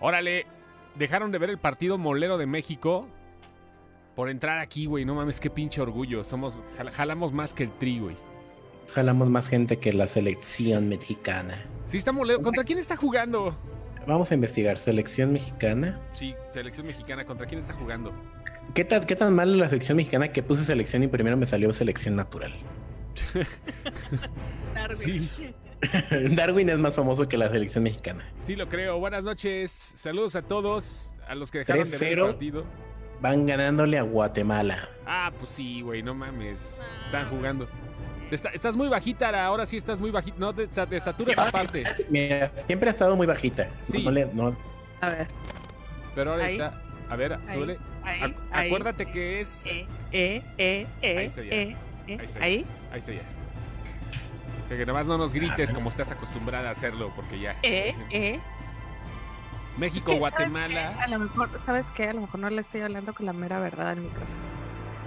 Órale, 0.00 0.46
dejaron 0.96 1.30
de 1.32 1.38
ver 1.38 1.50
el 1.50 1.58
partido 1.58 1.98
molero 1.98 2.38
de 2.38 2.46
México 2.46 3.06
por 4.14 4.28
entrar 4.30 4.58
aquí, 4.58 4.86
güey. 4.86 5.04
No 5.04 5.14
mames, 5.14 5.40
qué 5.40 5.50
pinche 5.50 5.80
orgullo. 5.80 6.24
Somos, 6.24 6.56
jal- 6.78 6.90
jalamos 6.90 7.32
más 7.32 7.54
que 7.54 7.64
el 7.64 7.70
tri, 7.70 7.98
güey. 8.00 8.16
Jalamos 8.94 9.28
más 9.28 9.48
gente 9.48 9.78
que 9.78 9.92
la 9.92 10.06
selección 10.06 10.88
mexicana. 10.88 11.64
Sí, 11.86 11.98
está 11.98 12.12
molero. 12.12 12.40
¿Contra 12.42 12.62
quién 12.64 12.78
está 12.78 12.96
jugando? 12.96 13.56
Vamos 14.06 14.30
a 14.30 14.34
investigar. 14.34 14.78
Selección 14.78 15.32
mexicana. 15.32 15.98
Sí, 16.12 16.34
selección 16.52 16.86
mexicana. 16.86 17.24
¿Contra 17.24 17.46
quién 17.46 17.58
está 17.58 17.74
jugando? 17.74 18.12
¿Qué 18.74 18.84
tan, 18.84 19.04
qué 19.04 19.16
tan 19.16 19.34
mal 19.34 19.58
la 19.58 19.68
selección 19.68 19.96
mexicana 19.96 20.28
que 20.28 20.42
puse 20.42 20.64
selección 20.64 21.02
y 21.02 21.08
primero 21.08 21.36
me 21.36 21.46
salió 21.46 21.72
selección 21.72 22.14
natural? 22.16 22.54
Sí, 24.94 25.30
Darwin 26.36 26.68
es 26.70 26.78
más 26.78 26.94
famoso 26.94 27.28
que 27.28 27.36
la 27.36 27.48
selección 27.50 27.84
mexicana. 27.84 28.24
sí 28.38 28.56
lo 28.56 28.68
creo. 28.68 28.98
Buenas 28.98 29.22
noches. 29.24 29.70
Saludos 29.70 30.36
a 30.36 30.42
todos, 30.42 31.12
a 31.28 31.34
los 31.34 31.50
que 31.50 31.58
dejaron 31.58 31.88
de 31.90 31.98
ver 31.98 32.12
el 32.12 32.18
3-0. 32.18 32.26
partido. 32.26 32.64
Van 33.20 33.46
ganándole 33.46 33.98
a 33.98 34.02
Guatemala. 34.02 34.88
Ah, 35.06 35.32
pues 35.38 35.50
sí, 35.50 35.80
güey, 35.80 36.02
no 36.02 36.14
mames. 36.14 36.80
Están 37.06 37.28
jugando. 37.30 37.68
Está- 38.30 38.50
estás 38.50 38.74
muy 38.76 38.88
bajita, 38.88 39.28
Ara, 39.28 39.46
ahora 39.46 39.64
sí 39.66 39.76
estás 39.76 40.00
muy 40.00 40.10
bajita. 40.10 40.36
No, 40.38 40.52
de, 40.52 40.66
de 40.66 40.96
estatura 40.96 41.32
esa 41.32 41.50
parte. 41.50 41.84
Mira, 42.10 42.50
siempre 42.56 42.88
ha 42.88 42.92
estado 42.92 43.16
muy 43.16 43.26
bajita. 43.26 43.68
Sí. 43.82 44.02
No 44.02 44.10
le- 44.10 44.26
no- 44.32 44.56
A 45.00 45.10
ver. 45.10 45.28
Pero 46.14 46.32
ahora 46.32 46.44
Ahí. 46.44 46.54
está. 46.54 46.82
A 47.08 47.16
ver, 47.16 47.38
súbele. 47.52 47.78
Ahí. 48.02 48.34
Acuérdate 48.52 49.06
que 49.06 49.40
es. 49.40 49.64
Eh, 49.66 49.86
eh, 50.12 50.42
eh, 50.58 50.86
eh, 51.02 51.18
Ahí 51.18 51.26
está 51.26 51.42
ya. 51.42 51.50
eh, 51.52 51.76
eh. 52.08 52.16
Ahí 52.18 52.26
está 52.26 52.38
ya. 52.40 52.44
Ahí. 52.44 52.66
Ahí 52.92 52.98
está 52.98 53.12
ya. 53.12 53.20
Que 54.68 54.78
nada 54.78 54.92
más 54.94 55.06
no 55.06 55.16
nos 55.16 55.32
grites 55.32 55.72
como 55.72 55.90
estás 55.90 56.10
acostumbrada 56.10 56.68
a 56.68 56.72
hacerlo, 56.72 57.12
porque 57.14 57.38
ya. 57.38 57.56
Eh, 57.62 57.94
eh. 58.10 58.40
México, 59.78 60.08
Es 60.10 60.14
que, 60.14 60.18
Guatemala. 60.18 60.74
¿sabes 60.92 60.96
qué? 60.96 61.02
A 61.04 61.08
lo 61.08 61.18
mejor, 61.18 61.58
¿sabes 61.58 61.90
qué? 61.90 62.08
A 62.08 62.12
lo 62.14 62.20
mejor 62.22 62.40
no 62.40 62.50
le 62.50 62.60
estoy 62.60 62.80
hablando 62.80 63.12
con 63.14 63.26
la 63.26 63.32
mera 63.32 63.60
verdad 63.60 63.90
al 63.90 64.00
micrófono. 64.00 64.26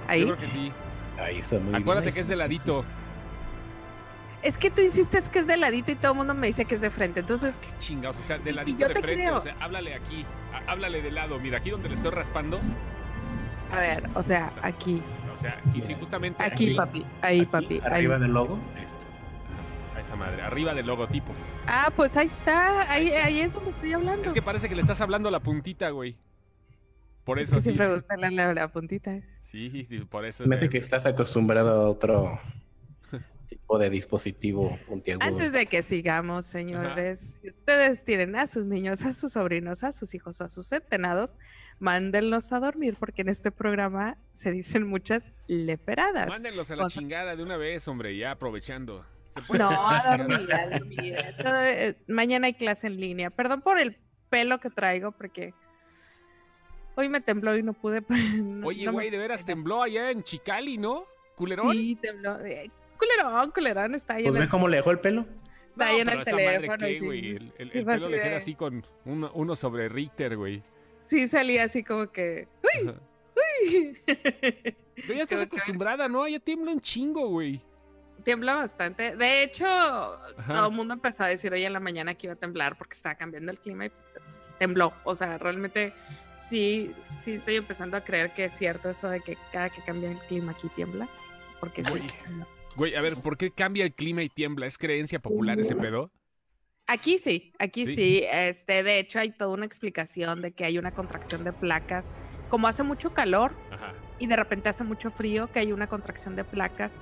Yo 0.06 0.12
Ahí. 0.12 0.24
creo 0.24 0.38
que 0.38 0.48
sí. 0.48 0.72
Ahí 1.20 1.40
está 1.40 1.60
muy 1.60 1.76
Acuérdate 1.76 2.06
bien. 2.06 2.14
que 2.14 2.20
es 2.22 2.28
de 2.28 2.36
ladito. 2.36 2.86
Es 4.42 4.58
que 4.58 4.70
tú 4.72 4.82
insistes 4.82 5.28
que 5.28 5.40
es 5.40 5.48
de 5.48 5.58
ladito 5.58 5.92
y 5.92 5.96
todo 5.96 6.14
el 6.14 6.18
mundo 6.20 6.34
me 6.34 6.48
dice 6.48 6.64
que 6.66 6.76
es 6.76 6.82
de 6.82 6.90
frente. 6.92 7.20
Entonces, 7.20 7.56
Qué 7.62 7.78
chingados. 7.78 8.18
O 8.20 8.24
sea, 8.24 8.38
de 8.38 8.50
Y- 8.50 8.54
y 8.54 8.56
ladito 8.56 8.80
yo 8.80 8.88
de 8.88 8.94
te 8.94 9.02
frente. 9.02 9.24
creo. 9.24 9.36
O 9.36 9.40
sea, 9.42 9.56
háblale 9.60 9.96
aquí. 9.96 10.26
Há- 10.54 10.72
Háblale 10.72 11.02
de 11.02 11.12
lado. 11.12 11.38
Mira, 11.40 11.58
aquí 11.58 11.72
donde 11.72 11.90
le 11.90 11.96
estoy 11.96 12.12
raspando. 12.12 12.60
a 13.72 13.76
ver, 13.78 14.10
o 14.16 14.24
sea, 14.24 14.50
aquí. 14.64 15.02
O 15.34 15.38
sea, 15.38 15.60
y 15.74 15.82
sí, 15.82 15.94
justamente 15.94 16.42
Aquí, 16.42 16.74
papi. 16.74 17.06
Ahí, 17.22 17.40
Aquí, 17.42 17.46
papi. 17.48 17.82
Ahí. 17.84 17.92
Arriba 17.92 18.18
del 18.18 18.32
logo. 18.32 18.58
Esto. 18.78 18.96
A 20.00 20.02
esa 20.02 20.16
madre. 20.16 20.42
Arriba 20.42 20.74
del 20.74 20.88
logotipo. 20.88 21.34
Ah, 21.68 21.92
pues 21.94 22.16
ahí 22.16 22.28
está. 22.28 22.90
Ahí, 22.90 23.10
ahí 23.10 23.42
es 23.42 23.54
donde 23.54 23.72
estoy 23.72 23.92
hablando. 23.92 24.24
Es 24.26 24.34
que 24.34 24.42
parece 24.42 24.70
que 24.70 24.76
le 24.76 24.82
estás 24.82 25.02
hablando 25.02 25.28
a 25.28 25.32
la 25.32 25.42
puntita, 25.42 25.90
güey. 25.90 26.16
Por 27.26 27.38
Es 27.38 27.52
eso 27.52 27.60
sí. 27.60 27.72
gusta 27.78 28.16
la, 28.16 28.32
la- 28.32 28.54
la 28.54 28.68
puntita. 28.70 29.20
Sí, 29.42 29.70
sí, 29.70 29.84
por 30.10 30.26
eso. 30.26 30.46
Me 30.46 30.56
hace 30.56 30.70
que 30.70 30.78
estás 30.78 31.06
acostumbrado 31.06 31.82
a 31.82 31.90
otro 31.90 32.40
tipo 33.50 33.78
de 33.78 33.90
dispositivo 33.90 34.80
puntiagudo. 34.88 35.28
Antes 35.28 35.52
de 35.52 35.66
que 35.66 35.82
sigamos, 35.82 36.46
señores, 36.46 37.38
si 37.42 37.50
ustedes 37.50 38.06
tienen 38.06 38.36
a 38.38 38.48
sus 38.48 38.66
niños, 38.68 39.04
a 39.04 39.12
sus 39.12 39.34
sobrinos, 39.34 39.84
a 39.84 39.92
sus 39.92 40.14
hijos 40.16 40.40
o 40.40 40.46
a 40.46 40.50
sus 40.50 40.68
centenados, 40.68 41.36
mándenlos 41.78 42.52
a 42.54 42.60
dormir 42.62 42.96
porque 42.98 43.22
en 43.24 43.30
este 43.30 43.52
programa 43.52 44.18
se 44.32 44.52
dicen 44.52 44.88
muchas 44.88 45.34
leperadas. 45.48 46.30
Mándenlos 46.30 46.72
a 46.72 46.78
la 46.78 46.88
chingada 46.88 47.36
de 47.36 47.44
una 47.44 47.58
vez, 47.58 47.86
hombre, 47.88 48.16
ya 48.16 48.32
aprovechando. 48.32 49.06
¿Se 49.30 49.42
puede? 49.44 49.60
No, 49.60 49.70
a 49.70 50.02
dormir, 50.18 50.54
a 50.54 50.68
dormir. 50.70 51.16
Todo, 51.42 51.64
eh, 51.64 51.96
mañana 52.08 52.48
hay 52.48 52.54
clase 52.54 52.88
en 52.88 53.00
línea. 53.00 53.30
Perdón 53.30 53.62
por 53.62 53.80
el 53.80 53.98
pelo 54.30 54.60
que 54.60 54.70
traigo 54.70 55.12
porque 55.12 55.54
hoy 56.96 57.10
me 57.10 57.22
tembló 57.22 57.56
y 57.58 57.64
no 57.64 57.74
pude. 57.74 58.02
no- 58.36 58.68
Oye, 58.68 58.86
no 58.86 58.92
me- 58.92 58.96
güey, 58.98 59.10
de 59.10 59.18
veras 59.18 59.46
tembló 59.46 59.84
allá 59.84 60.12
en 60.12 60.24
Chicali, 60.24 60.78
¿no? 60.78 61.06
¿Culerón? 61.36 61.72
Sí, 61.74 61.96
tembló. 62.02 62.40
Eh, 62.46 62.70
Culerón, 62.98 63.52
culerón, 63.52 63.96
está 63.96 64.16
ahí 64.16 64.24
Pues 64.24 64.36
en 64.36 64.40
ve 64.40 64.44
el, 64.44 64.50
cómo 64.50 64.68
le 64.68 64.78
dejó 64.78 64.92
el 64.92 65.00
pelo. 65.00 65.26
está 65.70 65.86
ahí 65.88 66.02
en 66.02 66.10
el 66.10 66.18
madre, 66.18 66.32
teléfono. 66.32 66.78
¿qué, 66.80 67.00
sí. 67.00 67.06
güey? 67.06 67.30
El, 67.30 67.54
el- 67.58 67.72
Sí, 67.72 67.78
el 67.78 67.84
fue 67.86 67.94
pelo 67.94 68.10
le 68.10 68.18
queda 68.18 68.30
de- 68.32 68.36
así 68.36 68.56
con 68.56 68.86
uno, 69.06 69.32
uno 69.34 69.56
sobre 69.56 69.88
Richter, 69.88 70.36
güey. 70.36 70.62
Sí, 71.08 71.28
salía 71.28 71.64
así 71.64 71.82
como 71.84 72.12
que. 72.12 72.48
¡Uy! 72.62 72.90
Ajá. 72.90 73.00
¡Uy! 73.64 73.98
Pero 74.96 75.14
ya 75.14 75.24
estás 75.24 75.42
acostumbrada, 75.44 76.10
¿no? 76.10 76.28
Ya 76.28 76.40
tiembla 76.40 76.72
un 76.74 76.82
chingo, 76.82 77.28
güey. 77.30 77.62
Tiembla 78.24 78.56
bastante. 78.56 79.16
De 79.16 79.44
hecho, 79.44 79.66
todo 80.48 80.68
el 80.68 80.74
mundo 80.74 80.94
empezó 80.94 81.24
a 81.24 81.28
decir 81.28 81.54
hoy 81.54 81.64
en 81.64 81.74
la 81.74 81.80
mañana 81.80 82.16
que 82.16 82.28
iba 82.28 82.34
a 82.34 82.38
temblar 82.38 82.78
porque 82.78 82.94
estaba 82.94 83.16
cambiando 83.16 83.52
el 83.52 83.60
clima 83.60 83.86
y 83.86 83.90
pues, 83.90 84.24
tembló. 84.58 84.94
O 85.04 85.16
sea, 85.16 85.38
realmente 85.38 85.94
sí, 86.50 86.94
sí 87.22 87.34
estoy 87.34 87.56
empezando 87.56 87.98
a 87.98 88.02
creer 88.02 88.34
que 88.34 88.46
es 88.46 88.54
cierto 88.58 88.90
eso 88.90 89.10
de 89.10 89.22
que 89.22 89.38
cada 89.52 89.70
que 89.70 89.82
cambia 89.84 90.12
el 90.12 90.18
clima 90.20 90.52
aquí 90.52 90.68
tiembla. 90.76 91.08
Porque 91.60 91.84
sí. 91.84 91.92
Güey. 91.92 92.04
Güey, 92.76 92.96
a 92.96 93.02
ver, 93.02 93.16
¿por 93.16 93.38
qué 93.38 93.52
cambia 93.52 93.84
el 93.86 93.94
clima 93.94 94.24
y 94.24 94.30
tiembla? 94.30 94.66
¿Es 94.66 94.78
creencia 94.78 95.20
popular 95.20 95.60
ese 95.60 95.76
pedo? 95.76 96.12
Aquí 96.88 97.20
sí, 97.20 97.54
aquí 97.60 97.86
Sí. 97.86 97.96
sí. 97.96 98.24
Este, 98.32 98.84
de 98.84 99.00
hecho, 99.00 99.20
hay 99.20 99.32
toda 99.32 99.52
una 99.52 99.66
explicación 99.66 100.42
de 100.42 100.52
que 100.52 100.66
hay 100.66 100.78
una 100.78 100.92
contracción 100.92 101.44
de 101.44 101.54
placas. 101.54 102.16
Como 102.50 102.68
hace 102.68 102.82
mucho 102.84 103.14
calor, 103.14 103.54
Ajá. 103.72 103.94
y 104.18 104.26
de 104.28 104.36
repente 104.36 104.70
hace 104.70 104.84
mucho 104.84 105.12
frío, 105.12 105.52
que 105.52 105.60
hay 105.60 105.72
una 105.72 105.88
contracción 105.88 106.36
de 106.36 106.44
placas 106.44 107.00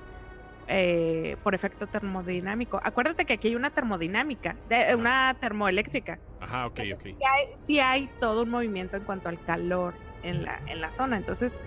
eh, 0.68 1.36
por 1.42 1.54
efecto 1.54 1.86
termodinámico. 1.86 2.80
Acuérdate 2.82 3.24
que 3.24 3.32
aquí 3.34 3.48
hay 3.48 3.56
una 3.56 3.70
termodinámica, 3.70 4.54
de, 4.68 4.94
una 4.94 5.34
termoeléctrica. 5.40 6.18
Ajá, 6.40 6.66
ok, 6.66 6.80
ok. 6.94 7.02
Sí 7.02 7.16
hay, 7.24 7.46
sí 7.56 7.80
hay 7.80 8.10
todo 8.20 8.42
un 8.42 8.50
movimiento 8.50 8.96
en 8.96 9.04
cuanto 9.04 9.30
al 9.30 9.42
calor 9.42 9.94
en 10.22 10.44
la, 10.44 10.60
en 10.66 10.80
la 10.80 10.90
zona. 10.90 11.16
Entonces, 11.16 11.58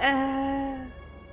eh, 0.00 0.88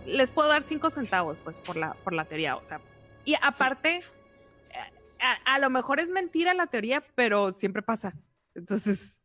les 0.08 0.32
puedo 0.32 0.50
dar 0.50 0.64
cinco 0.64 0.90
centavos, 0.90 1.40
pues, 1.44 1.60
por 1.60 1.76
la, 1.76 1.94
por 2.04 2.14
la 2.14 2.26
teoría. 2.26 2.56
O 2.56 2.64
sea, 2.64 2.82
y 3.26 3.36
aparte, 3.42 3.98
eh, 3.98 5.22
a, 5.22 5.56
a 5.56 5.60
lo 5.60 5.70
mejor 5.70 6.00
es 6.00 6.10
mentira 6.10 6.54
la 6.56 6.68
teoría, 6.68 7.04
pero 7.14 7.54
siempre 7.54 7.84
pasa. 7.84 8.14
Entonces, 8.56 9.22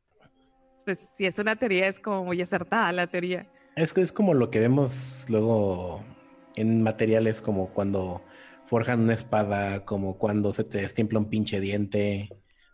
pues, 0.85 0.99
si 1.17 1.25
es 1.25 1.39
una 1.39 1.57
teoría, 1.57 1.89
es 1.89 1.99
como 1.99 2.25
muy 2.25 2.43
acertada 2.43 2.93
la 2.93 3.07
teoría. 3.07 3.47
Es 3.77 3.95
que 3.95 4.03
es 4.03 4.13
como 4.13 4.35
lo 4.35 4.51
que 4.51 4.61
vemos 4.61 5.25
luego 5.29 6.05
en 6.57 6.83
materiales 6.83 7.41
como 7.41 7.71
cuando 7.71 8.25
forjan 8.67 9.01
una 9.01 9.15
espada, 9.15 9.85
como 9.85 10.17
cuando 10.19 10.53
se 10.53 10.65
te 10.65 10.79
destiempla 10.79 11.19
un 11.19 11.29
pinche 11.29 11.61
diente, 11.61 12.29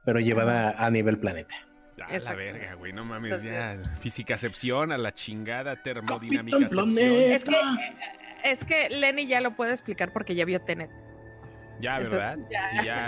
pero 0.05 0.21
llevada 0.21 0.75
a 0.85 0.91
nivel 0.91 1.19
planeta. 1.19 1.55
A 2.09 2.19
la 2.19 2.35
verga, 2.35 2.75
güey, 2.75 2.93
no 2.93 3.05
mames, 3.05 3.43
ya. 3.43 3.83
Físicacepción, 4.01 4.93
a 4.93 4.99
la 4.99 5.15
chingada. 5.15 5.83
Planeta. 5.83 6.57
Es 7.35 7.45
que, 7.45 7.61
es 8.45 8.65
que 8.65 8.91
Lenny 8.91 9.27
ya 9.27 9.41
lo 9.41 9.57
puede 9.57 9.73
explicar 9.73 10.13
porque 10.13 10.35
ya 10.35 10.45
vio 10.45 10.61
Tenet. 10.61 10.91
Ya, 11.81 11.97
Entonces, 11.99 12.19
¿verdad? 12.21 12.39
ya. 12.51 12.69
Sí, 12.69 12.77
ya, 12.85 13.07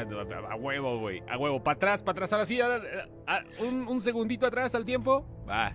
a, 0.50 0.56
huevo, 0.56 0.98
güey. 0.98 1.22
A 1.28 1.38
huevo, 1.38 1.62
para 1.62 1.76
atrás, 1.76 2.02
para 2.02 2.12
atrás. 2.12 2.32
Ahora 2.32 2.44
sí, 2.44 2.60
a- 2.60 2.80
a- 3.26 3.44
un, 3.60 3.86
un 3.88 4.00
segundito 4.00 4.46
atrás 4.46 4.74
al 4.74 4.84
tiempo. 4.84 5.26
Va. 5.48 5.70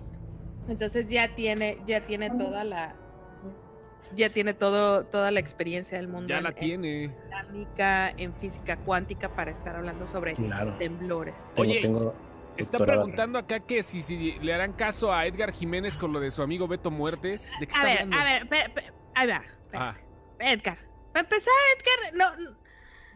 Entonces 0.68 1.08
ya 1.10 1.34
tiene, 1.36 1.78
ya 1.88 2.02
tiene 2.02 2.30
toda 2.30 2.64
la, 2.64 2.96
ya 4.16 4.30
tiene 4.30 4.54
todo, 4.54 5.06
toda 5.06 5.32
la 5.32 5.40
experiencia 5.40 5.98
del 5.98 6.08
mundo 6.08 6.28
Ya 6.30 6.38
en, 6.38 6.44
la 6.44 6.50
en 6.50 6.56
tiene. 6.56 7.08
dinámica, 7.24 8.10
en 8.12 8.34
física 8.36 8.78
cuántica 8.78 9.30
para 9.36 9.52
estar 9.52 9.76
hablando 9.76 10.08
sobre 10.08 10.34
Claro. 10.34 10.76
temblores. 10.78 11.36
Oye, 11.58 11.80
tengo 11.82 12.14
Está 12.56 12.78
preguntando 12.78 13.40
acá 13.40 13.60
que 13.62 13.82
si, 13.82 14.04
si 14.04 14.34
le 14.34 14.54
harán 14.54 14.74
caso 14.74 15.12
a 15.12 15.26
Edgar 15.26 15.52
Jiménez 15.52 15.98
con 15.98 16.14
lo 16.14 16.20
de 16.20 16.30
su 16.30 16.44
amigo 16.44 16.68
Beto 16.68 16.92
Muertes. 16.92 17.52
¿De 17.60 17.66
qué 17.66 17.74
A 17.74 17.78
está 17.78 17.84
ver, 17.84 17.98
hablando? 18.04 18.18
a 19.16 19.26
ver, 19.26 19.42
Ah, 19.74 19.96
Edgar, 20.40 20.78
para 21.12 21.24
empezar, 21.24 21.54
Edgar, 21.78 22.14
no, 22.16 22.54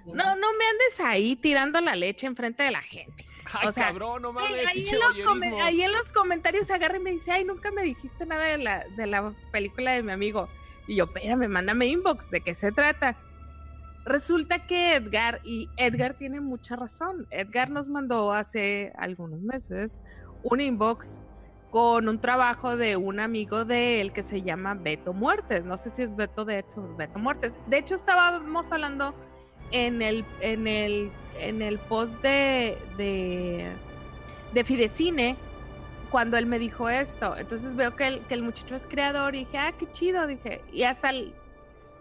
no, 0.07 0.35
no 0.35 0.47
me 0.57 0.65
andes 0.65 0.99
ahí 1.01 1.35
tirando 1.35 1.79
la 1.81 1.95
leche 1.95 2.25
enfrente 2.25 2.63
de 2.63 2.71
la 2.71 2.81
gente. 2.81 3.25
Ay, 3.53 3.67
O 3.67 3.71
sea, 3.71 3.87
cabrón, 3.89 4.23
no 4.23 4.33
mames, 4.33 4.51
ahí, 4.67 4.83
en 4.87 4.99
los 4.99 5.61
ahí 5.61 5.81
en 5.83 5.91
los 5.91 6.09
comentarios 6.09 6.65
se 6.67 6.73
agarra 6.73 6.97
y 6.97 6.99
me 6.99 7.11
dice, 7.11 7.31
ay, 7.31 7.43
nunca 7.45 7.69
me 7.71 7.83
dijiste 7.83 8.25
nada 8.25 8.43
de 8.45 8.57
la, 8.57 8.85
de 8.95 9.05
la 9.05 9.33
película 9.51 9.91
de 9.91 10.01
mi 10.03 10.11
amigo. 10.11 10.49
Y 10.87 10.95
yo, 10.95 11.05
espérame, 11.05 11.47
mándame 11.47 11.87
inbox, 11.87 12.31
¿de 12.31 12.41
qué 12.41 12.53
se 12.53 12.71
trata? 12.71 13.17
Resulta 14.05 14.65
que 14.65 14.95
Edgar, 14.95 15.41
y 15.43 15.69
Edgar 15.75 16.13
tiene 16.13 16.39
mucha 16.39 16.77
razón, 16.77 17.27
Edgar 17.29 17.69
nos 17.69 17.89
mandó 17.89 18.31
hace 18.31 18.93
algunos 18.97 19.41
meses 19.41 20.01
un 20.43 20.61
inbox 20.61 21.19
con 21.69 22.07
un 22.07 22.19
trabajo 22.19 22.77
de 22.77 22.95
un 22.95 23.19
amigo 23.19 23.65
de 23.65 23.99
él 23.99 24.13
que 24.13 24.23
se 24.23 24.41
llama 24.41 24.73
Beto 24.75 25.13
Muertes. 25.13 25.65
No 25.65 25.77
sé 25.77 25.89
si 25.89 26.03
es 26.03 26.15
Beto 26.15 26.45
de 26.45 26.59
hecho 26.59 26.95
Beto 26.95 27.19
Muertes. 27.19 27.57
De 27.67 27.77
hecho, 27.77 27.95
estábamos 27.95 28.71
hablando 28.71 29.13
en 29.71 30.01
el, 30.01 30.23
en 30.39 30.67
el, 30.67 31.11
en 31.39 31.61
el 31.61 31.77
post 31.77 32.21
de, 32.21 32.77
de, 32.97 33.69
de 34.53 34.63
Fidecine 34.63 35.35
cuando 36.09 36.37
él 36.37 36.45
me 36.45 36.59
dijo 36.59 36.89
esto. 36.89 37.35
Entonces 37.37 37.75
veo 37.75 37.95
que 37.95 38.07
el, 38.07 38.21
que 38.21 38.33
el 38.33 38.43
muchacho 38.43 38.75
es 38.75 38.87
creador 38.87 39.35
y 39.35 39.39
dije, 39.39 39.57
ah, 39.57 39.73
qué 39.77 39.89
chido, 39.91 40.27
dije. 40.27 40.61
Y 40.71 40.83
hasta 40.83 41.09
el, 41.09 41.33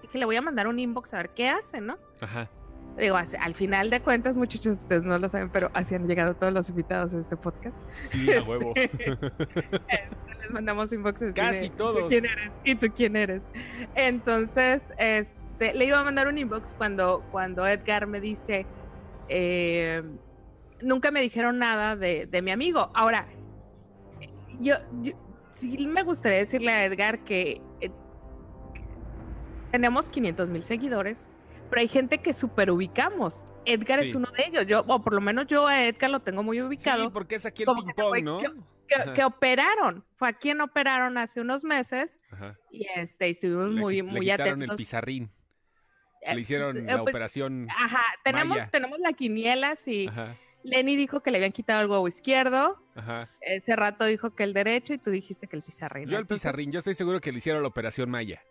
dije, 0.02 0.18
le 0.18 0.24
voy 0.24 0.36
a 0.36 0.42
mandar 0.42 0.66
un 0.66 0.78
inbox 0.78 1.14
a 1.14 1.18
ver 1.18 1.30
qué 1.30 1.48
hace, 1.48 1.80
¿no? 1.80 1.98
Ajá. 2.20 2.48
Digo, 2.96 3.16
al 3.16 3.54
final 3.54 3.90
de 3.90 4.00
cuentas, 4.00 4.36
muchachos, 4.36 4.78
ustedes 4.78 5.02
no 5.02 5.18
lo 5.18 5.28
saben, 5.28 5.50
pero 5.50 5.70
así 5.74 5.94
han 5.94 6.08
llegado 6.08 6.34
todos 6.34 6.52
los 6.52 6.70
invitados 6.70 7.12
a 7.12 7.18
este 7.18 7.36
podcast. 7.36 7.76
Sí, 8.00 8.32
a 8.32 8.42
huevo. 8.42 8.72
Les 8.74 10.50
mandamos 10.50 10.92
inboxes. 10.92 11.34
Casi 11.34 11.60
de, 11.60 11.70
¿tú 11.70 11.76
todos. 11.76 12.08
quién 12.08 12.24
eres? 12.24 12.50
¿Y 12.64 12.74
tú 12.76 12.86
quién 12.94 13.16
eres? 13.16 13.42
Entonces, 13.94 14.94
este, 14.96 15.74
le 15.74 15.84
iba 15.84 15.98
a 15.98 16.04
mandar 16.04 16.26
un 16.26 16.38
inbox 16.38 16.74
cuando, 16.74 17.22
cuando 17.30 17.66
Edgar 17.66 18.06
me 18.06 18.18
dice, 18.18 18.64
eh, 19.28 20.02
nunca 20.80 21.10
me 21.10 21.20
dijeron 21.20 21.58
nada 21.58 21.96
de, 21.96 22.24
de 22.24 22.40
mi 22.40 22.50
amigo. 22.50 22.90
Ahora, 22.94 23.26
yo, 24.60 24.74
yo 25.02 25.12
sí 25.52 25.86
me 25.86 26.02
gustaría 26.02 26.38
decirle 26.38 26.72
a 26.72 26.84
Edgar 26.84 27.24
que 27.24 27.60
eh, 27.80 27.90
tenemos 29.70 30.08
500 30.08 30.48
mil 30.48 30.64
seguidores, 30.64 31.28
pero 31.70 31.80
hay 31.80 31.88
gente 31.88 32.18
que 32.18 32.32
super 32.32 32.70
ubicamos. 32.70 33.44
Edgar 33.64 33.98
es 34.00 34.14
uno 34.14 34.28
de 34.36 34.44
ellos. 34.46 34.66
Yo, 34.66 34.84
o 34.86 35.02
por 35.02 35.12
lo 35.12 35.20
menos 35.20 35.46
yo 35.48 35.66
a 35.66 35.84
Edgar 35.86 36.10
lo 36.10 36.20
tengo 36.20 36.42
muy 36.44 36.60
ubicado 36.62 37.04
Sí, 37.04 37.10
porque 37.12 37.34
es 37.34 37.46
aquí 37.46 37.64
el 37.64 37.68
que 37.68 37.74
ping-pong, 37.74 38.08
voy- 38.08 38.22
¿no? 38.22 38.38
que, 39.14 39.24
operaron. 39.24 40.04
Fue 40.14 40.28
a 40.28 40.32
quien 40.32 40.60
operaron 40.60 41.18
hace 41.18 41.40
unos 41.40 41.64
meses 41.64 42.20
Ajá. 42.30 42.56
y 42.70 42.86
este, 42.94 43.28
estuvimos 43.28 43.70
Le 43.70 43.80
muy, 43.80 43.96
le 43.96 44.02
muy 44.04 44.20
quitaron 44.20 44.46
atentos. 44.54 44.70
el 44.70 44.76
pizarrín. 44.76 45.30
Eh, 46.22 46.34
Le 46.36 46.40
hicieron 46.40 46.76
eh, 46.76 46.82
la 46.82 46.98
pues, 47.02 47.12
operación. 47.12 47.66
Ajá, 47.68 48.04
tenemos, 48.22 48.56
Maya. 48.58 48.70
tenemos 48.70 48.98
la 49.00 49.12
quiniela, 49.12 49.74
sí. 49.74 50.06
Ajá, 50.08 50.36
Lenny 50.66 50.96
dijo 50.96 51.20
que 51.20 51.30
le 51.30 51.38
habían 51.38 51.52
quitado 51.52 51.80
el 51.82 51.88
huevo 51.90 52.06
izquierdo. 52.08 52.76
ajá. 52.94 53.28
Ese 53.40 53.74
rato 53.76 54.04
dijo 54.04 54.34
que 54.34 54.42
el 54.44 54.52
derecho 54.52 54.92
y 54.94 54.98
tú 54.98 55.10
dijiste 55.10 55.46
que 55.46 55.56
el 55.56 55.62
pizarrín. 55.62 56.08
Yo 56.08 56.18
el 56.18 56.26
pizarrín, 56.26 56.70
yo 56.72 56.78
estoy 56.80 56.94
seguro 56.94 57.20
que 57.20 57.30
le 57.32 57.38
hicieron 57.38 57.62
la 57.62 57.68
operación 57.68 58.10
Maya. 58.10 58.42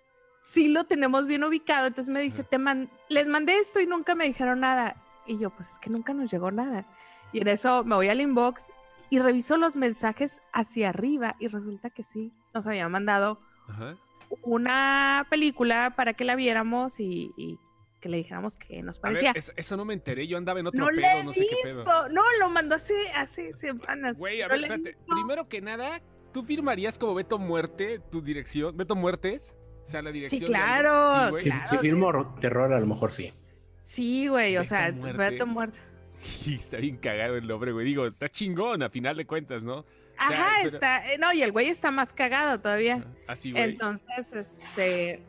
Sí 0.43 0.67
lo 0.69 0.85
tenemos 0.85 1.27
bien 1.27 1.43
ubicado. 1.43 1.87
Entonces 1.87 2.11
me 2.13 2.21
dice, 2.21 2.41
Ajá. 2.41 2.49
te 2.49 2.57
man- 2.57 2.89
les 3.09 3.27
mandé 3.27 3.57
esto 3.59 3.79
y 3.79 3.85
nunca 3.87 4.15
me 4.15 4.25
dijeron 4.25 4.59
nada. 4.61 4.95
Y 5.27 5.37
yo, 5.39 5.49
pues 5.49 5.67
es 5.69 5.77
que 5.79 5.89
nunca 5.89 6.13
nos 6.13 6.31
llegó 6.31 6.51
nada. 6.51 6.85
Y 7.33 7.41
en 7.41 7.47
eso 7.47 7.83
me 7.83 7.95
voy 7.95 8.07
al 8.09 8.21
inbox 8.21 8.67
y 9.09 9.19
reviso 9.19 9.57
los 9.57 9.75
mensajes 9.75 10.41
hacia 10.53 10.89
arriba 10.89 11.35
y 11.39 11.47
resulta 11.47 11.89
que 11.89 12.03
sí, 12.03 12.31
nos 12.53 12.65
habían 12.67 12.91
mandado 12.91 13.39
Ajá. 13.67 13.97
una 14.43 15.25
película 15.29 15.93
para 15.95 16.13
que 16.13 16.23
la 16.25 16.35
viéramos 16.35 16.99
y, 16.99 17.31
y 17.37 17.59
que 18.05 18.09
le 18.09 18.17
dijéramos 18.17 18.55
que 18.59 18.83
nos 18.83 18.99
A 19.03 19.09
ver, 19.09 19.13
parecía. 19.23 19.31
es- 19.35 19.51
eso 19.55 19.75
no 19.75 19.83
me 19.83 19.95
enteré, 19.95 20.27
yo 20.27 20.37
andaba 20.37 20.59
en 20.59 20.67
otro 20.67 20.79
no 20.79 20.85
pedo, 20.91 20.97
le 21.01 21.19
he 21.19 21.23
no 21.23 21.33
sé 21.33 21.39
qué 21.49 21.55
pedo. 21.63 21.77
visto. 21.83 22.09
No, 22.09 22.21
lo 22.39 22.49
mandó 22.49 22.75
hace, 22.75 22.93
hace 23.15 23.51
semanas. 23.55 24.19
Güey, 24.19 24.43
a 24.43 24.47
No 24.47 24.53
ver, 24.53 24.61
espérate. 24.63 24.97
Primero 25.07 25.49
que 25.49 25.59
nada, 25.59 26.01
¿tú 26.31 26.43
firmarías 26.43 26.99
como 26.99 27.15
Beto 27.15 27.39
Muerte 27.39 27.99
tu 28.11 28.21
dirección? 28.21 28.77
¿Beto 28.77 28.95
Muertes? 28.95 29.55
O 29.85 29.87
sea, 29.87 30.03
la 30.03 30.11
dirección. 30.11 30.43
claro, 30.45 31.23
Sí, 31.25 31.29
güey. 31.31 31.43
Si, 31.45 31.49
claro. 31.49 31.67
si 31.67 31.77
firmo 31.79 32.11
ro- 32.11 32.35
terror, 32.39 32.73
a 32.73 32.79
lo 32.79 32.85
mejor 32.85 33.11
sí. 33.11 33.33
Sí, 33.81 34.27
güey, 34.27 34.55
o 34.57 34.63
sea, 34.63 34.91
Muertes. 34.91 35.17
Beto 35.17 35.47
muerto. 35.47 35.79
Y 36.45 36.55
está 36.55 36.77
bien 36.77 36.97
cagado 36.97 37.37
el 37.37 37.47
nombre, 37.47 37.71
güey. 37.71 37.85
Digo, 37.87 38.05
está 38.05 38.29
chingón 38.29 38.83
a 38.83 38.89
final 38.89 39.17
de 39.17 39.25
cuentas, 39.25 39.63
¿no? 39.63 39.83
Ajá, 40.17 40.51
pero- 40.61 40.69
está. 40.75 41.11
eh, 41.11 41.17
no, 41.17 41.33
y 41.33 41.41
el 41.41 41.51
güey 41.51 41.69
está 41.69 41.89
más 41.89 42.13
cagado 42.13 42.59
todavía. 42.61 43.03
Así, 43.27 43.51
güey. 43.51 43.63
Entonces, 43.63 44.31
este. 44.31 45.21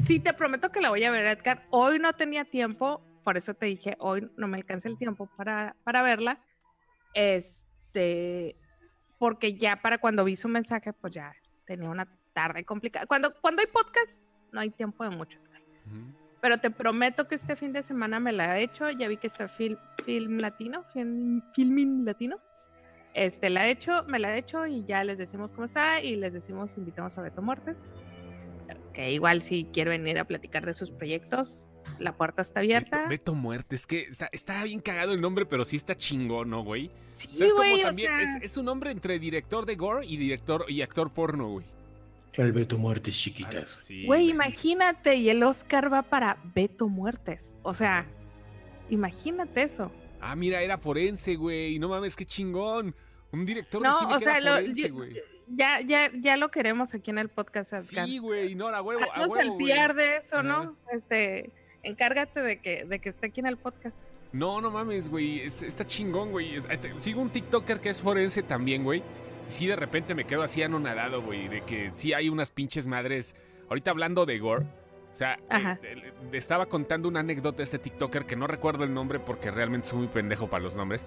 Sí, 0.00 0.20
te 0.20 0.32
prometo 0.32 0.72
que 0.72 0.80
la 0.80 0.88
voy 0.88 1.04
a 1.04 1.10
ver, 1.10 1.26
Edgar. 1.26 1.66
Hoy 1.70 1.98
no 1.98 2.12
tenía 2.14 2.44
tiempo, 2.44 3.02
por 3.24 3.36
eso 3.36 3.54
te 3.54 3.66
dije, 3.66 3.96
hoy 3.98 4.30
no 4.36 4.48
me 4.48 4.56
alcanza 4.56 4.88
el 4.88 4.96
tiempo 4.96 5.28
para, 5.36 5.76
para 5.84 6.02
verla. 6.02 6.40
Este. 7.14 8.56
Porque 9.18 9.54
ya 9.54 9.76
para 9.82 9.98
cuando 9.98 10.24
vi 10.24 10.34
su 10.34 10.48
mensaje, 10.48 10.92
pues 10.92 11.12
ya 11.12 11.34
tenía 11.66 11.88
una 11.88 12.08
tarde 12.32 12.64
complicada. 12.64 13.06
Cuando, 13.06 13.34
cuando 13.40 13.60
hay 13.60 13.68
podcast, 13.68 14.22
no 14.50 14.60
hay 14.60 14.70
tiempo 14.70 15.04
de 15.04 15.10
mucho. 15.10 15.38
Pero 16.40 16.58
te 16.58 16.70
prometo 16.70 17.28
que 17.28 17.36
este 17.36 17.54
fin 17.54 17.72
de 17.72 17.82
semana 17.82 18.18
me 18.18 18.32
la 18.32 18.58
he 18.58 18.64
hecho. 18.64 18.90
Ya 18.90 19.06
vi 19.06 19.16
que 19.16 19.28
está 19.28 19.46
film, 19.46 19.76
film 20.04 20.38
latino, 20.38 20.84
film, 20.92 21.42
filming 21.54 22.04
latino. 22.04 22.38
Este, 23.14 23.50
la 23.50 23.68
he 23.68 23.70
hecho, 23.70 24.04
me 24.08 24.18
la 24.18 24.34
he 24.34 24.38
hecho 24.38 24.66
y 24.66 24.84
ya 24.84 25.04
les 25.04 25.18
decimos 25.18 25.52
cómo 25.52 25.66
está 25.66 26.00
y 26.00 26.16
les 26.16 26.32
decimos, 26.32 26.76
invitamos 26.78 27.16
a 27.18 27.22
Beto 27.22 27.42
Muertes. 27.42 27.86
Que 28.92 29.12
igual 29.12 29.42
si 29.42 29.64
quiere 29.64 29.90
venir 29.90 30.18
a 30.18 30.24
platicar 30.24 30.66
de 30.66 30.74
sus 30.74 30.90
proyectos, 30.90 31.66
la 31.98 32.16
puerta 32.16 32.42
está 32.42 32.60
abierta. 32.60 32.98
Beto, 32.98 33.08
Beto 33.08 33.34
Muerte, 33.34 33.74
es 33.74 33.86
que 33.86 34.02
está, 34.02 34.28
está 34.32 34.62
bien 34.64 34.80
cagado 34.80 35.12
el 35.12 35.20
nombre, 35.20 35.46
pero 35.46 35.64
sí 35.64 35.76
está 35.76 35.94
chingón, 35.96 36.50
¿no, 36.50 36.62
güey? 36.64 36.90
sí, 37.12 37.28
¿Sabes 37.36 37.52
cómo 37.54 37.68
güey, 37.70 37.82
o 37.82 37.86
también? 37.86 38.10
sea, 38.10 38.38
Es, 38.38 38.44
es 38.44 38.56
un 38.56 38.64
nombre 38.66 38.90
entre 38.90 39.18
director 39.18 39.64
de 39.66 39.76
gore 39.76 40.06
y 40.06 40.16
director 40.16 40.64
y 40.68 40.82
actor 40.82 41.12
porno, 41.12 41.48
güey. 41.50 41.66
El 42.34 42.52
Beto 42.52 42.78
Muertes 42.78 43.14
chiquitas. 43.14 43.68
sí, 43.82 44.06
Güey, 44.06 44.30
imagínate, 44.30 45.16
y 45.16 45.28
el 45.28 45.42
Oscar 45.42 45.92
va 45.92 46.02
para 46.02 46.38
Beto 46.54 46.88
Muertes. 46.88 47.54
O 47.62 47.74
sea, 47.74 48.06
imagínate 48.90 49.62
eso. 49.62 49.90
Ah, 50.20 50.36
mira, 50.36 50.62
era 50.62 50.78
forense, 50.78 51.34
güey. 51.36 51.78
No 51.78 51.88
mames, 51.88 52.16
qué 52.16 52.24
chingón. 52.24 52.94
Un 53.32 53.44
director 53.46 53.82
de 53.82 53.88
No, 53.88 53.98
cine 53.98 54.14
o 54.14 54.18
que 54.18 54.24
sea, 54.24 54.36
era 54.38 54.60
lo- 54.60 54.72
yo- 54.72 54.94
güey. 54.94 55.20
Ya, 55.48 55.80
ya, 55.80 56.10
ya 56.14 56.36
lo 56.36 56.50
queremos 56.50 56.94
aquí 56.94 57.10
en 57.10 57.18
el 57.18 57.28
podcast. 57.28 57.72
Edgar. 57.72 58.06
Sí, 58.06 58.18
güey, 58.18 58.54
no, 58.54 58.68
a 58.68 58.82
huevo, 58.82 59.02
a 59.02 59.14
Haznos 59.14 59.28
huevo, 59.28 59.40
el 59.40 59.50
güey. 59.50 59.72
PR 59.74 59.94
de 59.94 60.16
eso, 60.16 60.36
Ajá. 60.36 60.42
¿no? 60.42 60.76
Este, 60.92 61.50
encárgate 61.82 62.40
de 62.42 62.60
que, 62.60 62.84
de 62.84 62.98
que 62.98 63.08
esté 63.08 63.26
aquí 63.26 63.40
en 63.40 63.46
el 63.46 63.56
podcast. 63.56 64.04
No, 64.32 64.60
no 64.60 64.70
mames, 64.70 65.08
güey. 65.08 65.40
es- 65.40 65.62
está 65.62 65.86
chingón, 65.86 66.30
güey. 66.30 66.54
Es- 66.54 66.66
eh, 66.70 66.78
Sigo 66.96 67.20
un 67.20 67.30
TikToker 67.30 67.80
que 67.80 67.90
es 67.90 68.00
forense 68.00 68.42
también, 68.42 68.82
güey. 68.84 69.02
Y 69.48 69.50
sí, 69.50 69.66
de 69.66 69.76
repente 69.76 70.14
me 70.14 70.24
quedo 70.24 70.42
así 70.42 70.62
anonadado, 70.62 71.20
güey. 71.22 71.48
De 71.48 71.60
que 71.62 71.90
sí 71.92 72.12
hay 72.14 72.28
unas 72.28 72.50
pinches 72.50 72.86
madres. 72.86 73.34
Ahorita 73.68 73.90
hablando 73.90 74.24
de 74.24 74.38
gore. 74.38 74.64
O 75.10 75.14
sea, 75.14 75.34
eh, 75.50 75.76
eh, 75.82 76.12
estaba 76.32 76.64
contando 76.66 77.06
una 77.08 77.20
anécdota 77.20 77.60
a 77.62 77.64
este 77.64 77.78
TikToker 77.78 78.24
que 78.24 78.34
no 78.36 78.46
recuerdo 78.46 78.84
el 78.84 78.94
nombre 78.94 79.18
porque 79.20 79.50
realmente 79.50 79.86
soy 79.88 79.98
muy 79.98 80.08
pendejo 80.08 80.48
para 80.48 80.62
los 80.64 80.74
nombres. 80.74 81.06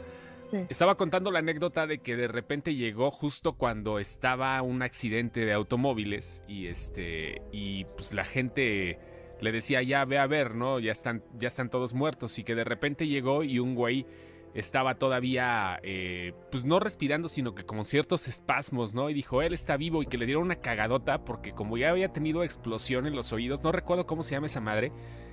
Sí. 0.51 0.57
Estaba 0.69 0.95
contando 0.95 1.31
la 1.31 1.39
anécdota 1.39 1.88
de 1.88 2.00
que 2.00 2.15
de 2.15 2.27
repente 2.27 2.75
llegó 2.75 3.12
justo 3.12 3.53
cuando 3.53 4.00
estaba 4.00 4.62
un 4.62 4.81
accidente 4.81 5.45
de 5.45 5.53
automóviles 5.53 6.44
y 6.47 6.68
este 6.68 7.42
y 7.51 7.86
pues 7.86 8.13
la 8.13 8.24
gente 8.24 9.00
le 9.42 9.51
decía 9.51 9.81
ya 9.81 10.06
ve 10.06 10.18
a 10.18 10.27
ver, 10.27 10.56
¿no? 10.56 10.80
Ya 10.80 10.92
están 10.92 11.24
ya 11.38 11.47
están 11.47 11.69
todos 11.69 11.94
muertos 11.94 12.38
y 12.39 12.44
que 12.44 12.56
de 12.56 12.63
repente 12.63 13.07
llegó 13.07 13.44
y 13.44 13.59
un 13.59 13.75
güey 13.75 14.06
estaba 14.53 14.95
todavía 14.95 15.80
eh, 15.83 16.33
pues 16.50 16.63
no 16.63 16.80
respirando 16.80 17.27
sino 17.27 17.53
que 17.53 17.65
con 17.65 17.83
ciertos 17.83 18.27
espasmos, 18.27 18.95
¿no? 18.95 19.09
Y 19.09 19.13
dijo 19.13 19.42
él 19.42 19.53
está 19.53 19.77
vivo 19.77 20.01
y 20.01 20.06
que 20.06 20.18
le 20.18 20.25
dieron 20.25 20.44
una 20.44 20.56
cagadota 20.56 21.25
porque 21.25 21.51
como 21.51 21.77
ya 21.77 21.89
había 21.89 22.13
tenido 22.13 22.44
explosión 22.44 23.07
en 23.07 23.15
los 23.15 23.33
oídos, 23.33 23.63
no 23.63 23.71
recuerdo 23.71 24.06
cómo 24.06 24.24
se 24.24 24.36
llama 24.36 24.45
esa 24.45 24.62
madre. 24.62 24.92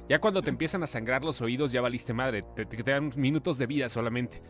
Ya 0.09 0.21
cuando 0.21 0.43
te 0.43 0.51
empiezan 0.51 0.83
a 0.83 0.87
sangrar 0.89 1.25
los 1.25 1.41
oídos 1.41 1.71
ya 1.71 1.81
valiste 1.81 2.13
madre, 2.13 2.45
te, 2.57 2.67
te 2.67 2.77
quedan 2.77 3.13
minutos 3.17 3.57
de 3.59 3.67
vida 3.67 3.89
solamente. 3.89 4.43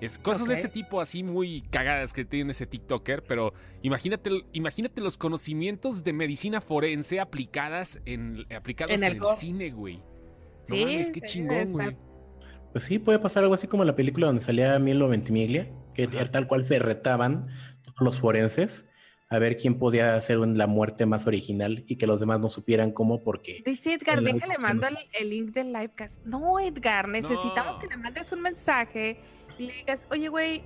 Es 0.00 0.18
cosas 0.18 0.46
de 0.46 0.54
ese 0.54 0.68
tipo 0.68 1.00
así 1.00 1.22
muy 1.22 1.62
cagadas 1.70 2.12
que 2.12 2.24
tiene 2.24 2.52
ese 2.52 2.66
TikToker, 2.66 3.24
pero 3.24 3.52
imagínate, 3.82 4.30
imagínate 4.52 5.00
los 5.00 5.16
conocimientos 5.18 6.04
de 6.04 6.12
medicina 6.12 6.60
forense 6.60 7.18
aplicadas 7.20 8.00
en, 8.04 8.46
aplicados 8.54 8.94
En 8.94 9.02
en 9.02 9.16
el 9.16 9.22
cine, 9.36 9.70
güey. 9.70 9.96
No 10.68 10.76
Sí, 10.76 10.84
mames, 10.84 11.10
qué 11.10 11.20
chingón, 11.22 11.72
güey. 11.72 11.96
Pues 12.72 12.84
sí, 12.84 12.98
puede 12.98 13.18
pasar 13.18 13.42
algo 13.42 13.54
así 13.54 13.66
como 13.66 13.84
la 13.84 13.96
película 13.96 14.26
donde 14.26 14.42
salía 14.42 14.78
Milo 14.78 15.08
Ventimiglia, 15.08 15.68
que 15.94 16.04
Ajá. 16.04 16.26
tal 16.30 16.46
cual 16.46 16.64
se 16.64 16.78
retaban 16.78 17.48
todos 17.82 18.00
los 18.00 18.18
forenses 18.20 18.86
a 19.30 19.38
ver 19.38 19.56
quién 19.56 19.78
podía 19.78 20.14
hacer 20.14 20.38
la 20.38 20.66
muerte 20.66 21.04
más 21.06 21.26
original 21.26 21.84
y 21.86 21.96
que 21.96 22.06
los 22.06 22.20
demás 22.20 22.40
no 22.40 22.48
supieran 22.50 22.92
cómo 22.92 23.22
porque 23.22 23.62
Dice 23.64 23.94
Edgar, 23.94 24.22
déjale 24.22 24.46
live 24.54 24.58
mando 24.58 24.86
el, 24.86 24.96
el 25.12 25.30
link 25.30 25.50
del 25.52 25.72
livecast. 25.72 26.24
No, 26.24 26.58
Edgar, 26.60 27.08
necesitamos 27.08 27.76
No. 27.76 27.80
que 27.80 27.88
le 27.88 27.96
mandes 27.96 28.30
un 28.32 28.40
mensaje 28.42 29.18
le 29.58 29.72
digas, 29.72 30.06
oye, 30.10 30.28
güey, 30.28 30.62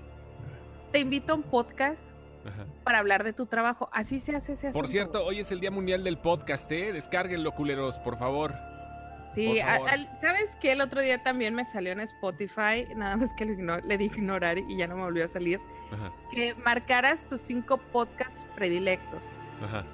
te 0.93 0.99
invito 1.01 1.33
a 1.33 1.37
un 1.37 1.43
podcast 1.43 2.11
Ajá. 2.47 2.67
para 2.85 2.99
hablar 2.99 3.25
de 3.25 3.33
tu 3.33 3.47
trabajo. 3.47 3.89
Así 3.93 4.19
se 4.21 4.35
hace 4.37 4.53
ese 4.55 4.69
asunto. 4.69 4.79
Por 4.81 4.89
cierto, 4.89 5.25
hoy 5.25 5.41
es 5.41 5.51
el 5.53 5.61
Día 5.61 5.71
Mundial 5.71 6.05
del 6.05 6.19
Podcast, 6.19 6.71
¿eh? 6.73 6.93
Descárguenlo, 6.93 7.53
culeros, 7.53 7.99
por 7.99 8.17
favor. 8.17 8.55
Sí, 9.35 9.47
por 9.49 9.61
a- 9.61 9.75
favor. 9.77 9.91
al- 9.91 10.19
¿sabes 10.21 10.55
qué? 10.61 10.73
El 10.73 10.83
otro 10.83 11.01
día 11.01 11.23
también 11.23 11.55
me 11.55 11.65
salió 11.65 11.93
en 11.93 12.01
Spotify, 12.01 12.85
nada 12.95 13.17
más 13.17 13.33
que 13.33 13.47
lo 13.47 13.79
le 13.81 13.97
di 13.99 14.05
ignorar 14.05 14.59
y 14.59 14.77
ya 14.77 14.87
no 14.87 14.97
me 14.97 15.03
volvió 15.05 15.25
a 15.25 15.29
salir, 15.29 15.59
Ajá, 15.91 16.13
que 16.33 16.55
marcaras 16.57 17.25
tus 17.27 17.41
cinco 17.41 17.79
podcasts 17.79 18.47
predilectos. 18.55 19.25
ajá. 19.65 19.85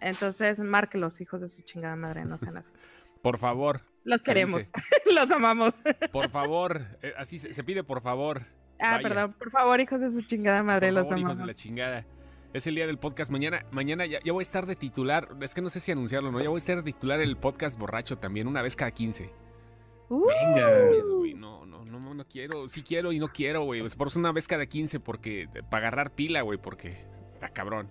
Entonces, 0.00 0.60
márquelos, 0.60 1.20
hijos 1.20 1.40
de 1.40 1.48
su 1.48 1.62
chingada 1.62 1.96
madre, 1.96 2.24
no 2.24 2.38
sean 2.38 2.56
así. 2.58 2.70
Por 3.22 3.38
favor, 3.38 3.80
Los 4.06 4.22
queremos, 4.22 4.70
los 5.14 5.30
amamos. 5.32 5.74
por 6.12 6.30
favor. 6.30 6.80
eh, 7.02 7.12
así 7.18 7.38
se, 7.38 7.52
se 7.52 7.64
pide, 7.64 7.82
por 7.84 8.00
favor. 8.02 8.42
Ah, 8.78 8.92
Vaya. 8.96 9.08
perdón, 9.08 9.32
por 9.38 9.50
favor, 9.50 9.80
hijos 9.80 10.00
de 10.00 10.10
su 10.10 10.22
chingada 10.22 10.62
madre, 10.62 10.88
Por 10.88 10.94
los 10.94 11.04
favor, 11.08 11.18
hijos 11.18 11.30
amamos. 11.32 11.46
de 11.48 11.52
la 11.52 11.54
chingada. 11.54 12.06
Es 12.52 12.66
el 12.66 12.74
día 12.76 12.86
del 12.86 12.98
podcast. 12.98 13.30
Mañana, 13.30 13.66
mañana 13.72 14.06
ya, 14.06 14.20
ya 14.24 14.32
voy 14.32 14.42
a 14.42 14.46
estar 14.46 14.64
de 14.64 14.76
titular. 14.76 15.28
Es 15.40 15.54
que 15.54 15.60
no 15.60 15.68
sé 15.68 15.80
si 15.80 15.92
anunciarlo, 15.92 16.30
¿no? 16.30 16.40
Ya 16.40 16.48
voy 16.48 16.56
a 16.56 16.58
estar 16.58 16.76
de 16.76 16.82
titular 16.84 17.20
el 17.20 17.36
podcast 17.36 17.78
borracho 17.78 18.16
también, 18.16 18.46
una 18.46 18.62
vez 18.62 18.76
cada 18.76 18.92
15. 18.92 19.30
Uh, 20.08 20.26
venga, 20.26 20.70
güey, 21.16 21.34
No, 21.34 21.66
no, 21.66 21.84
no, 21.84 22.14
no 22.14 22.24
quiero. 22.28 22.68
Sí 22.68 22.82
quiero 22.82 23.12
y 23.12 23.18
no 23.18 23.28
quiero, 23.28 23.64
güey. 23.64 23.82
Por 23.90 24.06
eso 24.06 24.18
una 24.20 24.30
vez 24.32 24.46
cada 24.46 24.64
15 24.66 25.00
porque 25.00 25.48
para 25.68 25.88
agarrar 25.88 26.12
pila, 26.12 26.42
güey, 26.42 26.58
porque 26.58 26.96
está 27.28 27.48
cabrón. 27.48 27.90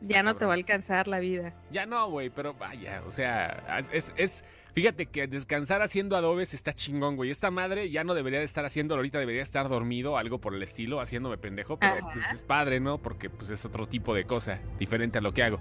Ya 0.00 0.22
no 0.22 0.36
te 0.36 0.44
va 0.46 0.52
a 0.52 0.54
alcanzar 0.54 1.08
la 1.08 1.18
vida. 1.18 1.54
Ya 1.72 1.84
no, 1.84 2.08
güey, 2.08 2.30
pero 2.30 2.54
vaya, 2.54 3.02
o 3.04 3.10
sea, 3.10 3.80
es, 3.92 4.12
es, 4.16 4.44
fíjate 4.72 5.06
que 5.06 5.26
descansar 5.26 5.82
haciendo 5.82 6.16
adobes 6.16 6.54
está 6.54 6.72
chingón, 6.72 7.16
güey. 7.16 7.30
Esta 7.30 7.50
madre 7.50 7.90
ya 7.90 8.04
no 8.04 8.14
debería 8.14 8.38
de 8.38 8.44
estar 8.44 8.64
haciendo, 8.64 8.94
ahorita 8.94 9.18
debería 9.18 9.42
estar 9.42 9.68
dormido, 9.68 10.18
algo 10.18 10.38
por 10.38 10.54
el 10.54 10.62
estilo, 10.62 11.00
haciéndome 11.00 11.38
pendejo, 11.38 11.78
pero 11.78 12.08
pues 12.12 12.24
es 12.32 12.42
padre, 12.42 12.80
¿no? 12.80 12.98
Porque 12.98 13.30
pues 13.30 13.50
es 13.50 13.64
otro 13.64 13.86
tipo 13.86 14.14
de 14.14 14.24
cosa, 14.24 14.60
diferente 14.78 15.18
a 15.18 15.20
lo 15.20 15.32
que 15.32 15.42
hago. 15.42 15.58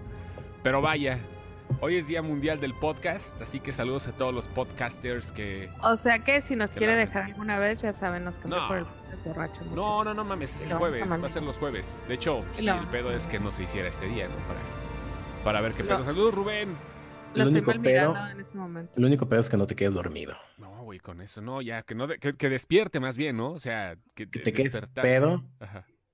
Pero 0.63 0.81
vaya, 0.81 1.21
Hoy 1.79 1.97
es 1.97 2.07
Día 2.07 2.23
Mundial 2.23 2.59
del 2.59 2.73
Podcast, 2.73 3.39
así 3.39 3.59
que 3.59 3.71
saludos 3.71 4.07
a 4.07 4.11
todos 4.11 4.33
los 4.33 4.47
podcasters 4.47 5.31
que... 5.31 5.69
O 5.83 5.95
sea 5.95 6.19
que 6.19 6.41
si 6.41 6.55
nos 6.55 6.73
quiere 6.73 6.95
dejar 6.95 7.23
alguna 7.23 7.59
vez, 7.59 7.81
ya 7.81 7.93
saben, 7.93 8.23
nos 8.23 8.39
cambia 8.39 8.67
por 8.67 8.77
el 8.79 8.85
podcast 8.85 9.25
borracho. 9.25 9.61
No, 9.75 10.03
no, 10.03 10.13
no 10.13 10.23
mames, 10.23 10.55
es 10.55 10.63
el 10.63 10.73
jueves, 10.73 11.11
va 11.11 11.25
a 11.25 11.29
ser 11.29 11.43
los 11.43 11.59
jueves. 11.59 11.99
De 12.07 12.15
hecho, 12.15 12.43
sí, 12.55 12.67
el 12.67 12.87
pedo 12.87 13.11
es 13.11 13.27
que 13.27 13.39
no 13.39 13.51
se 13.51 13.63
hiciera 13.63 13.89
este 13.89 14.07
día, 14.07 14.27
¿no? 14.27 14.35
Para, 14.47 14.59
para 15.43 15.61
ver 15.61 15.73
qué 15.73 15.83
pedo. 15.83 16.03
Saludos, 16.03 16.33
Rubén. 16.33 16.75
Lo 17.33 17.43
el 17.43 17.49
único 17.49 17.71
pedo, 17.81 18.15
en 18.31 18.39
este 18.39 18.57
momento. 18.57 18.93
El 18.95 19.05
único 19.05 19.29
pedo 19.29 19.41
es 19.41 19.49
que 19.49 19.57
no 19.57 19.67
te 19.67 19.75
quedes 19.75 19.93
dormido. 19.93 20.35
No, 20.57 20.83
güey, 20.83 20.99
con 20.99 21.21
eso 21.21 21.41
no, 21.41 21.61
ya, 21.61 21.83
que 21.83 21.93
no 21.93 22.07
que, 22.07 22.49
despierte 22.49 22.99
más 22.99 23.17
bien, 23.17 23.37
¿no? 23.37 23.51
O 23.51 23.59
sea, 23.59 23.97
que, 24.15 24.29
que 24.29 24.39
te 24.39 24.53
quedes 24.53 24.79
pedo 24.93 25.43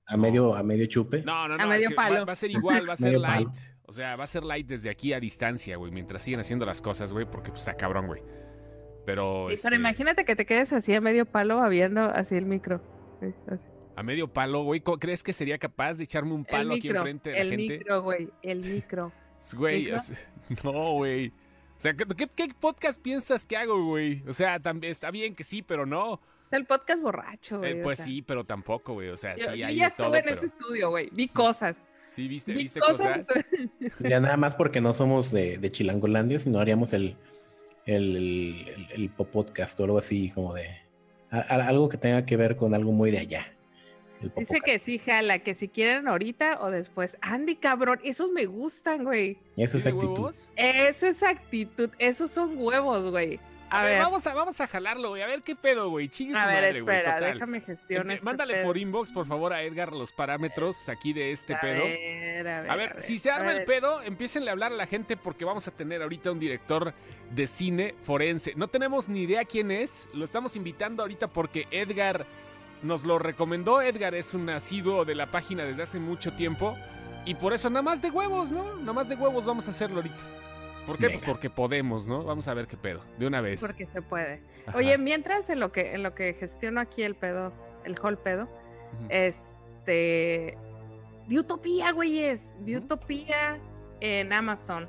a 0.06 0.16
medio, 0.16 0.54
a 0.54 0.62
medio 0.62 0.86
chupe. 0.86 1.22
No, 1.24 1.48
no, 1.48 1.56
no, 1.56 1.64
a 1.64 1.66
medio 1.66 1.94
palo. 1.94 2.26
Va, 2.26 2.32
a 2.32 2.36
ser 2.36 2.50
igual, 2.50 2.88
va 2.88 2.92
a 2.94 2.96
ser 2.96 3.18
light. 3.18 3.56
O 3.86 3.92
sea, 3.92 4.16
va 4.16 4.24
a 4.24 4.26
ser 4.26 4.44
light 4.44 4.66
desde 4.66 4.90
aquí 4.90 5.12
a 5.12 5.20
distancia, 5.20 5.76
güey, 5.76 5.92
mientras 5.92 6.22
siguen 6.22 6.40
haciendo 6.40 6.66
las 6.66 6.80
cosas, 6.80 7.12
güey, 7.12 7.26
porque 7.26 7.50
pues, 7.50 7.60
está 7.60 7.74
cabrón, 7.74 8.06
güey. 8.06 8.22
Pero. 9.06 9.48
Sí, 9.50 9.60
Pero 9.62 9.74
este 9.74 9.76
imagínate 9.76 10.24
que 10.24 10.36
te 10.36 10.46
quedes 10.46 10.72
así 10.72 10.94
a 10.94 11.00
medio 11.00 11.26
palo 11.26 11.60
habiendo 11.60 12.02
así 12.02 12.36
el 12.36 12.46
micro. 12.46 12.80
A 13.96 14.02
medio 14.02 14.32
palo, 14.32 14.64
güey. 14.64 14.80
¿Crees 14.80 15.22
que 15.22 15.32
sería 15.32 15.58
capaz 15.58 15.94
de 15.94 16.04
echarme 16.04 16.32
un 16.32 16.44
palo 16.44 16.74
aquí 16.74 16.88
enfrente 16.88 17.30
de 17.30 17.36
la 17.36 17.50
gente? 17.50 17.64
El 17.64 17.78
micro, 17.78 18.02
güey. 18.02 18.30
El 18.42 18.58
micro. 18.58 19.12
Güey, 19.52 19.92
no, 20.64 20.92
güey. 20.94 21.28
O 21.28 21.80
sea, 21.80 21.94
¿qué, 21.94 22.54
podcast 22.58 23.02
piensas 23.02 23.44
que 23.44 23.56
hago, 23.56 23.84
güey? 23.84 24.22
O 24.26 24.32
sea, 24.32 24.60
también 24.60 24.92
está 24.92 25.10
bien 25.10 25.34
que 25.34 25.44
sí, 25.44 25.62
pero 25.62 25.84
no. 25.84 26.20
El 26.50 26.66
podcast 26.66 27.02
borracho, 27.02 27.58
güey. 27.58 27.72
Eh, 27.72 27.80
pues 27.82 27.98
sí, 27.98 28.22
pero 28.22 28.44
tampoco, 28.44 28.94
güey. 28.94 29.08
O 29.08 29.16
sea, 29.16 29.36
sí 29.36 29.62
hay 29.62 29.76
ya 29.76 29.90
todo, 29.90 30.14
en 30.14 30.28
ese 30.28 30.46
estudio, 30.46 30.90
güey. 30.90 31.10
Vi 31.12 31.28
cosas. 31.28 31.76
Sí, 32.06 32.28
viste, 32.28 32.52
viste 32.52 32.80
cosas. 32.80 33.26
Ya 33.98 34.20
nada 34.20 34.36
más 34.36 34.54
porque 34.54 34.80
no 34.80 34.94
somos 34.94 35.32
de, 35.32 35.58
de 35.58 35.72
Chilangolandia, 35.72 36.38
sino 36.38 36.60
haríamos 36.60 36.92
el, 36.92 37.16
el, 37.86 38.86
el, 38.90 39.10
podcast 39.10 39.78
o 39.80 39.84
algo 39.84 39.98
así 39.98 40.30
como 40.30 40.54
de 40.54 40.80
algo 41.30 41.88
que 41.88 41.98
tenga 41.98 42.24
que 42.24 42.36
ver 42.36 42.56
con 42.56 42.72
algo 42.74 42.92
muy 42.92 43.10
de 43.10 43.18
allá. 43.18 43.53
Dice 44.36 44.60
que 44.60 44.78
sí, 44.78 44.98
jala, 44.98 45.38
que 45.40 45.54
si 45.54 45.68
quieren 45.68 46.08
ahorita 46.08 46.58
o 46.60 46.70
después. 46.70 47.16
Andy, 47.20 47.56
cabrón, 47.56 48.00
esos 48.04 48.30
me 48.30 48.46
gustan, 48.46 49.04
güey. 49.04 49.38
Eso 49.56 49.78
es 49.78 49.86
actitud. 49.86 50.34
Eso 50.56 51.06
es 51.06 51.22
actitud, 51.22 51.90
esos 51.98 52.30
son 52.30 52.56
huevos, 52.56 53.10
güey. 53.10 53.40
A, 53.70 53.82
ver, 53.82 53.98
vamos 53.98 54.24
a, 54.26 54.34
vamos 54.34 54.60
a 54.60 54.68
jalarlo, 54.68 55.10
güey. 55.10 55.22
A 55.22 55.26
ver 55.26 55.42
qué 55.42 55.56
pedo, 55.56 55.90
güey. 55.90 56.08
Chingue 56.08 56.38
a 56.38 56.46
ver, 56.46 56.76
espera, 56.76 57.18
déjame 57.18 57.60
gestionar. 57.60 58.14
Este 58.14 58.24
mándale 58.24 58.62
por 58.62 58.78
inbox, 58.78 59.10
por 59.10 59.26
favor, 59.26 59.52
a 59.52 59.62
Edgar 59.62 59.92
los 59.92 60.12
parámetros 60.12 60.88
aquí 60.88 61.12
de 61.12 61.32
este 61.32 61.56
pedo. 61.56 61.82
Ver, 61.82 62.46
a, 62.46 62.60
ver, 62.60 62.70
a, 62.70 62.76
ver, 62.76 63.02
si 63.02 63.18
se 63.18 63.30
arma 63.30 63.52
el 63.52 63.64
pedo, 63.64 64.00
empiecenle 64.02 64.50
a 64.50 64.52
hablar 64.52 64.70
a 64.70 64.76
la 64.76 64.86
gente 64.86 65.16
porque 65.16 65.44
vamos 65.44 65.66
a 65.66 65.72
tener 65.72 66.02
ahorita 66.02 66.30
un 66.30 66.38
director 66.38 66.94
de 67.30 67.46
cine 67.46 67.94
forense. 68.02 68.54
No 68.54 68.68
tenemos 68.68 69.08
ni 69.08 69.22
idea 69.22 69.44
quién 69.44 69.72
es. 69.72 70.08
Lo 70.12 70.24
estamos 70.24 70.54
invitando 70.54 71.02
ahorita 71.02 71.28
porque 71.28 71.66
Edgar 71.72 72.26
nos 72.84 73.04
lo 73.04 73.18
recomendó. 73.18 73.82
Edgar 73.82 74.14
es 74.14 74.34
un 74.34 74.48
asiduo 74.50 75.04
de 75.04 75.14
la 75.14 75.30
página 75.30 75.64
desde 75.64 75.82
hace 75.82 75.98
mucho 75.98 76.32
tiempo. 76.34 76.76
Y 77.24 77.34
por 77.34 77.52
eso 77.52 77.70
nada 77.70 77.82
más 77.82 78.02
de 78.02 78.10
huevos, 78.10 78.50
¿no? 78.50 78.76
Nada 78.76 78.92
más 78.92 79.08
de 79.08 79.14
huevos 79.14 79.44
vamos 79.44 79.66
a 79.66 79.70
hacerlo 79.70 79.96
ahorita. 79.96 80.22
¿Por 80.86 80.98
qué? 80.98 81.08
Pues 81.08 81.22
porque 81.24 81.48
podemos, 81.48 82.06
¿no? 82.06 82.22
Vamos 82.24 82.46
a 82.46 82.52
ver 82.52 82.66
qué 82.66 82.76
pedo, 82.76 83.00
de 83.18 83.26
una 83.26 83.40
vez. 83.40 83.60
Porque 83.60 83.86
se 83.86 84.02
puede. 84.02 84.42
Oye, 84.74 84.98
mientras 84.98 85.48
en 85.48 85.60
lo 85.60 85.72
que 85.72 85.94
en 85.94 86.02
lo 86.02 86.14
que 86.14 86.34
gestiono 86.34 86.80
aquí 86.80 87.02
el 87.02 87.14
pedo, 87.14 87.54
el 87.84 87.96
whole 88.02 88.18
pedo, 88.18 88.48
este 89.08 90.58
Biutopía, 91.26 91.92
güeyes, 91.92 92.52
Biutopía 92.60 93.58
en 94.00 94.30
Amazon. 94.34 94.86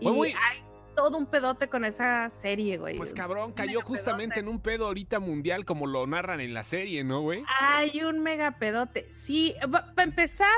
Y 0.00 0.08
hay 0.08 0.62
todo 0.94 1.18
un 1.18 1.26
pedote 1.26 1.68
con 1.68 1.84
esa 1.84 2.28
serie, 2.30 2.78
güey. 2.78 2.96
Pues 2.96 3.14
cabrón, 3.14 3.52
cayó 3.52 3.80
justamente 3.82 4.40
en 4.40 4.48
un 4.48 4.60
pedo 4.60 4.86
ahorita 4.86 5.18
mundial 5.18 5.64
como 5.64 5.86
lo 5.86 6.06
narran 6.06 6.40
en 6.40 6.54
la 6.54 6.62
serie, 6.62 7.04
¿no, 7.04 7.20
güey? 7.20 7.44
Hay 7.60 8.02
un 8.02 8.20
mega 8.20 8.58
pedote. 8.58 9.10
Sí, 9.10 9.54
para 9.70 10.02
empezar, 10.02 10.54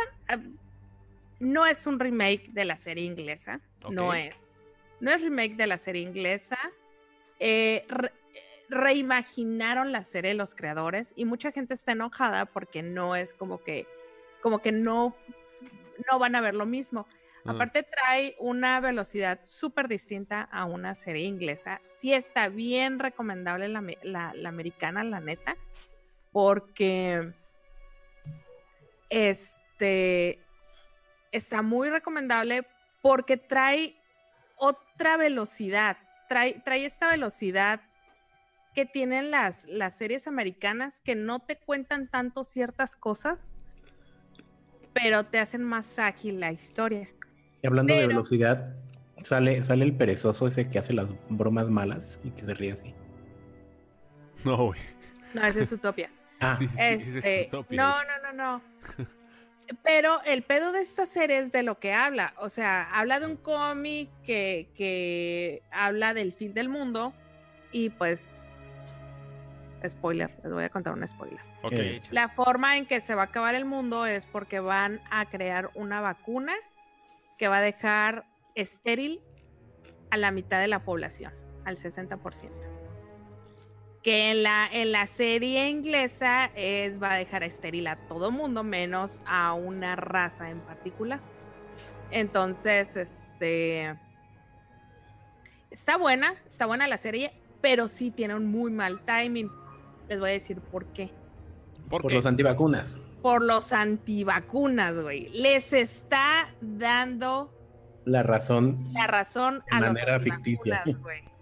no 1.40 1.66
es 1.66 1.86
un 1.86 1.98
remake 1.98 2.50
de 2.52 2.64
la 2.64 2.76
serie 2.76 3.04
inglesa, 3.04 3.60
no 3.88 4.14
es 4.14 4.34
no 5.04 5.12
es 5.12 5.22
remake 5.22 5.56
de 5.56 5.66
la 5.66 5.76
serie 5.76 6.02
inglesa. 6.02 6.58
Eh, 7.38 7.86
reimaginaron 8.70 9.92
la 9.92 10.02
serie 10.02 10.32
los 10.32 10.54
creadores 10.54 11.12
y 11.14 11.26
mucha 11.26 11.52
gente 11.52 11.74
está 11.74 11.92
enojada 11.92 12.46
porque 12.46 12.82
no 12.82 13.14
es 13.14 13.34
como 13.34 13.62
que, 13.62 13.86
como 14.40 14.60
que 14.60 14.72
no, 14.72 15.12
no 16.10 16.18
van 16.18 16.36
a 16.36 16.40
ver 16.40 16.54
lo 16.54 16.64
mismo. 16.64 17.06
Mm. 17.44 17.50
Aparte 17.50 17.82
trae 17.82 18.36
una 18.38 18.80
velocidad 18.80 19.40
súper 19.44 19.88
distinta 19.88 20.42
a 20.42 20.64
una 20.64 20.94
serie 20.94 21.26
inglesa. 21.26 21.80
Sí 21.90 22.12
está 22.12 22.48
bien 22.48 22.98
recomendable 22.98 23.68
la, 23.68 23.82
la, 24.02 24.48
americana, 24.48 25.04
la 25.04 25.20
neta, 25.20 25.56
porque 26.32 27.32
este 29.10 30.40
está 31.32 31.62
muy 31.62 31.90
recomendable 31.90 32.66
porque 33.02 33.36
trae 33.36 33.96
otra 34.56 35.16
velocidad, 35.16 35.98
trae, 36.28 36.62
trae 36.64 36.86
esta 36.86 37.10
velocidad 37.10 37.82
que 38.74 38.86
tienen 38.86 39.30
las, 39.30 39.64
las 39.66 39.94
series 39.96 40.26
americanas 40.26 41.00
que 41.00 41.14
no 41.14 41.40
te 41.40 41.56
cuentan 41.56 42.08
tanto 42.08 42.44
ciertas 42.44 42.96
cosas, 42.96 43.50
pero 44.92 45.26
te 45.26 45.38
hacen 45.38 45.62
más 45.62 45.98
ágil 45.98 46.40
la 46.40 46.52
historia. 46.52 47.08
Y 47.64 47.66
hablando 47.66 47.94
de 47.94 48.06
velocidad, 48.06 48.76
sale, 49.22 49.64
sale 49.64 49.86
el 49.86 49.94
perezoso 49.94 50.46
ese 50.46 50.68
que 50.68 50.78
hace 50.78 50.92
las 50.92 51.14
bromas 51.30 51.70
malas 51.70 52.20
y 52.22 52.30
que 52.30 52.44
se 52.44 52.52
ríe 52.52 52.72
así. 52.72 52.94
No, 54.44 54.66
güey. 54.66 54.80
No, 55.32 55.46
ese 55.46 55.62
es 55.62 55.72
Utopia. 55.72 56.10
ah, 56.40 56.56
sí, 56.58 56.68
es 56.76 57.16
este, 57.16 57.46
Utopia. 57.48 57.80
No, 57.80 57.94
no, 58.04 58.32
no, 58.32 58.32
no. 58.34 59.06
Pero 59.82 60.22
el 60.24 60.42
pedo 60.42 60.72
de 60.72 60.82
esta 60.82 61.06
serie 61.06 61.38
es 61.38 61.52
de 61.52 61.62
lo 61.62 61.78
que 61.78 61.94
habla. 61.94 62.34
O 62.36 62.50
sea, 62.50 62.82
habla 62.92 63.18
de 63.18 63.24
un 63.24 63.36
cómic 63.36 64.10
que, 64.26 64.68
que 64.74 65.62
habla 65.72 66.12
del 66.12 66.34
fin 66.34 66.52
del 66.52 66.68
mundo. 66.68 67.14
Y 67.72 67.88
pues. 67.88 69.72
Spoiler, 69.88 70.30
les 70.42 70.52
voy 70.52 70.64
a 70.64 70.68
contar 70.68 70.92
un 70.92 71.08
spoiler. 71.08 71.40
Okay. 71.62 72.02
La 72.10 72.28
forma 72.28 72.76
en 72.76 72.84
que 72.84 73.00
se 73.00 73.14
va 73.14 73.22
a 73.22 73.24
acabar 73.24 73.54
el 73.54 73.64
mundo 73.64 74.04
es 74.04 74.26
porque 74.26 74.60
van 74.60 75.00
a 75.10 75.24
crear 75.30 75.70
una 75.74 76.02
vacuna 76.02 76.52
que 77.38 77.48
va 77.48 77.58
a 77.58 77.62
dejar 77.62 78.26
estéril 78.54 79.20
a 80.10 80.16
la 80.16 80.30
mitad 80.30 80.60
de 80.60 80.68
la 80.68 80.84
población, 80.84 81.32
al 81.64 81.76
60% 81.76 82.74
que 84.04 84.30
en 84.30 84.42
la, 84.42 84.68
en 84.70 84.92
la 84.92 85.06
serie 85.06 85.70
inglesa 85.70 86.50
es, 86.54 87.02
va 87.02 87.14
a 87.14 87.16
dejar 87.16 87.42
estéril 87.42 87.86
a 87.86 87.96
todo 87.96 88.30
mundo, 88.30 88.62
menos 88.62 89.22
a 89.24 89.54
una 89.54 89.96
raza 89.96 90.50
en 90.50 90.60
particular. 90.60 91.20
Entonces, 92.10 92.96
este. 92.96 93.98
Está 95.70 95.96
buena, 95.96 96.34
está 96.46 96.66
buena 96.66 96.86
la 96.86 96.98
serie, 96.98 97.32
pero 97.62 97.88
sí 97.88 98.10
tiene 98.10 98.34
un 98.34 98.46
muy 98.46 98.70
mal 98.70 99.00
timing. 99.06 99.50
Les 100.08 100.20
voy 100.20 100.30
a 100.30 100.32
decir 100.34 100.60
por 100.60 100.84
qué. 100.92 101.10
¿Por, 101.88 102.12
los 102.12 102.26
antivacunas. 102.26 102.98
Por 103.24 103.42
los 103.42 103.72
antivacunas, 103.72 104.98
güey. 104.98 105.30
Les 105.30 105.72
está 105.72 106.54
dando 106.60 107.50
la 108.04 108.22
razón. 108.22 108.92
La 108.92 109.06
razón 109.06 109.64
a 109.70 109.80
manera 109.80 110.20
ficticia. 110.20 110.84
Güey 110.84 111.24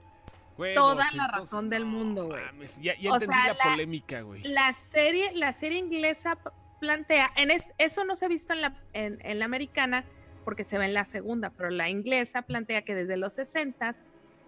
toda 0.74 1.04
la 1.14 1.28
razón 1.28 1.70
del 1.70 1.84
mundo, 1.84 2.26
güey. 2.26 2.42
ya, 2.80 2.92
entendí 2.92 3.26
la, 3.26 3.56
polémica, 3.62 4.20
güey. 4.22 4.42
La 4.44 4.72
serie, 4.74 5.32
la 5.34 5.52
serie 5.52 5.78
inglesa 5.78 6.38
plantea, 6.80 7.30
en 7.36 7.50
eso 7.78 8.04
no 8.04 8.16
se 8.16 8.24
ha 8.24 8.28
visto 8.28 8.52
en 8.52 8.60
la, 8.60 8.76
en, 8.92 9.38
la 9.38 9.44
americana 9.44 10.04
porque 10.44 10.64
se 10.64 10.78
ve 10.78 10.86
en 10.86 10.94
la 10.94 11.04
segunda, 11.04 11.50
pero 11.50 11.70
la 11.70 11.88
inglesa 11.88 12.42
plantea 12.42 12.82
que 12.82 12.94
desde 12.94 13.16
los 13.16 13.34
60 13.34 13.94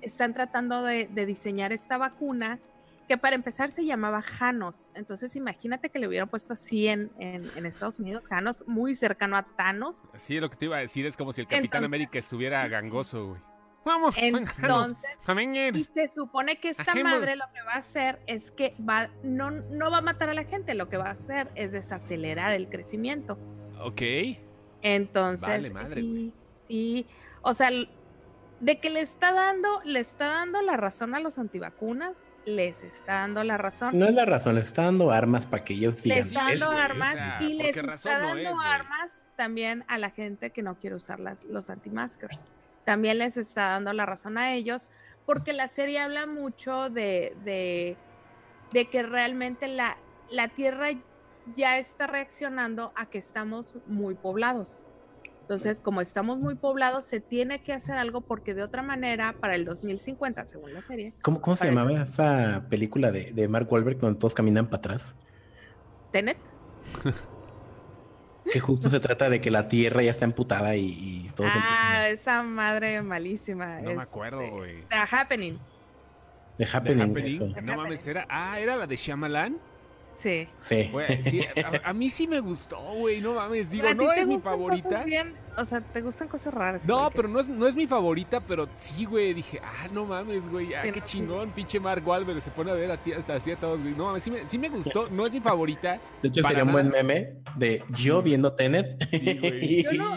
están 0.03 0.35
tratando 0.35 0.83
de, 0.83 1.07
diseñar 1.07 1.73
esta 1.73 1.97
vacuna 1.97 2.59
que 3.05 3.19
para 3.19 3.37
empezar 3.37 3.71
se 3.71 3.85
llamaba 3.85 4.23
Janos. 4.23 4.91
Entonces 4.95 5.37
imagínate 5.37 5.91
que 5.91 5.99
le 5.99 6.09
hubieran 6.09 6.29
puesto 6.29 6.53
así 6.53 6.89
en, 6.89 7.11
en, 7.19 7.67
Estados 7.67 7.99
Unidos, 7.99 8.27
Janos, 8.27 8.63
muy 8.67 8.95
cercano 8.95 9.37
a 9.37 9.43
Thanos. 9.43 10.05
Sí, 10.17 10.41
lo 10.41 10.51
que 10.51 10.57
te 10.57 10.65
iba 10.67 10.77
a 10.77 10.81
decir 10.81 11.07
es 11.07 11.17
como 11.17 11.33
si 11.33 11.43
el 11.43 11.47
Capitán 11.47 11.85
América 11.85 12.19
estuviera 12.19 12.67
gangoso, 12.69 13.29
güey. 13.29 13.41
Vamos, 13.85 14.17
entonces, 14.17 15.05
y 15.75 15.85
se 15.85 16.09
supone 16.09 16.59
que 16.59 16.71
esta 16.71 16.95
madre 16.95 17.37
lo 17.37 17.45
que 17.53 17.61
va 17.67 17.75
a 17.75 17.79
hacer 17.79 18.19
es 18.27 18.51
que 18.51 18.75
va, 18.81 19.11
no, 19.23 19.51
no 19.51 19.91
va 19.91 19.99
a 19.99 20.01
matar 20.01 20.31
a 20.31 20.35
la 20.35 20.45
gente, 20.45 20.73
lo 20.73 20.89
que 20.89 20.97
va 20.97 21.09
a 21.09 21.11
hacer 21.11 21.51
es 21.55 21.73
desacelerar 21.73 22.53
el 22.53 22.71
crecimiento. 22.71 23.39
Ok. 23.79 24.01
Entonces, 24.81 25.49
Vale 25.49 25.71
madre, 25.71 26.01
sí, 26.01 26.33
sí, 26.67 27.07
o 27.43 27.53
sea, 27.53 27.71
de 28.61 28.79
que 28.79 28.91
le 28.91 29.01
está 29.01 29.33
dando, 29.33 29.81
le 29.85 30.01
está 30.01 30.27
dando 30.27 30.63
la 30.63 30.77
razón 30.77 31.15
a 31.15 31.21
los 31.21 31.39
antivacunas, 31.39 32.17
les 32.47 32.83
está 32.83 33.15
dando 33.21 33.43
la 33.43 33.57
razón. 33.57 33.99
No 33.99 34.07
es 34.07 34.15
la 34.15 34.25
razón, 34.25 34.55
le 34.57 34.61
está 34.61 34.85
dando 34.85 35.11
armas 35.11 35.47
para 35.47 35.65
que 35.65 35.75
ellos 35.75 36.05
le 36.05 36.23
digan. 36.23 36.27
está 36.27 36.53
es, 36.53 36.61
dando 36.61 36.77
o 36.77 36.79
armas 36.79 37.13
sea, 37.13 37.39
y 37.41 37.55
les 37.55 37.77
está 37.77 38.19
no 38.19 38.27
dando 38.29 38.51
es, 38.51 38.59
armas 38.63 39.29
también 39.37 39.85
a 39.89 39.99
la 39.99 40.11
gente 40.11 40.51
que 40.51 40.63
no 40.63 40.77
quiere 40.77 40.97
usar 40.97 41.21
las, 41.21 41.45
los 41.45 41.71
antimaskers. 41.71 42.45
También 42.85 43.19
les 43.19 43.37
está 43.37 43.71
dando 43.71 43.93
la 43.93 44.07
razón 44.07 44.37
a 44.37 44.55
ellos, 44.55 44.89
porque 45.27 45.53
la 45.53 45.69
serie 45.69 46.01
habla 46.01 46.27
mucho 46.27 46.91
de, 46.91 47.35
de, 47.45 47.97
de 48.73 48.85
que 48.91 49.03
realmente 49.03 49.69
la, 49.69 49.97
la 50.31 50.49
Tierra 50.49 50.89
ya 51.57 51.79
está 51.79 52.07
reaccionando 52.07 52.93
a 52.95 53.07
que 53.07 53.19
estamos 53.19 53.75
muy 53.87 54.15
poblados. 54.15 54.83
Entonces, 55.45 55.83
como 55.83 56.01
estamos 56.01 56.39
muy 56.39 56.55
poblados, 56.55 57.05
se 57.05 57.21
tiene 57.21 57.63
que 57.63 57.75
hacer 57.75 57.99
algo 57.99 58.23
porque 58.23 58.55
de 58.55 58.63
otra 58.63 58.83
manera, 58.83 59.35
para 59.41 59.57
el 59.57 59.67
2050, 59.67 60.47
según 60.47 60.73
la 60.73 60.81
serie, 60.81 61.13
¿Cómo, 61.21 61.43
cómo 61.43 61.55
se 61.55 61.67
llamaba 61.67 62.03
esa 62.03 62.65
película 62.71 63.13
de, 63.13 63.31
de 63.31 63.47
Mark 63.47 63.71
Wahlberg 63.71 63.99
donde 63.99 64.19
todos 64.19 64.33
caminan 64.33 64.69
para 64.69 64.79
atrás? 64.79 65.15
Tenet, 66.13 66.39
Que 68.51 68.59
justo 68.59 68.89
se 68.89 69.01
trata 69.01 69.29
de 69.29 69.43
que 69.43 69.51
la 69.51 69.69
tierra 69.69 70.01
ya 70.03 70.13
está 70.13 70.25
emputada 70.25 70.77
y, 70.77 70.87
y 71.27 71.31
todos 71.37 71.53
ah, 71.55 72.09
esa 72.09 72.43
madre 72.43 73.03
malísima. 73.03 73.81
No 73.81 73.89
me 73.89 73.91
este, 73.93 74.03
acuerdo, 74.03 74.51
güey. 74.51 74.81
The 74.89 74.97
Happening. 74.97 75.59
de 76.57 76.65
The 76.65 76.71
Happening. 76.73 77.01
Happening. 77.03 77.55
The 77.55 77.61
No 77.61 77.77
mames, 77.77 78.01
Happening. 78.01 78.17
era. 78.17 78.27
Ah, 78.31 78.59
era 78.59 78.77
la 78.77 78.87
de 78.87 78.97
Shyamalan. 78.97 79.59
Sí. 80.15 80.49
Sí. 80.61 80.91
Sí, 81.23 81.41
a, 81.65 81.89
a 81.91 81.93
mí 81.93 82.09
sí 82.11 82.27
me 82.27 82.41
gustó, 82.41 82.79
güey. 82.95 83.21
No 83.21 83.35
mames, 83.35 83.71
digo, 83.71 83.87
¿A 83.89 83.91
ti 83.93 83.97
no 84.05 84.13
es 84.13 84.27
mi 84.27 84.39
favorita. 84.41 85.03
bien? 85.05 85.35
o 85.57 85.65
sea, 85.65 85.81
¿te 85.81 86.01
gustan 86.01 86.27
cosas 86.27 86.53
raras? 86.53 86.85
No, 86.87 87.11
pero 87.15 87.29
no 87.29 87.39
es, 87.41 87.49
no 87.49 87.67
es 87.69 87.77
mi 87.77 87.87
favorita, 87.87 88.41
pero 88.41 88.69
sí, 88.77 89.05
güey. 89.05 89.35
Dije, 89.35 89.61
ah, 89.63 89.87
no 89.93 90.05
mames, 90.05 90.49
güey. 90.49 90.75
Ah, 90.75 90.83
Sí, 90.85 90.91
qué 90.93 91.01
no, 91.01 91.07
chingón. 91.07 91.51
Pinche 91.51 91.79
Mark 91.79 92.07
Wahlberg 92.07 92.41
se 92.41 92.51
pone 92.51 92.71
a 92.71 92.75
ver 92.75 92.91
a 92.91 92.97
ti, 92.97 93.13
así 93.13 93.51
a 93.51 93.57
todos, 93.57 93.81
güey. 93.81 93.95
No 93.95 94.07
mames, 94.07 94.23
sí 94.23 94.31
me, 94.31 94.47
sí 94.47 94.59
me 94.59 94.69
gustó. 94.69 95.09
No 95.11 95.27
es 95.27 95.33
mi 95.33 95.41
favorita. 95.41 96.01
De 96.23 96.29
hecho, 96.29 96.43
sería 96.43 96.65
un 96.65 96.73
buen 96.73 96.89
meme 96.91 97.35
de 97.57 97.83
yo 97.99 98.23
viendo 98.23 98.53
Tenet 98.55 98.97
Sí, 99.11 99.39
güey. 99.39 99.65
y 99.81 99.83
Yo 99.85 99.93
no- 99.93 100.13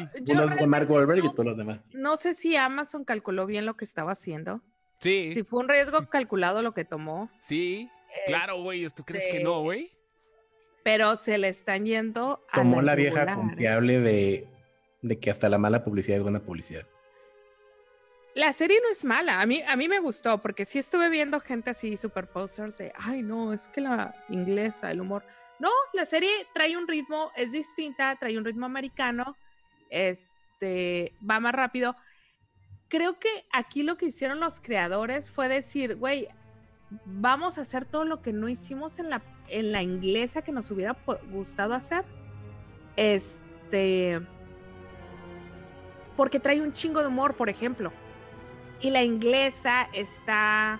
unos 0.45 0.55
de 0.55 0.67
Mark 0.67 0.89
Wahlberg 0.89 1.25
y 1.25 1.31
todos 1.31 1.45
los 1.45 1.57
demás. 1.57 1.79
No 1.93 2.17
sé 2.17 2.33
si 2.33 2.55
Amazon 2.55 3.03
calculó 3.03 3.45
bien 3.45 3.65
lo 3.65 3.75
que 3.75 3.85
estaba 3.85 4.11
haciendo. 4.13 4.61
Sí, 4.99 5.31
Si 5.33 5.43
fue 5.43 5.59
un 5.59 5.69
riesgo 5.69 6.07
calculado 6.09 6.61
lo 6.63 6.73
que 6.73 6.83
tomó. 6.85 7.29
sí. 7.39 7.89
Claro, 8.25 8.62
güey. 8.62 8.88
¿Tú 8.89 9.03
crees 9.03 9.27
que 9.27 9.39
no, 9.39 9.62
güey? 9.62 9.91
Pero 10.83 11.17
se 11.17 11.38
le 11.38 11.50
están 11.50 11.86
yendo 11.86 12.41
a 12.51 12.57
Tomó 12.57 12.81
la 12.81 12.95
vieja 12.95 13.19
yugular, 13.19 13.29
¿eh? 13.29 13.36
confiable 13.36 14.00
de, 14.00 14.47
de 15.01 15.19
que 15.19 15.29
hasta 15.29 15.50
la 15.50 15.57
mala 15.57 15.83
publicidad 15.83 16.17
es 16.17 16.24
buena 16.24 16.39
publicidad. 16.39 16.88
La 18.36 18.53
serie 18.53 18.79
no 18.81 18.89
es 18.91 19.03
mala. 19.03 19.41
A 19.41 19.45
mí, 19.45 19.63
a 19.67 19.75
mí 19.75 19.88
me 19.89 20.00
gustó 20.00 20.41
porque 20.41 20.63
sí 20.63 20.77
estuve 20.77 21.09
viendo 21.09 21.39
gente 21.39 21.71
así, 21.71 21.97
super 21.97 22.27
posters 22.27 22.77
de, 22.77 22.93
ay, 22.95 23.24
no, 23.24 23.51
es 23.51 23.67
que 23.67 23.81
la 23.81 24.15
inglesa, 24.29 24.91
el 24.91 25.01
humor. 25.01 25.25
No, 25.59 25.71
la 25.93 26.05
serie 26.05 26.29
trae 26.53 26.77
un 26.77 26.88
ritmo, 26.88 27.31
es 27.36 27.51
distinta, 27.51 28.15
trae 28.15 28.38
un 28.38 28.45
ritmo 28.45 28.67
americano, 28.67 29.36
este, 29.89 31.13
va 31.27 31.39
más 31.39 31.53
rápido. 31.53 31.95
Creo 32.89 33.17
que 33.19 33.45
aquí 33.51 33.81
lo 33.81 33.97
que 33.97 34.05
hicieron 34.05 34.39
los 34.39 34.62
creadores 34.62 35.31
fue 35.31 35.50
decir, 35.50 35.95
güey, 35.95 36.27
vamos 37.06 37.58
a 37.58 37.62
hacer 37.62 37.86
todo 37.86 38.06
lo 38.06 38.22
que 38.22 38.34
no 38.34 38.48
hicimos 38.50 39.00
en 39.00 39.10
la, 39.10 39.22
en 39.48 39.72
la 39.72 39.82
inglesa 39.82 40.41
que 40.41 40.51
nos 40.51 40.72
hubiera 40.72 40.96
gustado 41.32 41.74
hacer. 41.74 42.06
Este, 42.96 44.22
porque 46.15 46.39
trae 46.39 46.62
un 46.62 46.74
chingo 46.74 47.01
de 47.01 47.08
humor, 47.08 47.36
por 47.36 47.50
ejemplo. 47.50 47.91
Y 48.82 48.91
la 48.91 49.03
inglesa 49.03 49.88
está 49.94 50.79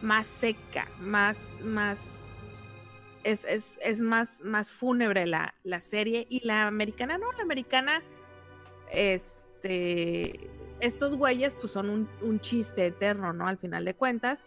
más 0.00 0.26
seca, 0.26 0.88
más, 0.98 1.38
más, 1.62 2.00
es, 3.24 3.44
es, 3.44 3.78
es 3.82 4.00
más, 4.00 4.40
más 4.42 4.70
fúnebre 4.70 5.26
la, 5.26 5.54
la 5.62 5.80
serie. 5.80 6.26
Y 6.30 6.46
la 6.46 6.66
americana, 6.66 7.18
no, 7.18 7.30
la 7.32 7.42
americana, 7.42 8.02
este, 8.90 10.50
estos 10.80 11.14
güeyes 11.14 11.54
pues 11.54 11.72
son 11.72 11.90
un, 11.90 12.08
un 12.22 12.40
chiste 12.40 12.86
eterno, 12.86 13.32
¿no? 13.32 13.46
Al 13.46 13.58
final 13.58 13.84
de 13.84 13.94
cuentas. 13.94 14.40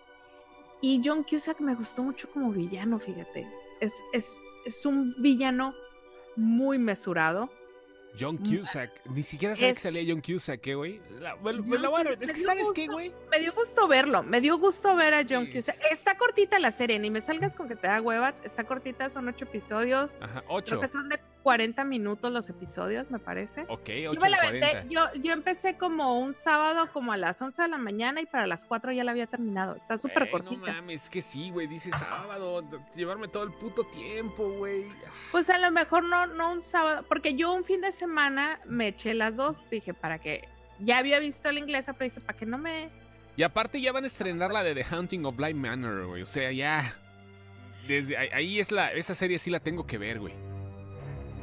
Y 0.83 1.01
John 1.01 1.23
Cusack 1.23 1.61
me 1.61 1.75
gustó 1.75 2.03
mucho 2.03 2.29
como 2.29 2.51
villano, 2.51 2.99
fíjate. 2.99 3.47
Es, 3.79 3.93
es, 4.11 4.41
es 4.65 4.85
un 4.85 5.15
villano 5.17 5.73
muy 6.35 6.77
mesurado. 6.77 7.49
John 8.19 8.37
Cusack. 8.37 8.91
Ni 9.07 9.23
siquiera 9.23 9.55
sabía 9.55 9.69
Es- 9.69 9.75
que 9.75 9.81
salía 9.81 10.03
John 10.07 10.21
Cusack, 10.21 10.65
¿eh, 10.67 10.75
güey? 10.75 11.01
La- 11.19 11.35
me- 11.37 11.53
la 11.79 11.87
a- 11.89 12.01
Es 12.19 12.31
que, 12.31 12.39
¿sabes 12.39 12.71
qué, 12.73 12.81
gusto. 12.85 12.93
güey? 12.93 13.11
Me 13.31 13.39
dio 13.39 13.53
gusto 13.53 13.87
verlo, 13.87 14.21
me 14.23 14.39
dio 14.41 14.57
gusto 14.57 14.95
ver 14.95 15.13
a 15.13 15.23
John 15.27 15.45
Sí, 15.47 15.53
Cusack. 15.53 15.75
es- 15.89 15.91
Está 16.03 16.17
cortita 16.17 16.59
la 16.59 16.71
serie, 16.71 16.99
ni 16.99 17.09
me 17.09 17.21
salgas 17.21 17.55
con 17.55 17.67
que 17.67 17.75
te 17.75 17.87
da 17.87 18.01
hueva. 18.01 18.33
Está 18.43 18.65
cortita, 18.65 19.09
son 19.09 19.27
ocho 19.29 19.45
episodios. 19.45 20.17
Ajá, 20.21 20.41
Creo 20.41 20.57
8. 20.57 20.79
que 20.79 20.87
son 20.87 21.09
de 21.09 21.19
40 21.43 21.83
minutos 21.83 22.31
los 22.31 22.49
episodios, 22.49 23.09
me 23.09 23.19
parece. 23.19 23.65
Ok, 23.67 23.89
Yo 23.89 24.11
8 24.11 24.19
me 24.21 24.27
de 24.27 24.29
la 24.29 24.37
aventé- 24.37 24.59
40. 24.71 24.87
yo, 24.89 25.21
yo 25.21 25.33
empecé 25.33 25.77
como 25.77 26.19
un 26.19 26.33
sábado, 26.33 26.87
como 26.93 27.11
a 27.13 27.17
las 27.17 27.41
11 27.41 27.61
de 27.63 27.67
la 27.67 27.77
mañana, 27.77 28.21
y 28.21 28.25
para 28.25 28.47
las 28.47 28.63
4 28.65 28.91
ya 28.91 29.03
la 29.03 29.11
había 29.11 29.27
terminado. 29.27 29.75
Está 29.75 29.97
súper 29.97 30.29
cortita. 30.29 30.67
No 30.67 30.73
mames, 30.73 31.09
que 31.09 31.21
sí, 31.21 31.49
güey. 31.51 31.67
Dice 31.67 31.89
sábado. 31.91 32.63
Llevarme 32.95 33.27
todo 33.27 33.43
el 33.43 33.51
puto 33.53 33.83
tiempo, 33.85 34.49
güey. 34.51 34.85
Pues 35.31 35.49
a 35.49 35.57
lo 35.57 35.71
mejor 35.71 36.03
no, 36.03 36.27
no 36.27 36.51
un 36.51 36.61
sábado, 36.61 37.03
porque 37.09 37.33
yo 37.33 37.51
un 37.53 37.63
fin 37.63 37.81
de 37.81 37.91
semana 37.91 38.02
me 38.07 38.87
eché 38.87 39.13
las 39.13 39.35
dos. 39.35 39.57
Dije, 39.69 39.93
para 39.93 40.19
que. 40.19 40.47
Ya 40.79 40.97
había 40.97 41.19
visto 41.19 41.51
la 41.51 41.59
inglesa, 41.59 41.93
pero 41.93 42.09
dije, 42.09 42.21
para 42.21 42.37
que 42.37 42.45
no 42.45 42.57
me. 42.57 42.89
Y 43.35 43.43
aparte 43.43 43.81
ya 43.81 43.91
van 43.91 44.03
a 44.03 44.07
estrenar 44.07 44.51
la 44.51 44.63
de 44.63 44.75
The 44.75 44.83
Haunting 44.83 45.25
of 45.25 45.35
Bly 45.35 45.53
Manor, 45.53 46.07
güey. 46.07 46.21
O 46.21 46.25
sea, 46.25 46.51
ya. 46.51 46.95
Desde 47.87 48.17
ahí, 48.17 48.29
ahí 48.33 48.59
es 48.59 48.71
la. 48.71 48.91
Esa 48.91 49.13
serie 49.13 49.37
sí 49.37 49.49
la 49.49 49.59
tengo 49.59 49.85
que 49.85 49.97
ver, 49.97 50.19
güey. 50.19 50.33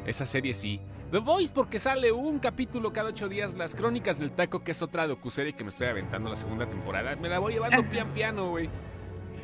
Esa 0.06 0.26
serie 0.26 0.54
sí. 0.54 0.80
The 1.10 1.18
Voice 1.18 1.52
porque 1.52 1.80
sale 1.80 2.12
un 2.12 2.38
capítulo 2.38 2.92
cada 2.92 3.08
ocho 3.10 3.28
días. 3.28 3.54
Las 3.54 3.74
Crónicas 3.74 4.18
del 4.18 4.30
Taco, 4.30 4.62
que 4.62 4.70
es 4.70 4.80
otra 4.80 5.06
docuserie 5.06 5.52
que 5.52 5.64
me 5.64 5.70
estoy 5.70 5.88
aventando 5.88 6.30
la 6.30 6.36
segunda 6.36 6.68
temporada. 6.68 7.16
Me 7.16 7.28
la 7.28 7.38
voy 7.40 7.54
llevando 7.54 7.84
pian 7.90 8.12
piano, 8.12 8.50
güey. 8.50 8.70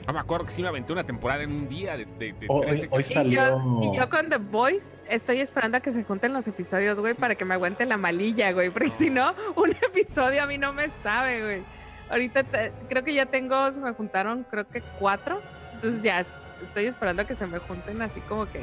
No 0.07 0.13
me 0.13 0.21
acuerdo 0.21 0.47
que 0.47 0.53
sí 0.53 0.63
me 0.63 0.69
aventé 0.69 0.93
una 0.93 1.05
temporada 1.05 1.43
en 1.43 1.51
un 1.53 1.69
día 1.69 1.97
de, 1.97 2.05
de, 2.05 2.33
de 2.33 2.47
Hoy, 2.49 2.67
13 2.67 2.89
hoy 2.93 3.01
Y 3.01 3.05
salió. 3.05 3.41
yo, 3.43 3.81
y 3.93 3.97
yo 3.97 4.09
con 4.09 4.29
The 4.29 4.37
Voice 4.37 4.97
estoy 5.09 5.41
esperando 5.41 5.79
a 5.79 5.81
que 5.81 5.91
se 5.91 6.05
junten 6.05 6.33
los 6.33 6.47
episodios, 6.47 6.97
güey, 6.99 7.15
para 7.15 7.35
que 7.35 7.45
me 7.45 7.55
aguante 7.55 7.85
la 7.87 7.97
malilla, 7.97 8.53
güey. 8.53 8.71
Porque 8.71 8.89
si 8.91 9.11
no, 9.11 9.35
un 9.57 9.73
episodio 9.83 10.43
a 10.43 10.47
mí 10.47 10.59
no 10.59 10.73
me 10.73 10.91
sabe, 10.91 11.43
güey. 11.43 11.63
Ahorita 12.09 12.45
te- 12.45 12.73
creo 12.89 13.03
que 13.03 13.15
ya 13.15 13.27
tengo, 13.27 13.73
se 13.73 13.81
me 13.81 13.93
juntaron, 13.95 14.45
creo 14.49 14.69
que 14.69 14.81
cuatro. 15.01 15.43
Entonces 15.75 16.03
ya 16.03 16.21
es- 16.21 16.29
estoy 16.63 16.85
esperando 16.87 17.23
a 17.23 17.25
que 17.25 17.35
se 17.35 17.47
me 17.49 17.59
junten 17.59 18.01
así 18.01 18.21
como 18.21 18.47
que 18.47 18.61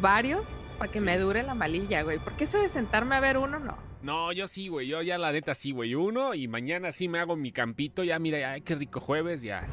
varios 0.00 0.46
para 0.78 0.90
que 0.90 1.00
Sí. 1.00 1.04
me 1.04 1.18
dure 1.18 1.42
la 1.42 1.54
malilla, 1.54 2.02
güey. 2.02 2.18
Porque 2.20 2.44
eso 2.44 2.58
de 2.58 2.68
sentarme 2.70 3.16
a 3.16 3.20
ver 3.20 3.36
uno, 3.36 3.58
no. 3.58 3.76
No, 4.00 4.32
yo 4.32 4.46
sí, 4.46 4.68
güey. 4.68 4.86
Yo 4.86 5.02
ya 5.02 5.18
la 5.18 5.32
neta 5.32 5.52
sí, 5.52 5.72
güey. 5.72 5.94
Uno 5.94 6.32
y 6.34 6.48
mañana 6.48 6.92
sí 6.92 7.08
me 7.08 7.18
hago 7.18 7.36
mi 7.36 7.50
campito. 7.52 8.04
Ya, 8.04 8.18
mira, 8.18 8.52
ay, 8.52 8.60
qué 8.62 8.76
rico 8.76 9.00
jueves, 9.00 9.42
ya. 9.42 9.66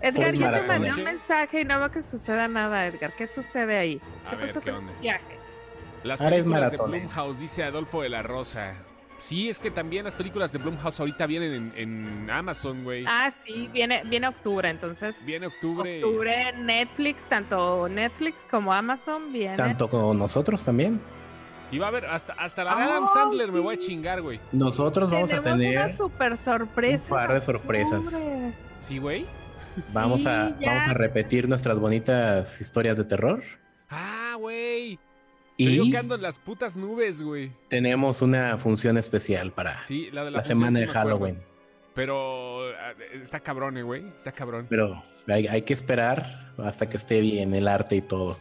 Edgar, 0.00 0.34
yo 0.34 0.50
te 0.50 0.62
mandé 0.62 0.92
un 0.92 1.04
mensaje 1.04 1.60
y 1.60 1.64
no 1.64 1.78
veo 1.78 1.90
que 1.90 2.02
suceda 2.02 2.48
nada, 2.48 2.86
Edgar. 2.86 3.14
¿Qué 3.16 3.26
sucede 3.26 3.76
ahí? 3.76 4.00
A 4.26 4.30
¿Qué 4.30 4.36
ver, 4.36 4.46
pasó 4.48 4.60
¿qué 4.60 4.70
con 4.72 4.88
el 4.88 4.96
viaje? 4.96 5.38
Las 6.04 6.20
películas 6.20 6.70
de 6.70 6.76
eh. 6.76 6.80
Blumhouse, 6.86 7.38
dice 7.40 7.64
Adolfo 7.64 8.02
de 8.02 8.08
la 8.08 8.22
Rosa. 8.22 8.74
Sí, 9.18 9.48
es 9.48 9.58
que 9.58 9.72
también 9.72 10.04
las 10.04 10.14
películas 10.14 10.52
de 10.52 10.58
Blumhouse 10.58 11.00
ahorita 11.00 11.26
vienen 11.26 11.52
en, 11.52 11.72
en 11.76 12.30
Amazon, 12.30 12.84
güey. 12.84 13.04
Ah, 13.06 13.30
sí, 13.32 13.68
viene, 13.72 14.02
viene 14.04 14.28
octubre, 14.28 14.70
entonces. 14.70 15.24
Viene 15.24 15.48
octubre. 15.48 16.04
Octubre, 16.04 16.52
Netflix, 16.52 17.28
tanto 17.28 17.88
Netflix 17.88 18.46
como 18.48 18.72
Amazon 18.72 19.32
viene. 19.32 19.56
Tanto 19.56 19.88
con 19.88 20.16
nosotros 20.16 20.64
también. 20.64 21.00
Y 21.70 21.78
va 21.78 21.86
a 21.86 21.88
haber 21.88 22.06
hasta, 22.06 22.32
hasta 22.34 22.64
la 22.64 22.76
de 22.76 22.82
Adam 22.82 23.08
Sandler 23.08 23.52
me 23.52 23.60
voy 23.60 23.74
a 23.74 23.78
chingar, 23.78 24.22
güey. 24.22 24.40
Nosotros 24.52 25.10
vamos 25.10 25.32
a 25.32 25.42
tener. 25.42 25.78
una 25.78 25.88
super 25.88 26.36
sorpresa. 26.36 27.12
un 27.12 27.20
par 27.20 27.34
de 27.34 27.40
sorpresas. 27.42 27.98
octubre. 28.06 28.52
¿Sí, 28.80 28.98
güey? 28.98 29.26
Vamos, 29.94 30.22
Sí, 30.22 30.28
a, 30.28 30.56
ya. 30.60 30.70
vamos 30.72 30.88
a 30.88 30.94
repetir 30.94 31.48
nuestras 31.48 31.78
bonitas 31.78 32.60
historias 32.60 32.96
de 32.96 33.04
terror. 33.04 33.42
Ah, 33.90 34.34
güey. 34.38 34.98
Y 35.56 35.90
que 35.90 35.98
ando 35.98 36.14
en 36.14 36.22
las 36.22 36.38
putas 36.38 36.76
nubes, 36.76 37.20
güey. 37.20 37.50
tenemos 37.68 38.22
una 38.22 38.58
función 38.58 38.96
especial 38.96 39.52
para 39.52 39.82
Sí, 39.82 40.08
la 40.12 40.24
de 40.24 40.30
la, 40.30 40.38
la 40.38 40.42
función 40.44 40.58
semana 40.58 40.78
sí 40.78 40.84
de 40.84 40.90
acuerdo. 40.90 41.08
Halloween. 41.18 41.42
Pero 41.94 42.68
ah, 42.74 42.92
está 43.20 43.40
cabrón, 43.40 43.76
eh, 43.76 43.82
güey. 43.82 44.06
Está 44.16 44.30
cabrón. 44.30 44.66
Pero 44.70 45.02
hay, 45.26 45.48
hay 45.48 45.62
que 45.62 45.72
esperar 45.72 46.52
hasta 46.58 46.88
que 46.88 46.96
esté 46.96 47.20
bien 47.20 47.54
el 47.54 47.66
arte 47.66 47.96
y 47.96 48.02
todo. 48.02 48.38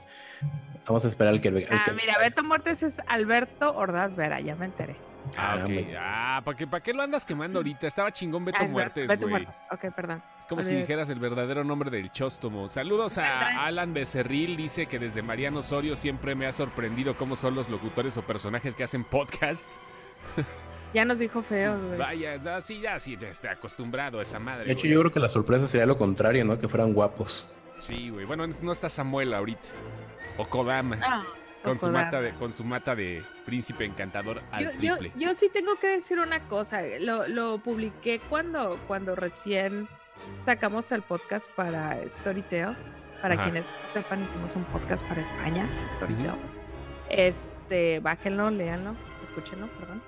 Vamos 0.85 1.05
a 1.05 1.07
esperar 1.07 1.33
al 1.33 1.41
que... 1.41 1.47
al 1.49 1.57
Ah, 1.71 1.81
que- 1.85 1.91
mira, 1.93 2.17
Beto 2.19 2.43
Muertes 2.43 2.83
es 2.83 3.01
Alberto 3.07 3.75
Ordaz 3.75 4.15
Vera, 4.15 4.39
ya 4.39 4.55
me 4.55 4.65
enteré. 4.65 4.95
Ah, 5.37 5.55
ok. 5.57 5.65
hombre. 5.65 5.97
Ah, 5.99 6.41
¿para 6.45 6.57
qué, 6.57 6.67
¿para 6.67 6.83
qué 6.83 6.93
lo 6.93 7.01
andas 7.03 7.25
quemando 7.25 7.59
ahorita? 7.59 7.87
Estaba 7.87 8.11
chingón 8.11 8.45
Beto 8.45 8.59
Ah, 8.61 8.67
Muertes, 8.67 9.07
Beto 9.07 9.27
güey. 9.27 9.43
Muertes. 9.43 9.65
Ok, 9.71 9.93
perdón. 9.95 10.23
Es 10.39 10.45
como 10.45 10.61
si 10.61 10.75
dijeras 10.75 11.09
el 11.09 11.19
verdadero 11.19 11.63
nombre 11.63 11.89
del 11.89 12.11
chóstomo. 12.11 12.69
Saludos 12.69 13.17
a 13.17 13.65
Alan 13.65 13.93
Becerril. 13.93 14.55
Dice 14.55 14.85
que 14.85 14.99
desde 14.99 15.21
Mariano 15.21 15.59
Osorio 15.59 15.95
siempre 15.95 16.35
me 16.35 16.45
ha 16.45 16.51
sorprendido 16.51 17.17
cómo 17.17 17.35
son 17.35 17.55
los 17.55 17.69
locutores 17.69 18.17
o 18.17 18.21
personajes 18.21 18.75
que 18.75 18.83
hacen 18.83 19.03
podcast. 19.03 19.69
Ya 20.93 21.03
nos 21.03 21.19
dijo 21.19 21.41
feo, 21.41 21.77
güey. 21.79 21.97
Vaya, 21.99 22.37
ya, 22.37 22.61
sí, 22.61 22.79
ya, 22.79 22.97
sí, 22.97 23.17
estoy 23.21 23.49
acostumbrado 23.49 24.19
a 24.19 24.21
esa 24.21 24.39
madre. 24.39 24.65
De 24.67 24.71
hecho, 24.71 24.83
güey. 24.83 24.93
yo 24.93 24.99
creo 25.01 25.11
que 25.11 25.19
la 25.19 25.27
sorpresa 25.27 25.67
sería 25.67 25.85
lo 25.85 25.97
contrario, 25.97 26.45
¿no? 26.45 26.57
Que 26.57 26.69
fueran 26.69 26.93
guapos. 26.93 27.45
Sí, 27.79 28.09
güey. 28.09 28.25
Bueno, 28.25 28.45
no 28.61 28.71
está 28.71 28.87
Samuel 28.87 29.33
ahorita. 29.33 29.67
O 30.37 30.45
Kodama. 30.45 30.97
Ah, 31.03 31.23
con, 31.67 31.77
su 31.79 31.89
mata 31.89 32.21
de, 32.21 32.33
con 32.33 32.53
su 32.53 32.63
mata 32.63 32.95
de 32.95 33.23
príncipe 33.45 33.85
encantador 33.85 34.41
al 34.51 34.63
Yo, 34.65 34.97
triple. 34.97 35.11
yo 35.15 35.33
sí 35.35 35.49
tengo 35.53 35.75
que 35.77 35.87
decir 35.87 36.19
una 36.19 36.47
cosa. 36.47 36.81
Lo, 36.99 37.27
lo 37.27 37.59
publiqué 37.59 38.19
cuando, 38.29 38.79
cuando 38.87 39.15
recién 39.15 39.87
sacamos 40.45 40.91
el 40.91 41.01
podcast 41.01 41.49
para 41.51 41.97
Storytel. 42.09 42.75
Para 43.21 43.33
Ajá. 43.33 43.43
quienes 43.45 43.65
sepan, 43.93 44.21
hicimos 44.21 44.55
un 44.55 44.63
podcast 44.65 45.03
para 45.07 45.21
España, 45.21 45.67
Storytel. 45.89 46.33
Este, 47.09 47.99
bájenlo, 47.99 48.51
léanlo, 48.51 48.95
escúchenlo, 49.23 49.67
perdón. 49.79 50.03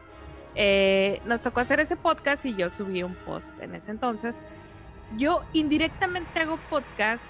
Eh, 0.56 1.22
nos 1.26 1.42
tocó 1.42 1.60
hacer 1.62 1.80
ese 1.80 1.96
podcast 1.96 2.46
y 2.46 2.56
yo 2.56 2.70
subí 2.70 3.02
un 3.02 3.16
post 3.16 3.48
en 3.62 3.74
ese 3.76 3.92
entonces. 3.92 4.40
Yo 5.18 5.44
indirectamente 5.54 6.40
hago 6.40 6.58
podcast. 6.70 7.24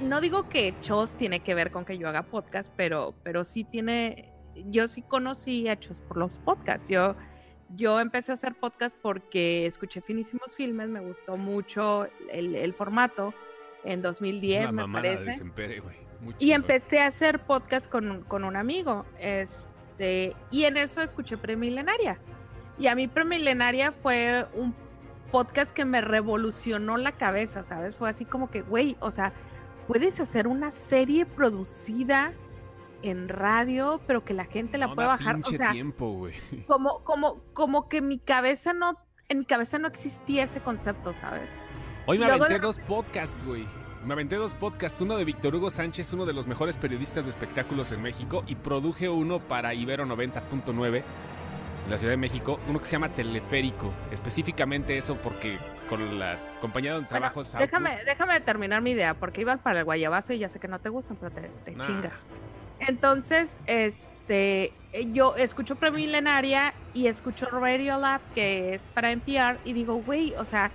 No 0.00 0.20
digo 0.20 0.48
que 0.48 0.74
Chos 0.80 1.16
tiene 1.16 1.40
que 1.40 1.54
ver 1.54 1.70
con 1.70 1.84
que 1.84 1.98
yo 1.98 2.08
haga 2.08 2.22
podcast, 2.22 2.72
pero, 2.76 3.14
pero 3.22 3.44
sí 3.44 3.64
tiene. 3.64 4.32
Yo 4.70 4.88
sí 4.88 5.02
conocí 5.02 5.68
a 5.68 5.78
Chos 5.78 6.00
por 6.00 6.16
los 6.16 6.38
podcasts. 6.38 6.88
Yo, 6.88 7.16
yo 7.74 8.00
empecé 8.00 8.32
a 8.32 8.34
hacer 8.34 8.54
podcast 8.54 8.96
porque 9.00 9.66
escuché 9.66 10.00
finísimos 10.00 10.56
filmes, 10.56 10.88
me 10.88 11.00
gustó 11.00 11.36
mucho 11.36 12.06
el, 12.30 12.54
el 12.54 12.74
formato 12.74 13.34
en 13.84 14.02
2010, 14.02 14.64
Es 14.64 14.70
una 14.70 14.86
me 14.86 14.92
parece. 14.92 15.42
Y 16.38 16.52
empecé 16.52 17.00
a 17.00 17.06
hacer 17.06 17.40
podcast 17.40 17.88
con, 17.88 18.22
con 18.24 18.44
un 18.44 18.56
amigo. 18.56 19.04
Este, 19.18 20.34
y 20.50 20.64
en 20.64 20.76
eso 20.76 21.00
escuché 21.00 21.36
Premilenaria. 21.36 22.18
Y 22.78 22.86
a 22.86 22.94
mí 22.94 23.08
Premilenaria 23.08 23.92
fue 23.92 24.46
un 24.54 24.74
podcast 25.30 25.74
que 25.74 25.84
me 25.84 26.00
revolucionó 26.00 26.96
la 26.96 27.12
cabeza, 27.12 27.64
¿sabes? 27.64 27.96
Fue 27.96 28.08
así 28.08 28.24
como 28.24 28.50
que, 28.50 28.62
güey, 28.62 28.96
o 29.00 29.10
sea, 29.10 29.32
puedes 29.88 30.20
hacer 30.20 30.46
una 30.46 30.70
serie 30.70 31.26
producida 31.26 32.32
en 33.02 33.28
radio, 33.28 34.00
pero 34.06 34.24
que 34.24 34.34
la 34.34 34.44
gente 34.44 34.76
la 34.78 34.88
No 34.88 34.94
pueda 34.94 35.08
da 35.08 35.14
bajar. 35.16 35.36
O 35.42 35.50
sea, 35.50 35.72
tiempo, 35.72 36.28
como, 36.68 37.00
como, 37.04 37.40
como 37.54 37.88
que 37.88 38.00
mi 38.00 38.18
cabeza 38.18 38.72
no, 38.72 38.96
en 39.28 39.40
mi 39.40 39.44
cabeza 39.44 39.78
no 39.78 39.88
existía 39.88 40.44
ese 40.44 40.60
concepto, 40.60 41.12
¿sabes? 41.12 41.48
Hoy 42.06 42.18
me 42.18 42.26
Luego 42.26 42.44
aventé 42.44 42.60
de- 42.60 42.66
dos 42.66 42.78
podcasts, 42.80 43.42
güey. 43.44 43.66
Me 44.04 44.12
aventé 44.12 44.36
dos 44.36 44.54
podcasts, 44.54 45.00
uno 45.00 45.16
de 45.16 45.24
Víctor 45.24 45.54
Hugo 45.56 45.70
Sánchez, 45.70 46.12
uno 46.12 46.24
de 46.24 46.32
los 46.32 46.46
mejores 46.46 46.76
periodistas 46.76 47.24
de 47.24 47.30
espectáculos 47.30 47.90
en 47.90 48.00
México, 48.00 48.44
y 48.46 48.54
produje 48.54 49.08
uno 49.08 49.40
para 49.40 49.74
Ibero 49.74 50.06
90.9 50.06 51.02
en 51.84 51.90
la 51.90 51.98
Ciudad 51.98 52.12
de 52.12 52.16
México, 52.16 52.60
uno 52.68 52.78
que 52.78 52.84
se 52.86 52.92
llama 52.92 53.08
Teleférico. 53.08 53.90
Específicamente 54.12 54.96
eso 54.96 55.16
porque 55.16 55.58
con 55.88 56.18
la 56.18 56.36
compañía 56.60 56.92
donde 56.94 57.08
Bueno, 57.08 57.20
trabajo 57.20 57.40
es 57.40 57.52
déjame, 57.58 57.98
déjame 58.04 58.40
terminar 58.40 58.82
mi 58.82 58.90
idea, 58.92 59.14
porque 59.14 59.40
iba 59.40 59.56
para 59.56 59.80
el 59.80 59.84
guayabazo 59.84 60.32
y 60.32 60.38
ya 60.38 60.48
sé 60.48 60.58
que 60.60 60.68
no 60.68 60.78
te 60.78 60.88
gustan, 60.88 61.16
pero 61.20 61.32
te, 61.32 61.42
te 61.64 61.72
Nah. 61.72 61.84
chinga. 61.84 62.10
Entonces, 62.80 63.58
este, 63.66 64.72
eh, 64.92 65.12
yo 65.12 65.34
escucho 65.36 65.74
Premilenaria 65.76 66.74
y 66.94 67.08
escucho 67.08 67.46
Radio 67.46 67.98
Lab, 67.98 68.20
que 68.34 68.74
es 68.74 68.82
para 68.94 69.10
NPR, 69.10 69.58
y 69.64 69.72
digo, 69.72 69.96
güey, 69.96 70.34
o 70.36 70.44
sea, 70.44 70.70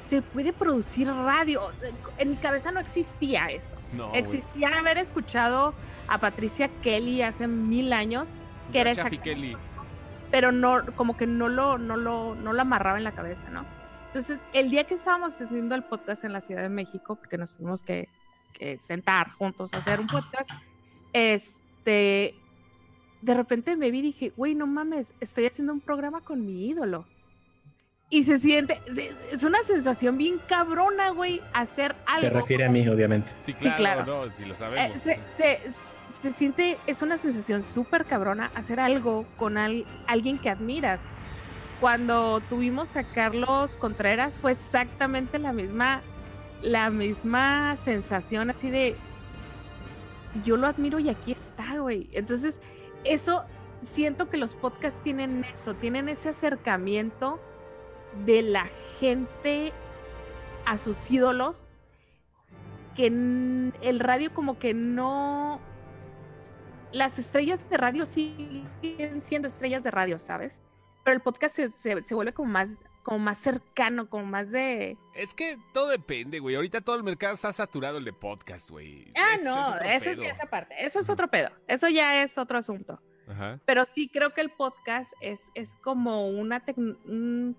se 0.00 0.22
puede 0.22 0.52
producir 0.52 1.08
radio. 1.08 1.62
En 2.18 2.30
mi 2.30 2.36
cabeza 2.36 2.70
no 2.70 2.78
existía 2.78 3.46
eso. 3.50 3.74
No. 3.92 4.12
Existía 4.14 4.68
haber 4.78 4.98
escuchado 4.98 5.74
a 6.06 6.18
Patricia 6.18 6.68
Kelly 6.82 7.22
hace 7.22 7.48
mil 7.48 7.92
años, 7.92 8.28
que 8.70 8.80
era 8.80 8.92
Kelly. 8.94 9.56
pero 10.30 10.52
no, 10.52 10.84
como 10.94 11.16
que 11.16 11.26
no 11.26 11.48
lo, 11.48 11.78
no 11.78 11.96
lo, 11.96 12.34
no 12.34 12.52
lo 12.52 12.60
amarraba 12.62 12.98
en 12.98 13.04
la 13.04 13.12
cabeza, 13.12 13.48
¿no? 13.50 13.64
Entonces, 14.14 14.44
el 14.52 14.70
día 14.70 14.84
que 14.84 14.94
estábamos 14.94 15.40
haciendo 15.40 15.74
el 15.74 15.82
podcast 15.82 16.22
en 16.22 16.32
la 16.32 16.40
Ciudad 16.40 16.62
de 16.62 16.68
México, 16.68 17.16
porque 17.16 17.36
nos 17.36 17.56
tuvimos 17.56 17.82
que, 17.82 18.08
que 18.52 18.78
sentar 18.78 19.32
juntos 19.32 19.74
a 19.74 19.78
hacer 19.78 19.98
un 19.98 20.06
podcast, 20.06 20.48
este, 21.12 22.36
de 23.22 23.34
repente 23.34 23.74
me 23.76 23.90
vi 23.90 23.98
y 23.98 24.02
dije, 24.02 24.32
güey, 24.36 24.54
no 24.54 24.68
mames, 24.68 25.14
estoy 25.18 25.46
haciendo 25.46 25.72
un 25.72 25.80
programa 25.80 26.20
con 26.20 26.46
mi 26.46 26.68
ídolo. 26.68 27.06
Y 28.08 28.22
se 28.22 28.38
siente, 28.38 28.80
es 29.32 29.42
una 29.42 29.64
sensación 29.64 30.16
bien 30.16 30.38
cabrona, 30.46 31.10
güey, 31.10 31.40
hacer 31.52 31.96
algo. 32.06 32.20
Se 32.20 32.30
refiere 32.30 32.66
a 32.66 32.70
mí, 32.70 32.86
obviamente. 32.86 33.32
Sí, 33.42 33.52
claro, 33.52 33.76
claro. 33.76 34.04
no, 34.26 34.30
si 34.30 34.44
lo 34.44 34.54
Eh, 34.54 34.56
sabemos. 34.56 35.00
se, 35.00 35.18
se- 35.36 35.70
se 36.22 36.30
siente, 36.30 36.78
es 36.86 37.02
una 37.02 37.18
sensación 37.18 37.64
súper 37.64 38.04
cabrona 38.04 38.52
hacer 38.54 38.78
algo 38.78 39.26
con 39.36 39.58
al- 39.58 39.84
alguien 40.06 40.38
que 40.38 40.50
admiras. 40.50 41.00
Cuando 41.80 42.40
tuvimos 42.48 42.96
a 42.96 43.04
Carlos 43.04 43.76
Contreras 43.76 44.34
fue 44.34 44.52
exactamente 44.52 45.38
la 45.38 45.52
misma, 45.52 46.02
la 46.62 46.90
misma 46.90 47.76
sensación 47.76 48.50
así 48.50 48.70
de, 48.70 48.96
yo 50.44 50.56
lo 50.56 50.66
admiro 50.66 50.98
y 50.98 51.08
aquí 51.10 51.32
está, 51.32 51.78
güey. 51.78 52.08
Entonces, 52.12 52.60
eso, 53.04 53.44
siento 53.82 54.30
que 54.30 54.36
los 54.36 54.54
podcasts 54.54 55.02
tienen 55.02 55.44
eso, 55.44 55.74
tienen 55.74 56.08
ese 56.08 56.30
acercamiento 56.30 57.40
de 58.24 58.42
la 58.42 58.66
gente 58.98 59.72
a 60.64 60.78
sus 60.78 61.10
ídolos 61.10 61.68
que 62.94 63.06
el 63.06 64.00
radio 64.00 64.32
como 64.32 64.58
que 64.58 64.74
no... 64.74 65.60
Las 66.92 67.18
estrellas 67.18 67.58
de 67.68 67.76
radio 67.76 68.06
siguen 68.06 69.20
siendo 69.20 69.48
estrellas 69.48 69.82
de 69.82 69.90
radio, 69.90 70.20
¿sabes? 70.20 70.60
Pero 71.04 71.16
el 71.16 71.22
podcast 71.22 71.54
se, 71.56 71.70
se- 71.70 72.02
se 72.02 72.14
vuelve 72.14 72.32
como 72.32 72.50
más, 72.50 72.68
como 73.02 73.18
más 73.18 73.38
cercano, 73.38 74.08
como 74.08 74.24
más 74.24 74.50
de... 74.50 74.96
Es 75.14 75.34
que 75.34 75.58
todo 75.72 75.88
depende, 75.88 76.38
güey. 76.38 76.56
Ahorita 76.56 76.80
todo 76.80 76.96
el 76.96 77.02
mercado 77.02 77.34
está 77.34 77.52
saturado 77.52 77.98
el 77.98 78.04
de 78.04 78.12
podcast, 78.14 78.70
güey. 78.70 79.12
Ah, 79.14 79.34
Es- 79.34 79.40
es 79.40 79.44
no, 79.46 79.60
eso 79.80 80.04
pedo. 80.10 80.22
sí, 80.22 80.28
esa 80.28 80.46
parte. 80.46 80.74
Eso 80.78 81.00
es 81.00 81.08
otro 81.10 81.28
pedo. 81.28 81.50
Eso 81.68 81.88
ya 81.88 82.22
es 82.22 82.38
otro 82.38 82.58
asunto. 82.58 83.00
Ajá. 83.28 83.60
Pero 83.66 83.84
sí 83.84 84.08
creo 84.08 84.32
que 84.34 84.40
el 84.40 84.50
podcast 84.50 85.12
es, 85.20 85.50
es 85.54 85.76
como 85.76 86.28
una 86.28 86.64
tec- 86.64 86.76
un, 86.76 87.56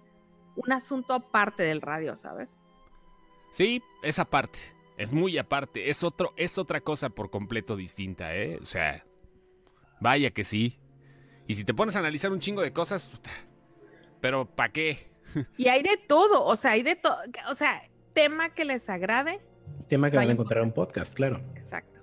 un 0.56 0.72
asunto 0.72 1.14
aparte 1.14 1.64
del 1.64 1.82
radio, 1.82 2.18
¿sabes? 2.18 2.50
Sí, 3.52 3.82
esa 4.04 4.26
parte. 4.26 4.60
Es 4.98 5.14
muy 5.14 5.38
aparte. 5.38 5.90
Es 5.90 6.04
otro, 6.04 6.34
es 6.38 6.58
otra 6.58 6.82
cosa 6.82 7.10
por 7.10 7.30
completo 7.30 7.76
distinta, 7.76 8.36
¿eh? 8.36 8.58
O 8.62 8.66
sea, 8.66 9.06
vaya 10.00 10.32
que 10.32 10.44
sí. 10.44 10.80
Y 11.48 11.56
si 11.56 11.64
te 11.64 11.74
pones 11.74 11.96
a 11.96 12.00
analizar 12.00 12.32
un 12.32 12.40
chingo 12.40 12.62
de 12.62 12.72
cosas, 12.74 13.08
puta, 13.08 13.30
pero 14.20 14.46
¿para 14.46 14.72
qué? 14.72 15.12
Y 15.58 15.68
hay 15.68 15.84
de 15.84 15.98
todo, 15.98 16.44
o 16.46 16.56
sea, 16.56 16.72
hay 16.72 16.84
de 16.84 16.96
todo. 16.96 17.18
O 17.50 17.56
sea, 17.56 17.84
tema 18.14 18.50
que 18.54 18.64
les 18.66 18.90
agrade. 18.90 19.42
Tema 19.88 20.10
que 20.10 20.18
van 20.18 20.30
a 20.30 20.32
encontrar 20.32 20.60
en 20.62 20.68
un 20.70 20.74
podcast, 20.74 21.14
claro. 21.14 21.42
Exacto. 21.56 22.00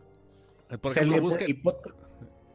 Por 0.80 0.90
O 0.90 0.94
sea, 0.94 1.02
ejemplo, 1.02 1.16
el- 1.16 1.22
busquen- 1.22 1.46
el 1.46 1.62
podcast- 1.62 1.96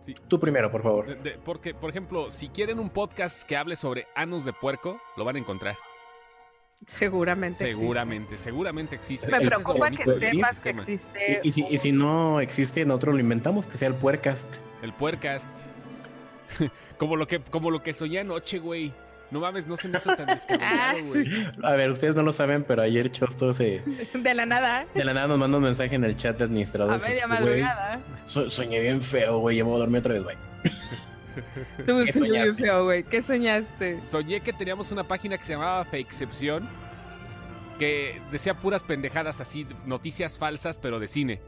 Sí. 0.02 0.15
Tú 0.30 0.39
primero, 0.39 0.71
por 0.71 0.84
favor. 0.84 1.06
de- 1.06 1.15
de- 1.15 1.38
porque, 1.39 1.73
por 1.73 1.89
ejemplo, 1.89 2.32
si 2.32 2.47
quieren 2.47 2.80
un 2.80 2.89
podcast 2.89 3.43
que 3.43 3.58
hable 3.58 3.76
sobre 3.76 4.08
anos 4.15 4.45
de 4.45 4.54
puerco, 4.54 5.02
lo 5.17 5.26
van 5.26 5.36
a 5.36 5.39
encontrar. 5.39 5.76
Seguramente. 6.86 7.63
existe. 7.65 7.80
Seguramente, 7.82 8.38
seguramente 8.38 8.95
existe. 8.95 9.28
Me 9.30 9.38
es 9.38 9.43
preocupa 9.47 9.89
que 9.91 10.06
sepas 10.13 10.62
que 10.62 10.69
existe. 10.69 11.41
Y, 11.43 11.50
y 11.50 11.52
si, 11.52 11.65
y 11.69 11.78
si 11.80 11.91
no 11.91 12.39
existe, 12.39 12.86
nosotros 12.86 13.15
lo 13.15 13.19
inventamos, 13.21 13.65
que 13.67 13.78
sea 13.78 13.88
el 13.89 13.95
puercast. 13.95 14.58
El 14.82 14.93
puercast. 14.93 15.54
como, 16.98 17.16
lo 17.16 17.28
que, 17.28 17.40
como 17.42 17.72
lo 17.72 17.82
que 17.84 17.94
soñé 17.94 18.20
anoche, 18.20 18.60
güey. 18.60 18.94
No 19.30 19.42
mames, 19.42 19.68
no 19.68 19.76
se 19.76 19.90
me 19.90 19.98
hizo 19.98 20.16
tan 20.16 20.26
Ah, 20.30 20.34
descabellado, 20.34 21.04
güey. 21.06 21.48
A 21.64 21.72
ver, 21.72 21.92
ustedes 21.92 22.16
no 22.16 22.22
lo 22.24 22.32
saben, 22.32 22.64
pero 22.64 22.82
ayer 22.82 23.12
Chosto 23.12 23.54
se... 23.54 23.82
De 24.14 24.34
la 24.34 24.46
nada, 24.46 24.86
De 24.94 25.04
la 25.04 25.14
nada 25.14 25.28
nos 25.28 25.38
manda 25.38 25.58
un 25.58 25.64
mensaje 25.66 25.96
en 25.96 26.06
el 26.06 26.16
chat 26.16 26.38
de 26.38 26.44
a 26.44 26.48
administradores. 26.48 27.04
media 27.04 27.28
madrugada. 27.28 28.00
so- 28.26 28.50
soñé 28.50 28.80
bien 28.80 29.02
feo, 29.02 29.40
güey. 29.40 29.58
Ya 29.58 29.64
me 29.66 29.70
voy 29.72 29.78
a 29.78 29.80
dormir 29.80 30.00
otra 30.00 30.14
vez, 30.14 30.24
güey. 30.24 30.36
Tú 31.86 32.04
¿Qué 32.06 32.12
soñaste, 32.14 32.14
soñaste? 32.14 32.64
feo, 32.64 32.84
güey. 32.86 33.04
¿Qué 33.04 33.22
soñaste? 33.22 34.00
Soñé 34.06 34.40
que 34.42 34.54
teníamos 34.54 34.92
una 34.94 35.04
página 35.04 35.38
que 35.38 35.44
se 35.44 35.54
llamaba 35.54 35.84
Fakecepción, 35.86 36.68
que 37.78 38.22
decía 38.32 38.56
puras 38.56 38.84
pendejadas 38.84 39.40
así, 39.42 39.68
noticias 39.86 40.38
falsas, 40.40 40.80
pero 40.80 41.00
de 41.00 41.08
cine. 41.08 41.40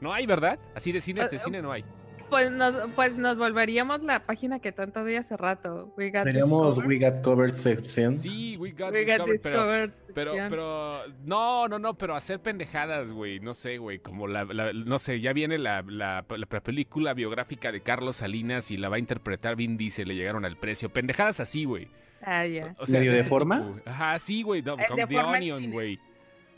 No 0.00 0.12
hay, 0.12 0.26
¿verdad? 0.26 0.58
Así 0.74 0.92
de 0.92 1.00
cines 1.00 1.30
de 1.30 1.36
Eh, 1.36 1.40
cine 1.40 1.60
no 1.62 1.70
hay. 1.72 1.84
Pues 2.28 2.50
nos, 2.50 2.74
pues 2.94 3.16
nos 3.16 3.36
volveríamos 3.38 4.02
la 4.02 4.20
página 4.26 4.58
que 4.60 4.72
tanto 4.72 5.02
vi 5.04 5.16
hace 5.16 5.36
rato. 5.36 5.92
We 5.96 6.10
got 6.10 6.24
Seríamos 6.24 6.76
discovered. 6.76 6.88
We 7.00 7.10
Got 7.10 7.22
Covered 7.22 7.54
sección. 7.54 8.16
Sí, 8.16 8.56
we 8.58 8.70
got 8.72 8.92
We 8.92 9.04
got 9.04 9.26
discovered, 9.26 9.40
pero, 9.40 9.56
discovered 9.56 9.90
pero, 10.14 10.32
pero, 10.48 11.00
no, 11.24 11.68
no, 11.68 11.78
no, 11.78 11.94
pero 11.96 12.14
hacer 12.16 12.40
pendejadas, 12.40 13.12
güey, 13.12 13.40
no 13.40 13.54
sé, 13.54 13.78
güey, 13.78 13.98
como 14.00 14.26
la, 14.26 14.44
la- 14.44 14.72
no 14.72 14.98
sé, 14.98 15.20
ya 15.20 15.32
viene 15.32 15.58
la, 15.58 15.82
la, 15.86 16.24
la 16.28 16.46
película 16.46 17.14
biográfica 17.14 17.70
de 17.72 17.80
Carlos 17.82 18.16
Salinas 18.16 18.70
y 18.70 18.76
la 18.76 18.88
va 18.88 18.96
a 18.96 18.98
interpretar 18.98 19.54
Vin 19.56 19.76
Diesel, 19.76 20.08
le 20.08 20.14
llegaron 20.16 20.44
al 20.44 20.56
precio, 20.56 20.88
pendejadas 20.90 21.40
así, 21.40 21.64
güey. 21.64 21.88
Ah, 22.20 22.44
ya. 22.46 22.74
O 22.78 22.90
¿Medio 22.90 23.12
de 23.12 23.22
forma? 23.24 23.58
tipo. 23.58 23.88
Ajá, 23.90 24.18
sí, 24.18 24.42
güey, 24.42 24.60
no, 24.62 24.76
con 24.76 24.96
de 24.96 25.06
The 25.06 25.18
Onion, 25.18 25.70
güey. 25.70 26.00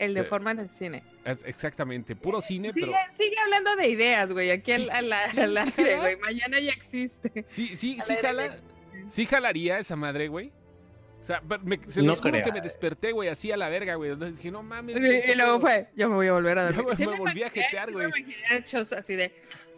El 0.01 0.13
de 0.15 0.23
Sí. 0.23 0.27
forma 0.29 0.51
en 0.51 0.59
el 0.59 0.69
cine. 0.71 1.03
Es- 1.23 1.43
Exactamente, 1.45 2.15
puro 2.15 2.41
cine, 2.41 2.73
Sigue, 2.73 2.87
pero... 2.87 2.97
sigue 3.15 3.37
hablando 3.39 3.75
de 3.75 3.87
ideas, 3.89 4.31
güey. 4.31 4.49
Aquí 4.51 4.73
Sí, 4.75 4.87
al, 4.89 5.13
a 5.13 5.45
la, 5.47 5.65
sí, 5.71 5.83
güey. 5.83 6.15
Mañana 6.17 6.59
ya 6.59 6.71
existe. 6.71 7.43
Sí, 7.47 7.75
sí, 7.75 7.99
sí 8.03 8.15
jala, 8.21 8.57
sí 9.07 9.25
jalaría 9.27 9.77
esa 9.79 9.95
madre, 9.95 10.27
güey. 10.27 10.51
O 11.19 11.23
sea, 11.23 11.39
me, 11.63 11.79
se 11.87 12.01
No 12.01 12.07
los 12.07 12.19
juro 12.19 12.31
creo. 12.31 12.43
que 12.45 12.51
me 12.51 12.61
desperté, 12.61 13.11
güey, 13.11 13.29
así 13.29 13.51
a 13.51 13.57
la 13.57 13.69
verga, 13.69 13.93
güey. 13.93 14.15
Dije, 14.15 14.49
no 14.49 14.63
mames. 14.63 14.95
Y, 14.95 14.99
güey, 14.99 15.21
¿qué 15.23 15.33
y 15.33 15.35
luego 15.35 15.59
fue, 15.59 15.87
yo 15.95 16.09
me 16.09 16.15
voy 16.15 16.27
a 16.27 16.33
volver 16.33 16.57
a 16.57 16.71
Yo 16.71 16.77
dormir. 16.77 16.89
me- 16.89 16.95
Sí 16.95 17.05
me 17.07 17.17
volví 17.19 17.43
a 17.43 17.49
jetear, 17.51 17.91
güey. 17.91 18.11
Me 18.11 18.19
imaginé 18.21 18.97
así 18.97 19.15
de, 19.15 19.31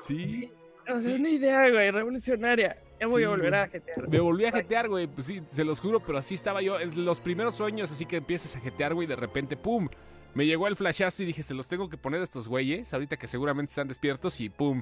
Sí. 0.08 0.50
o 0.88 1.00
sea, 1.00 1.02
Sí. 1.02 1.12
una 1.20 1.30
idea, 1.30 1.70
güey, 1.70 1.92
revolucionaria. 1.92 2.78
Ya 3.02 3.08
voy 3.08 3.24
Sí, 3.24 3.26
a 3.26 3.30
volver 3.30 3.56
a 3.56 3.68
jetear. 3.68 4.08
Me 4.08 4.20
volví 4.22 4.46
a 4.46 4.52
jetear, 4.54 4.88
güey. 4.88 5.08
Pues 5.08 5.28
sí, 5.28 5.42
se 5.50 5.66
los 5.66 5.82
juro, 5.82 6.00
pero 6.00 6.18
así 6.18 6.36
estaba 6.36 6.62
yo. 6.62 6.80
En 6.80 7.04
los 7.04 7.20
primeros 7.20 7.56
sueños, 7.56 7.92
así 7.92 8.06
que 8.06 8.16
empiezas 8.16 8.56
a 8.56 8.62
jetear, 8.62 8.94
güey. 8.94 9.06
De 9.06 9.18
repente, 9.18 9.58
¡pum! 9.58 9.90
Me 10.34 10.46
llegó 10.46 10.68
el 10.68 10.76
flashazo 10.76 11.24
y 11.24 11.26
dije, 11.28 11.44
se 11.44 11.54
los 11.54 11.68
tengo 11.68 11.90
que 11.90 11.98
poner 11.98 12.22
a 12.22 12.24
estos 12.24 12.48
güeyes. 12.48 12.94
Ahorita 12.94 13.18
que 13.18 13.28
seguramente 13.28 13.70
están 13.72 13.88
despiertos 13.88 14.40
y 14.42 14.50
¡pum! 14.50 14.82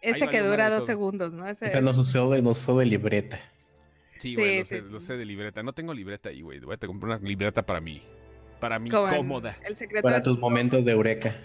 Ese 0.00 0.28
que 0.28 0.40
dura 0.40 0.68
dos 0.68 0.80
todo. 0.80 0.86
segundos, 0.86 1.32
¿no? 1.32 1.48
Ese, 1.48 1.68
O 1.68 1.70
sea, 1.70 1.80
nos 1.80 1.96
usó 1.96 2.30
de, 2.30 2.42
nos 2.42 2.60
usó 2.60 2.78
de 2.78 2.86
libreta. 2.86 3.40
Sí, 4.18 4.30
Sí, 4.30 4.34
güey, 4.36 4.58
lo, 4.58 4.64
sí, 4.64 4.68
sé, 4.76 4.82
sí. 4.82 4.86
lo 4.90 5.00
sé 5.00 5.16
de 5.16 5.24
libreta. 5.24 5.62
No 5.62 5.72
tengo 5.72 5.94
libreta 5.94 6.28
ahí, 6.28 6.42
güey. 6.42 6.60
Voy 6.60 6.74
a 6.74 6.86
comprar 6.86 7.18
una 7.18 7.26
libreta 7.28 7.62
para 7.64 7.80
mí. 7.80 8.02
Para 8.60 8.78
mí, 8.78 8.90
como 8.90 9.08
cómoda. 9.08 9.56
El 9.66 9.76
secreto 9.76 10.02
Para 10.02 10.22
tus 10.22 10.38
momentos 10.38 10.84
de 10.84 10.92
eureka. 10.92 11.36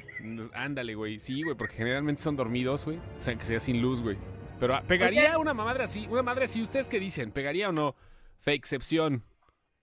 Ándale, 0.54 0.96
güey. 0.96 1.20
Sí, 1.20 1.42
güey, 1.44 1.56
porque 1.56 1.76
generalmente 1.76 2.22
son 2.22 2.36
dormidos, 2.36 2.86
güey. 2.86 2.98
O 2.98 3.22
sea, 3.22 3.36
que 3.36 3.44
sea 3.44 3.60
sin 3.60 3.82
luz, 3.82 4.02
güey. 4.02 4.18
Pero 4.60 4.76
ah, 4.76 4.84
pegaría 4.86 5.38
una 5.38 5.54
madre 5.54 5.84
así. 5.84 6.08
Una 6.10 6.22
madre 6.24 6.46
así. 6.46 6.62
¿Ustedes 6.62 6.90
qué 6.90 7.00
dicen? 7.00 7.32
¿Pegaría 7.32 7.70
o 7.70 7.72
no? 7.72 7.96
Fake 8.42 8.60
excepción. 8.60 9.24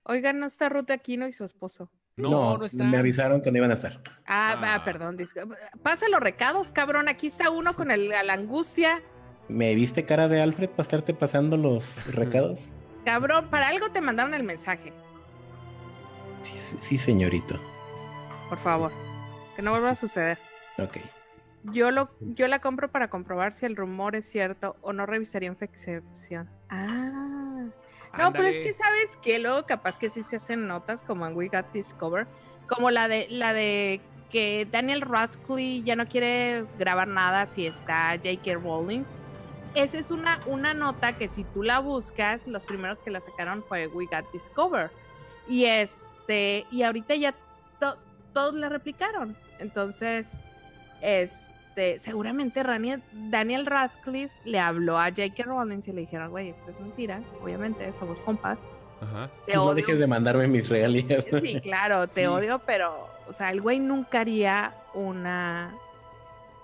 Oigan, 0.04 0.38
no 0.38 0.46
está 0.46 0.68
Ruth 0.68 0.90
Aquino 0.90 1.26
y 1.26 1.32
su 1.32 1.44
esposo. 1.44 1.90
No, 2.18 2.56
no, 2.56 2.64
está. 2.64 2.82
Me 2.82 2.96
avisaron 2.96 3.42
que 3.42 3.50
no 3.52 3.58
iban 3.58 3.70
a 3.70 3.74
estar. 3.74 4.00
Ah, 4.26 4.56
Ah. 4.62 4.82
perdón. 4.84 5.18
Pasa 5.82 6.08
los 6.08 6.20
recados, 6.20 6.70
cabrón. 6.70 7.08
Aquí 7.08 7.26
está 7.26 7.50
uno 7.50 7.76
con 7.76 7.90
el, 7.90 8.08
la 8.08 8.32
angustia. 8.32 9.02
¿Me 9.48 9.74
viste 9.74 10.06
cara 10.06 10.26
de 10.26 10.40
Alfred 10.40 10.70
para 10.70 10.82
estarte 10.82 11.12
pasando 11.12 11.58
los 11.58 12.06
recados? 12.14 12.72
Cabrón, 13.04 13.48
para 13.50 13.68
algo 13.68 13.90
te 13.90 14.00
mandaron 14.00 14.32
el 14.32 14.44
mensaje. 14.44 14.92
Sí, 16.42 16.54
sí, 16.58 16.76
sí, 16.80 16.98
señorito. 16.98 17.60
Por 18.48 18.58
favor. 18.58 18.92
Que 19.54 19.60
no 19.62 19.72
vuelva 19.72 19.90
a 19.90 19.96
suceder. 19.96 20.38
Ok. 20.78 20.96
Yo, 21.64 21.90
lo, 21.90 22.10
yo 22.20 22.48
la 22.48 22.60
compro 22.60 22.90
para 22.90 23.08
comprobar 23.10 23.52
si 23.52 23.66
el 23.66 23.76
rumor 23.76 24.16
es 24.16 24.24
cierto 24.24 24.76
o 24.80 24.92
no 24.94 25.04
revisaría 25.04 25.48
en 25.50 25.56
excepción. 25.60 26.48
Ah. 26.70 27.35
No, 28.18 28.32
pero 28.32 28.46
es 28.46 28.58
que 28.58 28.72
sabes 28.72 29.16
que 29.22 29.38
luego 29.38 29.64
capaz 29.66 29.98
que 29.98 30.10
sí 30.10 30.22
se 30.22 30.36
hacen 30.36 30.66
notas 30.66 31.02
como 31.02 31.26
en 31.26 31.36
We 31.36 31.48
Got 31.48 31.72
Discover, 31.72 32.26
como 32.68 32.90
la 32.90 33.08
de 33.08 33.26
la 33.30 33.52
de 33.52 34.00
que 34.30 34.66
Daniel 34.70 35.02
Radcliffe 35.02 35.82
ya 35.84 35.94
no 35.96 36.06
quiere 36.06 36.64
grabar 36.78 37.06
nada 37.08 37.46
si 37.46 37.66
está 37.66 38.10
J.K. 38.16 38.54
Rowling. 38.54 39.04
Esa 39.74 39.98
es 39.98 40.10
una, 40.10 40.40
una 40.46 40.72
nota 40.74 41.12
que 41.12 41.28
si 41.28 41.44
tú 41.44 41.62
la 41.62 41.78
buscas, 41.80 42.46
los 42.46 42.64
primeros 42.66 43.02
que 43.02 43.10
la 43.10 43.20
sacaron 43.20 43.62
fue 43.62 43.86
We 43.88 44.06
Got 44.06 44.32
Discover. 44.32 44.90
Y 45.46 45.66
este, 45.66 46.66
y 46.70 46.82
ahorita 46.82 47.14
ya 47.14 47.34
to- 47.78 47.98
todos 48.32 48.54
la 48.54 48.68
replicaron. 48.68 49.36
Entonces, 49.58 50.32
este, 51.76 51.98
seguramente 51.98 52.62
Rani- 52.62 53.02
Daniel 53.12 53.66
Radcliffe 53.66 54.32
le 54.44 54.58
habló 54.58 54.98
a 54.98 55.10
J.K. 55.10 55.42
Rowling 55.44 55.80
y 55.86 55.92
le 55.92 56.00
dijeron, 56.02 56.30
güey, 56.30 56.48
esto 56.48 56.70
es 56.70 56.80
mentira, 56.80 57.20
obviamente, 57.42 57.92
somos 57.98 58.18
compas, 58.20 58.58
Ajá. 59.02 59.30
te 59.44 59.54
no 59.54 59.64
odio. 59.64 59.74
dejes 59.74 59.98
de 59.98 60.06
mandarme 60.06 60.48
mis 60.48 60.68
regalías. 60.70 61.24
Sí, 61.42 61.60
claro, 61.60 62.06
te 62.06 62.20
Sí. 62.22 62.26
odio, 62.26 62.60
pero, 62.64 63.08
o 63.28 63.32
sea, 63.32 63.50
el 63.50 63.60
güey 63.60 63.78
nunca 63.78 64.20
haría 64.20 64.74
una, 64.94 65.74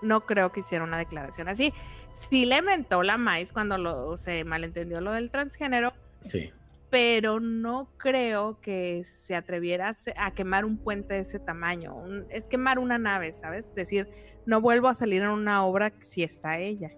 no 0.01 0.23
creo 0.23 0.51
que 0.51 0.61
hiciera 0.61 0.83
una 0.85 0.97
declaración 0.97 1.49
así. 1.49 1.75
Sí 2.15 2.47
le 2.47 2.63
mentó 2.63 3.03
la 3.03 3.17
maíz 3.19 3.53
cuando 3.53 3.77
lo, 3.79 4.17
se 4.17 4.45
malentendió 4.45 5.01
lo 5.03 5.13
del 5.13 5.31
transgénero, 5.31 5.93
Sí. 6.29 6.53
Pero 6.93 7.41
no 7.41 7.89
creo 7.97 8.61
que 8.61 9.03
se 9.05 9.35
atreviera 9.35 9.93
a 10.15 10.35
quemar 10.35 10.67
un 10.67 10.77
puente 10.77 11.15
de 11.15 11.21
ese 11.21 11.39
tamaño. 11.39 11.95
Un- 11.97 12.27
es 12.29 12.47
quemar 12.49 12.79
una 12.79 12.99
nave, 12.99 13.33
¿sabes? 13.33 13.69
Es 13.71 13.75
decir, 13.75 14.11
no 14.45 14.61
vuelvo 14.61 14.89
a 14.89 14.95
salir 14.95 15.23
en 15.23 15.31
una 15.31 15.65
obra 15.65 15.91
si 16.01 16.23
está 16.23 16.59
ella. 16.59 16.91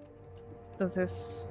Entonces, 0.73 1.49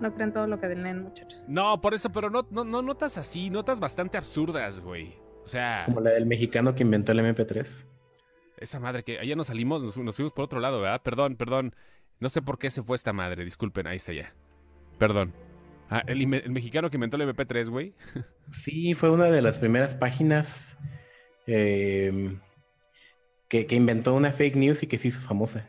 no 0.00 0.14
crean 0.14 0.32
todo 0.32 0.46
lo 0.46 0.60
que 0.60 0.68
den 0.68 1.02
muchachos. 1.02 1.44
No, 1.48 1.80
por 1.80 1.92
eso, 1.92 2.10
pero 2.12 2.30
no, 2.30 2.46
no, 2.52 2.62
no 2.62 2.82
notas 2.82 3.18
así, 3.18 3.50
notas 3.50 3.80
bastante 3.80 4.16
absurdas, 4.16 4.78
güey. 4.78 5.14
O 5.42 5.46
sea, 5.48 5.82
Como 5.86 6.00
la 6.00 6.10
del 6.12 6.24
mexicano 6.26 6.76
que 6.76 6.84
inventó 6.84 7.10
el 7.10 7.18
MP3. 7.18 7.84
esa 8.58 8.78
madre 8.78 9.02
que 9.02 9.18
allá 9.18 9.34
nos 9.34 9.48
salimos, 9.48 9.82
nos, 9.82 9.96
nos 9.96 10.14
fuimos 10.14 10.32
por 10.32 10.44
otro 10.44 10.60
lado, 10.60 10.80
¿verdad? 10.80 11.02
Perdón, 11.02 11.34
perdón. 11.34 11.74
No 12.20 12.28
sé 12.28 12.42
por 12.42 12.58
qué 12.60 12.70
se 12.70 12.80
fue 12.84 12.94
esta 12.94 13.12
madre, 13.12 13.44
disculpen, 13.44 13.88
ahí 13.88 13.96
está 13.96 14.12
ya. 14.12 14.30
Perdón. 14.98 15.32
Ah, 15.94 16.02
el, 16.06 16.26
mexicano 16.26 16.88
que 16.88 16.96
inventó 16.96 17.18
el 17.18 17.28
MP3, 17.28 17.68
güey. 17.68 17.92
Sí, 18.50 18.94
fue 18.94 19.10
una 19.10 19.30
de 19.30 19.42
las 19.42 19.58
primeras 19.58 19.94
páginas 19.94 20.76
eh, 21.46 22.34
que, 23.48 23.66
que 23.66 23.74
inventó 23.74 24.14
una 24.14 24.30
fake 24.30 24.56
news 24.56 24.82
y 24.82 24.86
que 24.86 24.98
se 24.98 25.08
hizo 25.08 25.20
famosa. 25.20 25.66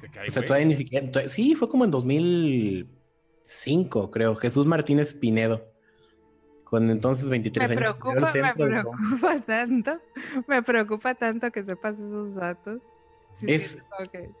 Te 0.00 0.08
cae, 0.10 0.28
O 0.28 0.30
sea, 0.30 0.40
güey. 0.40 0.46
todavía 0.46 0.66
ni 0.66 0.76
siquiera. 0.76 1.28
Sí, 1.28 1.54
fue 1.54 1.68
como 1.68 1.84
en 1.84 1.90
2005, 1.90 4.10
creo. 4.10 4.34
Jesús 4.36 4.66
Martínez 4.66 5.12
Pinedo. 5.14 5.70
Con 6.64 6.88
entonces 6.90 7.28
23 7.28 7.68
Me 7.68 7.76
años. 7.76 7.96
preocupa, 7.98 8.32
me 8.32 8.54
preocupa 8.54 9.40
tanto, 9.46 10.00
me 10.46 10.62
preocupa 10.62 11.14
tanto 11.14 11.50
que 11.50 11.64
sepas 11.64 11.96
esos 11.96 12.34
datos. 12.34 12.80
Sí, 13.34 13.46
sí, 13.46 13.52
Es- 13.52 13.78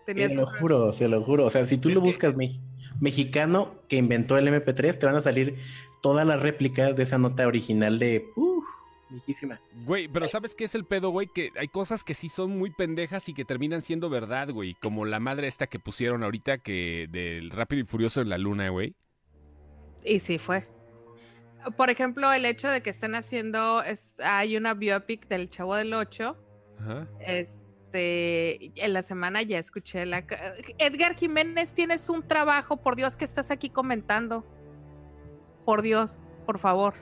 tenías 0.06 0.32
lo 0.32 0.46
juro, 0.46 0.92
se 0.92 1.08
lo 1.08 1.22
juro. 1.22 1.46
O 1.46 1.50
sea, 1.50 1.66
si 1.66 1.78
tú 1.78 1.88
Es 1.88 1.94
lo 1.96 2.02
que- 2.02 2.06
buscas 2.08 2.36
me- 2.36 2.60
mexicano 3.00 3.74
que 3.88 3.96
inventó 3.96 4.36
el 4.38 4.46
MP3, 4.48 4.98
te 4.98 5.06
van 5.06 5.16
a 5.16 5.22
salir 5.22 5.58
todas 6.02 6.26
las 6.26 6.40
réplicas 6.40 6.94
de 6.96 7.02
esa 7.04 7.18
nota 7.18 7.46
original 7.46 7.98
de. 7.98 8.26
Uf, 8.36 8.64
viejísima. 9.10 9.60
Güey, 9.84 10.08
pero 10.08 10.28
¿sabes 10.28 10.54
qué 10.54 10.64
es 10.64 10.74
el 10.74 10.84
pedo, 10.84 11.10
güey? 11.10 11.28
Que 11.34 11.50
hay 11.58 11.68
cosas 11.68 12.04
que 12.04 12.14
sí 12.14 12.28
son 12.28 12.56
muy 12.58 12.70
pendejas 12.70 13.28
y 13.28 13.34
que 13.34 13.44
terminan 13.44 13.82
siendo 13.82 14.08
verdad, 14.10 14.50
güey. 14.50 14.74
Como 14.82 15.04
la 15.04 15.20
madre 15.20 15.46
esta 15.48 15.66
que 15.66 15.78
pusieron 15.78 16.22
ahorita 16.22 16.58
que 16.58 17.08
del 17.10 17.50
Rápido 17.50 17.82
y 17.82 17.86
Furioso 17.86 18.20
en 18.20 18.28
la 18.28 18.38
luna, 18.38 18.68
güey. 18.70 18.94
Y 20.04 20.20
sí 20.20 20.38
fue. 20.38 20.66
Por 21.76 21.90
ejemplo, 21.90 22.32
el 22.32 22.44
hecho 22.44 22.68
de 22.68 22.82
que 22.82 22.90
estén 22.90 23.14
haciendo, 23.14 23.82
es, 23.84 24.14
hay 24.20 24.56
una 24.56 24.74
biopic 24.74 25.28
del 25.28 25.48
Chavo 25.48 25.76
del 25.76 25.94
Ocho. 25.94 26.36
Ajá. 26.80 27.06
Este, 27.92 28.72
en 28.82 28.94
la 28.94 29.02
semana 29.02 29.42
ya 29.42 29.58
escuché 29.58 30.06
la. 30.06 30.24
Edgar 30.78 31.14
Jiménez, 31.14 31.74
tienes 31.74 32.08
un 32.08 32.26
trabajo, 32.26 32.78
por 32.78 32.96
Dios 32.96 33.16
que 33.16 33.26
estás 33.26 33.50
aquí 33.50 33.68
comentando. 33.68 34.46
Por 35.66 35.82
Dios, 35.82 36.18
por 36.46 36.58
favor. 36.58 36.94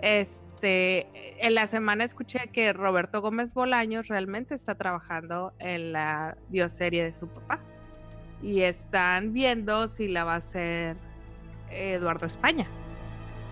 Este, 0.00 1.08
en 1.46 1.54
la 1.54 1.66
semana 1.66 2.04
escuché 2.04 2.48
que 2.52 2.72
Roberto 2.72 3.20
Gómez 3.20 3.52
Bolaños 3.52 4.08
realmente 4.08 4.54
está 4.54 4.76
trabajando 4.76 5.52
en 5.58 5.92
la 5.92 6.38
bioserie 6.48 7.04
de 7.04 7.14
su 7.14 7.28
papá. 7.28 7.60
Y 8.40 8.62
están 8.62 9.34
viendo 9.34 9.88
si 9.88 10.08
la 10.08 10.24
va 10.24 10.34
a 10.34 10.36
hacer 10.36 10.96
Eduardo 11.70 12.24
España. 12.24 12.66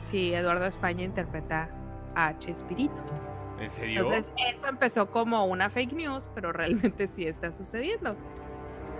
Si 0.04 0.32
Eduardo 0.32 0.64
España 0.64 1.04
interpreta 1.04 1.68
a 2.14 2.38
Chespirito. 2.38 3.37
¿En 3.60 3.70
serio? 3.70 4.02
Entonces, 4.02 4.32
eso 4.54 4.66
empezó 4.68 5.10
como 5.10 5.44
una 5.46 5.70
fake 5.70 5.92
news, 5.92 6.24
pero 6.34 6.52
realmente 6.52 7.06
sí 7.08 7.24
está 7.26 7.56
sucediendo. 7.56 8.16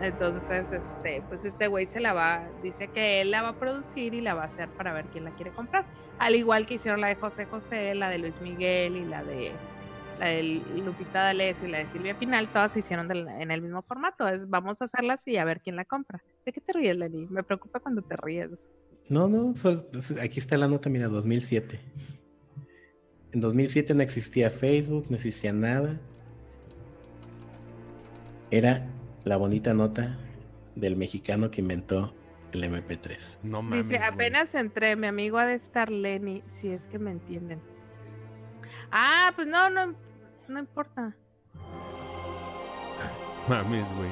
Entonces, 0.01 0.71
este, 0.73 1.23
pues 1.29 1.44
este 1.44 1.66
güey 1.66 1.87
se 1.87 1.99
la 2.01 2.12
va, 2.12 2.47
dice 2.62 2.88
que 2.88 3.21
él 3.21 3.33
la 3.33 3.42
va 3.42 3.49
a 3.51 3.59
producir 3.59 4.14
y 4.14 4.21
la 4.21 4.35
va 4.35 4.42
a 4.42 4.47
hacer 4.47 4.68
para 4.68 4.92
ver 4.92 5.07
quién 5.07 5.25
la 5.25 5.33
quiere 5.33 5.51
comprar. 5.51 5.87
Al 6.21 6.37
igual 6.37 6.66
que 6.66 6.75
hicieron 6.75 7.01
la 7.01 7.09
de 7.09 7.16
José 7.16 7.47
José, 7.47 7.94
la 7.97 8.09
de 8.09 8.18
Luis 8.18 8.40
Miguel 8.40 8.97
y 8.97 9.05
la 9.05 9.25
de 9.25 9.53
la 10.21 10.27
de 10.27 10.42
Lupita 10.42 11.23
D'Alessio 11.23 11.68
y 11.68 11.71
la 11.71 11.79
de 11.79 11.88
Silvia 11.88 12.18
Pinal, 12.18 12.49
todas 12.49 12.73
se 12.73 12.81
hicieron 12.81 13.07
del- 13.07 13.29
en 13.29 13.53
el 13.53 13.62
mismo 13.62 13.83
formato. 13.83 14.27
Es 14.27 14.49
vamos 14.49 14.83
a 14.83 14.87
hacerlas 14.87 15.25
y 15.29 15.37
a 15.37 15.44
ver 15.44 15.61
quién 15.61 15.77
la 15.77 15.85
compra. 15.85 16.21
¿De 16.44 16.53
qué 16.53 16.61
te 16.61 16.73
ríes, 16.73 16.97
Lenny? 16.97 17.27
Me 17.31 17.44
preocupa 17.44 17.79
cuando 17.79 18.03
te 18.03 18.16
ríes. 18.16 18.68
No, 19.09 19.29
no, 19.29 19.55
pues, 19.62 20.11
aquí 20.21 20.40
está 20.40 20.57
la 20.57 20.66
nota, 20.66 20.90
mira, 20.90 21.07
2007. 21.07 21.79
En 23.32 23.40
2007 23.40 23.94
no 23.94 24.02
existía 24.02 24.50
Facebook, 24.50 25.06
no 25.10 25.16
existía 25.16 25.52
nada. 25.52 25.98
Era 28.50 28.86
la 29.24 29.36
bonita 29.36 29.74
nota 29.74 30.16
del 30.74 30.96
mexicano 30.96 31.50
que 31.50 31.60
inventó 31.60 32.14
el 32.52 32.64
MP3. 32.64 33.18
No 33.42 33.60
mames. 33.60 33.88
Dice, 33.88 33.98
güey. 33.98 34.08
apenas 34.10 34.54
entré, 34.54 34.96
mi 34.96 35.06
amigo 35.06 35.36
ha 35.38 35.46
de 35.46 35.54
estar 35.54 35.90
Lenny, 35.90 36.42
si 36.46 36.68
es 36.68 36.86
que 36.86 36.98
me 36.98 37.10
entienden. 37.10 37.60
Ah, 38.90 39.32
pues 39.36 39.46
no, 39.46 39.68
no, 39.68 39.94
no 40.48 40.58
importa. 40.58 41.14
Mames, 43.48 43.92
güey. 43.94 44.10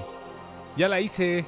Ya 0.76 0.88
la 0.88 1.00
hice. 1.00 1.46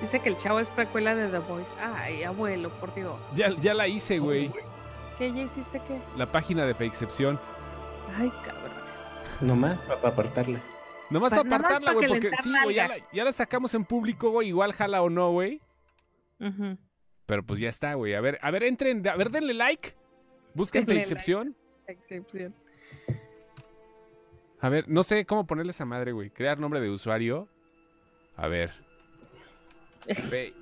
Dice 0.00 0.18
que 0.18 0.30
el 0.30 0.36
chavo 0.36 0.58
es 0.58 0.68
precuela 0.68 1.14
de 1.14 1.28
The 1.28 1.38
Voice. 1.38 1.70
Ay, 1.80 2.24
abuelo, 2.24 2.70
por 2.80 2.92
Dios. 2.92 3.20
Ya, 3.34 3.56
ya 3.56 3.72
la 3.72 3.86
hice, 3.86 4.18
güey. 4.18 4.50
¿Qué 5.22 5.32
ya 5.32 5.42
hiciste 5.42 5.80
qué? 5.86 6.00
La 6.16 6.32
página 6.32 6.66
de 6.66 6.72
Excepción. 6.84 7.38
Ay, 8.18 8.28
cabrón. 8.44 8.72
Nomás 9.40 9.78
para 9.82 10.08
apartarla. 10.08 10.58
Nomás 11.10 11.30
Pa- 11.30 11.44
para 11.44 11.56
apartarla, 11.58 11.86
pa' 11.86 11.92
güey, 11.92 12.08
porque 12.08 12.30
sí, 12.42 12.52
güey, 12.64 12.74
ya 12.74 12.90
ya 13.12 13.22
la 13.22 13.32
sacamos 13.32 13.72
en 13.76 13.84
público, 13.84 14.30
güey. 14.30 14.48
Igual 14.48 14.72
jala 14.72 15.00
o 15.00 15.08
no, 15.10 15.30
güey. 15.30 15.60
Pero 17.26 17.42
pues 17.44 17.60
ya 17.60 17.68
está, 17.68 17.94
güey. 17.94 18.14
A 18.14 18.20
ver, 18.20 18.40
a 18.42 18.50
ver, 18.50 18.64
entren, 18.64 19.06
a 19.06 19.14
ver, 19.14 19.30
denle 19.30 19.54
like. 19.54 19.94
Busquen 20.54 20.84
Denle 20.86 21.02
Excepción. 21.02 21.56
Excepción. 21.86 22.52
A 24.58 24.68
ver, 24.70 24.88
no 24.88 25.04
sé 25.04 25.24
cómo 25.24 25.46
ponerle 25.46 25.70
esa 25.70 25.84
madre, 25.84 26.10
güey. 26.10 26.30
Crear 26.30 26.58
nombre 26.58 26.80
de 26.80 26.90
usuario. 26.90 27.46
A 28.34 28.48
ver. 28.48 28.72
Fe- 30.04 30.52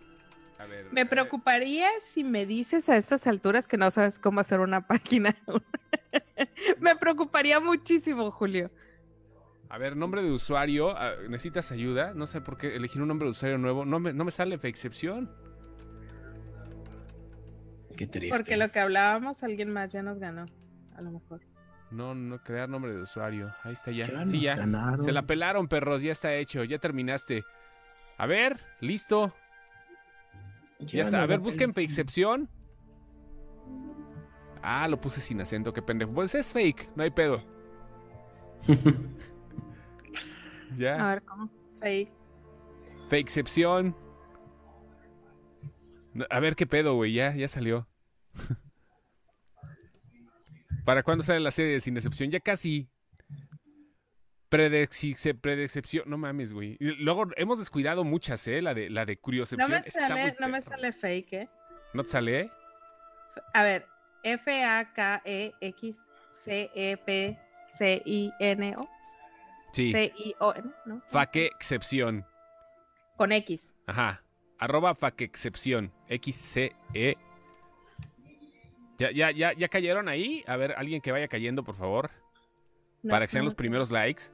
A 0.61 0.67
ver. 0.67 0.85
Me 0.93 1.01
a 1.01 1.05
ver. 1.05 1.09
preocuparía 1.09 1.89
si 2.03 2.23
me 2.23 2.45
dices 2.45 2.89
a 2.89 2.97
estas 2.97 3.27
alturas 3.27 3.67
que 3.67 3.77
no 3.79 3.91
sabes 3.91 4.19
cómo 4.19 4.41
hacer 4.41 4.61
una 4.61 4.87
página. 4.87 5.35
me 6.79 6.97
preocuparía 6.97 7.61
muchísimo, 7.61 8.31
Julio. 8.31 8.71
A 9.69 9.79
ver, 9.79 9.97
nombre 9.97 10.23
de 10.23 10.31
usuario. 10.31 10.91
ah, 10.97 11.13
¿Necesitas 11.29 11.71
ayuda? 11.73 12.13
No 12.13 12.27
sé 12.27 12.41
por 12.41 12.59
qué 12.59 12.75
elegir 12.77 13.01
un 13.01 13.09
nombre 13.09 13.27
de 13.27 13.31
usuario 13.31 13.57
nuevo. 13.57 13.85
No 13.85 14.01
me, 14.01 14.13
no 14.13 14.25
me 14.25 14.31
sale 14.33 14.59
Excepción. 14.63 15.31
Qué 17.97 18.07
triste. 18.07 18.37
Porque 18.37 18.57
lo 18.57 18.71
que 18.73 18.81
hablábamos, 18.81 19.43
alguien 19.43 19.73
más 19.73 19.93
ya 19.93 20.03
nos 20.03 20.19
ganó. 20.19 20.47
A 20.97 21.03
lo 21.03 21.11
mejor. 21.11 21.41
No, 21.91 22.15
no, 22.15 22.43
crear 22.43 22.69
nombre 22.69 22.93
de 22.93 23.03
usuario. 23.03 23.55
Ahí 23.63 23.73
está 23.73 23.91
ya. 23.91 24.27
Sí, 24.27 24.41
ya. 24.41 24.57
ganaron. 24.57 25.03
Se 25.03 25.13
la 25.13 25.23
pelaron, 25.23 25.69
perros. 25.69 26.03
Ya 26.03 26.13
está 26.13 26.35
hecho. 26.35 26.65
Ya 26.65 26.79
terminaste. 26.79 27.45
A 28.17 28.27
ver, 28.27 28.59
listo. 28.81 29.33
Ya, 30.87 31.03
está. 31.03 31.23
A 31.23 31.27
ver, 31.27 31.41
busquen 31.41 31.73
pelan. 31.73 31.85
Excepción. 31.91 32.49
Ah, 34.63 34.89
lo 34.89 35.01
puse 35.01 35.21
sin 35.21 35.41
acento, 35.41 35.73
qué 35.73 35.83
pendejo. 35.83 36.13
Pues 36.13 36.35
es 36.35 36.53
fake, 36.53 36.91
no 36.97 37.03
hay 37.03 37.11
pedo. 37.11 37.43
A 40.73 40.77
Ya. 40.77 41.07
ver, 41.07 41.23
¿cómo? 41.23 41.51
Fake. 41.81 42.13
Excepción. 43.13 43.97
No, 46.15 46.25
A 46.31 46.41
ver 46.41 46.57
qué 46.57 46.67
pedo, 46.67 46.95
güey. 46.95 47.13
Ya, 47.13 47.35
ya 47.35 47.49
salió. 47.49 47.89
¿Para 50.85 51.03
cuándo 51.03 51.23
sale 51.25 51.41
la 51.41 51.51
serie 51.51 51.73
de 51.73 51.81
Sin 51.81 51.97
Excepción? 51.97 52.31
Ya 52.31 52.41
casi. 52.41 52.89
Predexice, 54.51 55.33
Predexcepción. 55.35 56.05
No 56.11 56.19
mames, 56.19 56.53
güey. 56.53 56.77
Luego 56.81 57.27
hemos 57.37 57.59
descuidado 57.59 58.05
muchas, 58.05 58.47
¿eh? 58.49 58.61
La 58.61 58.75
de, 58.75 58.91
la 58.91 59.07
de 59.07 59.15
No 59.15 59.21
Curiocepción. 59.23 59.71
me 59.71 59.79
está 59.79 60.09
muy 60.09 60.19
sale, 60.19 60.37
no 60.41 60.49
me 60.49 60.61
sale 60.61 60.93
fake, 60.93 61.33
¿eh? 61.33 61.49
¿No 61.95 62.03
te 62.03 62.09
sale? 62.11 62.41
F- 62.41 62.53
A 63.55 63.63
ver, 63.63 63.87
E 64.25 64.33
F-A-K-E-X-C-E-P-C-I-N-O. 67.71 68.89
Sí. 69.73 69.93
C-I-O-N, 69.93 70.71
¿no? 70.85 71.01
Faquexcepción. 71.09 72.27
Con 73.17 73.33
X. 73.33 73.73
Ajá. 73.87 74.23
Arroba 74.59 74.95
faquexcepción. 74.95 75.93
X-C-E. 76.09 77.17
¿Ya, 78.99 79.11
ya, 79.13 79.31
ya, 79.31 79.53
¿Ya 79.55 79.69
cayeron 79.69 80.09
ahí? 80.09 80.45
A 80.47 80.57
ver, 80.57 80.75
alguien 80.77 81.01
que 81.01 81.13
vaya 81.13 81.29
cayendo, 81.29 81.63
por 81.65 81.77
favor. 81.77 82.11
No, 83.03 83.11
para 83.11 83.27
que 83.27 83.33
sean 83.33 83.45
no, 83.45 83.47
los 83.47 83.55
primeros 83.55 83.91
likes. 83.91 84.25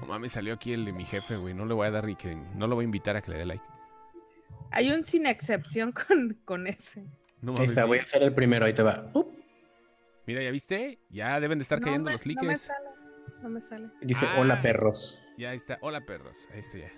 No 0.00 0.06
mames, 0.06 0.32
salió 0.32 0.54
aquí 0.54 0.72
el 0.72 0.84
de 0.84 0.92
mi 0.92 1.04
jefe, 1.04 1.36
güey. 1.36 1.54
No 1.54 1.64
le 1.66 1.74
voy 1.74 1.86
a 1.86 1.90
dar 1.90 2.04
ni 2.06 2.16
que. 2.16 2.34
No 2.54 2.66
lo 2.66 2.74
voy 2.74 2.84
a 2.84 2.86
invitar 2.86 3.16
a 3.16 3.22
que 3.22 3.30
le 3.30 3.38
dé 3.38 3.46
like. 3.46 3.64
Hay 4.70 4.90
un 4.90 5.02
sin 5.04 5.26
excepción 5.26 5.92
con, 6.08 6.38
con 6.44 6.66
ese. 6.66 7.02
No 7.40 7.52
Ahí 7.52 7.56
mames. 7.58 7.68
está, 7.70 7.82
sí. 7.82 7.88
voy 7.88 7.98
a 7.98 8.02
hacer 8.02 8.22
el 8.22 8.34
primero, 8.34 8.64
ahí 8.66 8.72
te 8.72 8.82
va. 8.82 9.10
Up. 9.14 9.32
Mira, 10.26 10.42
¿ya 10.42 10.50
viste? 10.50 10.98
Ya 11.10 11.40
deben 11.40 11.58
de 11.58 11.62
estar 11.62 11.80
No 11.80 11.84
cayendo 11.86 12.06
me- 12.06 12.12
los 12.12 12.26
No 12.26 12.32
me 12.34 12.46
likes. 12.46 12.58
sale. 12.58 12.88
No 13.42 13.48
me 13.48 13.60
sale. 13.60 13.88
Dice, 14.00 14.26
Ah. 14.28 14.36
hola 14.40 14.62
perros. 14.62 15.20
ya 15.36 15.50
ahí 15.50 15.56
está. 15.56 15.78
Hola, 15.80 16.04
perros. 16.06 16.48
Ahí 16.52 16.60
está 16.60 16.78
ya. 16.78 16.92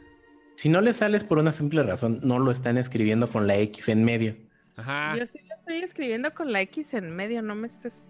Si 0.56 0.68
no 0.68 0.80
le 0.82 0.92
sales 0.92 1.24
por 1.24 1.38
una 1.38 1.50
simple 1.52 1.82
razón, 1.82 2.20
no 2.22 2.38
lo 2.38 2.50
están 2.50 2.76
escribiendo 2.78 3.28
con 3.30 3.46
la 3.46 3.56
X 3.56 3.88
en 3.88 4.04
medio. 4.04 4.36
Ajá. 4.76 5.16
Yo 5.16 5.26
sí 5.26 5.38
lo 5.48 5.54
estoy 5.56 5.78
escribiendo 5.82 6.32
con 6.34 6.52
la 6.52 6.60
X 6.60 6.94
en 6.94 7.10
medio, 7.16 7.42
no 7.42 7.54
me 7.54 7.66
estés 7.68 8.08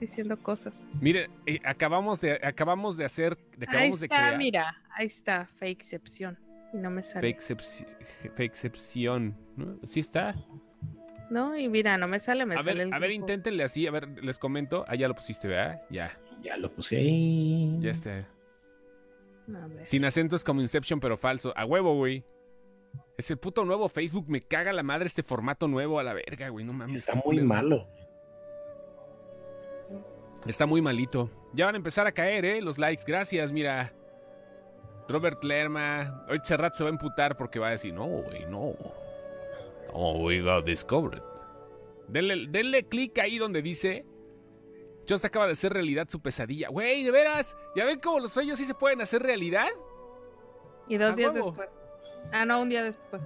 diciendo 0.00 0.36
cosas. 0.38 0.86
Miren, 1.00 1.30
eh, 1.46 1.60
acabamos 1.64 2.20
de 2.20 2.40
acabamos 2.42 2.96
de 2.96 3.04
hacer, 3.04 3.36
de- 3.56 3.66
Ahí 3.66 3.68
acabamos 3.68 4.00
de 4.00 4.06
está, 4.06 4.16
crear 4.16 4.38
mira, 4.38 4.82
ahí 4.96 5.06
está, 5.06 5.46
fake 5.58 5.80
excepción. 5.80 6.38
Y 6.72 6.78
no 6.78 6.90
me 6.90 7.02
sale. 7.02 7.20
Fake 7.20 8.38
excepción. 8.38 9.36
¿no? 9.56 9.78
¿Sí 9.84 10.00
está? 10.00 10.34
No, 11.30 11.56
y 11.56 11.68
mira, 11.68 11.96
no 11.98 12.08
me 12.08 12.18
sale, 12.20 12.44
me 12.46 12.54
A 12.56 12.58
sale 12.58 12.74
ver, 12.74 12.86
el 12.88 12.94
a 12.94 12.98
ver, 12.98 13.10
inténtenle 13.12 13.62
así, 13.62 13.86
a 13.86 13.90
ver, 13.90 14.08
les 14.22 14.38
comento. 14.38 14.84
Ah, 14.88 14.94
ya 14.96 15.08
lo 15.08 15.14
pusiste, 15.14 15.48
¿verdad? 15.48 15.82
Ya, 15.90 16.18
Ya 16.42 16.56
lo 16.56 16.70
puse 16.74 16.96
ahí. 16.96 17.78
ya 17.80 17.90
está. 17.90 18.26
Sin 19.82 20.04
acento 20.04 20.36
es 20.36 20.44
como 20.44 20.60
Inception, 20.60 21.00
pero 21.00 21.16
falso. 21.16 21.52
A 21.56 21.64
huevo, 21.64 21.94
güey. 21.96 22.24
Es 23.18 23.30
el 23.30 23.38
puto 23.38 23.64
nuevo 23.64 23.88
Facebook. 23.88 24.26
Me 24.28 24.40
caga 24.40 24.72
la 24.72 24.82
madre 24.82 25.06
este 25.06 25.22
formato 25.22 25.68
nuevo 25.68 25.98
a 25.98 26.02
la 26.02 26.14
verga, 26.14 26.48
güey. 26.48 26.64
No 26.64 26.72
mames. 26.72 26.96
Está 27.08 27.20
muy 27.24 27.40
malo. 27.40 27.86
Está 30.46 30.66
muy 30.66 30.80
malito. 30.82 31.30
Ya 31.52 31.66
van 31.66 31.74
a 31.74 31.78
empezar 31.78 32.06
a 32.06 32.12
caer, 32.12 32.44
¿eh? 32.44 32.60
Los 32.60 32.78
likes. 32.78 33.04
Gracias, 33.06 33.52
mira. 33.52 33.92
Robert 35.08 35.42
Lerma. 35.44 36.24
Ahorita 36.26 36.44
Serrat 36.44 36.74
se 36.74 36.84
va 36.84 36.90
a 36.90 36.92
emputar 36.92 37.36
porque 37.36 37.58
va 37.58 37.68
a 37.68 37.72
decir, 37.72 37.92
no, 37.94 38.06
güey, 38.06 38.46
no. 38.46 38.74
No, 39.92 40.12
we 40.18 40.40
got 40.40 40.64
discovered. 40.64 41.22
Denle, 42.08 42.46
denle 42.48 42.88
clic 42.88 43.18
ahí 43.18 43.38
donde 43.38 43.62
dice. 43.62 44.04
Just 45.08 45.24
acaba 45.24 45.46
de 45.46 45.52
hacer 45.52 45.72
realidad 45.72 46.08
su 46.08 46.20
pesadilla. 46.20 46.68
Güey, 46.68 47.04
de 47.04 47.10
veras. 47.10 47.56
¿Ya 47.76 47.84
ven 47.84 48.00
cómo 48.00 48.20
los 48.20 48.32
sueños 48.32 48.58
sí 48.58 48.64
se 48.64 48.74
pueden 48.74 49.00
hacer 49.00 49.22
realidad? 49.22 49.68
Y 50.88 50.96
dos 50.96 51.12
a 51.12 51.16
días 51.16 51.34
huevo. 51.34 51.46
después. 51.46 51.68
Ah, 52.32 52.44
no, 52.44 52.62
un 52.62 52.68
día 52.68 52.84
después. 52.84 53.22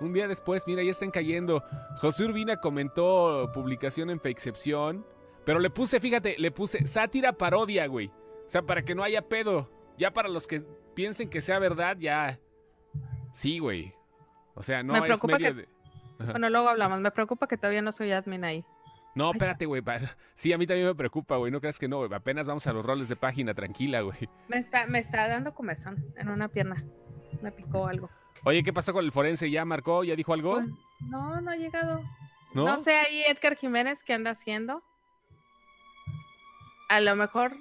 Un 0.00 0.12
día 0.12 0.28
después, 0.28 0.66
mira, 0.66 0.82
ya 0.82 0.90
están 0.90 1.10
cayendo. 1.10 1.62
José 1.96 2.24
Urbina 2.24 2.56
comentó 2.58 3.50
publicación 3.54 4.10
en 4.10 4.20
Fakecepción. 4.20 5.06
Pero 5.44 5.58
le 5.58 5.70
puse, 5.70 6.00
fíjate, 6.00 6.36
le 6.38 6.50
puse 6.50 6.86
sátira 6.86 7.32
parodia, 7.32 7.86
güey. 7.86 8.08
O 8.08 8.48
sea, 8.50 8.62
para 8.62 8.82
que 8.82 8.94
no 8.94 9.02
haya 9.02 9.22
pedo. 9.22 9.70
Ya 9.98 10.12
para 10.12 10.28
los 10.28 10.46
que 10.46 10.62
piensen 10.94 11.28
que 11.30 11.40
sea 11.40 11.58
verdad, 11.58 11.96
ya. 11.98 12.38
Sí, 13.32 13.58
güey. 13.58 13.94
O 14.54 14.62
sea, 14.62 14.82
no 14.82 14.92
Me 14.94 15.00
es 15.00 15.04
preocupa 15.06 15.34
medio 15.38 15.54
que- 15.54 15.62
de. 15.62 15.68
Ajá. 16.20 16.30
Bueno, 16.32 16.48
luego 16.50 16.68
hablamos. 16.68 17.00
Me 17.00 17.10
preocupa 17.10 17.46
que 17.48 17.56
todavía 17.56 17.82
no 17.82 17.92
soy 17.92 18.12
admin 18.12 18.44
ahí. 18.44 18.64
No, 19.16 19.30
espérate, 19.30 19.66
güey. 19.66 19.82
Sí, 20.34 20.52
a 20.52 20.58
mí 20.58 20.66
también 20.66 20.88
me 20.88 20.94
preocupa, 20.94 21.36
güey. 21.36 21.52
No 21.52 21.60
creas 21.60 21.78
que 21.78 21.86
no, 21.88 21.98
güey. 21.98 22.12
Apenas 22.12 22.46
vamos 22.48 22.66
a 22.66 22.72
los 22.72 22.84
roles 22.84 23.08
de 23.08 23.14
página, 23.16 23.54
tranquila, 23.54 24.00
güey. 24.00 24.28
Me 24.48 24.56
está, 24.58 24.86
me 24.86 24.98
está 24.98 25.28
dando 25.28 25.54
comezón 25.54 26.12
en 26.16 26.28
una 26.28 26.48
pierna. 26.48 26.84
Me 27.42 27.52
picó 27.52 27.86
algo. 27.86 28.10
Oye, 28.44 28.62
¿qué 28.62 28.72
pasó 28.72 28.92
con 28.92 29.04
el 29.04 29.12
forense? 29.12 29.50
¿Ya 29.50 29.64
marcó? 29.64 30.02
¿Ya 30.04 30.16
dijo 30.16 30.32
algo? 30.34 30.54
Pues, 30.54 30.66
no, 31.08 31.40
no 31.40 31.50
ha 31.50 31.56
llegado. 31.56 32.02
¿No? 32.54 32.64
No 32.64 32.78
sé 32.82 32.92
ahí 32.94 33.22
Edgar 33.28 33.56
Jiménez 33.56 34.02
qué 34.04 34.14
anda 34.14 34.30
haciendo. 34.32 34.82
A 36.88 37.00
lo 37.00 37.16
mejor, 37.16 37.56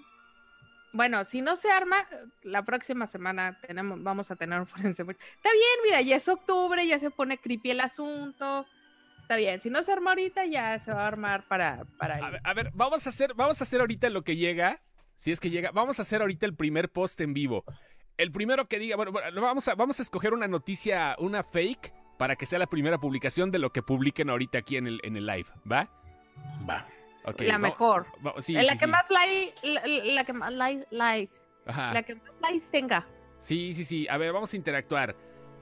bueno, 0.92 1.24
si 1.26 1.42
no 1.42 1.56
se 1.56 1.72
arma, 1.72 2.08
la 2.44 2.64
próxima 2.64 3.08
semana 3.08 3.58
tenemos, 3.66 4.02
vamos 4.04 4.30
a 4.32 4.36
tener 4.36 4.60
un 4.60 4.68
forense. 4.68 5.02
Está 5.04 5.52
bien, 5.52 5.80
mira, 5.84 6.02
ya 6.02 6.16
es 6.18 6.28
octubre, 6.28 6.86
ya 6.86 7.00
se 7.00 7.10
pone 7.10 7.38
creepy 7.38 7.72
el 7.72 7.80
asunto. 7.82 8.66
Está 9.22 9.38
bien, 9.38 9.62
si 9.62 9.70
no 9.70 9.82
se 9.84 9.92
arma 9.92 10.12
ahorita, 10.12 10.46
ya 10.46 10.78
se 10.80 10.94
va 10.94 11.04
a 11.04 11.08
armar 11.08 11.44
para, 11.48 11.86
para 11.98 12.16
A 12.16 12.18
ahí. 12.18 12.32
ver, 12.34 12.42
a 12.44 12.54
ver, 12.54 12.72
vamos 12.74 13.06
a 13.08 13.10
hacer, 13.10 13.34
vamos 13.34 13.62
a 13.62 13.64
hacer 13.64 13.80
ahorita 13.80 14.10
lo 14.10 14.24
que 14.24 14.36
llega. 14.36 14.82
Si 15.16 15.32
es 15.32 15.40
que 15.40 15.50
llega, 15.50 15.72
vamos 15.72 16.00
a 16.00 16.02
hacer 16.02 16.22
ahorita 16.22 16.46
el 16.46 16.56
primer 16.56 16.90
post 16.90 17.22
en 17.22 17.34
vivo. 17.34 17.64
El 18.18 18.32
primero 18.32 18.68
que 18.68 18.78
diga, 18.80 18.96
bueno, 18.98 19.12
bueno, 19.12 19.42
vamos 19.42 19.68
a, 19.68 19.76
vamos 19.76 20.00
a 20.00 20.04
escoger 20.04 20.34
una 20.34 20.48
noticia, 20.48 21.16
una 21.20 21.44
fake, 21.44 21.94
para 22.18 22.36
que 22.36 22.46
sea 22.46 22.60
la 22.60 22.68
primera 22.68 22.98
publicación 23.00 23.50
de 23.50 23.60
lo 23.60 23.72
que 23.72 23.82
publiquen 23.82 24.30
ahorita 24.30 24.58
aquí 24.60 24.78
en 24.78 24.88
el, 24.88 25.00
en 25.04 25.16
el 25.16 25.26
live, 25.26 25.48
¿va? 25.72 25.90
Va. 26.70 26.86
Ok, 27.26 27.42
la 27.42 27.58
mejor. 27.58 28.08
va- 28.26 28.36
sí, 28.40 28.54
la 28.54 28.64
sí, 28.64 28.70
que 28.80 28.86
sí. 28.86 28.88
más 28.88 29.10
like, 29.10 29.54
la, 29.64 29.82
la 30.14 30.24
que 30.26 30.34
más 30.34 30.54
likes, 30.54 30.86
la 31.66 32.04
que 32.04 32.16
más 32.16 32.32
likes 32.42 32.66
tenga. 32.72 33.08
Sí, 33.38 33.74
sí, 33.74 33.86
sí. 33.86 34.08
A 34.10 34.18
ver, 34.18 34.32
vamos 34.34 34.54
a 34.54 34.56
interactuar. 34.58 35.16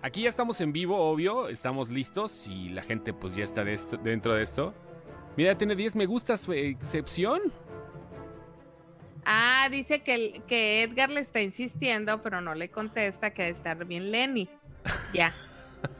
Aquí 0.04 0.24
ya 0.24 0.30
estamos 0.30 0.60
en 0.62 0.74
vivo, 0.74 0.97
obvio. 0.97 1.47
Estamos 1.50 1.89
listos 1.91 2.47
y 2.47 2.69
la 2.69 2.82
gente 2.84 3.13
pues 3.13 3.36
ya 3.36 3.43
está 3.43 3.63
de 3.63 3.74
esto- 3.74 3.97
dentro 3.97 4.34
de 4.34 4.41
esto. 4.43 4.74
Mira, 5.38 5.56
tiene 5.58 5.76
10 5.76 5.95
me 5.95 6.06
gustas 6.08 6.41
su 6.41 6.54
excepción. 6.54 7.39
Ah, 9.24 9.68
dice 9.70 9.99
que, 10.01 10.41
que 10.47 10.84
Edgar 10.84 11.09
le 11.12 11.20
está 11.22 11.41
insistiendo, 11.41 12.22
pero 12.24 12.41
no 12.41 12.55
le 12.55 12.70
contesta 12.72 13.32
que 13.32 13.43
debe 13.43 13.55
estar 13.55 13.86
bien 13.86 14.12
Lenny. 14.12 14.49
Ya, 15.14 15.32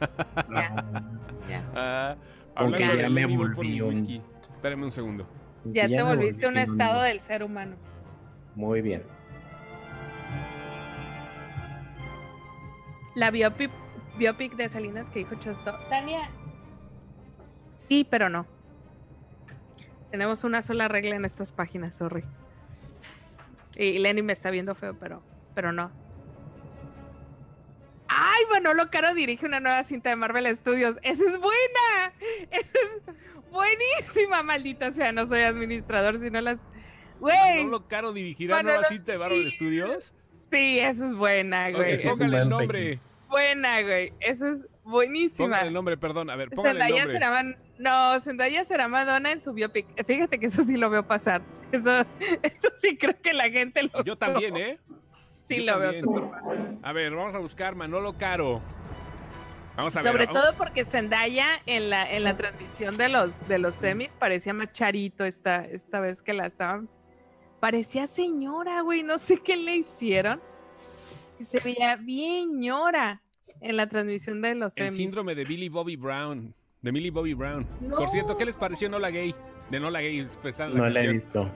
ya, 0.50 0.84
ya. 1.48 1.62
Ah, 1.74 2.16
hablando 2.56 2.78
ya 2.78 2.96
de 2.96 3.08
me 3.08 3.20
Lenny, 3.20 3.36
voy 3.36 3.46
por 3.46 3.54
volví 3.56 3.70
mi 3.70 3.80
un- 3.80 3.88
whisky. 3.90 4.20
Espérame 4.56 4.82
un 4.84 4.90
segundo. 4.90 5.26
Ya 5.64 5.88
te 5.88 6.02
volviste 6.02 6.46
un 6.46 6.58
estado 6.58 7.02
del 7.02 7.20
ser 7.20 7.42
humano. 7.42 7.76
Muy 8.54 8.82
bien. 8.82 9.02
La 13.14 13.30
biopic, 13.30 13.70
biopic 14.16 14.54
de 14.56 14.68
Salinas 14.68 15.10
que 15.10 15.20
dijo 15.20 15.34
Chosto. 15.36 15.76
Tania, 15.88 16.30
sí, 17.76 18.06
pero 18.08 18.28
no. 18.28 18.46
Tenemos 20.10 20.44
una 20.44 20.62
sola 20.62 20.88
regla 20.88 21.16
en 21.16 21.24
estas 21.24 21.52
páginas, 21.52 21.94
sorry. 21.94 22.24
Y 23.76 23.98
Lenny 23.98 24.22
me 24.22 24.32
está 24.32 24.50
viendo 24.50 24.74
feo, 24.74 24.94
pero, 24.98 25.22
pero 25.54 25.72
no. 25.72 25.90
¡Ay, 28.08 28.42
Manolo 28.50 28.90
Caro 28.90 29.14
dirige 29.14 29.46
una 29.46 29.60
nueva 29.60 29.84
cinta 29.84 30.10
de 30.10 30.16
Marvel 30.16 30.54
Studios! 30.56 30.96
¡Esa 31.02 31.22
es 31.22 31.40
buena! 31.40 32.12
¡Esa 32.50 32.78
es 32.78 33.41
buenísima! 33.52 34.42
Maldita 34.42 34.92
sea, 34.92 35.12
no 35.12 35.26
soy 35.26 35.42
administrador, 35.42 36.18
sino 36.18 36.40
las... 36.40 36.60
¡Güey! 37.20 37.58
¿Manolo 37.58 37.86
Caro 37.86 38.12
dirigirá 38.12 38.56
Manolo, 38.56 38.74
nueva 38.76 38.88
cinta 38.88 39.12
de 39.12 39.18
Marvel 39.18 39.44
sí. 39.44 39.56
Studios? 39.56 40.14
Sí, 40.50 40.80
eso 40.80 41.06
es 41.06 41.14
buena, 41.14 41.70
güey. 41.70 42.02
póngale 42.02 42.38
el 42.42 42.48
nombre. 42.48 42.98
buena, 43.28 43.80
güey. 43.82 44.12
Eso 44.20 44.46
es 44.48 44.66
buenísima. 44.84 45.46
Póngale 45.48 45.68
el 45.68 45.74
nombre, 45.74 45.96
perdón. 45.96 46.30
A 46.30 46.36
ver, 46.36 46.50
póngale 46.50 46.80
el 46.80 46.82
Zendaya 46.82 47.04
nombre. 47.04 47.18
será 47.18 47.30
Man- 47.30 47.56
no, 47.78 48.20
Zendaya 48.20 48.64
será 48.64 48.88
Madonna 48.88 49.30
en 49.32 49.40
su 49.40 49.52
biopic. 49.52 49.86
Fíjate 50.04 50.38
que 50.38 50.46
eso 50.46 50.64
sí 50.64 50.76
lo 50.76 50.90
veo 50.90 51.06
pasar. 51.06 51.42
Eso, 51.70 52.00
eso 52.42 52.68
sí 52.80 52.96
creo 52.98 53.14
que 53.22 53.32
la 53.32 53.48
gente 53.50 53.82
lo 53.84 54.04
Yo 54.04 54.16
también, 54.16 54.56
¿eh? 54.56 54.78
Sí 55.42 55.64
yo 55.64 55.72
lo 55.72 55.78
veo 55.78 55.92
también. 55.92 56.04
súper 56.04 56.30
pasar. 56.30 56.74
A 56.82 56.92
ver, 56.92 57.14
vamos 57.14 57.34
a 57.34 57.38
buscar 57.38 57.74
Manolo 57.74 58.18
Caro. 58.18 58.60
Vamos 59.76 59.96
a 59.96 60.02
ver. 60.02 60.12
Sobre 60.12 60.26
todo 60.26 60.54
porque 60.56 60.84
Zendaya 60.84 61.46
en 61.66 61.88
la, 61.90 62.10
en 62.10 62.24
la 62.24 62.36
transmisión 62.36 62.96
de 62.96 63.08
los, 63.08 63.46
de 63.48 63.58
los 63.58 63.74
semis 63.74 64.14
parecía 64.14 64.52
más 64.52 64.72
charito 64.72 65.24
esta, 65.24 65.64
esta 65.64 66.00
vez 66.00 66.20
que 66.22 66.34
la 66.34 66.46
estaban. 66.46 66.88
Parecía 67.60 68.06
señora, 68.06 68.82
güey. 68.82 69.02
No 69.02 69.18
sé 69.18 69.38
qué 69.38 69.56
le 69.56 69.76
hicieron. 69.76 70.40
Y 71.38 71.44
se 71.44 71.60
veía 71.60 71.96
bien 71.96 72.60
ñora 72.60 73.22
en 73.60 73.76
la 73.76 73.88
transmisión 73.88 74.42
de 74.42 74.54
los 74.54 74.76
El 74.76 74.84
semis. 74.84 74.96
síndrome 74.96 75.34
de 75.34 75.44
Billy 75.44 75.68
Bobby 75.68 75.96
Brown. 75.96 76.54
De 76.82 76.92
Millie 76.92 77.10
Bobby 77.10 77.34
Brown. 77.34 77.66
No. 77.80 77.96
Por 77.96 78.08
cierto, 78.08 78.36
¿qué 78.36 78.44
les 78.44 78.56
pareció 78.56 78.88
Nola 78.88 79.10
Gay? 79.10 79.34
De 79.70 79.78
Nola 79.80 80.00
Gay. 80.00 80.26
pues, 80.42 80.58
la 80.58 80.68
No 80.68 80.88
la 80.90 81.02
he 81.02 81.08
visto. 81.08 81.50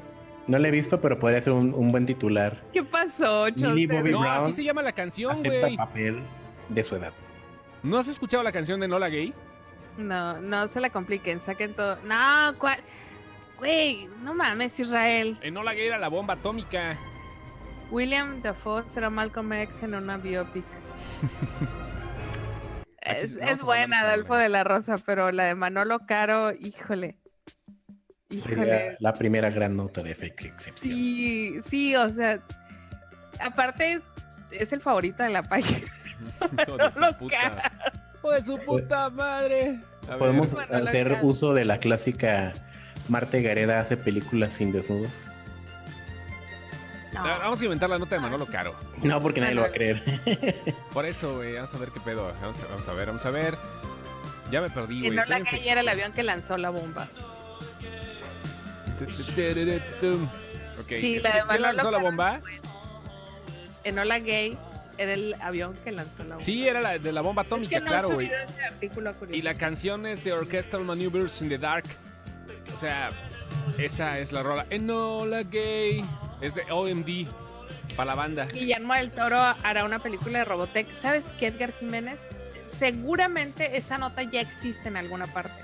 No 0.47 0.59
la 0.61 0.69
he 0.69 0.71
visto, 0.71 1.01
pero 1.01 1.19
podría 1.19 1.41
ser 1.43 1.53
un, 1.53 1.75
un 1.75 1.91
buen 1.91 2.07
titular. 2.07 2.63
¿Qué 2.73 2.85
pasó, 2.85 3.47
Millie 3.47 3.57
Choster? 3.89 3.89
Bobby 4.01 4.11
No, 4.13 4.21
Brown 4.21 4.37
así 4.37 4.53
se 4.53 4.63
llama 4.65 4.83
la 4.83 4.93
canción, 4.93 5.33
Acepta 5.33 5.59
güey. 5.61 5.77
papel 5.77 6.23
de 6.69 6.85
su 6.85 6.95
edad. 6.95 7.13
¿No 7.87 7.99
has 7.99 8.09
escuchado 8.09 8.43
la 8.43 8.51
canción 8.51 8.81
de 8.81 8.89
Nola 8.89 9.09
Gay? 9.09 9.33
No, 9.97 10.41
no 10.41 10.67
se 10.67 10.81
la 10.81 10.91
compliquen, 10.91 11.39
saquen 11.39 11.73
todo. 11.73 11.97
No, 12.03 12.53
¿cuál? 12.59 12.81
Güey, 13.59 14.09
no 14.23 14.35
mames, 14.35 14.81
Israel. 14.81 15.39
En 15.41 15.55
Nola 15.55 15.73
Gay 15.73 15.87
era 15.87 15.97
la 15.97 16.09
bomba 16.09 16.35
atómica. 16.35 16.99
William 17.93 18.43
Dafoe 18.43 18.89
será 18.89 19.09
Malcolm 19.09 19.53
X 19.53 19.85
en 19.85 19.95
una 19.95 20.17
biopic. 20.17 20.65
Es, 23.01 23.63
buena, 23.63 24.01
Adolfo 24.01 24.35
de 24.35 24.49
la 24.49 24.65
Rosa, 24.65 24.97
pero 25.07 25.31
la 25.31 25.45
de 25.45 25.55
Manolo 25.55 26.01
Caro, 26.01 26.51
híjole. 26.51 27.17
Sería 28.29 28.65
Híjole. 28.65 28.97
la 28.99 29.15
primera 29.15 29.49
gran 29.51 29.77
nota 29.77 30.03
de 30.03 30.11
efecto 30.11 30.45
excepción. 30.49 30.93
Sí, 30.93 31.55
sí, 31.65 31.95
o 31.95 32.09
sea, 32.11 32.41
aparte 33.39 33.93
es, 33.93 34.03
es 34.51 34.73
el 34.73 34.81
favorito 34.81 35.23
de 35.23 35.29
la 35.29 35.43
página. 35.45 35.87
Hijo 36.67 36.77
de 36.77 36.91
su 36.91 37.19
puta. 37.19 37.37
Caro. 37.41 37.57
Hijo 38.15 38.31
de 38.33 38.43
su 38.43 38.59
puta 38.59 39.11
madre. 39.11 39.81
A. 40.11 40.17
Podemos 40.19 40.55
hacer 40.71 41.19
uso 41.23 41.53
de 41.55 41.65
la 41.65 41.79
clásica 41.79 42.53
Marte 43.09 43.43
Gareda 43.43 43.81
hace 43.81 43.97
películas 43.97 44.53
sin 44.53 44.73
desnudos. 44.73 45.11
No. 47.13 47.23
Vamos 47.23 47.61
a 47.61 47.65
inventar 47.65 47.89
la 47.89 47.99
nota 47.99 48.15
de 48.17 48.21
Manolo 48.21 48.47
Caro. 48.47 48.75
No, 49.03 49.23
porque 49.23 49.41
nadie 49.41 49.55
lo 49.55 49.63
va 49.63 49.69
a 49.69 49.73
creer. 49.73 50.03
Por 50.93 51.07
eso, 51.07 51.37
güey. 51.37 51.55
Vamos 51.55 51.75
a 51.75 51.79
ver 51.79 51.89
qué 51.91 52.01
pedo. 52.01 52.31
Vamos 52.43 52.63
a, 52.63 52.67
vamos 52.67 52.89
a 52.89 52.93
ver, 52.93 53.07
vamos 53.07 53.25
a 53.25 53.31
ver. 53.31 53.57
Ya 54.51 54.61
me 54.61 54.69
perdí, 54.71 54.99
Y 54.99 55.01
güey. 55.07 55.17
no 55.17 55.25
la 55.25 55.39
en 55.39 55.45
calle 55.45 55.71
era 55.71 55.81
el 55.81 55.89
avión 55.89 56.13
que 56.13 56.23
lanzó 56.23 56.57
la 56.59 56.71
bomba. 56.71 57.09
Ok, 60.79 60.89
Sí, 60.89 61.17
¿es 61.17 61.23
la 61.23 61.31
de 61.31 61.35
¿quién 61.37 61.47
Manolo 61.47 61.73
lanzó 61.73 61.91
la 61.91 61.99
bomba? 61.99 62.41
Enola 63.85 64.19
Gay 64.19 64.59
era 64.99 65.13
el 65.13 65.35
avión 65.41 65.75
que 65.85 65.93
lanzó 65.93 66.25
la 66.25 66.37
bomba. 66.37 66.45
Sí, 66.45 66.67
era 66.67 66.81
la 66.81 66.99
de 66.99 67.13
la 67.13 67.21
bomba 67.21 67.43
Es 67.43 67.47
atómica, 67.49 67.77
que 67.77 67.81
no 67.81 67.87
claro, 67.91 68.11
güey. 68.11 68.31
Y 69.33 69.43
la 69.43 69.55
canción 69.55 70.07
es 70.07 70.25
de 70.25 70.33
Orchestral 70.33 70.85
Maneuvers 70.85 71.41
in 71.43 71.49
the 71.49 71.59
Dark. 71.59 71.85
O 72.75 72.79
sea, 72.79 73.11
esa 73.79 74.19
es 74.19 74.33
la 74.33 74.43
rola. 74.43 74.67
Enola 74.71 75.43
Gay. 75.43 76.05
Es 76.41 76.55
de 76.55 76.63
OMD. 76.71 77.27
Para 77.97 78.07
la 78.11 78.15
banda. 78.15 78.47
Guillermo 78.47 78.93
del 78.95 79.11
Toro 79.11 79.39
hará 79.41 79.85
una 79.85 79.99
película 79.99 80.41
de 80.41 80.45
Robotech. 80.45 80.87
¿Sabes 81.01 81.25
qué, 81.39 81.47
Edgar 81.47 81.73
Jiménez? 81.79 82.19
Seguramente 82.79 83.77
esa 83.77 83.97
nota 83.99 84.23
ya 84.23 84.41
existe 84.41 84.89
en 84.89 84.97
alguna 84.97 85.27
parte. 85.27 85.55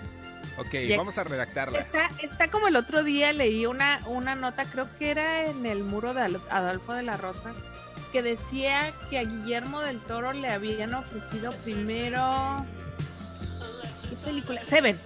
Ok, 0.59 0.73
Ya- 0.89 0.97
vamos 0.97 1.17
a 1.19 1.25
redactarla. 1.25 1.79
Está, 1.81 2.09
está 2.23 2.49
como 2.49 2.69
el 2.69 2.77
otro 2.77 3.03
día 3.05 3.33
leí 3.33 3.67
una, 3.67 4.01
una 4.07 4.35
nota, 4.35 4.65
creo 4.65 4.87
que 4.99 5.11
era 5.11 5.45
en 5.47 5.65
el 5.67 5.83
muro 5.85 6.15
de 6.15 6.23
Adolfo 6.51 6.93
de 6.95 7.03
la 7.03 7.17
Rosa, 7.17 7.53
que 8.13 8.23
decía 8.23 8.93
que 9.09 9.19
a 9.19 9.25
Guillermo 9.25 9.81
del 9.81 9.99
Toro 9.99 10.33
le 10.33 10.49
habían 10.49 10.95
ofrecido 10.95 11.53
primero... 11.65 12.67
¿Qué 14.09 14.17
película? 14.25 14.63
Seven. 14.65 14.97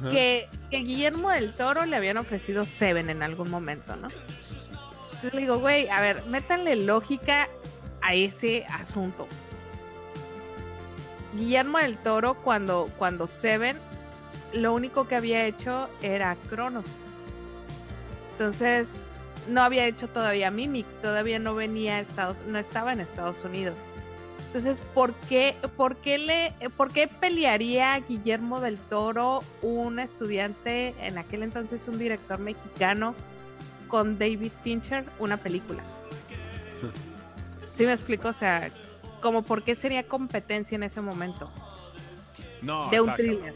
Ajá. 0.00 0.10
que, 0.10 0.48
que 0.70 0.78
Guillermo 0.78 1.30
del 1.30 1.52
Toro 1.52 1.86
le 1.86 1.96
habían 1.96 2.18
ofrecido 2.18 2.64
Seven 2.64 3.08
en 3.08 3.22
algún 3.22 3.50
momento, 3.50 3.96
¿no? 3.96 4.08
Entonces 4.08 5.32
le 5.32 5.40
digo, 5.40 5.58
güey, 5.58 5.88
a 5.88 6.00
ver, 6.00 6.26
métanle 6.26 6.76
lógica 6.76 7.48
a 8.02 8.14
ese 8.14 8.66
asunto. 8.66 9.26
Guillermo 11.34 11.78
del 11.78 11.96
Toro, 11.96 12.34
cuando, 12.34 12.90
cuando 12.98 13.26
Seven, 13.26 13.78
lo 14.52 14.74
único 14.74 15.08
que 15.08 15.16
había 15.16 15.46
hecho 15.46 15.88
era 16.02 16.36
Cronos. 16.48 16.84
Entonces, 18.32 18.86
no 19.48 19.62
había 19.62 19.86
hecho 19.86 20.08
todavía 20.08 20.50
Mimic, 20.50 20.86
todavía 21.02 21.38
no 21.38 21.54
venía 21.54 21.96
a 21.96 22.00
Estados, 22.00 22.38
no 22.46 22.58
estaba 22.58 22.92
en 22.92 23.00
Estados 23.00 23.44
Unidos. 23.44 23.76
Entonces, 24.46 24.80
¿por 24.94 25.12
qué, 25.28 25.56
por 25.76 25.96
qué 25.96 26.16
le, 26.18 26.54
por 26.70 26.90
qué 26.90 27.06
pelearía 27.06 27.98
Guillermo 28.00 28.60
del 28.60 28.78
Toro, 28.78 29.40
un 29.60 29.98
estudiante, 29.98 30.94
en 31.00 31.18
aquel 31.18 31.42
entonces 31.42 31.86
un 31.86 31.98
director 31.98 32.38
mexicano, 32.38 33.14
con 33.88 34.18
David 34.18 34.52
Fincher, 34.62 35.04
una 35.18 35.36
película? 35.36 35.82
¿Sí 37.66 37.84
me 37.84 37.92
explico? 37.92 38.28
O 38.28 38.32
sea, 38.32 38.70
como 39.20 39.42
por 39.42 39.62
qué 39.62 39.74
sería 39.74 40.02
competencia 40.04 40.76
en 40.76 40.82
ese 40.82 41.00
momento 41.00 41.50
No, 42.62 42.88
de 42.90 43.00
un 43.00 43.14
thriller, 43.14 43.54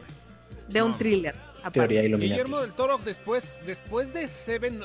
de 0.69 0.83
un 0.83 0.97
thriller. 0.97 1.52
Teoría. 1.71 2.03
Guillermo 2.03 2.61
del 2.61 2.73
Toro 2.73 2.99
después 2.99 3.59
después 3.67 4.13
de 4.13 4.27
Seven 4.29 4.81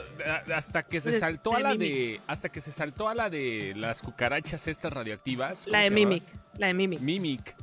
hasta 0.53 0.83
que 0.83 0.99
se 1.01 1.19
saltó 1.19 1.55
a 1.55 1.59
la 1.59 1.75
de 1.75 2.19
hasta 2.27 2.49
que 2.49 2.61
se 2.61 2.71
saltó 2.71 3.09
a 3.09 3.15
la 3.15 3.29
de 3.29 3.73
las 3.75 4.01
cucarachas 4.01 4.67
estas 4.67 4.93
radioactivas 4.93 5.63
¿cómo 5.65 5.77
La 5.77 5.83
de? 5.83 5.91
Mimic, 5.91 6.23
la 6.57 6.67
de 6.67 6.73
Mimic. 6.73 6.99
Mimic 7.01 7.55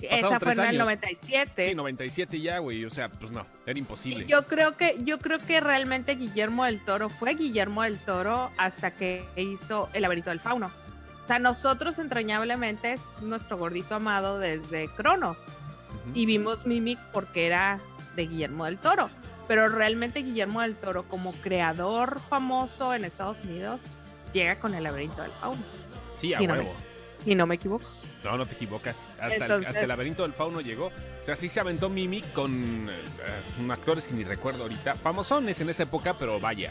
Esa 0.00 0.38
fue 0.38 0.52
en 0.52 0.60
el 0.60 0.66
años. 0.66 0.80
97. 0.84 1.64
sí 1.64 1.74
97 1.74 2.40
ya 2.40 2.58
güey 2.58 2.84
o 2.84 2.90
sea 2.90 3.08
pues 3.08 3.32
no 3.32 3.46
era 3.66 3.78
imposible 3.78 4.26
Yo 4.26 4.42
creo 4.46 4.76
que 4.76 4.96
yo 5.04 5.18
creo 5.18 5.38
que 5.38 5.60
realmente 5.60 6.14
Guillermo 6.14 6.64
del 6.64 6.80
Toro 6.84 7.08
fue 7.08 7.34
Guillermo 7.34 7.82
del 7.82 7.98
Toro 7.98 8.50
hasta 8.58 8.90
que 8.90 9.24
hizo 9.36 9.88
El 9.94 10.02
laberinto 10.02 10.30
del 10.30 10.40
fauno. 10.40 10.70
O 11.24 11.26
sea, 11.26 11.38
nosotros 11.38 11.98
entrañablemente 11.98 12.92
es 12.92 13.00
nuestro 13.22 13.56
gordito 13.56 13.94
amado 13.94 14.38
desde 14.38 14.88
Cronos 14.88 15.38
Ujú. 15.38 16.10
y 16.18 16.26
vimos 16.26 16.66
Mimic 16.66 16.98
porque 17.14 17.46
era 17.46 17.80
de 18.16 18.26
Guillermo 18.26 18.64
del 18.64 18.78
Toro, 18.78 19.10
pero 19.48 19.68
realmente 19.68 20.20
Guillermo 20.22 20.60
del 20.62 20.74
Toro 20.76 21.02
como 21.04 21.32
creador 21.32 22.20
famoso 22.28 22.94
en 22.94 23.04
Estados 23.04 23.38
Unidos 23.44 23.80
llega 24.32 24.56
con 24.56 24.74
El 24.74 24.84
laberinto 24.84 25.22
del 25.22 25.32
fauno. 25.32 25.62
sí 26.14 26.34
a 26.34 26.40
no 26.40 26.54
me- 26.54 26.60
huevo 26.60 26.74
Y 27.26 27.34
no 27.34 27.46
me 27.46 27.54
equivoco. 27.56 27.84
no 28.24 28.36
no 28.36 28.46
te 28.46 28.54
equivocas 28.54 29.10
hasta, 29.20 29.26
el, 29.36 29.42
Entonces- 29.42 29.68
hasta 29.68 29.80
el 29.82 29.88
laberinto 29.88 30.22
del 30.22 30.32
fauno 30.32 30.60
llegó 30.60 30.86
o 30.86 31.24
sea 31.24 31.36
sí 31.36 31.48
se 31.48 31.60
aventó 31.60 31.88
Mimic 31.88 32.32
con 32.32 32.88
eh, 32.88 33.70
actores 33.70 34.06
que 34.08 34.14
ni 34.14 34.24
recuerdo 34.24 34.62
ahorita 34.62 34.94
famosones 34.94 35.60
en 35.60 35.70
esa 35.70 35.84
época 35.84 36.14
pero 36.18 36.38
vaya 36.40 36.70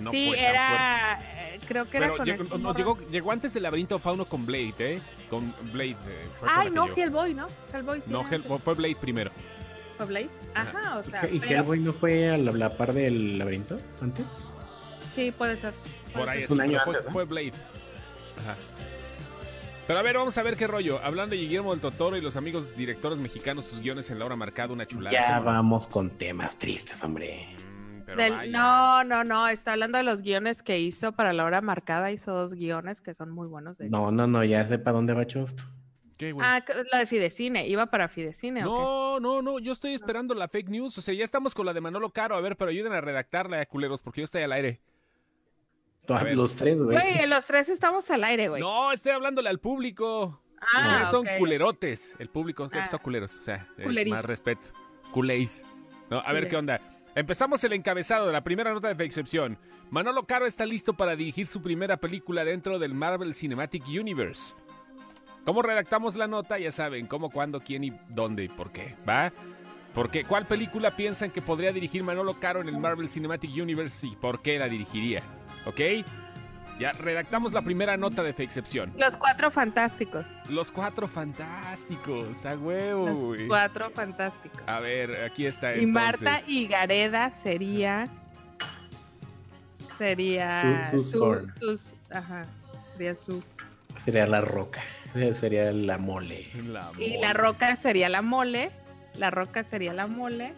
no 0.00 0.10
sí, 0.10 0.28
fue 0.28 0.40
era 0.40 1.20
eh, 1.22 1.60
creo 1.68 1.88
que 1.88 1.98
era 1.98 2.06
Pero 2.06 2.16
con 2.18 2.26
llegó, 2.26 2.58
no, 2.58 2.74
llegó, 2.74 2.98
llegó 3.10 3.30
antes 3.32 3.54
del 3.54 3.62
laberinto 3.62 3.98
fauno 4.00 4.24
con 4.24 4.44
Blade, 4.44 4.74
¿eh? 4.78 5.00
Con 5.30 5.54
Blade. 5.72 5.90
eh, 5.92 6.28
Ay, 6.48 6.70
no. 6.72 6.86
Hellboy, 6.88 7.32
¿no? 7.34 7.46
Hellboy. 7.72 8.02
No, 8.06 8.20
tiene 8.22 8.36
Hell- 8.36 8.44
antes. 8.46 8.62
fue 8.64 8.74
Blade 8.74 8.96
primero. 8.96 9.30
¿Fue 9.96 10.06
Blade? 10.06 10.28
Ajá, 10.54 10.98
o 10.98 11.04
sea, 11.04 11.28
¿Y 11.30 11.38
pero- 11.40 11.52
Hellboy 11.60 11.80
no 11.80 11.92
fue 11.92 12.30
a 12.30 12.38
la, 12.38 12.52
la 12.52 12.76
par 12.76 12.92
del 12.92 13.38
laberinto 13.38 13.80
antes? 14.02 14.26
Sí, 15.14 15.32
puede 15.36 15.56
ser. 15.56 15.72
Por 16.12 16.28
ahí 16.28 16.42
Es 16.42 16.50
un 16.50 16.60
año 16.60 16.78
fue, 16.84 16.94
antes, 16.94 17.06
¿no? 17.06 17.12
fue 17.12 17.24
Blade. 17.24 17.52
Ajá. 18.42 18.56
Pero 19.86 19.98
a 19.98 20.02
ver, 20.02 20.16
vamos 20.16 20.36
a 20.38 20.42
ver 20.42 20.56
qué 20.56 20.66
rollo. 20.66 20.98
Hablando 21.04 21.36
de 21.36 21.42
Guillermo 21.42 21.70
del 21.72 21.80
Totoro 21.80 22.16
y 22.16 22.20
los 22.22 22.36
amigos 22.36 22.74
directores 22.76 23.18
mexicanos, 23.18 23.66
sus 23.66 23.80
guiones 23.80 24.10
en 24.10 24.18
la 24.18 24.24
hora 24.26 24.34
marcada, 24.34 24.72
una 24.72 24.86
chulada. 24.86 25.12
Ya 25.12 25.40
vamos 25.40 25.86
con 25.86 26.10
temas 26.10 26.58
tristes, 26.58 27.02
hombre. 27.04 27.48
Mm, 28.06 28.16
Del- 28.16 28.50
no, 28.52 29.04
no, 29.04 29.24
no, 29.24 29.46
está 29.48 29.72
hablando 29.72 29.98
de 29.98 30.04
los 30.04 30.22
guiones 30.22 30.62
que 30.62 30.78
hizo 30.80 31.12
para 31.12 31.32
la 31.34 31.44
hora 31.44 31.60
marcada. 31.60 32.10
Hizo 32.10 32.32
dos 32.32 32.54
guiones 32.54 33.00
que 33.02 33.12
son 33.12 33.30
muy 33.30 33.46
buenos. 33.46 33.76
De 33.78 33.86
hecho. 33.86 33.92
No, 33.96 34.10
no, 34.10 34.26
no, 34.26 34.42
ya 34.42 34.66
sé 34.66 34.78
para 34.78 34.96
dónde 34.96 35.12
va 35.12 35.26
Chosto. 35.26 35.64
¿Qué, 36.24 36.32
güey? 36.32 36.46
Ah, 36.46 36.64
lo 36.92 36.98
de 36.98 37.06
Fidecine, 37.06 37.66
iba 37.68 37.86
para 37.86 38.08
Fidecine. 38.08 38.64
¿o 38.64 38.68
qué? 38.68 38.70
No, 38.72 39.20
no, 39.20 39.42
no, 39.42 39.58
yo 39.58 39.72
estoy 39.72 39.92
esperando 39.94 40.34
la 40.34 40.48
fake 40.48 40.68
news. 40.70 40.96
O 40.98 41.02
sea, 41.02 41.12
ya 41.14 41.24
estamos 41.24 41.54
con 41.54 41.66
la 41.66 41.72
de 41.72 41.80
Manolo 41.80 42.10
Caro. 42.10 42.34
A 42.36 42.40
ver, 42.40 42.56
pero 42.56 42.70
ayuden 42.70 42.92
a 42.92 43.00
redactarla, 43.00 43.64
culeros, 43.66 44.00
porque 44.02 44.20
yo 44.22 44.24
estoy 44.24 44.42
al 44.42 44.52
aire. 44.52 44.80
Los 46.34 46.56
tres, 46.56 46.76
güey. 46.82 46.98
Güey, 46.98 47.26
los 47.26 47.44
tres 47.46 47.68
estamos 47.68 48.10
al 48.10 48.24
aire, 48.24 48.48
güey. 48.48 48.60
No, 48.60 48.92
estoy 48.92 49.12
hablándole 49.12 49.48
al 49.48 49.58
público. 49.58 50.40
ah, 50.74 50.80
Ustedes 50.82 51.08
son 51.10 51.26
culerotes. 51.38 52.16
El 52.18 52.28
público, 52.28 52.68
¿qué 52.68 52.78
Ah. 52.80 52.86
son 52.86 53.00
culeros? 53.00 53.36
O 53.38 53.42
sea, 53.42 53.66
es 53.78 53.84
Culerito. 53.84 54.14
más 54.16 54.24
respeto. 54.24 54.68
Culéis. 55.12 55.64
No, 56.10 56.18
a 56.20 56.32
ver 56.32 56.48
qué 56.48 56.56
onda. 56.56 56.80
Empezamos 57.14 57.62
el 57.64 57.72
encabezado 57.72 58.26
de 58.26 58.32
la 58.32 58.42
primera 58.44 58.72
nota 58.72 58.92
de 58.92 59.04
excepción. 59.04 59.56
Manolo 59.90 60.26
Caro 60.26 60.46
está 60.46 60.66
listo 60.66 60.94
para 60.94 61.16
dirigir 61.16 61.46
su 61.46 61.62
primera 61.62 61.96
película 61.96 62.44
dentro 62.44 62.78
del 62.78 62.92
Marvel 62.94 63.34
Cinematic 63.34 63.84
Universe. 63.88 64.54
¿Cómo 65.44 65.62
redactamos 65.62 66.16
la 66.16 66.26
nota? 66.26 66.58
Ya 66.58 66.70
saben, 66.70 67.06
cómo, 67.06 67.30
cuándo, 67.30 67.60
quién 67.60 67.84
y 67.84 67.92
dónde 68.08 68.44
y 68.44 68.48
por 68.48 68.72
qué, 68.72 68.96
¿va? 69.08 69.32
Porque 69.92 70.24
¿cuál 70.24 70.46
película 70.46 70.96
piensan 70.96 71.30
que 71.30 71.40
podría 71.42 71.70
dirigir 71.72 72.02
Manolo 72.02 72.34
Caro 72.40 72.60
en 72.60 72.68
el 72.68 72.78
Marvel 72.78 73.08
Cinematic 73.08 73.50
Universe 73.62 74.06
y 74.06 74.16
por 74.16 74.42
qué 74.42 74.58
la 74.58 74.68
dirigiría? 74.68 75.22
¿Ok? 75.66 75.80
Ya 76.80 76.90
redactamos 76.92 77.52
la 77.52 77.62
primera 77.62 77.96
nota 77.96 78.24
de 78.24 78.30
excepción. 78.30 78.92
Los 78.96 79.16
cuatro 79.16 79.52
fantásticos. 79.52 80.26
Los 80.48 80.72
cuatro 80.72 81.06
fantásticos, 81.06 82.44
a 82.44 82.56
huevo. 82.56 83.34
Los 83.36 83.46
cuatro 83.46 83.90
fantásticos. 83.90 84.60
A 84.66 84.80
ver, 84.80 85.22
aquí 85.24 85.46
está. 85.46 85.76
Y 85.76 85.86
Marta 85.86 86.38
entonces. 86.38 86.48
Higareda 86.48 87.30
sería. 87.44 88.08
Sería. 89.98 90.84
Su- 90.90 90.96
Sue 90.96 91.02
Storm. 91.04 91.46
sus- 91.60 91.86
ajá. 92.10 92.42
Sería 92.94 93.14
su. 93.14 93.44
Sería 94.04 94.26
la 94.26 94.40
roca. 94.40 94.82
Sería 95.34 95.72
la 95.72 95.98
mole. 95.98 96.48
La 96.66 96.90
Y 96.98 97.10
mole. 97.10 97.18
la 97.20 97.32
roca 97.32 97.76
sería 97.76 98.08
la 98.08 98.22
mole. 98.22 98.70
La 99.16 99.30
roca 99.30 99.62
sería 99.62 99.92
la 99.92 100.08
mole. 100.08 100.54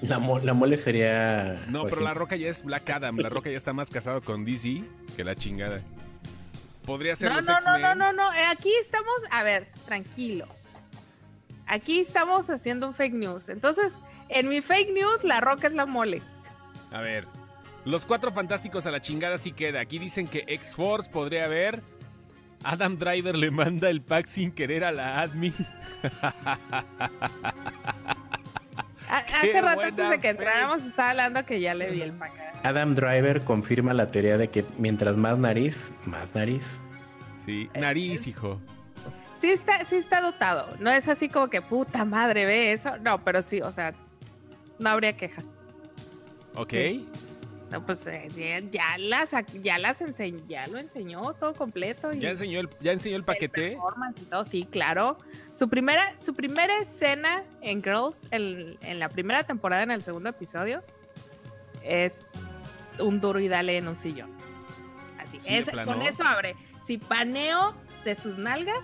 La, 0.00 0.18
mo- 0.20 0.38
la 0.38 0.54
mole 0.54 0.78
sería. 0.78 1.56
No, 1.68 1.84
pero 1.86 2.00
la 2.02 2.14
roca 2.14 2.36
ya 2.36 2.48
es 2.48 2.62
Black 2.62 2.88
Adam. 2.90 3.18
La 3.18 3.28
roca 3.28 3.50
ya 3.50 3.56
está 3.56 3.72
más 3.72 3.90
casado 3.90 4.22
con 4.22 4.44
DC 4.44 4.84
que 5.16 5.24
la 5.24 5.34
chingada. 5.34 5.80
Podría 6.84 7.16
ser 7.16 7.30
No, 7.30 7.36
los 7.36 7.46
no, 7.46 7.58
no, 7.64 7.78
no, 7.78 7.94
no, 7.96 8.12
no. 8.12 8.32
eh, 8.32 8.44
Aquí 8.46 8.70
estamos. 8.80 9.12
A 9.32 9.42
ver, 9.42 9.66
tranquilo. 9.86 10.46
Aquí 11.66 11.98
estamos 11.98 12.48
haciendo 12.48 12.86
un 12.86 12.94
fake 12.94 13.14
news. 13.14 13.48
Entonces, 13.48 13.94
en 14.28 14.48
mi 14.48 14.60
fake 14.60 14.92
news, 14.92 15.24
la 15.24 15.40
roca 15.40 15.66
es 15.66 15.72
la 15.74 15.84
mole. 15.86 16.22
A 16.92 17.00
ver. 17.00 17.26
Los 17.84 18.06
cuatro 18.06 18.30
fantásticos 18.32 18.86
a 18.86 18.92
la 18.92 19.00
chingada 19.00 19.36
sí 19.38 19.50
queda. 19.50 19.80
Aquí 19.80 19.98
dicen 19.98 20.28
que 20.28 20.44
X-Force 20.46 21.10
podría 21.10 21.44
haber. 21.46 21.82
Adam 22.64 22.96
Driver 22.96 23.36
le 23.36 23.50
manda 23.50 23.88
el 23.90 24.00
pack 24.02 24.26
sin 24.26 24.50
querer 24.52 24.84
a 24.84 24.92
la 24.92 25.20
admin. 25.20 25.54
Hace 29.08 29.60
rato 29.60 29.82
antes 29.82 30.10
de 30.10 30.18
que 30.18 30.28
entráramos 30.30 30.84
estaba 30.84 31.10
hablando 31.10 31.44
que 31.44 31.60
ya 31.60 31.74
le 31.74 31.90
vi 31.90 32.02
el 32.02 32.12
pack. 32.12 32.32
Adam 32.64 32.94
Driver 32.94 33.42
confirma 33.42 33.94
la 33.94 34.08
teoría 34.08 34.36
de 34.36 34.48
que 34.48 34.64
mientras 34.78 35.16
más 35.16 35.38
nariz, 35.38 35.92
más 36.04 36.34
nariz. 36.34 36.78
Sí. 37.44 37.70
Eh, 37.74 37.80
Nariz, 37.80 38.26
hijo. 38.26 38.60
Sí 39.40 39.50
está, 39.50 39.84
sí 39.84 39.96
está 39.96 40.20
dotado. 40.20 40.76
No 40.80 40.90
es 40.90 41.06
así 41.08 41.28
como 41.28 41.48
que 41.48 41.62
puta 41.62 42.04
madre 42.04 42.44
ve 42.44 42.72
eso. 42.72 42.96
No, 42.98 43.22
pero 43.22 43.42
sí, 43.42 43.60
o 43.60 43.70
sea, 43.70 43.94
no 44.80 44.90
habría 44.90 45.16
quejas. 45.16 45.44
Ok. 46.56 46.70
Sí. 46.72 47.08
No, 47.70 47.84
pues 47.84 48.06
eh, 48.06 48.28
ya, 48.36 48.60
ya 48.60 48.96
las 48.98 49.30
ya 49.62 49.76
las 49.78 50.00
enseñó, 50.00 50.38
ya 50.46 50.66
lo 50.68 50.78
enseñó 50.78 51.34
todo 51.34 51.52
completo 51.52 52.12
y 52.12 52.20
Ya 52.20 52.30
enseñó 52.30 52.60
el, 52.60 52.68
ya 52.80 52.92
enseñó 52.92 53.16
el 53.16 53.24
paquete. 53.24 53.70
performance 53.72 54.22
y 54.22 54.24
todo, 54.26 54.44
sí, 54.44 54.62
claro. 54.70 55.18
Su 55.52 55.68
primera, 55.68 56.14
su 56.20 56.34
primera 56.34 56.78
escena 56.78 57.42
en 57.62 57.82
Girls, 57.82 58.26
en, 58.30 58.78
en 58.82 58.98
la 59.00 59.08
primera 59.08 59.42
temporada, 59.44 59.82
en 59.82 59.90
el 59.90 60.00
segundo 60.02 60.28
episodio, 60.30 60.82
es 61.82 62.24
un 63.00 63.20
duro 63.20 63.40
y 63.40 63.48
dale 63.48 63.76
en 63.78 63.88
un 63.88 63.96
sillón. 63.96 64.30
Así, 65.18 65.40
Sí, 65.40 65.54
es- 65.56 65.68
con 65.84 66.02
eso 66.02 66.22
abre. 66.24 66.54
Si 66.86 66.98
paneo 66.98 67.74
de 68.04 68.14
sus 68.14 68.38
nalgas, 68.38 68.78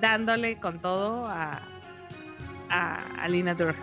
dándole 0.00 0.58
con 0.60 0.78
todo 0.80 1.26
a, 1.26 1.58
a, 2.68 2.96
a 3.22 3.28
Lina 3.28 3.54
Durham. 3.54 3.76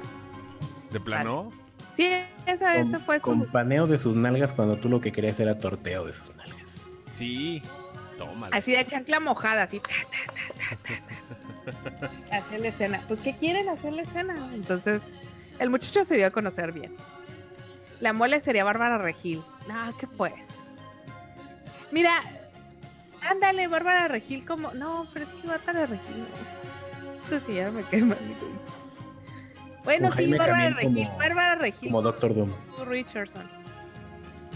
De 0.92 1.00
plano. 1.00 1.50
Sí, 2.00 2.10
esa, 2.46 2.76
Con, 2.76 2.82
esa 2.82 3.00
fue 3.00 3.20
su... 3.20 3.26
con 3.26 3.46
paneo 3.48 3.86
de 3.86 4.00
sus 4.00 4.16
nalgas 4.16 4.54
cuando 4.54 4.78
tú 4.78 4.88
lo 4.88 5.02
que 5.02 5.12
querías 5.12 5.38
era 5.42 5.60
torteo 5.60 6.06
de 6.06 6.14
sus 6.14 6.34
nalgas. 6.34 6.88
Sí. 7.12 7.62
Tómala. 8.18 8.56
Así 8.56 8.72
de 8.72 8.86
chancla 8.86 9.20
mojada, 9.20 9.64
así. 9.64 9.82
ta, 9.82 9.90
ta, 9.90 10.34
ta, 10.46 11.74
ta, 11.74 12.00
ta, 12.00 12.08
ta. 12.30 12.38
Hacer 12.38 12.62
la 12.62 12.68
escena. 12.70 13.04
Pues, 13.06 13.20
¿qué 13.20 13.36
quieren 13.36 13.68
hacer 13.68 13.92
la 13.92 14.04
escena? 14.04 14.50
Entonces, 14.54 15.12
el 15.60 15.70
muchacho 15.70 16.06
se 16.06 16.16
dio 16.16 16.28
a 16.28 16.32
conocer 16.32 16.72
bien. 16.72 16.96
La 18.00 18.14
mole 18.14 18.40
sería 18.40 18.64
Bárbara 18.64 18.98
Regil. 18.98 19.44
No, 19.68 19.98
¿qué 19.98 20.08
pues? 20.08 20.60
Mira, 21.92 22.24
ándale, 23.30 23.68
Bárbara 23.68 24.08
Regil 24.08 24.46
como... 24.46 24.72
No, 24.72 25.06
pero 25.12 25.26
es 25.26 25.34
que 25.34 25.46
Bárbara 25.46 25.86
Regil... 25.86 26.26
No, 27.04 27.16
no 27.18 27.24
sé 27.26 27.42
si 27.42 27.56
ya 27.56 27.70
me 27.72 27.84
quema. 27.84 28.16
Bueno, 29.84 30.10
sí, 30.12 30.18
Jaime 30.18 30.38
Bárbara 30.38 30.70
Regil. 30.72 31.06
como- 31.08 31.18
Bárbara 31.18 31.56
Regil. 31.56 31.90
Como 31.90 32.02
Doctor 32.02 32.36
Doom. 32.36 32.52
Sue 32.76 32.86
Richardson. 32.86 33.44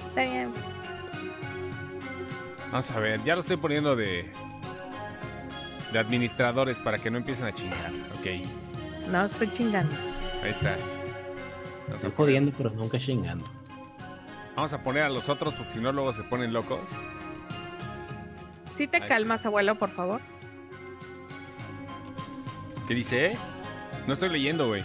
Está 0.09 0.21
bien. 0.21 0.51
Vamos 2.71 2.91
a 2.91 2.99
ver, 2.99 3.23
ya 3.23 3.35
lo 3.35 3.41
estoy 3.41 3.57
poniendo 3.57 3.95
de. 3.95 4.31
de 5.91 5.99
administradores 5.99 6.79
para 6.79 6.97
que 6.97 7.11
no 7.11 7.17
empiecen 7.19 7.45
a 7.45 7.51
chingar. 7.53 7.91
Ok, 8.17 9.07
No, 9.09 9.25
estoy 9.25 9.51
chingando. 9.53 9.95
ahí 10.43 10.49
está. 10.49 10.75
Estoy 11.93 12.11
jodiendo, 12.17 12.51
pero 12.57 12.71
nunca 12.71 12.97
chingando. 12.97 13.45
vamos 14.55 14.73
a 14.73 14.81
poner 14.83 15.03
a 15.03 15.09
los 15.09 15.29
otros 15.29 15.53
porque 15.55 15.73
si 15.73 15.79
no 15.79 15.91
luego 15.91 16.11
se 16.13 16.23
ponen 16.23 16.51
locos. 16.53 16.79
Si 18.71 18.87
te 18.87 18.97
Ahí. 18.97 19.07
calmas, 19.07 19.45
abuelo, 19.45 19.75
por 19.75 19.89
favor. 19.89 20.19
¿Qué 22.87 22.95
dice? 22.95 23.37
No 24.07 24.13
estoy 24.13 24.29
leyendo, 24.29 24.67
güey. 24.67 24.83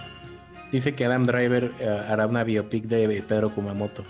Dice 0.71 0.95
que 0.95 1.05
Adam 1.05 1.27
Driver 1.27 1.73
eh, 1.81 1.89
hará 2.09 2.27
una 2.27 2.45
biopic 2.45 2.85
de 2.85 3.23
Pedro 3.23 3.55
Kumamoto. 3.55 4.05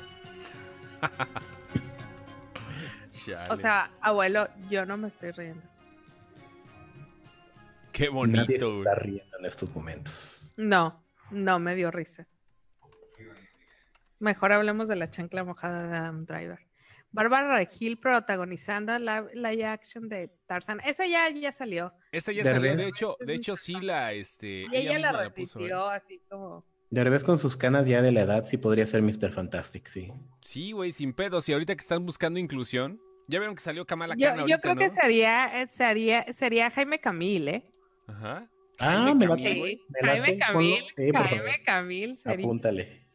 O 3.50 3.56
sea, 3.56 3.90
abuelo, 4.00 4.48
yo 4.70 4.86
no 4.86 4.96
me 4.96 5.08
estoy 5.08 5.32
riendo. 5.32 5.62
qué 7.92 8.04
Nadie 8.04 8.14
bonito, 8.14 8.46
se 8.46 8.64
güey. 8.64 8.78
está 8.78 8.94
riendo 8.94 9.38
en 9.38 9.44
estos 9.44 9.74
momentos. 9.74 10.52
No, 10.56 11.04
no 11.30 11.58
me 11.58 11.74
dio 11.74 11.90
risa. 11.90 12.26
Mejor 14.18 14.52
hablemos 14.52 14.88
de 14.88 14.96
la 14.96 15.10
chancla 15.10 15.44
mojada 15.44 15.86
de 15.88 15.96
Adam 15.96 16.24
Driver. 16.24 16.58
Bárbara 17.10 17.56
Regil 17.56 17.98
protagonizando 17.98 18.98
la 18.98 19.22
live 19.32 19.64
action 19.64 20.08
de 20.08 20.28
Tarzan. 20.46 20.80
Esa 20.84 21.06
ya, 21.06 21.28
ya 21.30 21.52
salió. 21.52 21.92
Esta 22.10 22.32
ya 22.32 22.42
Derbez. 22.42 22.70
salió, 22.70 22.84
de 22.84 22.88
hecho, 22.88 23.16
de 23.20 23.34
hecho 23.34 23.56
sí 23.56 23.74
la, 23.80 24.12
este. 24.12 24.66
Y 24.70 24.76
ella 24.76 24.98
la 24.98 25.30
puso, 25.30 25.58
¿eh? 25.58 25.62
repitió 25.62 25.88
así 25.88 26.20
como. 26.28 26.64
De 26.90 27.04
revés 27.04 27.22
con 27.22 27.38
sus 27.38 27.56
canas 27.56 27.86
ya 27.86 28.00
de 28.00 28.12
la 28.12 28.22
edad, 28.22 28.46
sí 28.46 28.56
podría 28.56 28.86
ser 28.86 29.02
Mr. 29.02 29.30
Fantastic, 29.30 29.86
sí. 29.88 30.10
Sí, 30.40 30.72
güey, 30.72 30.90
sin 30.92 31.12
pedos. 31.12 31.46
Y 31.48 31.52
ahorita 31.52 31.74
que 31.74 31.82
están 31.82 32.06
buscando 32.06 32.40
inclusión, 32.40 32.98
ya 33.26 33.38
vieron 33.38 33.54
que 33.54 33.60
salió 33.60 33.86
Kamala 33.86 34.14
Yo, 34.16 34.26
Khan 34.26 34.36
yo 34.36 34.40
ahorita, 34.40 34.60
creo 34.60 34.74
¿no? 34.74 34.80
que 34.80 34.88
sería, 34.88 35.66
sería, 35.66 36.32
sería 36.32 36.70
Jaime 36.70 36.98
Camil, 36.98 37.48
¿eh? 37.48 37.70
Ajá. 38.06 38.48
Ah, 38.78 39.02
Jaime 39.04 39.14
me 39.14 39.26
Camil, 39.26 39.44
late. 39.44 39.70
Sí, 39.70 39.80
me 39.88 40.08
Jaime 40.08 40.38
Camil. 40.38 40.84
Sí. 40.96 41.10
Jaime 41.12 41.62
Camil 41.62 42.18
sería. 42.18 42.46
Apúntale. 42.46 43.06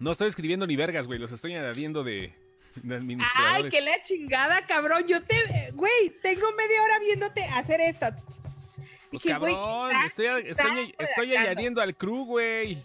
No 0.00 0.10
estoy 0.10 0.26
escribiendo 0.26 0.66
ni 0.66 0.74
vergas, 0.74 1.06
güey. 1.06 1.20
Los 1.20 1.30
estoy 1.30 1.54
añadiendo 1.54 2.02
de, 2.02 2.34
de 2.82 3.18
Ay, 3.34 3.68
que 3.68 3.80
la 3.80 4.02
chingada, 4.02 4.66
cabrón. 4.66 5.06
Yo 5.06 5.22
te. 5.22 5.70
Güey, 5.72 6.10
tengo 6.22 6.46
media 6.52 6.82
hora 6.82 6.98
viéndote 6.98 7.44
hacer 7.44 7.80
esto. 7.80 8.06
Pues 9.10 9.22
Dije, 9.22 9.28
cabrón, 9.28 9.92
estoy, 10.04 10.26
estoy, 10.98 11.36
añadiendo 11.36 11.80
al 11.80 11.96
crew, 11.96 12.24
güey. 12.24 12.82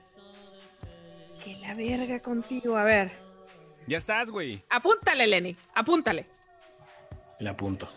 Que 1.43 1.55
la 1.55 1.73
verga 1.73 2.19
contigo. 2.19 2.77
A 2.77 2.83
ver. 2.83 3.11
Ya 3.87 3.97
estás, 3.97 4.29
güey. 4.29 4.63
Apúntale, 4.69 5.25
Lenny. 5.25 5.55
Apúntale. 5.73 6.25
Le 7.39 7.49
apunto. 7.49 7.89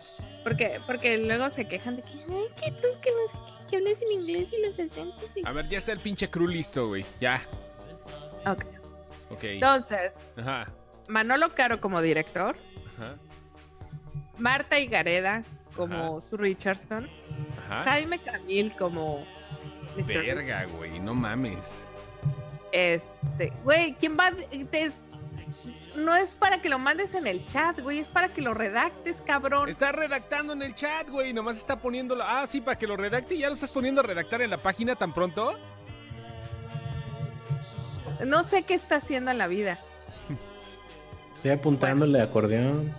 Porque, 0.43 0.81
porque 0.87 1.17
luego 1.17 1.51
se 1.51 1.67
quejan 1.67 1.97
de 1.97 2.01
que, 2.01 2.07
ay, 2.09 2.47
que 2.59 2.71
tú, 2.71 2.87
que 3.01 3.11
no 3.11 3.27
sé 3.27 3.37
qué, 3.45 3.67
que 3.69 3.77
hablas 3.77 4.01
en 4.01 4.11
inglés 4.21 4.51
y 4.51 4.61
los 4.61 4.79
acentos. 4.79 5.29
Y... 5.35 5.45
A 5.45 5.51
ver, 5.51 5.69
ya 5.69 5.77
está 5.77 5.91
el 5.91 5.99
pinche 5.99 6.29
crew 6.29 6.47
listo, 6.47 6.87
güey. 6.87 7.05
Ya. 7.21 7.41
Ok. 8.47 8.65
Ok. 9.29 9.43
Entonces, 9.43 10.33
Ajá. 10.37 10.67
Manolo 11.07 11.53
Caro 11.53 11.79
como 11.81 12.01
director, 12.01 12.55
Ajá. 12.97 13.15
Marta 14.37 14.79
Higareda 14.79 15.43
como 15.75 16.21
Sue 16.21 16.37
Richardson, 16.37 17.09
Ajá. 17.65 17.83
Jaime 17.83 18.19
Camil 18.19 18.73
como 18.77 19.25
Mr. 19.97 20.05
Verga, 20.07 20.65
güey, 20.77 20.99
no 20.99 21.13
mames. 21.13 21.87
Este, 22.71 23.51
güey, 23.63 23.93
¿quién 23.95 24.17
va? 24.17 24.31
te- 24.31 24.91
no 25.95 26.13
es 26.13 26.31
para 26.33 26.61
que 26.61 26.67
lo 26.67 26.77
mandes 26.77 27.13
en 27.13 27.25
el 27.27 27.45
chat, 27.45 27.79
güey, 27.79 27.99
es 27.99 28.07
para 28.09 28.27
que 28.33 28.41
lo 28.41 28.53
redactes, 28.53 29.21
cabrón. 29.21 29.69
Está 29.69 29.93
redactando 29.93 30.51
en 30.51 30.61
el 30.61 30.75
chat, 30.75 31.09
güey. 31.09 31.31
Nomás 31.31 31.55
está 31.55 31.77
poniéndolo. 31.77 32.23
Ah, 32.27 32.45
sí, 32.47 32.59
para 32.59 32.77
que 32.77 32.85
lo 32.87 32.97
redacte 32.97 33.35
y 33.35 33.39
ya 33.39 33.47
lo 33.47 33.53
estás 33.55 33.71
poniendo 33.71 34.01
a 34.01 34.03
redactar 34.03 34.41
en 34.41 34.49
la 34.49 34.57
página 34.57 34.95
tan 34.97 35.13
pronto. 35.13 35.55
No 38.25 38.43
sé 38.43 38.63
qué 38.63 38.73
está 38.73 38.97
haciendo 38.97 39.31
en 39.31 39.37
la 39.37 39.47
vida. 39.47 39.79
Estoy 41.35 41.51
apuntándole 41.51 42.21
acordeón. 42.21 42.91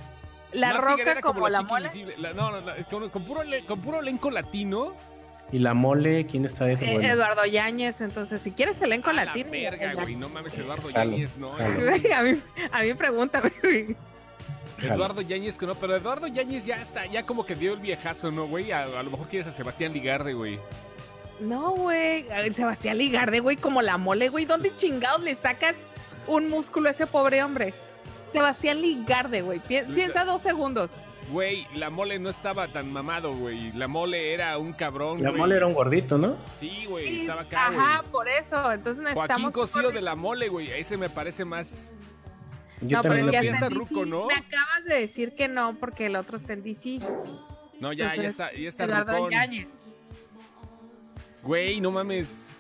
La 0.53 0.73
roca 0.75 1.21
como, 1.21 1.49
la 1.49 1.63
mole. 1.63 1.91
La- 2.19 2.33
no, 2.33 2.51
no, 2.53 2.61
no, 2.61 2.73
es 2.75 2.87
con, 2.87 3.09
con 3.11 3.25
puro, 3.25 3.43
le- 3.43 3.65
con 3.65 3.81
puro 3.81 4.01
elenco 4.01 4.31
latino. 4.31 4.95
Y 5.53 5.59
la 5.59 5.75
mole, 5.75 6.27
¿quién 6.27 6.45
está 6.45 6.65
de 6.65 6.73
ese 6.75 6.87
Eh, 6.87 6.93
bueno? 6.95 7.09
Eduardo 7.09 7.45
Yáñez, 7.45 8.01
entonces 8.01 8.41
si 8.43 8.53
quieres 8.53 8.81
elenco 8.81 9.11
A 9.11 9.13
la 9.13 9.25
latino. 9.27 9.51
verga, 9.51 9.95
güey. 9.95 10.17
No 10.17 10.29
mames, 10.29 10.57
Eduardo 10.59 10.91
Yáñez, 10.91 11.37
no. 11.37 11.53
a 12.17 12.23
mí, 12.23 12.41
a 12.73 12.83
mí 12.83 12.95
pregúntame, 12.95 13.53
güey. 13.63 13.97
Eduardo 14.83 15.23
Yáñez, 15.23 15.57
que 15.57 15.67
no, 15.67 15.75
pero 15.75 15.97
Eduardo 15.97 16.27
Yáñez 16.27 16.65
ya 16.67 16.77
está, 16.77 17.07
ya 17.07 17.25
como 17.25 17.47
que 17.47 17.55
dio 17.55 17.75
el 17.75 17.81
viejazo, 17.81 18.31
¿no, 18.31 18.47
güey? 18.47 18.73
A, 18.73 18.83
a 18.85 19.03
lo 19.03 19.11
mejor 19.11 19.27
quieres 19.29 19.47
a 19.47 19.53
Sebastián 19.53 19.93
Ligarde, 19.93 20.35
güey. 20.35 20.59
No, 21.41 21.71
güey. 21.73 22.27
Sebastián 22.53 22.99
Ligarde, 22.99 23.41
güey, 23.41 23.57
como 23.57 23.83
la 23.83 23.99
mole, 23.99 24.29
güey. 24.29 24.47
¿Dónde 24.47 24.75
chingados 24.75 25.23
le 25.23 25.35
sacas 25.35 25.77
un 26.27 26.49
músculo 26.51 26.89
a 26.89 26.93
ese 26.93 27.07
pobre 27.07 27.43
hombre? 27.43 27.73
Sebastián 28.33 28.81
Ligarde, 28.81 29.43
güey. 29.43 29.59
Pi- 29.61 29.83
piensa 29.95 30.25
dos 30.25 30.43
segundos. 30.43 30.91
Güey, 31.33 31.67
la 31.75 31.91
mole 31.91 32.19
no 32.21 32.29
estaba 32.31 32.69
tan 32.69 32.93
mamado, 32.93 33.33
güey. 33.35 33.73
La 33.73 33.89
mole 33.89 34.33
era 34.33 34.59
un 34.59 34.73
cabrón, 34.73 35.21
La 35.23 35.33
mole 35.33 35.57
era 35.57 35.67
un 35.67 35.75
gordito, 35.75 36.19
¿no? 36.19 36.37
Sí, 36.55 36.85
güey, 36.87 37.09
Sí, 37.09 37.21
estaba 37.23 37.41
acá. 37.43 37.67
Ajá, 37.67 38.05
por 38.13 38.29
eso. 38.29 38.71
Entonces 38.73 39.03
necesitamos. 39.03 39.53
Joaquín 39.53 39.53
Cosío 39.53 39.91
de 39.91 40.03
la 40.03 40.15
mole, 40.15 40.49
güey. 40.49 40.71
Ese 40.71 40.97
me 40.97 41.09
parece 41.09 41.45
más. 41.45 41.93
Yo 42.81 42.99
no, 42.99 43.03
también 43.03 43.25
pero 43.25 43.27
lo 43.27 43.33
ya 43.33 43.41
pienso. 43.41 43.65
está 43.65 43.75
ruco. 43.75 44.05
¿no? 44.07 44.27
Me 44.27 44.35
acabas 44.35 44.85
de 44.85 44.95
decir 45.01 45.35
que 45.35 45.49
no, 45.49 45.75
porque 45.81 46.07
el 46.07 46.15
otro 46.17 46.37
está 46.37 46.53
en 46.53 46.63
DC. 46.63 47.01
No, 47.81 47.93
ya, 47.93 48.05
ya 48.07 48.11
Entonces, 48.11 48.31
está, 48.33 48.53
ya 48.55 48.69
está 48.69 48.85
Eduardo. 48.85 49.29
Yáñez. 49.31 49.69
Güey, 51.43 51.81
no 51.81 51.91
mames. 51.91 52.51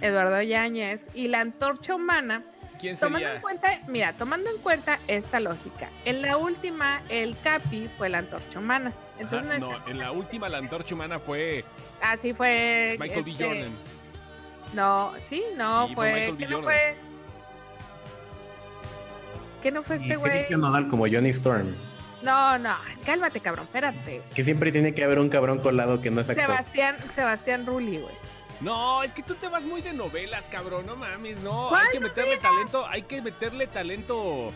Eduardo 0.00 0.40
Yáñez. 0.42 1.08
Y 1.14 1.28
la 1.28 1.40
antorcha 1.40 1.94
humana 1.94 2.42
¿Quién 2.78 2.96
Tomando 2.96 3.28
en 3.28 3.40
cuenta, 3.40 3.80
mira, 3.86 4.12
tomando 4.12 4.50
en 4.50 4.58
cuenta 4.58 4.98
esta 5.08 5.40
lógica, 5.40 5.90
en 6.04 6.22
la 6.22 6.36
última 6.36 7.02
el 7.08 7.36
Capi 7.42 7.88
fue 7.96 8.08
la 8.08 8.18
antorcha 8.18 8.58
humana. 8.58 8.92
Entonces, 9.18 9.50
Ajá, 9.50 9.58
no 9.58 9.78
no, 9.78 9.88
en 9.88 9.98
la 9.98 10.12
última 10.12 10.48
la 10.48 10.58
antorcha 10.58 10.94
humana 10.94 11.18
fue 11.18 11.64
así 12.00 12.34
fue. 12.34 12.96
Michael 12.98 13.24
B. 13.24 13.30
este, 13.30 13.44
Jordan. 13.44 13.72
No, 14.74 15.12
sí, 15.22 15.42
no, 15.56 15.88
Sí, 15.88 15.94
fue 15.94 16.34
fue. 16.34 16.36
¿Qué 16.38 16.46
no 16.48 16.62
fue? 16.62 16.96
¿Qué 19.62 19.70
no 19.70 19.82
fue 19.82 19.96
este 19.96 20.16
güey? 20.16 20.46
Nodal 20.50 20.88
como 20.88 21.06
Johnny 21.06 21.30
Storm. 21.30 21.74
No, 22.22 22.58
no, 22.58 22.74
cálmate, 23.04 23.40
cabrón, 23.40 23.66
espérate. 23.66 24.22
Que 24.34 24.44
siempre 24.44 24.72
tiene 24.72 24.94
que 24.94 25.04
haber 25.04 25.18
un 25.18 25.28
cabrón 25.28 25.58
colado 25.58 26.00
que 26.00 26.10
no 26.10 26.22
es 26.22 26.30
actor. 26.30 26.46
Sebastián, 26.46 26.96
Sebastián 27.14 27.66
Rulli, 27.66 27.98
güey. 27.98 28.14
No, 28.60 29.02
es 29.02 29.12
que 29.12 29.22
tú 29.22 29.34
te 29.34 29.48
vas 29.48 29.64
muy 29.64 29.82
de 29.82 29.92
novelas, 29.92 30.48
cabrón. 30.48 30.86
No 30.86 30.96
mames, 30.96 31.38
no. 31.40 31.68
¿Cuál 31.68 31.86
Hay 31.86 31.92
que 31.92 32.00
meterle 32.00 32.36
talento, 32.38 32.86
hay 32.86 33.02
que 33.02 33.22
meterle 33.22 33.66
talento. 33.66 34.52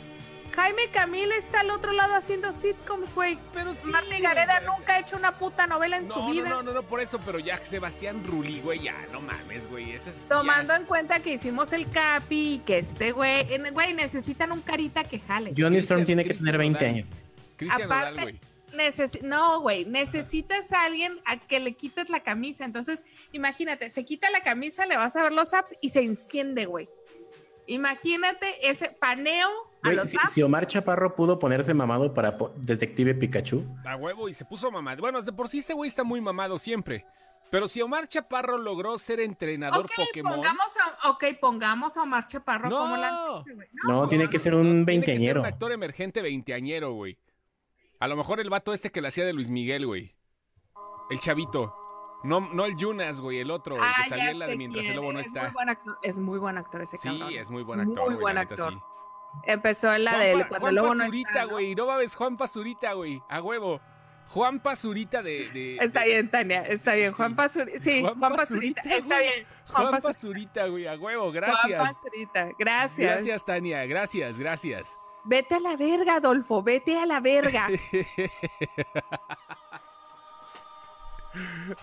Jaime 0.56 0.88
Camil 0.90 1.30
está 1.32 1.60
al 1.60 1.70
otro 1.70 1.92
lado 1.92 2.14
haciendo 2.14 2.52
sitcoms, 2.52 3.14
güey. 3.14 3.38
Pero 3.52 3.74
sí. 3.74 3.90
Marta 3.90 4.18
Gareda 4.18 4.60
nunca 4.60 4.94
ha 4.94 5.00
hecho 5.00 5.16
una 5.16 5.36
puta 5.36 5.66
novela 5.66 5.98
en 5.98 6.08
No, 6.08 6.14
su 6.14 6.20
no, 6.20 6.30
vida. 6.30 6.48
no, 6.48 6.62
no, 6.62 6.72
no, 6.72 6.82
por 6.82 7.00
eso, 7.00 7.20
pero 7.24 7.38
ya 7.38 7.56
Sebastián 7.58 8.24
Rulli, 8.26 8.60
güey, 8.60 8.80
ya, 8.80 8.96
no 9.12 9.20
mames, 9.20 9.68
güey. 9.68 9.92
Ese 9.92 10.10
es. 10.10 10.26
Tomando 10.26 10.72
ya. 10.72 10.78
en 10.80 10.84
cuenta 10.86 11.20
que 11.20 11.34
hicimos 11.34 11.72
el 11.74 11.88
Capi 11.90 12.54
y 12.54 12.58
que 12.60 12.78
este 12.78 13.12
güey, 13.12 13.46
güey, 13.72 13.92
necesitan 13.94 14.50
un 14.50 14.62
carita 14.62 15.04
que 15.04 15.20
jale. 15.20 15.52
Johnny 15.56 15.76
Storm 15.78 16.04
tiene 16.04 16.24
que 16.24 16.34
tener 16.34 16.56
20 16.56 16.78
Nodal. 16.80 16.94
años. 16.94 17.08
Cristian 17.56 17.82
Aparte- 17.82 18.10
Nodal, 18.12 18.24
güey. 18.24 18.40
No, 19.22 19.60
güey, 19.60 19.84
necesitas 19.84 20.72
a 20.72 20.84
alguien 20.84 21.20
a 21.24 21.38
que 21.38 21.60
le 21.60 21.72
quites 21.74 22.08
la 22.10 22.20
camisa. 22.20 22.64
Entonces, 22.64 23.02
imagínate, 23.32 23.90
se 23.90 24.04
quita 24.04 24.30
la 24.30 24.40
camisa, 24.42 24.86
le 24.86 24.96
vas 24.96 25.14
a 25.16 25.22
ver 25.22 25.32
los 25.32 25.52
apps 25.54 25.74
y 25.80 25.90
se 25.90 26.00
enciende, 26.00 26.66
güey. 26.66 26.88
Imagínate 27.66 28.68
ese 28.70 28.88
paneo 28.90 29.48
a 29.82 29.92
los 29.92 30.08
si, 30.10 30.16
apps. 30.16 30.32
si 30.32 30.42
Omar 30.42 30.66
Chaparro 30.66 31.14
pudo 31.14 31.38
ponerse 31.38 31.74
mamado 31.74 32.14
para 32.14 32.38
po- 32.38 32.52
Detective 32.56 33.14
Pikachu, 33.14 33.62
A 33.86 33.96
huevo 33.96 34.28
y 34.28 34.32
se 34.34 34.44
puso 34.44 34.70
mamado. 34.70 35.00
Bueno, 35.02 35.20
de 35.20 35.32
por 35.32 35.48
sí 35.48 35.58
ese 35.58 35.74
güey 35.74 35.88
está 35.88 36.02
muy 36.02 36.20
mamado 36.20 36.58
siempre. 36.58 37.04
Pero 37.50 37.66
si 37.68 37.80
Omar 37.80 38.08
Chaparro 38.08 38.58
logró 38.58 38.96
ser 38.98 39.20
entrenador 39.20 39.84
Ok, 39.86 39.92
Pokémon. 39.96 40.34
pongamos 40.34 40.76
a, 41.02 41.10
ok, 41.10 41.24
pongamos 41.40 41.96
a 41.96 42.02
Omar 42.02 42.26
Chaparro 42.26 42.68
No. 42.68 42.78
como 42.78 42.96
la... 42.96 43.42
güey. 43.54 43.68
no, 43.86 44.08
tiene 44.08 44.28
que 44.30 44.38
ser 44.38 44.54
un 44.54 44.84
tiene 44.84 44.84
que 44.84 45.06
ser 45.06 45.16
veinteañero. 45.16 45.40
un 45.40 45.46
actor 45.46 45.72
emergente 45.72 46.20
veinteañero, 46.22 46.92
güey. 46.92 47.16
A 48.00 48.08
lo 48.08 48.16
mejor 48.16 48.40
el 48.40 48.50
vato 48.50 48.72
este 48.72 48.90
que 48.90 49.00
le 49.00 49.08
hacía 49.08 49.24
de 49.24 49.32
Luis 49.32 49.50
Miguel, 49.50 49.86
güey. 49.86 50.14
El 51.10 51.18
chavito. 51.18 51.74
No, 52.24 52.40
no 52.52 52.64
el 52.64 52.76
Yunas, 52.76 53.20
güey, 53.20 53.38
el 53.38 53.50
otro, 53.50 53.76
el 53.76 53.82
Ah, 53.82 53.92
que 54.02 54.08
salía 54.08 54.24
ya 54.26 54.30
en 54.32 54.38
la 54.40 54.46
de 54.48 54.56
Mientras 54.56 54.80
quién, 54.82 54.92
el 54.92 54.96
Lobo 55.00 55.12
no 55.12 55.20
es 55.20 55.26
está. 55.28 55.50
Muy 55.52 55.62
actor, 55.68 55.98
es 56.02 56.18
muy 56.18 56.38
buen 56.38 56.58
actor 56.58 56.82
ese 56.82 56.96
Sí, 56.98 57.08
cabrón. 57.08 57.32
es 57.32 57.50
muy 57.50 57.62
buen 57.62 57.80
Muy 57.80 57.92
actor, 57.92 58.04
güey, 58.06 58.16
buen 58.18 58.34
la 58.34 58.40
neta, 58.42 58.54
actor. 58.54 58.72
sí. 58.74 58.80
Empezó 59.46 59.94
en 59.94 60.04
la 60.04 60.10
Juan 60.12 60.22
de 60.22 60.32
Pa- 60.32 60.48
cuando 60.48 60.58
Juan 60.60 60.68
el 60.70 60.74
lobo 60.74 60.94
no 60.94 60.98
Pazurita, 61.00 61.28
está, 61.30 61.42
¿no? 61.44 61.50
güey. 61.50 61.74
No 61.76 61.86
mames, 61.86 62.16
Juan 62.16 62.36
Pazurita, 62.36 62.92
güey. 62.94 63.22
A 63.28 63.40
huevo. 63.42 63.80
Juan 64.30 64.60
Pazurita 64.60 65.22
de. 65.22 65.48
de- 65.50 65.76
Está 65.76 66.04
bien, 66.04 66.30
Tania, 66.30 66.62
está 66.62 66.92
bien. 66.94 67.12
Juan 67.12 67.30
Sí. 67.30 67.34
Pazurita, 67.36 67.78
sí, 67.78 68.00
Juan 68.00 68.18
Juan, 68.18 68.36
Pazurita, 68.36 68.82
Pazurita, 68.82 68.98
está 68.98 69.18
bien. 69.20 69.46
Juan, 69.68 69.86
Juan 69.88 70.02
Pazurita, 70.02 70.66
güey. 70.66 70.86
A 70.88 70.94
huevo, 70.96 71.22
Juan 71.22 71.32
gracias. 71.34 71.80
Pazurita, 71.94 72.48
gracias. 72.58 73.10
Gracias, 73.12 73.44
Tania. 73.46 73.86
Gracias, 73.86 74.38
gracias. 74.38 74.98
Vete 75.28 75.56
a 75.56 75.60
la 75.60 75.76
verga, 75.76 76.14
Adolfo, 76.16 76.62
vete 76.62 76.98
a 76.98 77.04
la 77.04 77.20
verga. 77.20 77.68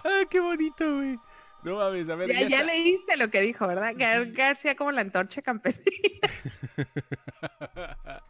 Ay, 0.03 0.25
qué 0.29 0.39
bonito, 0.39 0.95
güey. 0.95 1.19
No 1.61 1.75
mames, 1.77 2.09
a 2.09 2.15
ver. 2.15 2.31
ya, 2.31 2.47
ya 2.47 2.63
leíste 2.63 3.15
lo 3.17 3.29
que 3.29 3.39
dijo, 3.41 3.67
¿verdad? 3.67 3.93
Gar- 3.95 4.31
García 4.35 4.75
como 4.75 4.91
la 4.91 5.01
antorcha 5.01 5.43
campesina. 5.43 5.91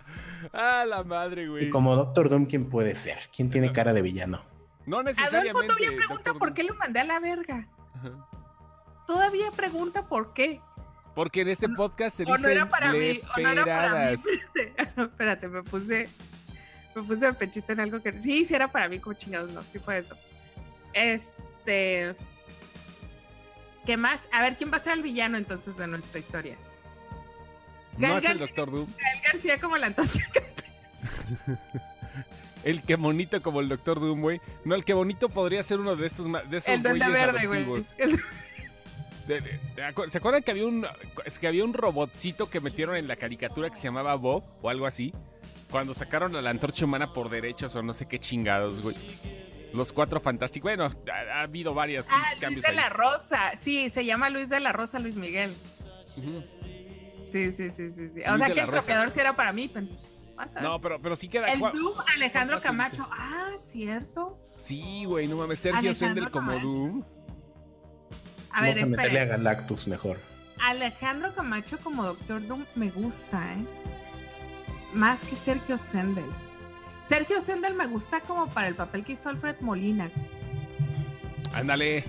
ah, 0.54 0.84
la 0.86 1.04
madre, 1.04 1.48
güey. 1.48 1.68
Y 1.68 1.70
como 1.70 1.96
Doctor 1.96 2.28
Doom, 2.30 2.46
¿quién 2.46 2.70
puede 2.70 2.96
ser? 2.96 3.18
¿Quién 3.34 3.50
tiene 3.50 3.72
cara 3.72 3.94
de 3.94 4.02
villano? 4.02 4.42
No 4.86 4.98
Adolfo 5.00 5.22
necesariamente. 5.22 5.68
todavía 5.68 5.96
pregunta 5.96 6.24
Doctor 6.32 6.40
por 6.40 6.54
qué 6.54 6.64
lo 6.66 6.76
mandé 6.76 7.00
a 7.00 7.06
la 7.06 7.20
verga. 7.22 7.70
Ajá. 7.94 8.28
Todavía 9.08 9.50
pregunta 9.52 10.08
por 10.10 10.34
qué. 10.34 10.60
Porque 11.16 11.42
en 11.42 11.48
este 11.48 11.70
podcast 11.70 12.18
se 12.18 12.24
O 12.24 12.38
no 12.38 12.50
era 12.50 12.68
para 12.68 12.92
mí, 12.92 13.22
o 13.36 13.40
no 13.40 13.50
era 13.50 13.66
para 13.66 14.12
mí. 14.12 14.22
Espérate, 14.98 15.48
me 15.48 15.64
puse, 15.64 16.10
me 16.94 17.04
puse 17.04 17.26
el 17.26 17.36
pechito 17.36 17.72
en 17.72 17.80
algo 17.80 18.02
que 18.04 18.18
sí, 18.20 18.46
sí 18.46 18.54
era 18.54 18.68
para 18.68 18.90
mí, 18.90 19.00
como 19.00 19.14
chingados, 19.16 19.50
no, 19.52 19.62
sí 19.72 19.80
fue 19.80 20.00
eso. 20.00 20.18
Este, 20.94 22.16
¿qué 23.86 23.96
más? 23.96 24.28
A 24.34 24.42
ver, 24.42 24.58
¿quién 24.58 24.72
va 24.72 24.78
a 24.78 24.82
ser 24.82 24.94
el 24.94 25.04
villano 25.04 25.38
entonces 25.38 25.78
de 25.78 25.88
nuestra 25.88 26.20
historia? 26.20 26.58
No 27.98 28.10
Gal 28.10 28.18
es 28.18 28.30
el 28.30 28.40
Doctor 28.40 28.72
Doom. 28.72 28.88
Gael 28.98 29.22
García 29.24 29.60
como 29.60 29.78
la 29.78 29.88
antorcha. 29.88 30.20
El 32.66 32.82
que 32.82 32.96
bonito 32.96 33.40
como 33.44 33.62
el 33.62 33.70
Doctor 33.70 34.00
Doom, 34.00 34.22
güey. 34.22 34.42
No, 34.64 34.74
el 34.74 34.84
que 34.84 34.96
bonito 34.96 35.30
podría 35.30 35.62
ser 35.62 35.80
uno 35.80 35.96
de 35.96 36.08
estos 36.08 36.26
de 36.50 36.58
esos 36.58 36.70
El 36.70 36.82
duende 36.82 37.08
verde, 37.10 37.46
güey. 37.46 37.86
El- 38.00 38.20
De- 39.28 39.42
de- 39.42 39.60
de 39.76 39.84
acu- 39.84 40.08
¿Se 40.08 40.20
acuerdan 40.20 40.44
que 40.44 40.52
había 40.52 40.66
un 40.68 40.86
es 41.26 41.40
que 41.40 41.48
había 41.48 41.64
un 41.64 41.74
robotcito 41.74 42.50
que 42.50 42.60
metieron 42.62 42.96
en 42.96 43.08
la 43.08 43.16
caricatura 43.16 43.70
que 43.70 43.76
se 43.76 43.84
llamaba 43.84 44.16
Bob 44.16 44.44
o 44.62 44.70
algo 44.70 44.86
así? 44.86 45.14
Cuando 45.72 45.94
sacaron 45.94 46.36
a 46.36 46.42
la 46.42 46.52
antorcha 46.52 46.86
humana 46.86 47.12
por 47.12 47.30
derechos 47.30 47.76
o 47.76 47.82
no 47.82 47.92
sé 47.94 48.08
qué 48.08 48.20
chingados, 48.20 48.82
güey. 48.82 48.96
Los 49.74 49.92
cuatro 49.92 50.20
fantásticos. 50.22 50.64
Bueno, 50.70 50.86
ha, 50.86 51.38
ha 51.40 51.42
habido 51.42 51.74
varios 51.74 52.06
Ah, 52.10 52.12
pinches 52.12 52.32
Luis 52.32 52.40
cambios 52.42 52.62
de 52.64 52.70
ahí. 52.70 52.76
la 52.76 52.90
Rosa. 52.90 53.52
Sí, 53.58 53.90
se 53.90 54.06
llama 54.06 54.30
Luis 54.30 54.48
de 54.50 54.60
la 54.60 54.72
Rosa 54.72 55.00
Luis 55.00 55.18
Miguel. 55.18 55.54
Sí, 57.32 57.52
sí, 57.52 57.70
sí, 57.72 57.92
sí. 57.92 57.92
sí. 57.92 58.22
O 58.26 58.32
Luis 58.38 58.46
sea 58.46 58.54
que 58.54 58.60
el 58.62 58.70
tropeador 58.70 59.12
sí 59.12 59.20
era 59.20 59.36
para 59.36 59.52
mí. 59.52 59.70
pero-. 59.74 59.88
No, 60.62 60.80
pero, 60.80 61.02
pero 61.02 61.16
sí 61.16 61.28
queda. 61.28 61.48
el 61.52 61.60
Doom 61.60 61.98
Alejandro 62.16 62.60
Camacho. 62.62 63.08
Ah, 63.12 63.50
cierto. 63.58 64.38
Sí, 64.58 65.04
güey, 65.06 65.28
no 65.28 65.36
mames. 65.38 65.60
Sergio 65.60 65.94
Sendel 65.94 66.30
como. 66.30 66.58
Doom. 66.60 67.04
A 68.56 68.62
ver, 68.62 68.76
Vamos 68.76 68.88
a 68.88 68.92
meterle 68.92 69.20
a 69.20 69.24
espera. 69.24 69.38
Galactus 69.38 69.88
mejor. 69.88 70.18
Alejandro 70.62 71.36
Camacho 71.36 71.78
como 71.84 72.06
Doctor 72.06 72.48
Doom 72.48 72.66
me 72.76 72.90
gusta, 72.90 73.54
¿eh? 73.54 73.66
Más 74.94 75.20
que 75.22 75.36
Sergio 75.36 75.78
Sendel. 75.78 76.24
Sergio 77.06 77.42
Sendel 77.42 77.74
me 77.76 77.86
gusta 77.86 78.22
como 78.22 78.48
para 78.48 78.68
el 78.70 78.76
papel 78.76 79.04
que 79.04 79.12
hizo 79.12 79.28
Alfred 79.28 79.58
Molina. 79.60 80.10
Ándale. 81.54 82.06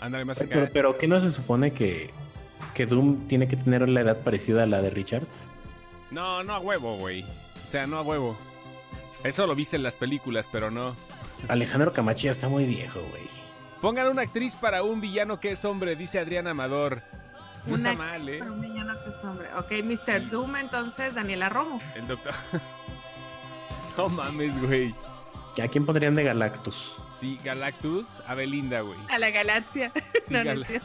Ándale 0.00 0.24
más 0.24 0.40
acá. 0.40 0.50
Pero, 0.54 0.68
pero 0.72 0.98
¿qué 0.98 1.06
no 1.06 1.20
se 1.20 1.30
supone 1.30 1.72
que, 1.72 2.10
que 2.74 2.86
Doom 2.86 3.28
tiene 3.28 3.46
que 3.46 3.56
tener 3.56 3.88
la 3.88 4.00
edad 4.00 4.18
parecida 4.22 4.64
a 4.64 4.66
la 4.66 4.82
de 4.82 4.90
Richards? 4.90 5.42
No, 6.10 6.42
no 6.42 6.52
a 6.52 6.58
huevo, 6.58 6.96
güey. 6.98 7.24
O 7.62 7.66
sea, 7.66 7.86
no 7.86 7.98
a 7.98 8.02
huevo. 8.02 8.36
Eso 9.22 9.46
lo 9.46 9.54
viste 9.54 9.76
en 9.76 9.84
las 9.84 9.94
películas, 9.96 10.48
pero 10.50 10.70
no. 10.70 10.96
Alejandro 11.48 11.92
Camacho 11.92 12.24
ya 12.24 12.32
está 12.32 12.48
muy 12.48 12.66
viejo, 12.66 13.00
güey. 13.10 13.24
Pongan 13.84 14.08
una 14.08 14.22
actriz 14.22 14.56
para 14.56 14.82
un 14.82 14.98
villano 14.98 15.38
que 15.38 15.50
es 15.50 15.62
hombre, 15.66 15.94
dice 15.94 16.18
Adrián 16.18 16.46
Amador. 16.46 17.02
No 17.66 17.74
Una 17.74 17.90
está 17.90 18.02
mal, 18.02 18.26
¿eh? 18.30 18.38
Para 18.38 18.52
un 18.52 18.62
villano 18.62 19.04
que 19.04 19.10
es 19.10 19.22
hombre. 19.22 19.48
Ok, 19.58 19.72
Mr. 19.84 20.22
Sí. 20.22 20.28
Doom, 20.30 20.56
entonces, 20.56 21.14
Daniela 21.14 21.50
Romo. 21.50 21.82
El 21.94 22.06
doctor. 22.06 22.32
no 23.98 24.08
mames, 24.08 24.58
güey. 24.58 24.94
¿A 25.62 25.68
quién 25.68 25.84
pondrían 25.84 26.14
de 26.14 26.24
Galactus? 26.24 26.96
Sí, 27.20 27.38
Galactus, 27.44 28.22
a 28.26 28.34
Belinda, 28.34 28.80
güey. 28.80 28.98
A 29.10 29.18
la 29.18 29.28
galaxia. 29.28 29.92
Sí, 30.26 30.32
No, 30.32 30.44
Gal-. 30.44 30.80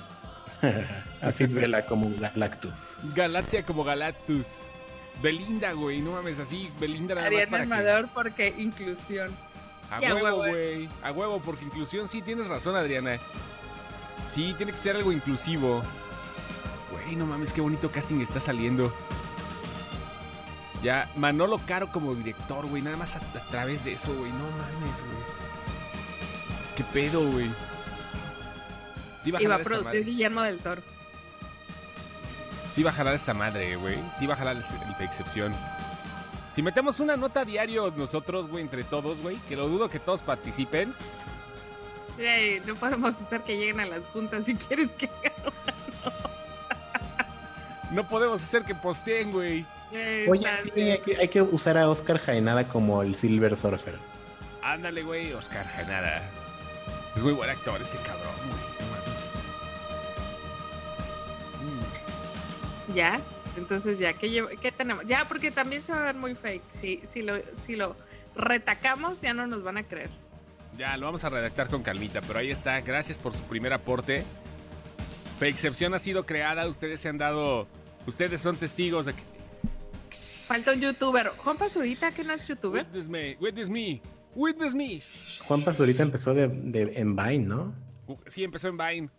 Así 1.22 1.46
vela 1.46 1.86
como 1.86 2.14
Galactus. 2.20 3.00
Galaxia 3.16 3.66
como 3.66 3.86
Galactus. 3.86 4.68
Belinda, 5.22 5.72
güey, 5.72 6.02
no 6.02 6.12
mames, 6.12 6.40
así, 6.40 6.70
Belinda 6.80 7.16
nada 7.16 7.30
más 7.30 7.48
para 7.48 7.66
que... 7.66 7.74
Amador 7.74 8.10
porque 8.14 8.54
inclusión. 8.58 9.36
A 9.92 10.00
huevo, 10.00 10.24
huevo, 10.24 10.38
güey. 10.38 10.90
A 11.04 11.12
huevo, 11.12 11.40
porque 11.40 11.66
inclusión 11.66 12.08
sí 12.08 12.22
tienes 12.22 12.48
razón, 12.48 12.76
Adriana. 12.76 13.18
Sí, 14.28 14.54
tiene 14.56 14.72
que 14.72 14.78
ser 14.78 14.96
algo 14.96 15.12
inclusivo. 15.12 15.82
Güey, 16.92 17.16
no 17.16 17.26
mames, 17.26 17.54
qué 17.54 17.62
bonito 17.62 17.92
casting 17.92 18.20
está 18.20 18.40
saliendo. 18.40 18.94
Ya, 20.84 21.10
Manolo 21.16 21.60
Caro 21.68 21.88
como 21.88 22.16
director, 22.16 22.66
güey. 22.68 22.82
Nada 22.82 22.98
más 22.98 23.16
a, 23.16 23.20
a 23.20 23.48
través 23.50 23.84
de 23.84 23.94
eso, 23.94 24.16
güey. 24.16 24.32
No 24.32 24.44
mames, 24.52 25.02
güey. 25.02 25.40
¿Qué 26.76 26.84
pedo, 26.86 27.22
güey? 27.32 27.52
Sí 29.22 29.32
va 29.32 29.40
a 29.40 29.42
va 29.42 29.56
a 29.56 29.58
jalar 29.58 29.60
esta 29.60 29.70
producir 29.70 29.86
madre. 29.86 30.04
Guillermo 30.04 30.42
del 30.44 30.60
Toro. 30.60 30.82
Sí 32.72 32.84
va 32.84 32.92
a 32.92 32.94
jalar 32.94 33.16
esta 33.16 33.34
madre, 33.34 33.76
güey. 33.76 33.98
Sí 34.18 34.28
va 34.28 34.36
a 34.36 34.38
jalar 34.38 34.56
el 34.56 35.04
excepción. 35.04 35.54
Si 36.52 36.62
metemos 36.62 37.00
una 37.00 37.16
nota 37.16 37.46
diario 37.46 37.94
nosotros, 37.96 38.48
güey, 38.48 38.64
entre 38.64 38.84
todos, 38.84 39.22
güey, 39.22 39.38
que 39.48 39.56
lo 39.56 39.68
dudo 39.68 39.90
que 39.90 40.00
todos 40.00 40.24
participen. 40.24 40.94
No 42.66 42.76
podemos 42.76 43.22
hacer 43.22 43.42
que 43.42 43.58
lleguen 43.58 43.80
a 43.80 43.86
las 43.86 44.06
juntas 44.08 44.44
si 44.46 44.56
quieres 44.56 44.92
que 44.92 45.10
No 47.92 48.08
podemos 48.08 48.44
hacer 48.44 48.64
que 48.64 48.76
posteen, 48.76 49.32
güey. 49.32 49.66
Ey, 49.92 50.28
Oye, 50.28 50.48
sí, 50.64 50.82
hay 50.82 51.00
que, 51.00 51.18
hay 51.18 51.28
que 51.30 51.42
usar 51.42 51.76
a 51.78 51.90
Oscar 51.90 52.20
Jaenada 52.20 52.68
como 52.68 53.02
el 53.02 53.16
Silver 53.16 53.58
Surfer. 53.58 53.98
Ándale, 54.62 55.02
güey, 55.02 55.34
Oscar 55.34 55.66
Janara. 55.68 56.22
Es 57.16 57.24
muy 57.24 57.34
buen 57.34 57.50
actor 57.50 57.82
ese 57.82 57.98
cabrón, 57.98 58.36
güey. 58.50 58.62
No 58.80 58.86
mames. 58.92 59.08
Ya, 62.96 63.20
entonces 63.58 64.00
ya, 64.00 64.14
¿qué, 64.14 64.72
tenemos? 64.76 65.06
Ya, 65.06 65.26
porque 65.28 65.52
también 65.52 65.82
se 65.84 65.92
va 65.92 66.02
a 66.02 66.06
ver 66.06 66.16
muy 66.16 66.36
fake. 66.36 66.64
Si, 66.72 67.02
si, 67.06 67.22
lo, 67.22 67.36
si 67.56 67.76
lo 67.76 67.96
retacamos, 68.36 69.22
ya 69.22 69.34
no 69.34 69.48
nos 69.48 69.64
van 69.64 69.78
a 69.78 69.84
creer. 69.84 70.10
Ya, 70.78 70.96
lo 70.98 71.08
vamos 71.08 71.24
a 71.24 71.30
redactar 71.30 71.68
con 71.68 71.84
calmita, 71.84 72.22
pero 72.22 72.40
ahí 72.40 72.52
está. 72.52 72.80
Gracias 72.82 73.20
por 73.20 73.34
su 73.34 73.44
primer 73.44 73.74
aporte. 73.74 74.24
Excepción 75.42 75.94
ha 75.94 76.00
sido 76.00 76.26
creada, 76.26 76.68
ustedes 76.68 77.00
se 77.00 77.10
han 77.10 77.18
dado... 77.18 77.68
Ustedes 78.06 78.42
son 78.42 78.56
testigos 78.58 79.06
de 79.06 79.14
que... 79.14 79.22
Falta 80.48 80.72
un 80.74 80.82
youtuber. 80.82 81.28
Juan 81.28 81.58
Pazurita, 81.58 82.12
que 82.12 82.24
no 82.24 82.34
es 82.34 82.48
youtuber. 82.48 82.84
Witness 82.86 83.08
me, 83.10 83.38
witness 83.40 83.70
me, 83.70 84.02
witness 84.36 84.74
me. 84.74 85.00
Juan 85.46 85.64
Pazurita 85.64 86.02
empezó 86.02 86.34
de, 86.34 86.48
de- 86.48 86.94
en 87.00 87.16
Vine, 87.16 87.40
¿no? 87.40 87.74
Sí, 88.28 88.44
empezó 88.44 88.68
en 88.70 88.78
Vine. 88.78 89.10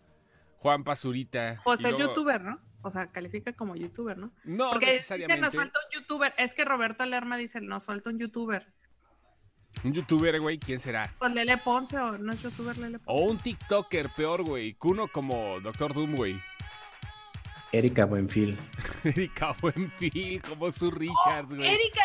Juan 0.57 0.83
Pazurita. 0.83 1.61
O 1.63 1.73
y 1.73 1.77
sea, 1.77 1.91
luego- 1.91 2.07
youtuber, 2.09 2.41
¿no? 2.41 2.59
O 2.83 2.89
sea, 2.91 3.07
califica 3.11 3.53
como 3.53 3.75
youtuber, 3.75 4.17
¿no? 4.17 4.31
No 4.43 4.71
Porque 4.71 4.85
dice, 4.87 4.97
necesariamente. 4.97 5.41
nos 5.41 5.55
falta 5.55 5.79
un 5.79 5.99
youtuber. 6.01 6.33
Es 6.37 6.53
que 6.55 6.65
Roberto 6.65 7.05
Lerma 7.05 7.37
dice, 7.37 7.61
nos 7.61 7.85
falta 7.85 8.09
un 8.09 8.19
youtuber. 8.19 8.65
Un 9.83 9.93
youtuber, 9.93 10.39
güey, 10.41 10.57
¿quién 10.59 10.79
será? 10.79 11.13
Pues 11.19 11.31
Lele 11.33 11.57
Ponce 11.57 11.97
o 11.97 12.17
no 12.17 12.33
es 12.33 12.41
youtuber 12.41 12.77
Lele 12.77 12.99
Ponce. 12.99 13.21
O 13.21 13.29
un 13.29 13.37
TikToker, 13.37 14.09
peor, 14.09 14.43
güey. 14.43 14.73
Kuno 14.73 15.07
como 15.07 15.59
Doctor 15.61 15.93
Doom, 15.93 16.15
güey. 16.15 16.41
Erika 17.71 18.05
Buenfil. 18.05 18.57
Erika 19.05 19.55
Buenfil, 19.61 20.41
como 20.41 20.71
su 20.71 20.91
Richards, 20.91 21.55
güey. 21.55 21.69
Erika, 21.69 22.01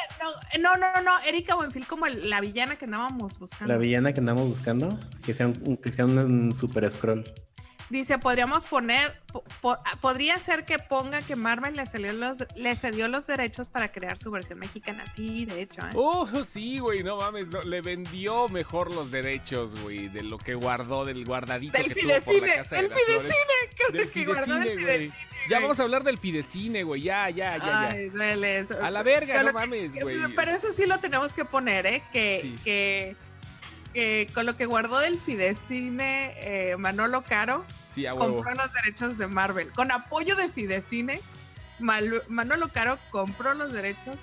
no, 0.61 0.77
no, 0.77 0.93
no, 0.95 1.03
no, 1.03 1.19
Erika 1.25 1.57
Buenfil 1.57 1.87
como 1.89 2.07
el- 2.07 2.31
la 2.31 2.41
villana 2.41 2.77
que 2.77 2.85
andábamos 2.85 3.37
buscando. 3.39 3.67
La 3.75 3.79
villana 3.79 4.13
que 4.13 4.21
andamos 4.21 4.49
buscando, 4.49 4.97
que 5.25 5.35
sea 5.35 5.49
un, 5.49 5.61
un- 5.67 5.77
que 5.77 5.91
sea 5.91 6.05
un, 6.05 6.17
un 6.19 6.55
super 6.55 6.89
scroll. 6.93 7.25
Dice, 7.89 8.19
podríamos 8.19 8.67
poner, 8.67 9.21
po- 9.33 9.45
po- 9.61 9.79
podría 10.01 10.39
ser 10.41 10.65
que 10.65 10.79
ponga 10.81 11.23
que 11.23 11.37
Marvel 11.37 11.77
le 11.77 11.87
cedió, 11.87 12.13
los, 12.13 12.39
le 12.57 12.75
cedió 12.75 13.07
los 13.07 13.29
derechos 13.29 13.69
para 13.69 13.93
crear 13.93 14.19
su 14.19 14.31
versión 14.33 14.59
mexicana. 14.59 15.05
Sí, 15.15 15.45
de 15.47 15.63
hecho, 15.63 15.83
¿eh? 15.87 15.91
Oh, 15.95 16.27
sí, 16.45 16.79
güey, 16.81 17.05
no 17.05 17.17
mames, 17.17 17.47
no, 17.49 17.63
le 17.63 17.83
vendió 17.83 18.49
mejor 18.49 18.93
los 18.93 19.13
derechos, 19.13 19.81
güey, 19.83 20.09
de 20.09 20.25
lo 20.25 20.37
que 20.39 20.55
guardó, 20.57 21.05
del 21.05 21.25
guardadito 21.25 21.79
del 21.79 21.95
que 21.95 22.01
tuvo 22.01 22.13
por 22.13 22.19
la 22.19 22.23
Fidecine, 22.23 22.57
de 22.57 22.65
flores. 22.65 23.05
Fidecine, 23.07 23.71
que, 23.77 23.99
Del 23.99 24.11
que 24.11 24.25
guardó 24.25 24.55
del 24.55 24.63
Fidecine, 24.65 24.83
güey. 24.85 24.99
Fidecine, 25.11 25.27
Ya 25.49 25.61
vamos 25.61 25.79
a 25.79 25.83
hablar 25.85 26.03
del 26.03 26.19
Fidecine, 26.19 26.83
güey, 26.83 27.03
ya, 27.03 27.31
ya, 27.31 27.57
ya, 27.57 27.65
ya. 27.65 27.89
Ay, 27.91 28.09
duele 28.09 28.59
eso. 28.59 28.83
A 28.83 28.91
la 28.91 29.05
verga, 29.05 29.35
Pero 29.35 29.47
no 29.47 29.53
mames, 29.53 29.95
güey. 29.95 30.17
Pero 30.35 30.51
eso 30.51 30.73
sí 30.73 30.87
lo 30.87 30.99
tenemos 30.99 31.33
que 31.35 31.45
poner, 31.45 31.87
¿eh? 31.87 32.03
Que, 32.13 32.41
Sí. 32.43 32.57
que, 32.65 33.17
que 33.97 34.29
con 34.35 34.45
lo 34.45 34.57
que 34.59 34.67
guardó 34.67 34.99
del 34.99 35.19
Fidecine, 35.19 36.35
eh, 36.37 36.77
Manolo 36.77 37.23
Caro 37.23 37.65
Sí, 37.87 38.05
a 38.05 38.13
huevo. 38.13 38.35
compró 38.43 38.55
los 38.55 38.71
derechos 38.75 39.17
de 39.17 39.27
Marvel. 39.27 39.73
Con 39.73 39.91
apoyo 39.91 40.37
de 40.37 40.51
Fidecine, 40.51 41.19
Malu- 41.81 42.23
Manolo 42.29 42.69
Caro 42.69 42.99
compró 43.11 43.55
los 43.55 43.73
derechos 43.73 44.17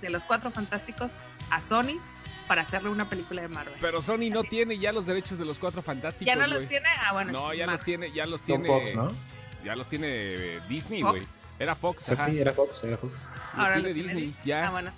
de 0.00 0.10
los 0.10 0.22
Cuatro 0.22 0.52
Fantásticos 0.52 1.10
a 1.50 1.60
Sony 1.60 1.98
para 2.46 2.62
hacerle 2.62 2.88
una 2.88 3.08
película 3.08 3.42
de 3.42 3.48
Marvel. 3.48 3.74
Pero 3.80 4.00
Sony 4.00 4.30
no 4.30 4.44
tiene 4.44 4.78
ya 4.78 4.92
los 4.92 5.06
derechos 5.06 5.38
de 5.38 5.44
los 5.44 5.58
cuatro 5.58 5.82
fantásticos, 5.82 6.26
¿Ya 6.32 6.36
no 6.36 6.46
los 6.46 6.68
tiene? 6.68 6.86
Ah, 7.04 7.12
bueno. 7.12 7.32
No, 7.32 7.52
ya 7.52 7.66
los 7.66 7.80
tiene, 7.82 8.12
ya 8.12 8.26
los 8.26 8.42
tiene. 8.42 8.66
Fox, 8.68 8.94
¿no? 8.94 9.10
Ya 9.64 9.74
los 9.74 9.88
tiene 9.88 10.06
eh, 10.08 10.60
Disney, 10.68 11.02
güey. 11.02 11.22
Era 11.58 11.74
Fox, 11.74 12.04
Pues 12.06 12.16
ajá. 12.18 12.30
sí, 12.30 12.40
era 12.40 12.52
Fox, 12.52 12.78
era 12.84 12.96
Fox. 12.96 13.12
Los 13.14 13.24
Ahora 13.58 13.74
tiene 13.74 13.88
los 13.88 13.94
tiene 13.94 14.20
Disney, 14.20 14.34
ya. 14.44 14.68
Ah, 14.68 14.70
bueno. 14.70 14.92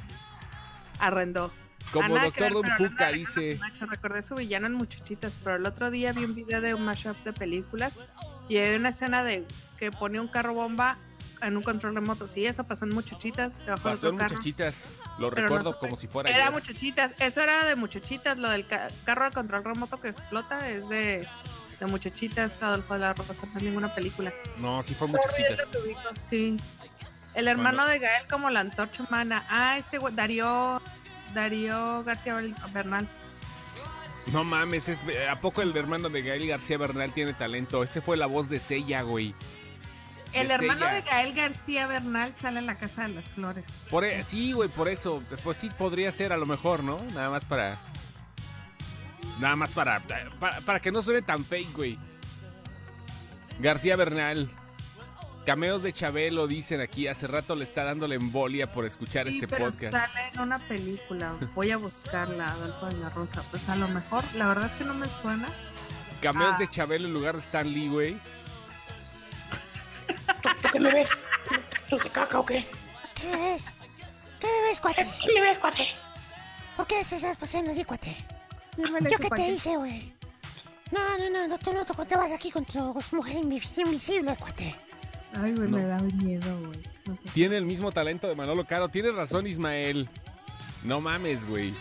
Arrendó. 0.99 1.51
Como 1.93 2.17
Ah, 2.17 2.25
Doctor 2.25 2.53
Don 2.53 2.65
Fuca 2.77 3.09
dice. 3.13 3.59
Camacho, 3.59 3.87
recordé 3.87 4.23
su 4.23 4.35
villano 4.35 4.67
en 4.67 4.75
Muchachitas, 4.75 5.41
pero 5.43 5.57
el 5.57 5.67
otro 5.67 5.91
día 5.91 6.13
vi 6.13 6.25
un 6.25 6.35
video 6.35 6.61
de 6.61 6.75
un 6.75 6.85
mashup 6.85 7.17
de 7.25 7.33
películas 7.33 7.95
y 8.49 8.57
hay 8.59 8.77
una 8.77 8.91
escena 8.91 9.23
de 9.25 9.47
que 9.79 9.91
ponía 9.91 10.21
un 10.21 10.29
carro 10.29 10.55
bomba 10.55 10.97
en 11.43 11.57
un 11.57 11.63
control 11.63 11.95
remoto. 11.95 12.29
Sí, 12.29 12.47
eso 12.47 12.65
pasó 12.65 12.85
en 12.85 12.95
Muchachitas, 12.95 13.55
Pasó 13.83 14.09
en 14.11 14.15
muchachitas. 14.17 14.89
Lo 15.19 15.29
no 15.29 15.31
recuerdo 15.31 15.79
como 15.79 15.97
si 15.97 16.07
fuera 16.07 16.31
Era 16.31 16.45
ayer. 16.45 16.53
Muchachitas, 16.53 17.15
eso 17.19 17.41
era 17.43 17.65
de 17.67 17.75
Muchachitas, 17.77 18.39
lo 18.39 18.49
del 18.49 18.67
ca- 18.67 18.89
carro 19.05 19.25
de 19.27 19.33
control 19.33 19.65
remoto 19.65 20.01
que 20.01 20.09
explota 20.09 20.71
es 20.71 20.89
de, 20.89 21.29
de 21.81 21.87
Muchachitas, 21.87 22.63
Adolfo 22.63 22.95
de 22.95 23.01
la 23.01 23.13
Rosa, 23.13 23.35
no 23.53 23.59
es 23.59 23.63
ninguna 23.63 23.95
película. 23.95 24.33
No, 24.59 24.83
sí 24.83 24.95
fue 24.95 25.09
Sorry, 25.09 25.21
muchachitas. 25.21 25.69
Sí. 26.19 26.57
El 27.35 27.49
hermano 27.49 27.87
de 27.87 27.99
Gael 27.99 28.27
como 28.29 28.49
la 28.51 28.61
antorcha 28.61 29.03
humana. 29.03 29.45
Ah, 29.49 29.79
este 29.79 29.99
Darío, 30.13 30.81
Darío 31.35 32.03
García 32.05 32.37
Bernal. 32.73 33.09
No 34.33 34.45
mames, 34.45 34.89
es- 34.89 35.01
¿a 35.31 35.41
poco 35.41 35.63
el 35.63 35.77
hermano 35.77 36.09
de 36.09 36.23
Gael 36.23 36.47
García 36.47 36.79
Bernal 36.79 37.13
tiene 37.13 37.33
talento? 37.35 37.83
Ese 37.83 38.01
fue 38.01 38.17
la 38.17 38.27
voz 38.27 38.49
de 38.49 38.61
Sella, 38.61 39.03
güey. 39.03 39.35
El 40.33 40.49
De 40.49 40.55
hermano 40.55 40.87
Sella. 40.87 40.95
de 40.95 41.03
Gael 41.03 41.35
García 41.35 41.87
Bernal 41.87 42.35
sale 42.37 42.61
en 42.61 42.67
la 42.67 42.75
Casa 42.75 43.03
de 43.03 43.09
las 43.15 43.25
Flores. 43.29 43.67
Por, 43.91 44.05
e- 44.05 44.23
sí, 44.23 44.53
güey, 44.53 44.69
por 44.69 44.89
eso. 44.89 45.23
Pues 45.43 45.57
sí, 45.57 45.69
podría 45.77 46.11
ser 46.13 46.33
a 46.33 46.37
lo 46.37 46.47
mejor, 46.47 46.83
¿no? 46.85 46.99
Nada 47.15 47.31
más 47.31 47.45
para. 47.45 47.79
Nada 49.41 49.57
más 49.57 49.71
para. 49.73 50.01
Para, 50.39 50.61
para 50.61 50.81
que 50.81 50.93
no 50.93 51.03
suene 51.03 51.23
tan 51.23 51.45
fake, 51.45 51.73
güey. 51.77 51.99
García 53.59 53.97
Bernal. 53.97 54.49
Cameos 55.47 55.83
de 55.83 55.93
Chabelo 55.93 56.47
dicen 56.47 56.81
aquí. 56.81 57.09
Hace 57.09 57.27
rato 57.27 57.55
le 57.57 57.65
está 57.65 57.83
dando 57.85 58.07
la 58.07 58.15
embolia 58.15 58.71
por 58.73 58.85
escuchar 58.87 59.27
Sí, 59.29 59.35
este 59.35 59.49
pero 59.49 59.67
podcast. 59.67 59.93
sale 59.93 60.29
en 60.35 60.41
una 60.41 60.59
película. 60.69 61.35
Voy 61.55 61.71
a 61.73 61.77
buscarla, 61.79 62.49
Adolfo 62.53 62.87
de 62.87 62.97
la 62.99 63.09
Rosa. 63.11 63.43
Pues 63.51 63.69
a 63.69 63.77
lo 63.77 63.89
mejor, 63.89 64.23
la 64.35 64.49
verdad 64.49 64.67
es 64.67 64.73
que 64.75 64.85
no 64.85 64.95
me 64.95 65.07
suena. 65.09 65.49
Cameos 66.21 66.53
Ah. 66.55 66.59
de 66.59 66.69
Chabelo 66.69 67.09
en 67.09 67.15
lugar 67.15 67.35
de 67.35 67.41
Stan 67.41 67.69
Lee, 67.73 67.89
güey. 67.89 68.21
¿Tú 70.63 70.69
qué 70.73 70.81
me 70.81 70.93
ves? 70.93 71.11
¿Tú 71.89 71.99
qué 71.99 72.09
caca 72.11 72.39
o 72.39 72.47
qué? 72.47 72.65
¿Qué 73.21 73.27
me 73.29 73.37
ves? 73.53 73.67
¿Qué 74.41 74.47
me 74.47 74.69
ves, 74.69 74.81
cuate? 74.81 75.09
¿Qué 75.27 75.35
me 75.35 75.41
ves, 75.41 75.59
cuate? 75.59 75.87
¿Por 76.77 76.87
qué 76.87 77.05
te 77.05 77.17
estás 77.17 77.37
pasando 77.37 77.71
así, 77.73 77.85
cuate? 77.85 78.17
¿Yo 78.77 79.19
qué 79.19 79.29
te 79.31 79.49
hice, 79.49 79.77
güey? 79.77 80.15
No, 80.93 81.19
no, 81.19 81.31
no, 81.31 81.49
no, 81.49 81.59
tú 81.59 81.73
no 81.73 81.85
te 81.85 82.17
vas 82.17 82.31
aquí 82.33 82.51
con 82.51 82.65
tu 82.65 82.79
mujer 83.13 83.37
invis- 83.39 83.79
invisible, 83.85 84.37
cuate. 84.37 84.75
Ay, 85.35 85.55
güey, 85.55 85.71
No. 85.71 85.77
me 85.79 85.85
da 85.85 85.99
miedo, 86.01 86.59
güey. 86.61 86.79
No 87.07 87.15
sé. 87.17 87.31
Tiene 87.35 87.57
el 87.57 87.65
mismo 87.65 87.91
talento 87.93 88.29
de 88.29 88.35
Manolo 88.35 88.65
Caro. 88.65 88.89
Tienes 88.89 89.15
razón, 89.15 89.47
Ismael. 89.47 90.09
No 90.85 91.01
mames, 91.01 91.47
güey. 91.47 91.73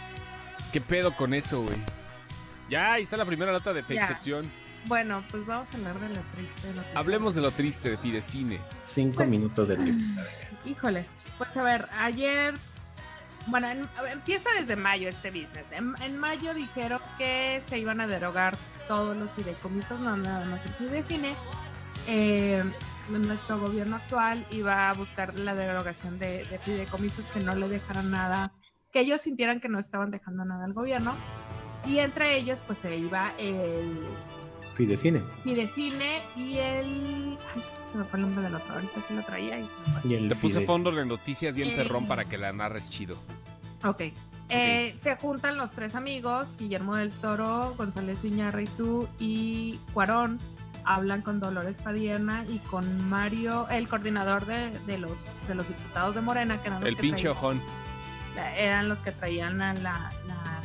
¿Qué 0.72 0.80
pedo 0.82 1.16
con 1.16 1.34
eso, 1.34 1.64
güey? 1.64 1.78
Ya, 2.70 2.94
ahí 2.94 3.04
está 3.04 3.18
la 3.18 3.26
primera 3.26 3.52
nota 3.52 3.74
de 3.74 3.84
Ya. 3.90 4.02
excepción. 4.02 4.50
Bueno, 4.86 5.24
pues 5.30 5.46
vamos 5.46 5.68
a 5.74 5.78
hablar 5.78 6.00
de 6.00 6.10
lo 6.10 6.22
triste. 6.36 6.68
de 6.68 6.74
lo 6.76 6.82
que 6.82 6.88
Hablemos 6.96 7.36
de 7.36 7.42
lo 7.42 7.52
triste 7.52 7.90
de 7.92 7.98
Fidecine. 7.98 8.60
Cinco 8.84 9.26
minutos 9.26 9.68
de 9.68 9.76
triste. 9.78 10.04
Híjole, 10.66 11.06
pues 11.38 11.56
a 11.58 11.64
ver, 11.64 11.88
ayer, 12.00 12.54
bueno, 13.48 13.70
en- 13.70 13.88
empieza 14.12 14.50
desde 14.60 14.76
mayo 14.76 15.10
este 15.10 15.30
business. 15.30 15.66
En, 15.72 15.94
en 16.02 16.18
mayo 16.18 16.54
dijeron 16.54 17.00
que 17.18 17.62
se 17.68 17.78
iban 17.80 18.00
a 18.02 18.08
derogar 18.08 18.56
todos 18.88 19.16
los 19.18 19.30
fideicomisos, 19.32 20.00
no 20.00 20.16
nada 20.18 20.46
más 20.46 20.62
el 20.66 20.74
fidecine. 20.74 21.36
Eh, 22.08 22.64
nuestro 23.10 23.60
gobierno 23.60 23.96
actual 23.98 24.46
iba 24.52 24.90
a 24.90 24.94
buscar 24.94 25.34
la 25.36 25.56
derogación 25.56 26.18
de, 26.20 26.46
de 26.46 26.60
fideicomisos 26.60 27.26
que 27.28 27.40
no 27.42 27.56
le 27.56 27.68
dejaran 27.68 28.12
nada, 28.12 28.54
que 28.92 29.00
ellos 29.02 29.22
sintieran 29.22 29.60
que 29.60 29.70
no 29.70 29.80
estaban 29.80 30.12
dejando 30.12 30.46
nada 30.46 30.66
al 30.66 30.74
gobierno. 30.74 31.16
Y 31.86 31.98
entre 32.00 32.38
ellos, 32.38 32.62
pues 32.66 32.80
se 32.80 32.96
iba 32.96 33.34
el 33.38 34.00
Fidecine. 34.76 35.22
Fidecine 35.44 36.22
y 36.36 36.58
el. 36.58 37.38
Ay, 37.56 37.62
se 37.92 37.98
me 37.98 38.04
fue 38.06 38.20
el 38.20 38.26
nombre 38.26 38.44
del 38.44 38.56
otro. 38.56 38.74
Ahorita 38.74 39.02
sí 39.08 39.14
lo 39.14 39.22
traía 39.24 39.60
y 39.60 39.64
se 39.68 39.90
me 39.92 40.00
fue. 40.02 40.12
Y 40.12 40.14
el 40.16 40.30
Te 40.30 40.36
puse 40.36 40.60
Fide- 40.60 40.66
fondo 40.66 40.92
de 40.92 41.06
noticias 41.06 41.56
bien 41.56 41.70
Eh. 41.70 41.76
perrón 41.76 42.08
para 42.08 42.26
que 42.26 42.38
la 42.38 42.54
narres 42.54 42.90
chido. 42.90 43.18
Ok. 43.84 44.02
Eh, 44.50 44.94
se 44.98 45.16
juntan 45.16 45.58
los 45.58 45.72
tres 45.72 45.96
amigos, 45.96 46.56
Guillermo 46.58 46.96
del 46.96 47.12
Toro, 47.12 47.74
González 47.78 48.24
Iñárritu 48.24 49.08
y 49.20 49.80
Cuarón. 49.94 50.40
Hablan 50.86 51.22
con 51.22 51.40
Dolores 51.40 51.78
Padierna 51.78 52.46
y 52.50 52.58
con 52.60 53.10
Mario, 53.10 53.68
el 53.70 53.88
coordinador 53.88 54.46
de, 54.46 54.72
de 54.88 54.98
los, 54.98 55.12
de 55.48 55.56
los 55.56 55.68
diputados 55.68 56.16
de 56.16 56.22
Morena, 56.22 56.62
que 56.62 56.68
eran 56.68 56.82
los, 56.82 56.90
El 56.90 56.96
que, 56.96 57.02
pinche 57.02 57.24
traían, 57.24 57.38
ojón. 57.38 57.62
eran 58.58 58.90
los 58.90 59.02
que 59.02 59.12
traían 59.12 59.62
a 59.62 59.74
la, 59.74 60.12
la, 60.28 60.62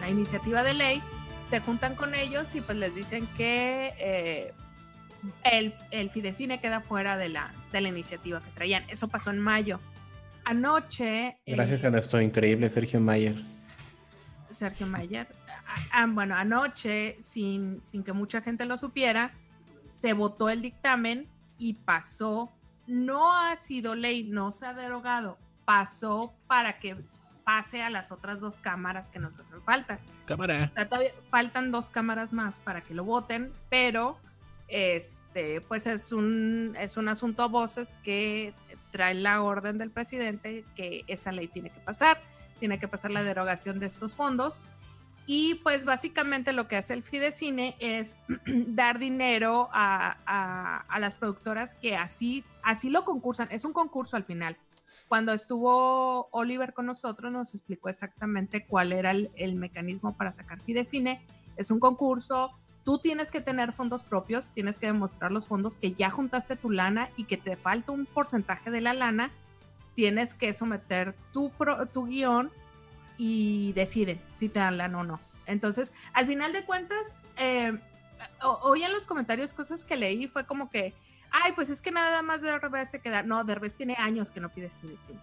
la 0.00 0.08
iniciativa 0.08 0.62
de 0.62 0.74
ley. 0.74 1.02
Se 1.48 1.60
juntan 1.60 1.94
con 1.94 2.14
ellos 2.14 2.54
y 2.54 2.60
pues 2.60 2.78
les 2.78 2.94
dicen 2.94 3.26
que 3.36 3.92
eh, 3.98 4.52
el, 5.44 5.74
el 5.90 6.10
Fidecine 6.10 6.60
queda 6.60 6.80
fuera 6.80 7.16
de 7.16 7.28
la, 7.28 7.52
de 7.72 7.80
la 7.80 7.88
iniciativa 7.88 8.40
que 8.40 8.50
traían. 8.52 8.84
Eso 8.88 9.08
pasó 9.08 9.30
en 9.30 9.38
mayo. 9.38 9.78
Anoche. 10.44 11.36
Gracias 11.46 11.84
eh, 11.84 11.86
a 11.86 11.90
nuestro 11.90 12.20
increíble 12.20 12.68
Sergio 12.70 12.98
Mayer. 13.00 13.36
Sergio 14.56 14.86
Mayer. 14.86 15.26
Bueno, 16.08 16.36
anoche, 16.36 17.18
sin, 17.22 17.80
sin 17.84 18.02
que 18.02 18.12
mucha 18.12 18.40
gente 18.40 18.64
lo 18.64 18.76
supiera, 18.76 19.32
se 20.00 20.12
votó 20.12 20.48
el 20.50 20.62
dictamen 20.62 21.28
y 21.58 21.74
pasó. 21.74 22.50
No 22.86 23.34
ha 23.34 23.56
sido 23.56 23.94
ley, 23.94 24.24
no 24.24 24.50
se 24.50 24.66
ha 24.66 24.74
derogado. 24.74 25.38
Pasó 25.64 26.34
para 26.46 26.78
que 26.78 26.96
pase 27.44 27.82
a 27.82 27.90
las 27.90 28.12
otras 28.12 28.40
dos 28.40 28.58
cámaras 28.58 29.10
que 29.10 29.18
nos 29.18 29.38
hacen 29.38 29.62
falta. 29.62 29.98
Cámara. 30.26 30.70
O 30.70 30.74
sea, 30.74 30.88
todavía 30.88 31.12
faltan 31.30 31.70
dos 31.70 31.90
cámaras 31.90 32.32
más 32.32 32.54
para 32.60 32.82
que 32.82 32.94
lo 32.94 33.04
voten, 33.04 33.52
pero 33.68 34.18
este, 34.68 35.60
pues 35.60 35.86
es 35.86 36.12
un, 36.12 36.74
es 36.78 36.96
un 36.96 37.08
asunto 37.08 37.42
a 37.42 37.48
voces 37.48 37.94
que 38.02 38.54
trae 38.90 39.14
la 39.14 39.42
orden 39.42 39.78
del 39.78 39.90
presidente 39.90 40.64
que 40.74 41.04
esa 41.08 41.32
ley 41.32 41.48
tiene 41.48 41.70
que 41.70 41.80
pasar, 41.80 42.18
tiene 42.58 42.78
que 42.78 42.88
pasar 42.88 43.10
la 43.10 43.22
derogación 43.22 43.78
de 43.80 43.86
estos 43.86 44.14
fondos. 44.14 44.62
Y 45.26 45.54
pues 45.56 45.84
básicamente 45.84 46.52
lo 46.52 46.66
que 46.66 46.76
hace 46.76 46.94
el 46.94 47.02
Fidecine 47.02 47.76
es 47.78 48.16
dar 48.46 48.98
dinero 48.98 49.68
a, 49.72 50.16
a- 50.26 50.98
las 50.98 51.14
productoras 51.16 51.74
que 51.74 51.96
así, 51.96 52.44
así 52.62 52.90
lo 52.90 53.04
concursan. 53.04 53.48
Es 53.50 53.64
un 53.64 53.72
concurso 53.72 54.16
al 54.16 54.24
final. 54.24 54.56
Cuando 55.08 55.32
estuvo 55.32 56.28
Oliver 56.32 56.72
con 56.72 56.86
nosotros 56.86 57.30
nos 57.30 57.54
explicó 57.54 57.88
exactamente 57.88 58.64
cuál 58.66 58.92
era 58.92 59.10
el, 59.10 59.30
el 59.36 59.54
mecanismo 59.54 60.16
para 60.16 60.32
sacar 60.32 60.60
Fidecine. 60.60 61.24
Es 61.56 61.70
un 61.70 61.80
concurso, 61.80 62.50
tú 62.82 62.98
tienes 62.98 63.30
que 63.30 63.40
tener 63.40 63.72
fondos 63.72 64.04
propios, 64.04 64.52
tienes 64.54 64.78
que 64.78 64.86
demostrar 64.86 65.30
los 65.30 65.46
fondos 65.46 65.76
que 65.76 65.92
ya 65.92 66.08
juntaste 66.10 66.56
tu 66.56 66.70
lana 66.70 67.10
y 67.16 67.24
que 67.24 67.36
te 67.36 67.56
falta 67.56 67.92
un 67.92 68.06
porcentaje 68.06 68.70
de 68.70 68.80
la 68.80 68.94
lana. 68.94 69.30
Tienes 69.94 70.34
que 70.34 70.54
someter 70.54 71.14
tu, 71.32 71.50
pro- 71.50 71.86
tu 71.86 72.06
guion 72.06 72.50
y 73.24 73.72
deciden 73.74 74.20
si 74.34 74.48
te 74.48 74.58
dan 74.58 74.76
lana 74.76 74.98
o 74.98 75.04
no. 75.04 75.20
Entonces, 75.46 75.92
al 76.12 76.26
final 76.26 76.52
de 76.52 76.64
cuentas, 76.64 77.16
eh, 77.36 77.78
oí 78.40 78.82
en 78.82 78.92
los 78.92 79.06
comentarios 79.06 79.54
cosas 79.54 79.84
que 79.84 79.94
leí, 79.94 80.26
fue 80.26 80.44
como 80.44 80.68
que, 80.68 80.92
ay, 81.30 81.52
pues 81.52 81.70
es 81.70 81.80
que 81.80 81.92
nada 81.92 82.22
más 82.22 82.42
Derbez 82.42 82.90
se 82.90 82.98
queda. 82.98 83.22
No, 83.22 83.44
Derbez 83.44 83.76
tiene 83.76 83.94
años 83.96 84.32
que 84.32 84.40
no 84.40 84.48
pide 84.48 84.72
Fidecine. 84.80 85.20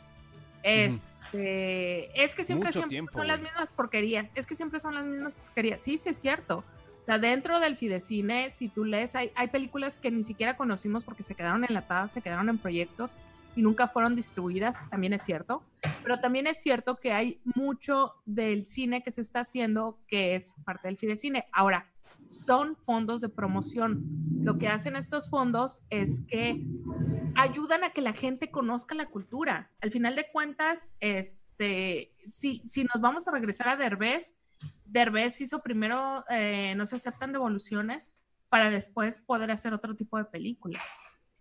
Este, 0.63 2.23
es 2.23 2.35
que 2.35 2.45
siempre, 2.45 2.69
Mucho 2.69 2.79
siempre 2.79 2.95
tiempo, 2.95 3.11
son 3.11 3.27
las 3.27 3.41
mismas 3.41 3.69
porquerías. 3.71 4.31
Es 4.33 4.45
que 4.45 4.55
siempre 4.55 4.79
son 4.79 4.95
las 4.95 5.03
mismas 5.03 5.33
porquerías. 5.33 5.81
Sí, 5.81 5.97
sí 5.97 6.07
es 6.07 6.17
cierto. 6.17 6.63
O 6.97 7.01
sea, 7.01 7.19
dentro 7.19 7.59
del 7.59 7.75
Fidecine, 7.75 8.49
si 8.51 8.69
tú 8.69 8.85
lees, 8.85 9.13
hay, 9.15 9.33
hay 9.35 9.47
películas 9.47 9.99
que 9.99 10.09
ni 10.09 10.23
siquiera 10.23 10.55
conocimos 10.55 11.03
porque 11.03 11.23
se 11.23 11.35
quedaron 11.35 11.65
enlatadas, 11.65 12.13
se 12.13 12.21
quedaron 12.21 12.47
en 12.47 12.59
proyectos 12.59 13.17
y 13.59 13.61
nunca 13.61 13.89
fueron 13.89 14.15
distribuidas, 14.15 14.89
también 14.89 15.11
es 15.11 15.21
cierto. 15.21 15.65
Pero 16.01 16.21
también 16.21 16.47
es 16.47 16.61
cierto 16.61 16.95
que 16.95 17.11
hay 17.11 17.41
mucho 17.43 18.13
del 18.25 18.65
cine 18.65 19.03
que 19.03 19.11
se 19.11 19.19
está 19.19 19.41
haciendo 19.41 19.99
que 20.07 20.35
es 20.35 20.55
parte 20.63 20.87
del 20.87 20.97
Fidecine. 20.97 21.45
Ahora, 21.51 21.91
son 22.29 22.77
fondos 22.77 23.19
de 23.19 23.27
promoción. 23.27 24.05
Lo 24.41 24.57
que 24.57 24.69
hacen 24.69 24.95
estos 24.95 25.29
fondos 25.29 25.83
es 25.89 26.21
que 26.29 26.65
ayudan 27.35 27.83
a 27.83 27.89
que 27.89 28.01
la 28.01 28.13
gente 28.13 28.49
conozca 28.49 28.95
la 28.95 29.07
cultura. 29.07 29.69
Al 29.81 29.91
final 29.91 30.15
de 30.15 30.31
cuentas, 30.31 30.95
este, 31.01 32.13
si, 32.29 32.61
si 32.65 32.85
nos 32.85 33.01
vamos 33.01 33.27
a 33.27 33.31
regresar 33.31 33.67
a 33.67 33.75
Derbez, 33.75 34.37
Derbez 34.85 35.41
hizo 35.41 35.61
primero, 35.61 36.23
eh, 36.29 36.75
no 36.77 36.85
se 36.85 36.95
aceptan 36.95 37.33
devoluciones 37.33 38.13
para 38.47 38.69
después 38.69 39.19
poder 39.19 39.51
hacer 39.51 39.73
otro 39.73 39.97
tipo 39.97 40.17
de 40.17 40.23
películas. 40.23 40.81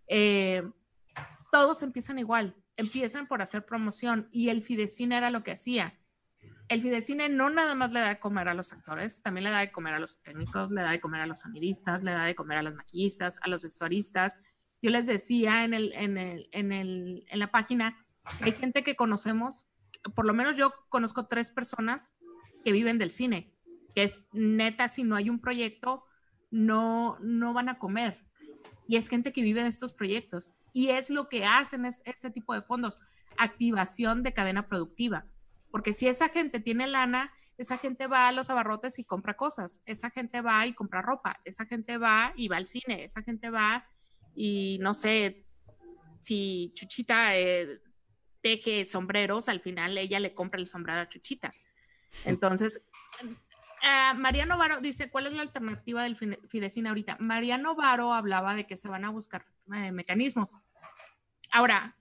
Eh, 0.05 0.69
todos 1.51 1.83
empiezan 1.83 2.19
igual, 2.19 2.55
empiezan 2.77 3.27
por 3.27 3.41
hacer 3.41 3.65
promoción 3.65 4.29
y 4.31 4.49
el 4.49 4.63
Fidecine 4.63 5.17
era 5.17 5.29
lo 5.29 5.43
que 5.43 5.51
hacía. 5.51 5.99
El 6.67 6.81
Fidecine 6.81 7.29
no 7.29 7.49
nada 7.49 7.73
más 7.73 7.91
le 7.91 7.99
da 7.99 8.09
de 8.09 8.19
comer 8.19 8.47
a 8.47 8.53
los 8.53 8.71
actores, 8.71 9.23
también 9.23 9.45
le 9.45 9.49
da 9.49 9.59
de 9.59 9.71
comer 9.71 9.95
a 9.95 9.99
los 9.99 10.21
técnicos, 10.21 10.69
le 10.71 10.81
da 10.81 10.91
de 10.91 11.01
comer 11.01 11.21
a 11.21 11.25
los 11.25 11.39
sonidistas, 11.39 12.03
le 12.03 12.11
da 12.11 12.25
de 12.25 12.35
comer 12.35 12.59
a 12.59 12.63
las 12.63 12.75
maquillistas, 12.75 13.39
a 13.41 13.49
los 13.49 13.63
vestuaristas. 13.63 14.39
Yo 14.81 14.91
les 14.91 15.07
decía 15.07 15.63
en, 15.63 15.73
el, 15.73 15.91
en, 15.93 16.17
el, 16.17 16.47
en, 16.51 16.71
el, 16.71 17.25
en 17.27 17.39
la 17.39 17.51
página 17.51 17.97
que 18.37 18.45
hay 18.45 18.51
gente 18.51 18.83
que 18.83 18.95
conocemos, 18.95 19.67
por 20.15 20.25
lo 20.25 20.33
menos 20.33 20.55
yo 20.55 20.73
conozco 20.89 21.27
tres 21.27 21.51
personas 21.51 22.15
que 22.63 22.71
viven 22.71 22.99
del 22.99 23.09
cine, 23.09 23.51
que 23.95 24.03
es 24.03 24.27
neta, 24.31 24.87
si 24.89 25.03
no 25.03 25.15
hay 25.15 25.29
un 25.29 25.41
proyecto, 25.41 26.05
no, 26.51 27.17
no 27.19 27.53
van 27.53 27.69
a 27.69 27.79
comer. 27.79 28.23
Y 28.87 28.97
es 28.97 29.07
gente 29.07 29.31
que 29.31 29.41
vive 29.41 29.63
de 29.63 29.69
estos 29.69 29.93
proyectos. 29.93 30.53
Y 30.73 30.89
es 30.89 31.09
lo 31.09 31.29
que 31.29 31.45
hacen 31.45 31.85
es, 31.85 32.01
este 32.05 32.29
tipo 32.29 32.53
de 32.53 32.61
fondos, 32.61 32.97
activación 33.37 34.23
de 34.23 34.33
cadena 34.33 34.67
productiva. 34.67 35.25
Porque 35.71 35.93
si 35.93 36.07
esa 36.07 36.29
gente 36.29 36.59
tiene 36.59 36.87
lana, 36.87 37.31
esa 37.57 37.77
gente 37.77 38.07
va 38.07 38.27
a 38.27 38.31
los 38.31 38.49
abarrotes 38.49 38.99
y 38.99 39.03
compra 39.03 39.35
cosas, 39.35 39.81
esa 39.85 40.09
gente 40.09 40.41
va 40.41 40.65
y 40.65 40.73
compra 40.73 41.01
ropa, 41.01 41.39
esa 41.45 41.65
gente 41.65 41.97
va 41.97 42.33
y 42.35 42.47
va 42.47 42.57
al 42.57 42.67
cine, 42.67 43.03
esa 43.03 43.21
gente 43.21 43.49
va 43.49 43.85
y 44.33 44.77
no 44.81 44.93
sé, 44.93 45.45
si 46.21 46.71
Chuchita 46.73 47.37
eh, 47.37 47.81
teje 48.41 48.85
sombreros, 48.85 49.49
al 49.49 49.59
final 49.59 49.97
ella 49.97 50.19
le 50.19 50.33
compra 50.33 50.59
el 50.59 50.67
sombrero 50.67 51.01
a 51.01 51.09
Chuchita. 51.09 51.51
Entonces, 52.25 52.85
eh, 53.21 54.13
Mariano 54.15 54.57
Varo 54.57 54.79
dice, 54.81 55.09
¿cuál 55.11 55.27
es 55.27 55.33
la 55.33 55.41
alternativa 55.41 56.03
del 56.03 56.15
fide- 56.17 56.39
Fidecine 56.47 56.89
ahorita? 56.89 57.17
Mariano 57.19 57.75
Varo 57.75 58.13
hablaba 58.13 58.55
de 58.55 58.65
que 58.65 58.77
se 58.77 58.87
van 58.87 59.05
a 59.05 59.09
buscar 59.09 59.45
eh, 59.73 59.91
mecanismos. 59.91 60.51
Ahora, 61.51 61.95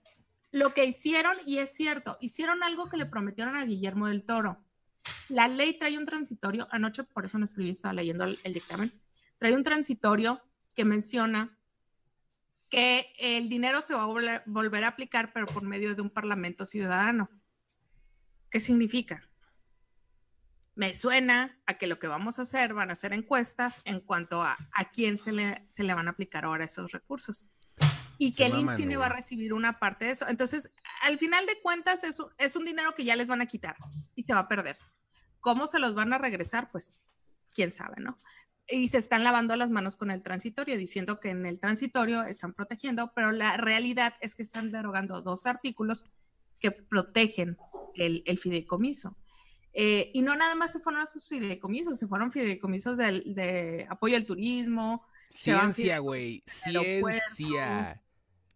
lo 0.51 0.75
que 0.75 0.85
hicieron, 0.85 1.37
y 1.47 1.59
es 1.59 1.75
cierto, 1.75 2.17
hicieron 2.21 2.63
algo 2.63 2.89
que 2.89 2.97
le 2.97 3.07
prometieron 3.07 3.57
a 3.57 3.65
Guillermo 3.65 4.07
del 4.09 4.25
Toro. 4.25 4.65
La 5.29 5.49
ley 5.49 5.79
trae 5.79 5.99
un 5.99 6.07
transitorio, 6.07 6.69
anoche 6.71 7.05
por 7.05 7.27
eso 7.27 7.39
no 7.39 7.45
escribí, 7.45 7.71
estaba 7.71 7.95
leyendo 7.95 8.25
el, 8.25 8.39
el 8.45 8.55
dictamen, 8.55 8.93
trae 9.39 9.55
un 9.55 9.63
transitorio 9.63 10.41
que 10.75 10.85
menciona 10.85 11.59
que 12.69 13.13
el 13.19 13.49
dinero 13.49 13.83
se 13.83 13.95
va 13.95 14.03
a 14.03 14.43
volver, 14.47 14.85
a 14.85 14.89
aplicar, 14.89 15.33
pero 15.33 15.47
por 15.47 15.63
medio 15.63 15.95
de 15.95 16.03
un 16.03 16.11
parlamento 16.11 16.67
ciudadano. 16.67 17.31
¿Qué 18.51 18.61
significa? 18.61 19.29
Me 20.75 20.95
suena 20.95 21.59
a 21.67 21.75
que 21.75 21.87
lo 21.87 21.99
que 21.99 22.07
vamos 22.07 22.39
a 22.39 22.43
hacer 22.43 22.75
van 22.75 22.91
a 22.91 22.97
ser 22.97 23.13
encuestas 23.13 23.81
en 23.85 24.01
cuanto 24.01 24.43
a 24.43 24.57
a 24.73 24.91
quién 24.91 25.19
se 25.19 25.33
le, 25.33 25.67
se 25.69 25.83
le 25.83 25.95
van 25.95 26.09
a 26.09 26.13
aplicar 26.13 26.45
ahora 26.45 26.65
esos 26.65 26.93
recursos. 26.93 27.49
Y 28.19 28.33
que 28.33 28.47
el 28.47 28.53
INCINE 28.73 28.97
va 28.99 29.07
a 29.07 29.09
recibir 29.17 29.53
una 29.53 29.79
parte 29.79 30.07
de 30.07 30.11
eso. 30.11 30.27
Entonces, 30.29 30.71
al 31.03 31.19
final 31.19 31.47
de 31.47 31.61
cuentas, 31.61 32.03
es, 32.05 32.19
un- 32.19 32.31
es 32.37 32.57
un 32.57 32.65
dinero 32.65 32.95
que 32.95 33.05
ya 33.05 33.15
les 33.17 33.29
van 33.29 33.41
a 33.41 33.47
quitar 33.47 33.77
y 34.17 34.25
se 34.25 34.35
va 34.35 34.41
a 34.41 34.49
perder. 34.49 34.77
¿Cómo 35.41 35.67
se 35.69 35.79
los 35.79 35.95
van 35.95 36.13
a 36.13 36.19
regresar? 36.19 36.69
Pues, 36.71 36.97
quién 37.55 37.71
sabe, 37.71 38.03
¿no? 38.03 38.19
Y 38.67 38.89
se 38.89 38.99
están 38.99 39.23
lavando 39.25 39.55
las 39.57 39.71
manos 39.71 39.97
con 39.97 40.11
el 40.11 40.21
transitorio, 40.23 40.77
diciendo 40.77 41.21
que 41.21 41.31
en 41.31 41.47
el 41.47 41.59
transitorio 41.61 42.25
están 42.25 42.53
protegiendo, 42.53 43.13
pero 43.15 43.31
la 43.33 43.57
realidad 43.57 44.15
es 44.21 44.35
que 44.35 44.43
están 44.43 44.71
derogando 44.73 45.23
dos 45.23 45.47
artículos 45.47 46.05
que 46.59 46.73
protegen 46.73 47.57
el, 47.95 48.23
el 48.27 48.39
fideicomiso. 48.39 49.17
Eh, 49.73 50.11
y 50.13 50.23
no 50.23 50.35
nada 50.35 50.55
más 50.57 50.73
se 50.73 50.81
fueron 50.81 51.03
a 51.03 51.07
sus 51.07 51.29
fideicomisos, 51.29 51.99
se 51.99 52.09
fueron 52.09 52.33
fideicomisos 52.33 52.97
del, 52.97 53.33
de 53.33 53.87
apoyo 53.89 54.17
al 54.17 54.25
turismo, 54.27 55.07
Ciencia, 56.47 57.01
güey. 57.01 57.15
Ciencia. 57.31 58.03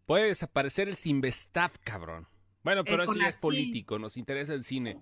Puede 0.07 0.27
desaparecer 0.27 0.89
el 0.89 0.97
Sinvestav, 0.97 1.73
cabrón. 1.83 2.27
Bueno, 2.63 2.85
pero 2.85 3.03
Eh, 3.03 3.05
eso 3.05 3.15
ya 3.15 3.27
es 3.29 3.41
político, 3.41 3.99
nos 3.99 4.17
interesa 4.17 4.55
el 4.55 4.65
cine. 4.65 4.99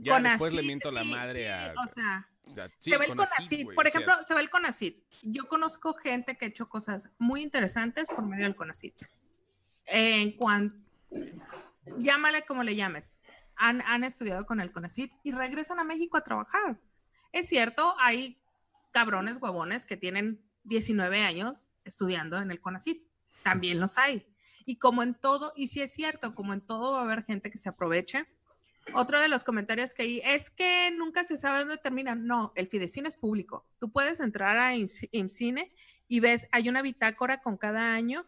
Ya 0.00 0.18
después 0.20 0.52
le 0.52 0.62
miento 0.62 0.90
la 0.90 1.04
madre 1.04 1.52
a... 1.52 1.74
O 1.82 1.86
sea, 1.86 2.28
a- 2.56 2.68
sí, 2.78 2.90
se 2.90 2.98
ve 2.98 3.06
el 3.06 3.14
güey, 3.14 3.76
Por 3.76 3.86
o 3.86 3.90
sea, 3.90 4.00
ejemplo, 4.00 4.24
se 4.24 4.34
ve 4.34 4.40
el 4.40 4.50
CONACYT. 4.50 5.04
Yo 5.22 5.46
conozco 5.48 5.94
gente 5.94 6.36
que 6.36 6.44
ha 6.46 6.48
hecho 6.48 6.68
cosas 6.68 7.08
muy 7.18 7.42
interesantes 7.42 8.08
por 8.08 8.24
medio 8.26 8.44
del 8.44 8.56
CONACYT. 8.56 8.94
En 9.86 10.32
cuanto, 10.32 10.76
llámale 11.98 12.44
como 12.44 12.62
le 12.62 12.74
llames, 12.74 13.20
han, 13.56 13.82
han 13.82 14.02
estudiado 14.04 14.46
con 14.46 14.60
el 14.60 14.72
CONACYT 14.72 15.12
y 15.22 15.32
regresan 15.32 15.78
a 15.78 15.84
México 15.84 16.16
a 16.16 16.24
trabajar. 16.24 16.80
Es 17.32 17.48
cierto, 17.48 17.94
hay 17.98 18.40
cabrones 18.92 19.36
huevones 19.40 19.86
que 19.86 19.96
tienen 19.96 20.40
19 20.64 21.22
años 21.22 21.70
estudiando 21.84 22.38
en 22.38 22.50
el 22.50 22.60
CONACYT. 22.60 23.06
También 23.42 23.78
los 23.78 23.98
hay. 23.98 24.26
Y 24.64 24.76
como 24.76 25.02
en 25.02 25.14
todo, 25.14 25.52
y 25.56 25.68
si 25.68 25.80
es 25.82 25.92
cierto, 25.92 26.34
como 26.34 26.54
en 26.54 26.60
todo 26.60 26.92
va 26.92 27.00
a 27.00 27.04
haber 27.04 27.24
gente 27.24 27.50
que 27.50 27.58
se 27.58 27.68
aproveche. 27.68 28.26
Otro 28.94 29.20
de 29.20 29.28
los 29.28 29.44
comentarios 29.44 29.94
que 29.94 30.02
hay 30.02 30.20
es 30.24 30.50
que 30.50 30.90
nunca 30.90 31.24
se 31.24 31.38
sabe 31.38 31.60
dónde 31.60 31.78
termina. 31.78 32.14
No, 32.14 32.52
el 32.54 32.68
Fidecine 32.68 33.08
es 33.08 33.16
público. 33.16 33.66
Tú 33.78 33.90
puedes 33.90 34.20
entrar 34.20 34.58
a 34.58 34.74
IMCINE 34.74 35.72
y 36.08 36.20
ves, 36.20 36.46
hay 36.52 36.68
una 36.68 36.82
bitácora 36.82 37.40
con 37.40 37.56
cada 37.56 37.94
año 37.94 38.26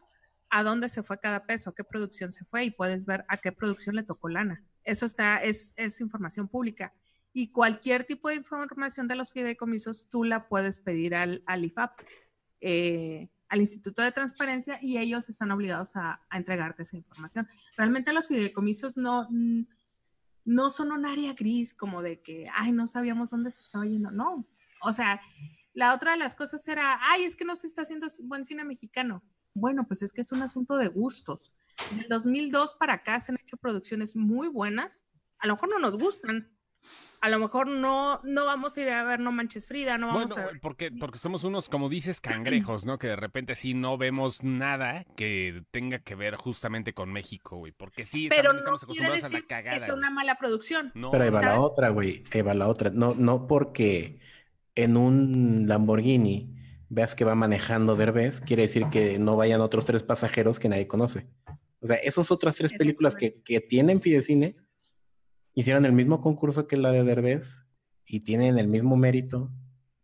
a 0.48 0.62
dónde 0.62 0.88
se 0.88 1.02
fue 1.02 1.20
cada 1.20 1.44
peso, 1.44 1.70
a 1.70 1.74
qué 1.74 1.84
producción 1.84 2.32
se 2.32 2.44
fue 2.44 2.64
y 2.64 2.70
puedes 2.70 3.04
ver 3.04 3.24
a 3.28 3.36
qué 3.38 3.52
producción 3.52 3.96
le 3.96 4.02
tocó 4.02 4.28
lana. 4.28 4.64
Eso 4.84 5.04
está, 5.04 5.36
es, 5.38 5.74
es 5.76 6.00
información 6.00 6.48
pública. 6.48 6.94
Y 7.32 7.48
cualquier 7.48 8.04
tipo 8.04 8.28
de 8.28 8.36
información 8.36 9.08
de 9.08 9.16
los 9.16 9.30
fideicomisos, 9.30 10.08
tú 10.08 10.24
la 10.24 10.48
puedes 10.48 10.80
pedir 10.80 11.14
al, 11.14 11.42
al 11.46 11.64
IFAP, 11.64 12.00
eh, 12.60 13.28
al 13.56 13.62
Instituto 13.62 14.02
de 14.02 14.12
Transparencia, 14.12 14.78
y 14.80 14.98
ellos 14.98 15.28
están 15.28 15.50
obligados 15.50 15.96
a, 15.96 16.20
entregarte 16.30 16.84
esa 16.84 16.96
información. 16.96 17.48
Realmente 17.76 18.12
los 18.12 18.28
fideicomisos 18.28 18.96
no, 18.96 19.28
no 20.44 20.70
son 20.70 20.92
un 20.92 21.06
área 21.06 21.32
gris 21.34 21.74
como 21.74 22.02
de 22.02 22.20
que, 22.20 22.48
ay, 22.54 22.72
no 22.72 22.86
sabíamos 22.86 23.30
dónde 23.30 23.50
se 23.50 23.62
estaba 23.62 23.84
yendo. 23.84 24.10
No. 24.10 24.46
O 24.82 24.92
sea, 24.92 25.20
la 25.72 25.94
otra 25.94 26.12
de 26.12 26.18
las 26.18 26.34
cosas 26.34 26.66
era, 26.68 26.98
ay, 27.02 27.24
es 27.24 27.36
que 27.36 27.44
no 27.44 27.56
se 27.56 27.66
está 27.66 27.82
haciendo 27.82 28.06
buen 28.22 28.44
cine 28.44 28.64
mexicano. 28.64 29.22
Bueno, 29.54 29.86
pues 29.86 30.02
es 30.02 30.12
que 30.12 30.20
es 30.20 30.32
un 30.32 30.42
asunto 30.42 30.76
de 30.76 30.88
gustos. 30.88 31.52
Del 31.94 32.08
2002 32.08 32.74
para 32.74 32.94
acá 32.94 33.20
se 33.20 33.32
han 33.32 33.38
hecho 33.40 33.56
producciones 33.56 34.14
muy 34.16 34.48
buenas. 34.48 35.06
A 35.38 35.46
lo 35.46 35.54
mejor 35.54 35.70
no 35.70 35.78
nos 35.78 35.96
gustan. 35.96 36.50
A 37.26 37.28
lo 37.28 37.40
mejor 37.40 37.66
no, 37.66 38.20
no 38.22 38.44
vamos 38.44 38.76
a 38.76 38.80
ir 38.82 38.88
a 38.90 39.02
ver 39.02 39.18
No 39.18 39.32
Manches 39.32 39.66
Frida, 39.66 39.98
no 39.98 40.06
vamos 40.06 40.28
Bueno, 40.30 40.42
a 40.42 40.46
ver. 40.52 40.60
porque, 40.60 40.92
porque 40.92 41.18
somos 41.18 41.42
unos, 41.42 41.68
como 41.68 41.88
dices, 41.88 42.20
cangrejos, 42.20 42.84
¿no? 42.84 42.98
Que 42.98 43.08
de 43.08 43.16
repente 43.16 43.56
sí 43.56 43.74
no 43.74 43.98
vemos 43.98 44.44
nada 44.44 45.04
que 45.16 45.64
tenga 45.72 45.98
que 45.98 46.14
ver 46.14 46.36
justamente 46.36 46.92
con 46.92 47.12
México, 47.12 47.56
güey. 47.56 47.72
Porque 47.72 48.04
sí, 48.04 48.28
Pero 48.28 48.52
no 48.52 48.60
estamos 48.60 48.84
quiere 48.84 49.06
acostumbrados 49.06 49.24
a 49.24 49.28
decir 49.28 49.40
la 49.42 49.48
cagada. 49.48 49.78
que 49.78 49.84
sea 49.86 49.94
güey. 49.94 49.98
una 49.98 50.10
mala 50.10 50.36
producción. 50.38 50.92
No, 50.94 51.10
Pero 51.10 51.24
ahí 51.24 51.30
va 51.30 51.42
la 51.42 51.60
otra, 51.60 51.88
güey. 51.88 52.22
Ahí 52.32 52.42
va 52.42 52.54
la 52.54 52.68
otra. 52.68 52.90
No, 52.90 53.16
no 53.16 53.48
porque 53.48 54.20
en 54.76 54.96
un 54.96 55.64
Lamborghini 55.66 56.54
veas 56.88 57.16
que 57.16 57.24
va 57.24 57.34
manejando 57.34 57.96
Derbez, 57.96 58.40
quiere 58.40 58.62
decir 58.62 58.86
que 58.92 59.18
no 59.18 59.34
vayan 59.34 59.60
otros 59.62 59.84
tres 59.84 60.04
pasajeros 60.04 60.60
que 60.60 60.68
nadie 60.68 60.86
conoce. 60.86 61.26
O 61.80 61.88
sea, 61.88 61.96
esas 61.96 62.30
otras 62.30 62.54
tres 62.54 62.72
películas 62.72 63.16
que, 63.16 63.42
que 63.42 63.60
tienen 63.60 64.00
Fidecine 64.00 64.54
hicieron 65.56 65.84
el 65.84 65.92
mismo 65.92 66.20
concurso 66.20 66.68
que 66.68 66.76
la 66.76 66.92
de 66.92 67.02
Derbez 67.02 67.58
y 68.04 68.20
tienen 68.20 68.58
el 68.58 68.68
mismo 68.68 68.96
mérito, 68.96 69.50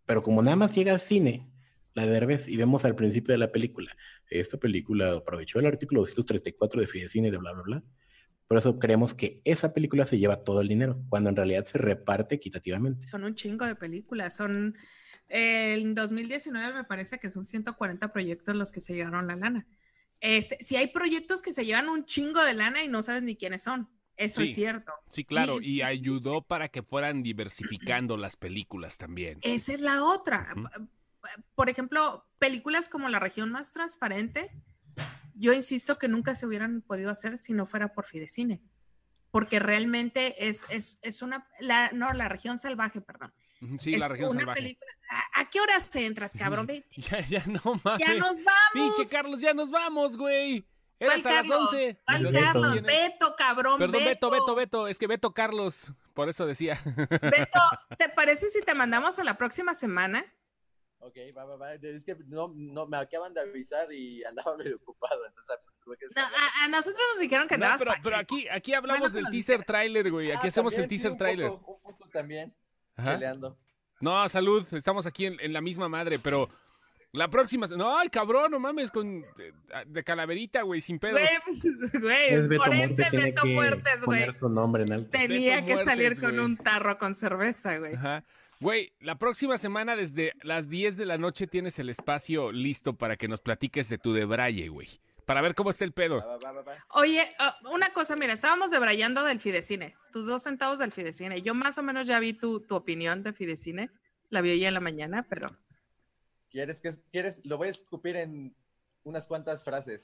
pero 0.07 0.23
como 0.23 0.43
nada 0.43 0.57
más 0.57 0.75
llega 0.75 0.93
al 0.93 1.01
cine, 1.01 1.49
la 1.95 2.05
de 2.07 2.11
Derbez, 2.13 2.49
y 2.49 2.57
vemos 2.57 2.85
al 2.85 2.97
principio 2.97 3.33
de 3.33 3.39
la 3.39 3.53
película, 3.53 3.95
esta 4.29 4.57
película 4.57 5.13
aprovechó 5.13 5.61
el 5.61 5.67
artículo 5.67 6.01
234 6.01 6.81
de 6.81 6.87
Fidecine 6.89 7.31
de 7.31 7.37
bla, 7.37 7.53
bla, 7.53 7.63
bla. 7.63 7.85
Por 8.49 8.59
eso 8.59 8.79
creemos 8.79 9.15
que 9.15 9.41
esa 9.45 9.73
película 9.73 10.05
se 10.05 10.19
lleva 10.19 10.43
todo 10.43 10.61
el 10.63 10.69
dinero, 10.69 11.01
cuando 11.09 11.31
en 11.31 11.37
realidad 11.37 11.65
se 11.67 11.79
reparte 11.79 12.35
equitativamente. 12.35 13.07
Son 13.07 13.23
un 13.25 13.35
chingo 13.35 13.65
de 13.65 13.77
películas. 13.77 14.35
Son. 14.37 14.77
eh, 15.29 15.79
en 15.81 15.95
2019 15.95 16.75
me 16.75 16.85
parece 16.85 17.19
que 17.19 17.31
son 17.31 17.47
140 17.47 18.13
proyectos 18.13 18.55
los 18.57 18.73
que 18.73 18.81
se 18.83 18.95
llevaron 18.95 19.27
la 19.27 19.37
lana. 19.37 19.67
Es- 20.21 20.55
si 20.61 20.77
hay 20.77 20.89
proyectos 20.89 21.41
que 21.41 21.53
se 21.55 21.65
llevan 21.65 21.89
un 21.89 22.05
chingo 22.05 22.43
de 22.45 22.53
lana 22.55 22.83
y 22.85 22.89
no 22.89 23.03
sabes 23.03 23.23
ni 23.23 23.37
quiénes 23.37 23.63
son. 23.63 23.89
Eso 24.25 24.41
Sí. 24.43 24.49
es 24.49 24.55
cierto. 24.55 24.93
Sí, 25.09 25.25
claro, 25.25 25.61
Y- 25.61 25.67
y 25.77 25.83
ayudó 25.83 26.43
para 26.43 26.69
que 26.69 26.83
fueran 26.83 27.23
diversificando 27.23 28.17
las 28.17 28.37
películas 28.37 28.99
también. 28.99 29.39
Esa 29.43 29.73
es 29.73 29.81
la 29.81 30.05
otra. 30.05 30.55
Por 31.55 31.69
ejemplo, 31.71 32.27
películas 32.39 32.89
como 32.89 33.09
La 33.09 33.21
región 33.21 33.51
más 33.53 33.73
transparente, 33.73 34.51
yo 35.35 35.53
insisto 35.53 35.99
que 35.99 36.09
nunca 36.09 36.35
se 36.35 36.47
hubieran 36.47 36.83
podido 36.83 37.11
hacer 37.11 37.39
si 37.39 37.53
no 37.53 37.67
fuera 37.67 37.93
por 37.95 38.07
Fidecine. 38.07 38.61
Porque 39.31 39.59
realmente 39.61 40.47
es, 40.49 40.67
es, 40.69 40.99
es 41.01 41.23
una. 41.23 41.49
La, 41.59 41.91
no, 41.93 42.13
la 42.13 42.29
región 42.29 42.59
salvaje, 42.59 43.01
perdón. 43.01 43.33
Sí, 43.79 43.95
es 43.95 44.01
la 44.01 44.09
región 44.09 44.31
una 44.31 44.41
salvaje. 44.41 44.61
película. 44.61 44.91
¿A, 45.09 45.41
a 45.41 45.51
qué 45.51 45.61
horas 45.61 45.95
entras, 45.97 46.33
cabrón? 46.67 46.69
Ya, 46.97 47.21
ya 47.27 47.47
no 47.47 47.81
mames. 47.83 48.07
Ya 48.07 48.15
nos 48.15 48.37
vamos. 48.45 48.97
Pinche 48.97 49.09
Carlos, 49.11 49.41
ya 49.41 49.55
nos 49.55 49.71
vamos, 49.71 50.17
güey. 50.19 50.67
Era 51.03 51.15
¿Cuál 51.15 51.17
hasta 51.19 51.31
las 51.33 51.49
Carlos? 51.49 51.69
11. 51.73 52.01
¿Cuál 52.05 52.23
Beto. 52.27 52.41
Carlos? 52.45 53.35
Cabrón. 53.37 53.79
Perdón, 53.79 54.05
Beto, 54.05 54.31
Beto, 54.31 54.31
Beto, 54.31 54.55
Beto. 54.55 54.89
Es 54.89 54.99
que 54.99 55.07
Beto 55.09 55.33
Carlos. 55.35 55.93
Por 56.15 56.29
eso 56.29 56.47
decía. 56.47 56.79
Beto, 56.85 57.61
¿te 57.99 58.09
parece 58.09 58.49
si 58.49 58.63
te 58.63 58.75
mandamos 58.75 59.19
a 59.19 59.25
la 59.25 59.37
próxima 59.37 59.75
semana? 59.75 60.25
Ok, 61.01 61.17
va, 61.37 61.45
va, 61.45 61.57
va. 61.57 61.75
Es 61.75 62.05
que 62.05 62.15
no, 62.27 62.53
no, 62.55 62.87
me 62.87 62.97
acaban 62.97 63.35
de 63.35 63.41
avisar 63.41 63.93
y 63.93 64.23
andaba 64.23 64.57
medio 64.59 64.77
ocupado, 64.77 65.27
entonces 65.27 65.57
tuve 65.85 65.97
que 65.97 66.05
No, 66.05 66.09
escapar. 66.23 66.33
a, 66.61 66.65
a 66.65 66.69
nosotros 66.69 67.01
nos 67.15 67.21
dijeron 67.21 67.49
que 67.49 67.59
No, 67.59 67.67
andabas 67.67 67.99
pero, 68.05 68.17
aquí, 68.17 68.47
aquí 68.49 68.73
hablamos 68.73 69.01
Bueno, 69.01 69.15
del 69.15 69.25
pues, 69.25 69.33
teaser 69.33 69.65
trailer, 69.65 70.09
güey. 70.13 70.31
Aquí 70.31 70.47
Ah, 70.47 70.49
hacemos 70.49 70.77
el 70.79 70.85
sí, 70.85 70.89
teaser 70.91 71.11
un 71.11 71.19
trailer. 71.19 71.49
poco, 71.49 71.73
un 71.73 71.83
poco 71.83 72.09
también, 72.11 72.55
Ajá. 72.97 73.15
cheleando. 73.15 73.59
No, 74.01 74.29
salud. 74.29 74.65
Estamos 74.73 75.07
aquí 75.07 75.27
en, 75.27 75.41
en 75.41 75.53
la 75.53 75.61
misma 75.61 75.89
madre, 75.89 76.21
pero 76.21 76.49
la 77.13 77.29
próxima. 77.29 77.67
No, 77.69 77.97
ay, 77.97 78.09
cabrón, 78.09 78.51
no 78.51 78.59
mames, 78.59 78.91
con 78.91 79.21
de, 79.23 79.55
de 79.87 80.05
calaverita, 80.05 80.63
güey, 80.63 80.81
sin 80.81 80.99
pedos. 80.99 81.21
Güey, 81.21 82.49
pues, 82.49 82.59
por 82.59 82.75
ese 82.75 83.05
tiene 83.11 83.25
Beto 83.27 83.43
que 83.43 83.49
Muertes, 83.55 84.01
güey. 84.03 84.21
poner 84.21 84.35
su 84.35 84.49
nombre 84.49 84.83
en 84.85 84.93
alto. 84.93 85.11
Tenía 85.11 85.57
Beto 85.57 85.67
que 85.67 85.75
Muertes, 85.75 85.93
salir 85.95 86.21
con 86.21 86.31
güey. 86.33 86.45
un 86.45 86.57
tarro 86.57 86.99
con 86.99 87.15
cerveza, 87.15 87.79
güey. 87.79 87.95
Ajá. 87.95 88.25
Güey, 88.61 88.93
la 89.01 89.19
próxima 89.19 89.59
semana 89.59 89.97
desde 89.97 90.33
las 90.43 90.69
10 90.69 90.97
de 90.97 91.05
la 91.07 91.19
noche 91.19 91.47
tienes 91.49 91.79
el 91.81 91.89
espacio 91.91 92.53
listo 92.53 92.95
para 92.97 93.17
que 93.17 93.27
nos 93.29 93.41
platiques 93.41 93.89
de 93.89 93.99
tu 93.99 94.13
debraye, 94.13 94.69
güey. 94.69 94.89
Para 95.27 95.41
ver 95.41 95.55
cómo 95.55 95.71
está 95.71 95.85
el 95.85 95.93
pedo. 95.93 96.19
va, 96.19 96.39
va, 96.39 96.53
va, 96.53 96.63
va. 96.63 96.75
Oye, 96.91 97.29
ah, 97.39 97.57
una 97.73 97.93
cosa, 97.93 98.15
mira, 98.17 98.33
estábamos 98.33 98.71
debrayando 98.71 99.25
del 99.25 99.41
Fidecine, 99.41 99.97
tus 100.13 100.27
dos 100.27 100.45
centavos 100.45 100.79
del 100.79 100.93
Fidecine. 100.93 101.43
Yo 101.43 101.55
más 101.55 101.77
o 101.79 101.83
menos 101.83 102.07
ya 102.07 102.19
vi 102.21 102.33
tu, 102.35 102.61
tu 102.61 102.75
opinión 102.77 103.23
de 103.23 103.33
Fidecine, 103.33 103.91
la 104.31 104.41
vi 104.41 104.51
hoy 104.51 104.65
en 104.65 104.75
la 104.75 104.81
mañana, 104.81 105.27
pero 105.29 105.57
¿Quieres 106.53 106.81
que 106.81 106.91
quieres? 107.11 107.41
Lo 107.45 107.57
voy 107.57 107.69
a 107.69 107.71
escupir 107.71 108.17
en 108.17 108.55
unas 109.05 109.27
cuantas 109.27 109.65
frases. 109.65 110.03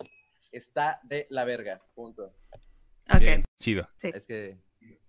Está 0.51 0.99
de 1.05 1.27
la 1.31 1.45
verga, 1.45 1.83
punto. 1.95 2.35
ok. 3.13 3.19
Bien, 3.21 3.45
chido. 3.59 3.87
Sí. 3.97 4.11
Es 4.15 4.27
que 4.27 4.59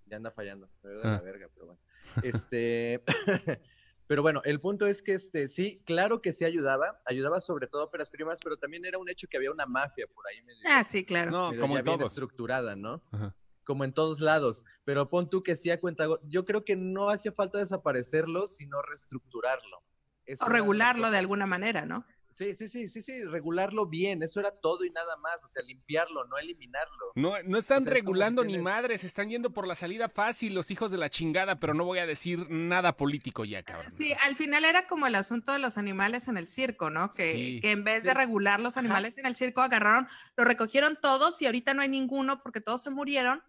ya 0.05 0.17
anda 0.17 0.31
fallando, 0.31 0.69
pero 0.81 0.99
de 0.99 1.07
Ah. 1.07 1.11
la 1.13 1.21
verga, 1.21 1.47
pero 1.53 1.67
bueno. 1.67 1.79
Este, 2.23 3.01
pero 4.07 4.21
bueno, 4.21 4.41
el 4.43 4.59
punto 4.59 4.85
es 4.85 5.01
que 5.01 5.13
este, 5.13 5.47
sí, 5.47 5.81
claro 5.85 6.21
que 6.21 6.33
sí 6.33 6.43
ayudaba, 6.43 7.01
ayudaba 7.05 7.39
sobre 7.39 7.67
todo 7.67 7.83
a 7.83 7.85
óperas 7.85 8.09
primas, 8.09 8.39
pero 8.43 8.57
también 8.57 8.83
era 8.85 8.97
un 8.97 9.07
hecho 9.09 9.27
que 9.29 9.37
había 9.37 9.51
una 9.51 9.65
mafia 9.65 10.07
por 10.13 10.25
ahí 10.27 10.41
medio, 10.41 10.59
Ah, 10.65 10.83
sí, 10.83 11.05
claro. 11.05 11.31
No, 11.31 11.49
como 11.59 11.77
en 11.77 11.83
bien 11.85 11.97
todos. 11.97 12.11
estructurada, 12.11 12.75
¿no? 12.75 13.01
Ajá. 13.11 13.33
Como 13.63 13.83
en 13.85 13.93
todos 13.93 14.19
lados, 14.19 14.65
pero 14.83 15.09
pon 15.09 15.29
tú 15.29 15.43
que 15.43 15.55
sí 15.55 15.69
a 15.69 15.79
cuenta, 15.79 16.07
yo 16.23 16.43
creo 16.43 16.65
que 16.65 16.75
no 16.75 17.09
hacía 17.09 17.31
falta 17.31 17.59
desaparecerlo, 17.59 18.47
sino 18.47 18.81
reestructurarlo. 18.81 19.83
Eso 20.29 20.45
O 20.45 20.49
regularlo 20.49 21.09
de 21.11 21.17
alguna 21.17 21.45
manera, 21.45 21.85
¿no? 21.85 22.05
Sí, 22.31 22.53
sí, 22.53 22.69
sí, 22.69 22.87
sí, 22.87 23.01
sí, 23.01 23.23
regularlo 23.25 23.87
bien, 23.87 24.23
eso 24.23 24.39
era 24.39 24.51
todo 24.51 24.85
y 24.85 24.91
nada 24.91 25.17
más, 25.17 25.43
o 25.43 25.47
sea, 25.47 25.61
limpiarlo, 25.63 26.23
no 26.25 26.37
eliminarlo. 26.37 27.11
No, 27.15 27.33
no 27.43 27.57
están 27.57 27.79
O 27.79 27.81
sea, 27.81 27.93
es 27.95 28.01
como 28.03 28.13
regulando 28.13 28.43
ni 28.45 28.57
madres, 28.59 29.03
están 29.03 29.29
yendo 29.29 29.49
por 29.49 29.67
la 29.67 29.75
salida 29.75 30.07
fácil 30.07 30.53
los 30.53 30.71
hijos 30.71 30.89
de 30.91 30.97
la 30.97 31.09
chingada, 31.09 31.59
pero 31.59 31.73
no 31.73 31.83
voy 31.83 31.99
a 31.99 32.05
decir 32.05 32.45
nada 32.49 32.95
político 32.95 33.43
ya, 33.43 33.63
cabrón. 33.63 33.91
Sí, 33.91 34.13
al 34.23 34.37
final 34.37 34.63
era 34.63 34.87
como 34.87 35.07
el 35.07 35.15
asunto 35.15 35.51
de 35.51 35.59
los 35.59 35.77
animales 35.77 36.27
en 36.29 36.37
el 36.37 36.47
circo, 36.47 36.89
¿no? 36.89 37.09
Que, 37.11 37.31
Sí. 37.31 37.59
que 37.61 37.71
en 37.71 37.83
vez 37.83 38.03
de 38.05 38.13
regular 38.13 38.59
los 38.61 38.77
animales 38.77 39.17
en 39.17 39.25
el 39.25 39.35
circo, 39.35 39.61
agarraron, 39.61 40.07
lo 40.37 40.45
recogieron 40.45 40.97
todos 41.01 41.41
y 41.41 41.47
ahorita 41.47 41.73
no 41.73 41.81
hay 41.81 41.89
ninguno 41.89 42.41
porque 42.41 42.61
todos 42.61 42.81
se 42.83 42.89
murieron, 42.91 43.41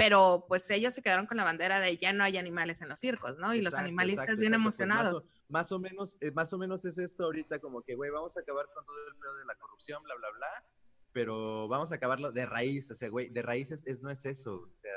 pero 0.00 0.46
pues 0.48 0.70
ellos 0.70 0.94
se 0.94 1.02
quedaron 1.02 1.26
con 1.26 1.36
la 1.36 1.44
bandera 1.44 1.78
de 1.78 1.94
ya 1.98 2.14
no 2.14 2.24
hay 2.24 2.38
animales 2.38 2.80
en 2.80 2.88
los 2.88 2.98
circos, 2.98 3.36
¿no? 3.36 3.54
Y 3.54 3.60
los 3.60 3.74
animalistas 3.74 4.24
exacto, 4.24 4.40
bien 4.40 4.54
exacto, 4.54 4.64
pues, 4.64 4.80
emocionados. 4.80 5.12
más, 5.12 5.22
o, 5.22 5.52
más 5.52 5.72
o 5.72 5.78
menos, 5.78 6.16
eh, 6.22 6.30
más 6.30 6.52
o 6.54 6.58
menos 6.58 6.84
es 6.86 6.96
esto 6.96 7.24
ahorita 7.24 7.58
como 7.58 7.82
que, 7.82 7.96
güey, 7.96 8.10
vamos 8.10 8.34
a 8.34 8.40
acabar 8.40 8.64
con 8.74 8.82
todo 8.86 8.96
el 9.08 9.16
pedo 9.16 9.36
de 9.36 9.44
la 9.44 9.54
corrupción, 9.56 10.02
bla, 10.02 10.14
bla, 10.14 10.28
bla, 10.30 10.64
pero 11.12 11.68
vamos 11.68 11.92
a 11.92 11.96
acabarlo 11.96 12.32
de 12.32 12.46
raíz, 12.46 12.90
o 12.90 12.94
sea, 12.94 13.10
güey, 13.10 13.28
de 13.28 13.42
raíces 13.42 13.82
es, 13.86 14.00
no 14.00 14.08
es 14.08 14.24
eso, 14.24 14.66
o 14.72 14.74
sea, 14.74 14.90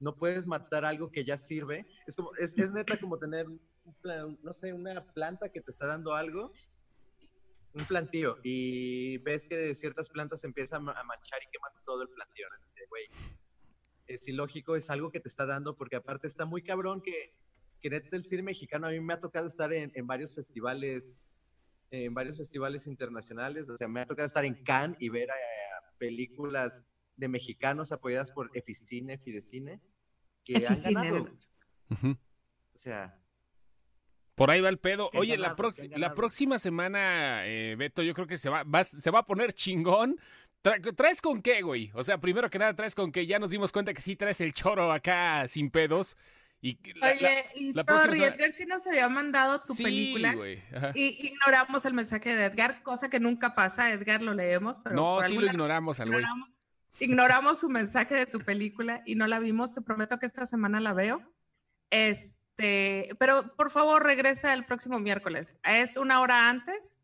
no 0.00 0.16
puedes 0.16 0.46
matar 0.46 0.86
algo 0.86 1.10
que 1.10 1.26
ya 1.26 1.36
sirve, 1.36 1.86
es 2.06 2.16
como, 2.16 2.34
es, 2.36 2.56
es 2.56 2.72
neta 2.72 2.98
como 2.98 3.18
tener, 3.18 3.46
un 3.46 3.60
plan- 4.00 4.38
no 4.42 4.54
sé, 4.54 4.72
una 4.72 5.04
planta 5.12 5.50
que 5.50 5.60
te 5.60 5.72
está 5.72 5.86
dando 5.86 6.14
algo 6.14 6.52
un 7.74 7.84
plantío 7.86 8.38
y 8.42 9.18
ves 9.18 9.48
que 9.48 9.74
ciertas 9.74 10.08
plantas 10.10 10.40
se 10.40 10.46
empiezan 10.46 10.88
a 10.88 11.02
manchar 11.04 11.42
y 11.42 11.50
quemas 11.50 11.80
todo 11.84 12.02
el 12.02 12.08
plantío. 12.10 12.46
¿no? 12.50 12.56
Es 14.14 14.28
ilógico, 14.28 14.76
es 14.76 14.90
algo 14.90 15.10
que 15.10 15.20
te 15.20 15.28
está 15.28 15.46
dando, 15.46 15.76
porque 15.76 15.96
aparte 15.96 16.26
está 16.26 16.44
muy 16.44 16.62
cabrón 16.62 17.00
que, 17.00 17.34
que 17.80 17.90
neta 17.90 18.16
el 18.16 18.24
cine 18.24 18.42
mexicano, 18.42 18.86
a 18.86 18.90
mí 18.90 19.00
me 19.00 19.14
ha 19.14 19.20
tocado 19.20 19.46
estar 19.46 19.72
en, 19.72 19.90
en 19.94 20.06
varios 20.06 20.34
festivales, 20.34 21.18
en 21.90 22.14
varios 22.14 22.36
festivales 22.36 22.86
internacionales, 22.86 23.68
o 23.68 23.76
sea, 23.76 23.88
me 23.88 24.00
ha 24.00 24.06
tocado 24.06 24.26
estar 24.26 24.44
en 24.44 24.62
Cannes 24.62 24.96
y 25.00 25.08
ver 25.08 25.28
eh, 25.28 25.32
películas 25.98 26.84
de 27.16 27.28
mexicanos 27.28 27.92
apoyadas 27.92 28.30
por 28.32 28.50
Eficine, 28.54 29.18
Fidecine, 29.18 29.80
que 30.44 30.56
han 30.66 30.72
Eficine, 30.74 30.94
ganado. 30.94 31.24
de- 31.24 31.94
Ujú. 31.94 32.16
O 32.74 32.78
sea, 32.78 33.18
Por 34.34 34.50
ahí 34.50 34.60
va 34.62 34.70
el 34.70 34.78
pedo. 34.78 35.10
Han 35.12 35.20
Oye, 35.20 35.36
la, 35.36 35.48
ganado, 35.50 35.68
han 35.68 35.90
la 35.90 35.96
ganado. 35.98 36.14
próxima 36.14 36.58
semana, 36.58 37.46
eh, 37.46 37.76
Beto, 37.76 38.02
yo 38.02 38.14
creo 38.14 38.26
que 38.26 38.38
se 38.38 38.48
va, 38.48 38.62
va- 38.64 38.82
se 38.84 39.10
va 39.10 39.20
a 39.20 39.26
poner 39.26 39.52
chingón. 39.52 40.18
Tra- 40.62 40.94
¿Traes 40.96 41.20
con 41.20 41.42
qué, 41.42 41.62
güey? 41.62 41.90
O 41.94 42.04
sea, 42.04 42.18
primero 42.18 42.48
que 42.48 42.58
nada, 42.58 42.74
traes 42.74 42.94
con 42.94 43.10
qué. 43.10 43.26
Ya 43.26 43.38
nos 43.38 43.50
dimos 43.50 43.72
cuenta 43.72 43.92
que 43.92 44.00
sí 44.02 44.14
traes 44.16 44.40
el 44.40 44.52
choro 44.52 44.92
acá 44.92 45.46
sin 45.48 45.70
pedos. 45.70 46.16
Y 46.64 46.76
que 46.76 46.94
la- 46.94 47.08
Oye, 47.10 47.44
y 47.56 47.72
la 47.72 47.82
sorry, 47.82 48.22
Edgar 48.22 48.52
sí 48.54 48.64
nos 48.66 48.86
había 48.86 49.08
mandado 49.08 49.60
tu 49.62 49.74
Sí, 49.74 49.82
película. 49.82 50.36
Y 50.94 51.26
ignoramos 51.26 51.84
el 51.84 51.94
mensaje 51.94 52.36
de 52.36 52.44
Edgar, 52.44 52.82
cosa 52.84 53.10
que 53.10 53.18
nunca 53.18 53.56
pasa. 53.56 53.90
Edgar 53.90 54.22
lo 54.22 54.32
leemos, 54.32 54.78
pero 54.78 54.94
No, 54.94 55.20
sí 55.22 55.36
lo 55.36 55.46
ignoramos 55.46 55.98
al 55.98 56.10
güey. 56.10 56.20
ignoramos, 56.20 56.48
ignoramos 57.00 57.58
su 57.58 57.68
mensaje 57.68 58.14
de 58.14 58.26
tu 58.26 58.38
película 58.38 59.02
y 59.04 59.16
no 59.16 59.26
la 59.26 59.40
vimos. 59.40 59.74
Te 59.74 59.80
prometo 59.80 60.20
que 60.20 60.26
esta 60.26 60.46
semana 60.46 60.78
la 60.78 60.92
veo. 60.92 61.20
Este, 61.90 63.10
pero 63.18 63.54
por 63.56 63.70
favor 63.70 64.04
regresa 64.04 64.52
el 64.54 64.64
próximo 64.64 64.98
miércoles. 65.00 65.58
Es 65.64 65.96
una 65.96 66.20
hora 66.20 66.48
antes. 66.48 67.00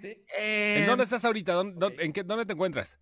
Sí, 0.00 0.24
Eh, 0.38 0.76
¿En 0.80 0.86
dónde 0.86 1.04
estás 1.04 1.24
ahorita? 1.24 1.52
¿Dónde, 1.54 1.96
en 1.98 2.12
qué, 2.12 2.22
¿Dónde 2.22 2.46
te 2.46 2.52
encuentras? 2.52 2.98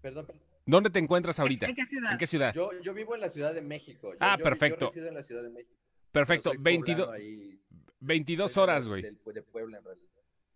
perdón, 0.00 0.26
perdón. 0.26 0.42
¿Dónde 0.66 0.90
te 0.90 0.98
encuentras 0.98 1.40
ahorita? 1.40 1.66
¿En 1.66 1.74
qué 1.74 1.86
ciudad? 1.86 2.12
¿En 2.12 2.18
qué 2.18 2.26
ciudad? 2.26 2.54
Yo, 2.54 2.70
yo 2.82 2.94
vivo 2.94 3.14
en 3.14 3.20
la 3.22 3.28
Ciudad 3.28 3.52
de 3.54 3.60
México. 3.62 4.12
Yo- 4.12 4.18
Ah, 4.20 4.36
yo- 4.38 4.44
perfecto. 4.44 4.80
Yo 4.80 4.86
resido 4.88 5.08
en 5.08 5.14
la 5.14 5.22
Ciudad 5.22 5.42
de 5.42 5.50
México. 5.50 5.74
Perfecto. 6.12 6.50
Yo 6.50 6.54
soy 6.54 6.62
22, 6.62 7.06
poblano 7.06 7.12
ahí, 7.12 7.60
22 8.00 8.52
cerca 8.52 8.62
horas, 8.62 8.88
güey. 8.88 9.02
De 9.02 9.42
Puebla, 9.42 9.78
en 9.78 9.84
realidad. 9.84 10.06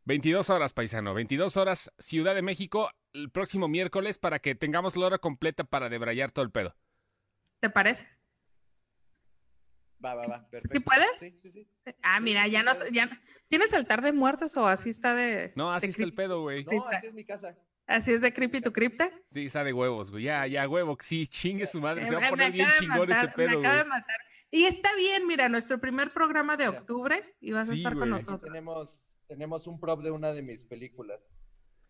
22 0.05 0.51
horas, 0.51 0.72
paisano. 0.74 1.14
22 1.14 1.57
horas, 1.57 1.91
Ciudad 1.99 2.35
de 2.35 2.43
México, 2.43 2.91
el 3.12 3.30
próximo 3.30 3.68
miércoles 3.68 4.18
para 4.18 4.39
que 4.39 4.55
tengamos 4.55 4.97
la 4.97 5.07
hora 5.07 5.18
completa 5.18 5.64
para 5.64 5.89
debrayar 5.89 6.30
todo 6.30 6.45
el 6.45 6.51
pedo. 6.51 6.76
¿Te 7.61 7.70
parece? 7.70 8.07
Va, 10.05 10.15
va, 10.15 10.27
va. 10.27 10.49
Perfecto. 10.51 10.75
¿Sí 10.75 10.81
puedes? 10.81 11.11
Sí, 11.19 11.39
sí, 11.43 11.51
sí. 11.53 11.67
Ah, 12.03 12.21
mira, 12.21 12.47
ya 12.47 12.63
no 12.63 12.73
ya 12.93 13.09
¿Tienes 13.49 13.73
altar 13.73 14.03
de 14.03 14.13
muertos 14.13 14.57
o 14.57 14.67
así 14.67 14.91
está 14.91 15.15
de 15.15 15.53
No, 15.57 15.73
así 15.73 15.87
de 15.87 15.91
está 15.93 16.03
el 16.05 16.15
pedo, 16.15 16.43
güey. 16.43 16.65
No, 16.65 16.87
así 16.89 17.07
es 17.07 17.15
mi 17.15 17.25
casa. 17.25 17.57
Así 17.87 18.13
es 18.13 18.21
de 18.23 18.33
creepy 18.33 18.61
tu 18.63 18.73
cripta? 18.73 19.11
Sí, 19.31 19.45
está 19.45 19.63
de 19.63 19.73
huevos, 19.73 20.11
güey. 20.11 20.25
Ya, 20.25 20.47
ya, 20.47 20.67
huevo. 20.69 20.97
Sí, 21.01 21.27
chingue 21.27 21.67
su 21.67 21.81
madre. 21.81 22.05
Se 22.05 22.11
Me- 22.11 22.17
va 22.17 22.23
a 22.23 22.25
me 22.25 22.31
poner 22.31 22.53
bien 22.53 22.69
chingón 22.79 23.11
ese 23.13 23.23
me 23.27 23.29
pedo, 23.33 23.59
acaba 23.61 23.75
de 23.75 23.81
güey. 23.83 23.89
matar. 23.89 24.17
Y 24.51 24.65
está 24.65 24.95
bien, 24.97 25.27
mira, 25.27 25.49
nuestro 25.49 25.79
primer 25.81 26.11
programa 26.13 26.57
de 26.57 26.69
octubre 26.69 27.35
y 27.41 27.53
vas 27.53 27.69
a 27.69 27.75
estar 27.75 27.93
con 27.93 28.09
güey. 28.09 28.13
Aquí 28.15 28.25
nosotros. 28.27 28.51
tenemos, 28.53 29.01
tenemos 29.27 29.67
un 29.67 29.79
prop 29.81 30.03
de 30.03 30.11
una 30.13 30.33
de 30.33 30.43
mis 30.43 30.65
películas. 30.65 31.21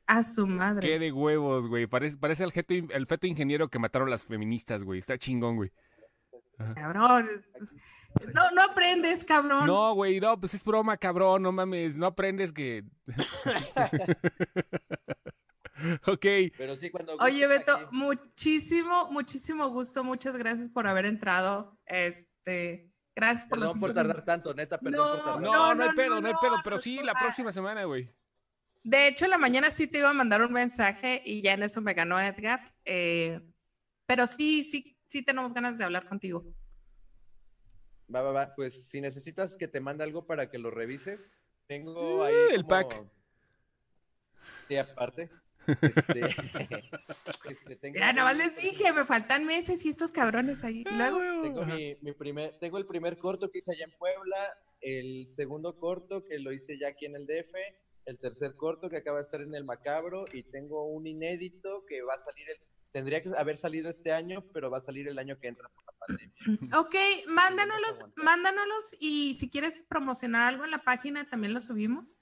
A 0.07 0.23
su 0.23 0.47
madre. 0.47 0.87
Qué 0.87 0.99
de 0.99 1.13
huevos, 1.13 1.69
güey. 1.69 1.87
Parece, 1.87 2.17
parece 2.17 2.45
el, 2.45 2.53
feto, 2.53 2.75
el 2.75 3.07
feto 3.07 3.27
ingeniero 3.27 3.69
que 3.69 3.79
mataron 3.79 4.11
las 4.11 4.25
feministas, 4.25 4.83
güey. 4.83 4.99
Está 4.99 5.17
chingón, 5.17 5.57
güey. 5.57 5.71
Cabrón. 6.75 7.29
No, 8.33 8.51
no 8.53 8.63
aprendes, 8.63 9.25
cabrón. 9.25 9.67
No, 9.67 9.95
güey, 9.95 10.21
no, 10.21 10.39
pues 10.39 10.55
es 10.55 10.65
broma, 10.65 10.97
cabrón. 10.97 11.43
No 11.43 11.53
mames, 11.53 11.99
no 11.99 12.07
aprendes 12.07 12.53
que. 12.53 12.85
ok. 16.07 16.27
Pero 16.57 16.77
sí, 16.77 16.91
cuando 16.91 17.17
Oye, 17.17 17.47
Beto, 17.47 17.77
aquí- 17.77 17.87
muchísimo, 17.91 19.11
muchísimo 19.11 19.69
gusto. 19.69 20.05
Muchas 20.05 20.37
gracias 20.37 20.69
por 20.69 20.87
haber 20.87 21.07
entrado. 21.07 21.79
Este, 21.87 22.91
gracias 23.15 23.47
por 23.47 23.59
Perdón 23.59 23.75
los 23.75 23.81
por 23.81 23.95
tardar 23.95 24.25
tanto, 24.25 24.55
neta, 24.55 24.79
perdón 24.79 25.09
No, 25.09 25.15
por 25.17 25.25
tardar. 25.25 25.43
No, 25.43 25.53
No, 25.53 25.75
no, 25.75 25.83
hay 25.83 25.89
no, 25.91 25.95
pedo, 25.97 26.15
no, 26.17 26.21
no 26.21 26.29
hay 26.29 26.35
pedo. 26.41 26.57
Pero 26.63 26.79
sí, 26.79 27.01
la 27.03 27.15
próxima 27.15 27.53
semana, 27.53 27.85
güey. 27.85 28.11
De 28.83 29.09
hecho, 29.09 29.25
en 29.25 29.31
la 29.31 29.39
mañana 29.39 29.71
sí 29.71 29.87
te 29.87 29.99
iba 29.99 30.11
a 30.11 30.15
mandar 30.15 30.43
un 30.43 30.53
mensaje 30.53 31.23
y 31.25 31.41
ya 31.43 31.53
en 31.55 31.63
eso 31.63 31.81
me 31.81 31.95
ganó 31.95 32.21
Edgar. 32.21 32.75
eh, 32.85 33.41
pero 34.07 34.27
sí, 34.27 34.65
sí, 34.65 34.94
sí 35.07 35.23
tenemos 35.23 35.53
ganas 35.55 35.79
de 35.79 35.85
hablar 35.85 36.09
contigo. 36.09 36.45
Va, 38.15 38.23
va, 38.23 38.33
va. 38.33 38.55
Pues 38.55 38.89
si 38.89 39.01
necesitas 39.01 39.57
que 39.57 39.69
te 39.69 39.81
mande 39.81 40.05
algo 40.05 40.27
para 40.27 40.51
que 40.51 40.59
lo 40.59 40.71
revises, 40.71 41.33
tengo 41.67 42.23
ahí. 42.23 42.35
Uh, 42.35 42.55
el 42.55 42.63
como- 42.65 42.69
pack. 42.69 43.05
Sí, 44.69 44.77
aparte. 44.77 45.31
Este, 45.81 46.21
este, 47.49 47.77
tengo 47.77 47.95
Mira, 47.95 48.13
nada 48.13 48.35
más 48.35 48.37
les 48.37 48.57
dije, 48.57 48.93
me 48.93 49.07
faltan 49.07 49.47
meses 49.47 49.85
y 49.85 49.89
estos 49.89 50.11
cabrones 50.11 50.63
ahí. 50.63 50.85
Luego, 50.85 51.21
Tengo 51.43 51.65
mi, 51.65 51.97
mi 52.03 52.13
primer, 52.13 52.59
tengo 52.59 52.77
el 52.77 52.87
primer 52.87 53.17
corto 53.19 53.51
que 53.51 53.59
hice 53.59 53.73
allá 53.73 53.85
en 53.85 53.93
Puebla, 53.99 54.37
el 54.83 55.27
segundo 55.29 55.79
corto 55.79 56.25
que 56.27 56.39
lo 56.39 56.53
hice 56.53 56.79
ya 56.79 56.89
aquí 56.89 57.07
en 57.07 57.17
el 57.17 57.27
DF, 57.27 57.55
el 58.05 58.19
tercer 58.19 58.55
corto 58.57 58.91
que 58.91 58.99
acaba 58.99 59.19
de 59.19 59.23
estar 59.25 59.41
en 59.41 59.55
el 59.55 59.65
Macabro 59.65 60.27
y 60.33 60.43
tengo 60.43 60.85
un 60.85 61.07
inédito 61.07 61.87
que 61.87 62.03
va 62.03 62.15
a 62.15 62.19
salir, 62.19 62.47
el, 62.51 62.59
tendría 62.95 63.21
que 63.23 63.31
haber 63.37 63.59
salido 63.59 63.91
este 63.91 64.13
año, 64.13 64.45
pero 64.53 64.71
va 64.71 64.79
a 64.79 64.81
salir 64.81 65.09
el 65.09 65.19
año 65.19 65.37
que 65.41 65.49
entra 65.49 65.69
por 65.69 65.85
la 65.85 65.93
pandemia. 65.99 66.79
ok, 66.79 66.95
mándanoslos, 67.27 67.97
aguantar. 67.99 68.25
mándanoslos 68.25 68.95
y 69.01 69.35
si 69.35 69.51
quieres 69.51 69.83
promocionar 69.89 70.49
algo 70.55 70.65
en 70.65 70.71
la 70.71 70.79
página 70.85 71.29
también 71.29 71.53
lo 71.53 71.61
subimos. 71.61 72.21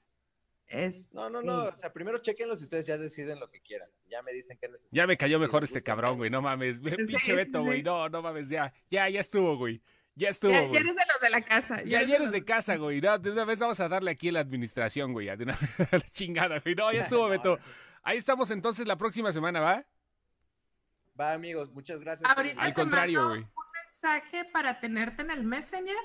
Es, 0.66 1.12
No, 1.12 1.28
no, 1.28 1.42
no, 1.42 1.64
o 1.64 1.76
sea, 1.76 1.92
primero 1.92 2.16
chequenlos 2.18 2.62
y 2.62 2.64
ustedes 2.64 2.86
ya 2.86 2.96
deciden 2.96 3.38
lo 3.38 3.50
que 3.50 3.60
quieran. 3.60 3.90
Ya 4.08 4.22
me 4.22 4.32
dicen 4.32 4.56
qué 4.58 4.68
necesitan. 4.68 4.96
Ya 4.96 5.06
me 5.06 5.18
cayó 5.18 5.38
mejor 5.38 5.62
este 5.62 5.82
cabrón, 5.82 6.16
güey. 6.16 6.30
No 6.30 6.40
mames. 6.40 6.78
Sí, 6.78 6.82
Pinche 6.96 7.18
sí, 7.18 7.32
Beto, 7.32 7.58
sí. 7.60 7.64
güey. 7.66 7.82
No, 7.82 8.08
no 8.08 8.22
mames, 8.22 8.48
ya. 8.48 8.72
Ya, 8.90 9.06
ya 9.10 9.20
estuvo, 9.20 9.58
güey. 9.58 9.82
Ya 10.14 10.30
estuvo, 10.30 10.52
ya, 10.52 10.60
güey. 10.60 10.72
ya 10.72 10.80
eres 10.80 10.94
de 10.96 11.02
los 11.12 11.20
de 11.20 11.30
la 11.30 11.42
casa. 11.42 11.82
Ya, 11.82 11.84
ya 11.84 11.98
de 12.00 12.04
eres 12.14 12.20
los- 12.22 12.32
de 12.32 12.44
casa, 12.46 12.76
güey. 12.76 13.02
No, 13.02 13.18
de 13.18 13.30
una 13.30 13.44
vez 13.44 13.58
vamos 13.58 13.78
a 13.80 13.88
darle 13.90 14.10
aquí 14.12 14.30
a 14.30 14.32
la 14.32 14.40
administración, 14.40 15.12
güey. 15.12 15.26
De 15.36 15.44
una 15.44 15.58
vez 15.60 15.92
a 15.92 15.96
la 15.98 16.04
chingada, 16.08 16.58
güey. 16.60 16.74
No, 16.74 16.90
ya 16.90 17.02
estuvo, 17.02 17.24
No, 17.24 17.28
Beto. 17.28 17.56
no. 17.58 17.62
Ahí 18.04 18.16
estamos 18.16 18.50
entonces 18.50 18.86
la 18.86 18.96
próxima 18.96 19.30
semana, 19.30 19.60
¿va? 19.60 19.84
Va, 21.22 21.32
amigos, 21.34 21.70
muchas 21.72 22.00
gracias. 22.00 22.28
por 22.28 22.36
Ahorita 22.44 22.60
Al 22.62 22.74
te 22.74 22.80
contrario, 22.80 23.20
mando 23.20 23.34
güey. 23.34 23.42
un 23.42 23.64
mensaje 23.84 24.44
para 24.46 24.80
tenerte 24.80 25.22
en 25.22 25.30
el 25.30 25.44
Messenger. 25.44 25.96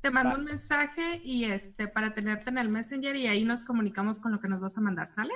Te 0.00 0.10
mando 0.10 0.30
Va. 0.32 0.38
un 0.38 0.44
mensaje 0.46 1.20
y 1.22 1.44
este 1.44 1.86
para 1.88 2.14
tenerte 2.14 2.48
en 2.48 2.56
el 2.56 2.70
Messenger 2.70 3.14
y 3.16 3.26
ahí 3.26 3.44
nos 3.44 3.62
comunicamos 3.64 4.18
con 4.18 4.32
lo 4.32 4.40
que 4.40 4.48
nos 4.48 4.60
vas 4.60 4.78
a 4.78 4.80
mandar, 4.80 5.08
¿sale? 5.08 5.34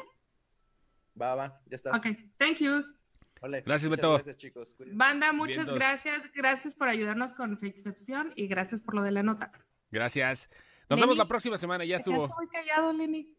Va, 1.21 1.35
va, 1.35 1.61
ya 1.67 1.77
está. 1.77 1.91
Ok, 1.91 2.07
thank 2.39 2.57
yous. 2.61 2.97
Vale, 3.43 3.61
Gracias, 3.61 3.91
muchas 3.91 3.99
Beto. 4.03 4.13
Gracias, 4.15 4.37
chicos. 4.39 4.73
Cuídense. 4.75 4.97
Banda, 4.97 5.33
muchas 5.35 5.57
Vientos. 5.67 5.75
gracias. 5.75 6.33
Gracias 6.33 6.75
por 6.75 6.89
ayudarnos 6.89 7.35
con 7.35 7.59
Fixcepción 7.59 8.33
y 8.37 8.47
gracias 8.47 8.81
por 8.81 8.95
lo 8.95 9.03
de 9.03 9.11
la 9.11 9.23
nota. 9.23 9.53
Gracias. 9.91 10.49
Nos 10.89 10.99
Lenny. 10.99 11.01
vemos 11.03 11.19
la 11.19 11.29
próxima 11.29 11.59
semana. 11.59 11.85
Ya 11.85 11.97
estuvo. 11.97 12.27
muy 12.29 12.49
callado, 12.49 12.91
Lenny. 12.95 13.37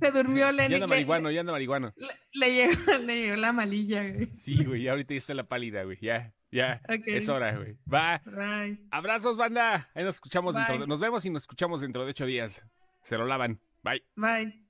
Se 0.00 0.10
durmió 0.10 0.50
Lenny. 0.52 0.70
Ya 0.70 0.76
anda 0.76 0.86
marihuano, 0.86 1.30
ya 1.30 1.40
anda 1.40 1.52
marihuano. 1.52 1.92
Le, 1.96 2.08
le 2.32 2.52
llegó, 2.52 2.98
le 2.98 3.16
llegó 3.22 3.36
la 3.36 3.52
malilla, 3.52 4.02
güey. 4.08 4.26
Sí, 4.34 4.64
güey. 4.64 4.88
Ahorita 4.88 5.14
ya 5.14 5.18
está 5.18 5.34
la 5.34 5.44
pálida, 5.44 5.84
güey. 5.84 5.98
Ya, 6.00 6.32
ya. 6.50 6.80
Ok. 6.88 7.02
Es 7.06 7.28
hora, 7.28 7.56
güey. 7.56 7.76
Va. 7.92 8.20
Bye. 8.24 8.78
Abrazos, 8.90 9.36
banda. 9.36 9.88
Ahí 9.94 10.04
nos 10.04 10.14
escuchamos 10.16 10.54
dentro. 10.54 10.78
De- 10.78 10.86
Nos 10.86 11.00
vemos 11.00 11.24
y 11.24 11.30
nos 11.30 11.42
escuchamos 11.42 11.80
dentro 11.80 12.04
de 12.04 12.10
ocho 12.10 12.26
días. 12.26 12.66
Se 13.02 13.16
lo 13.18 13.26
lavan. 13.26 13.60
Bye. 13.82 14.02
Bye. 14.16 14.69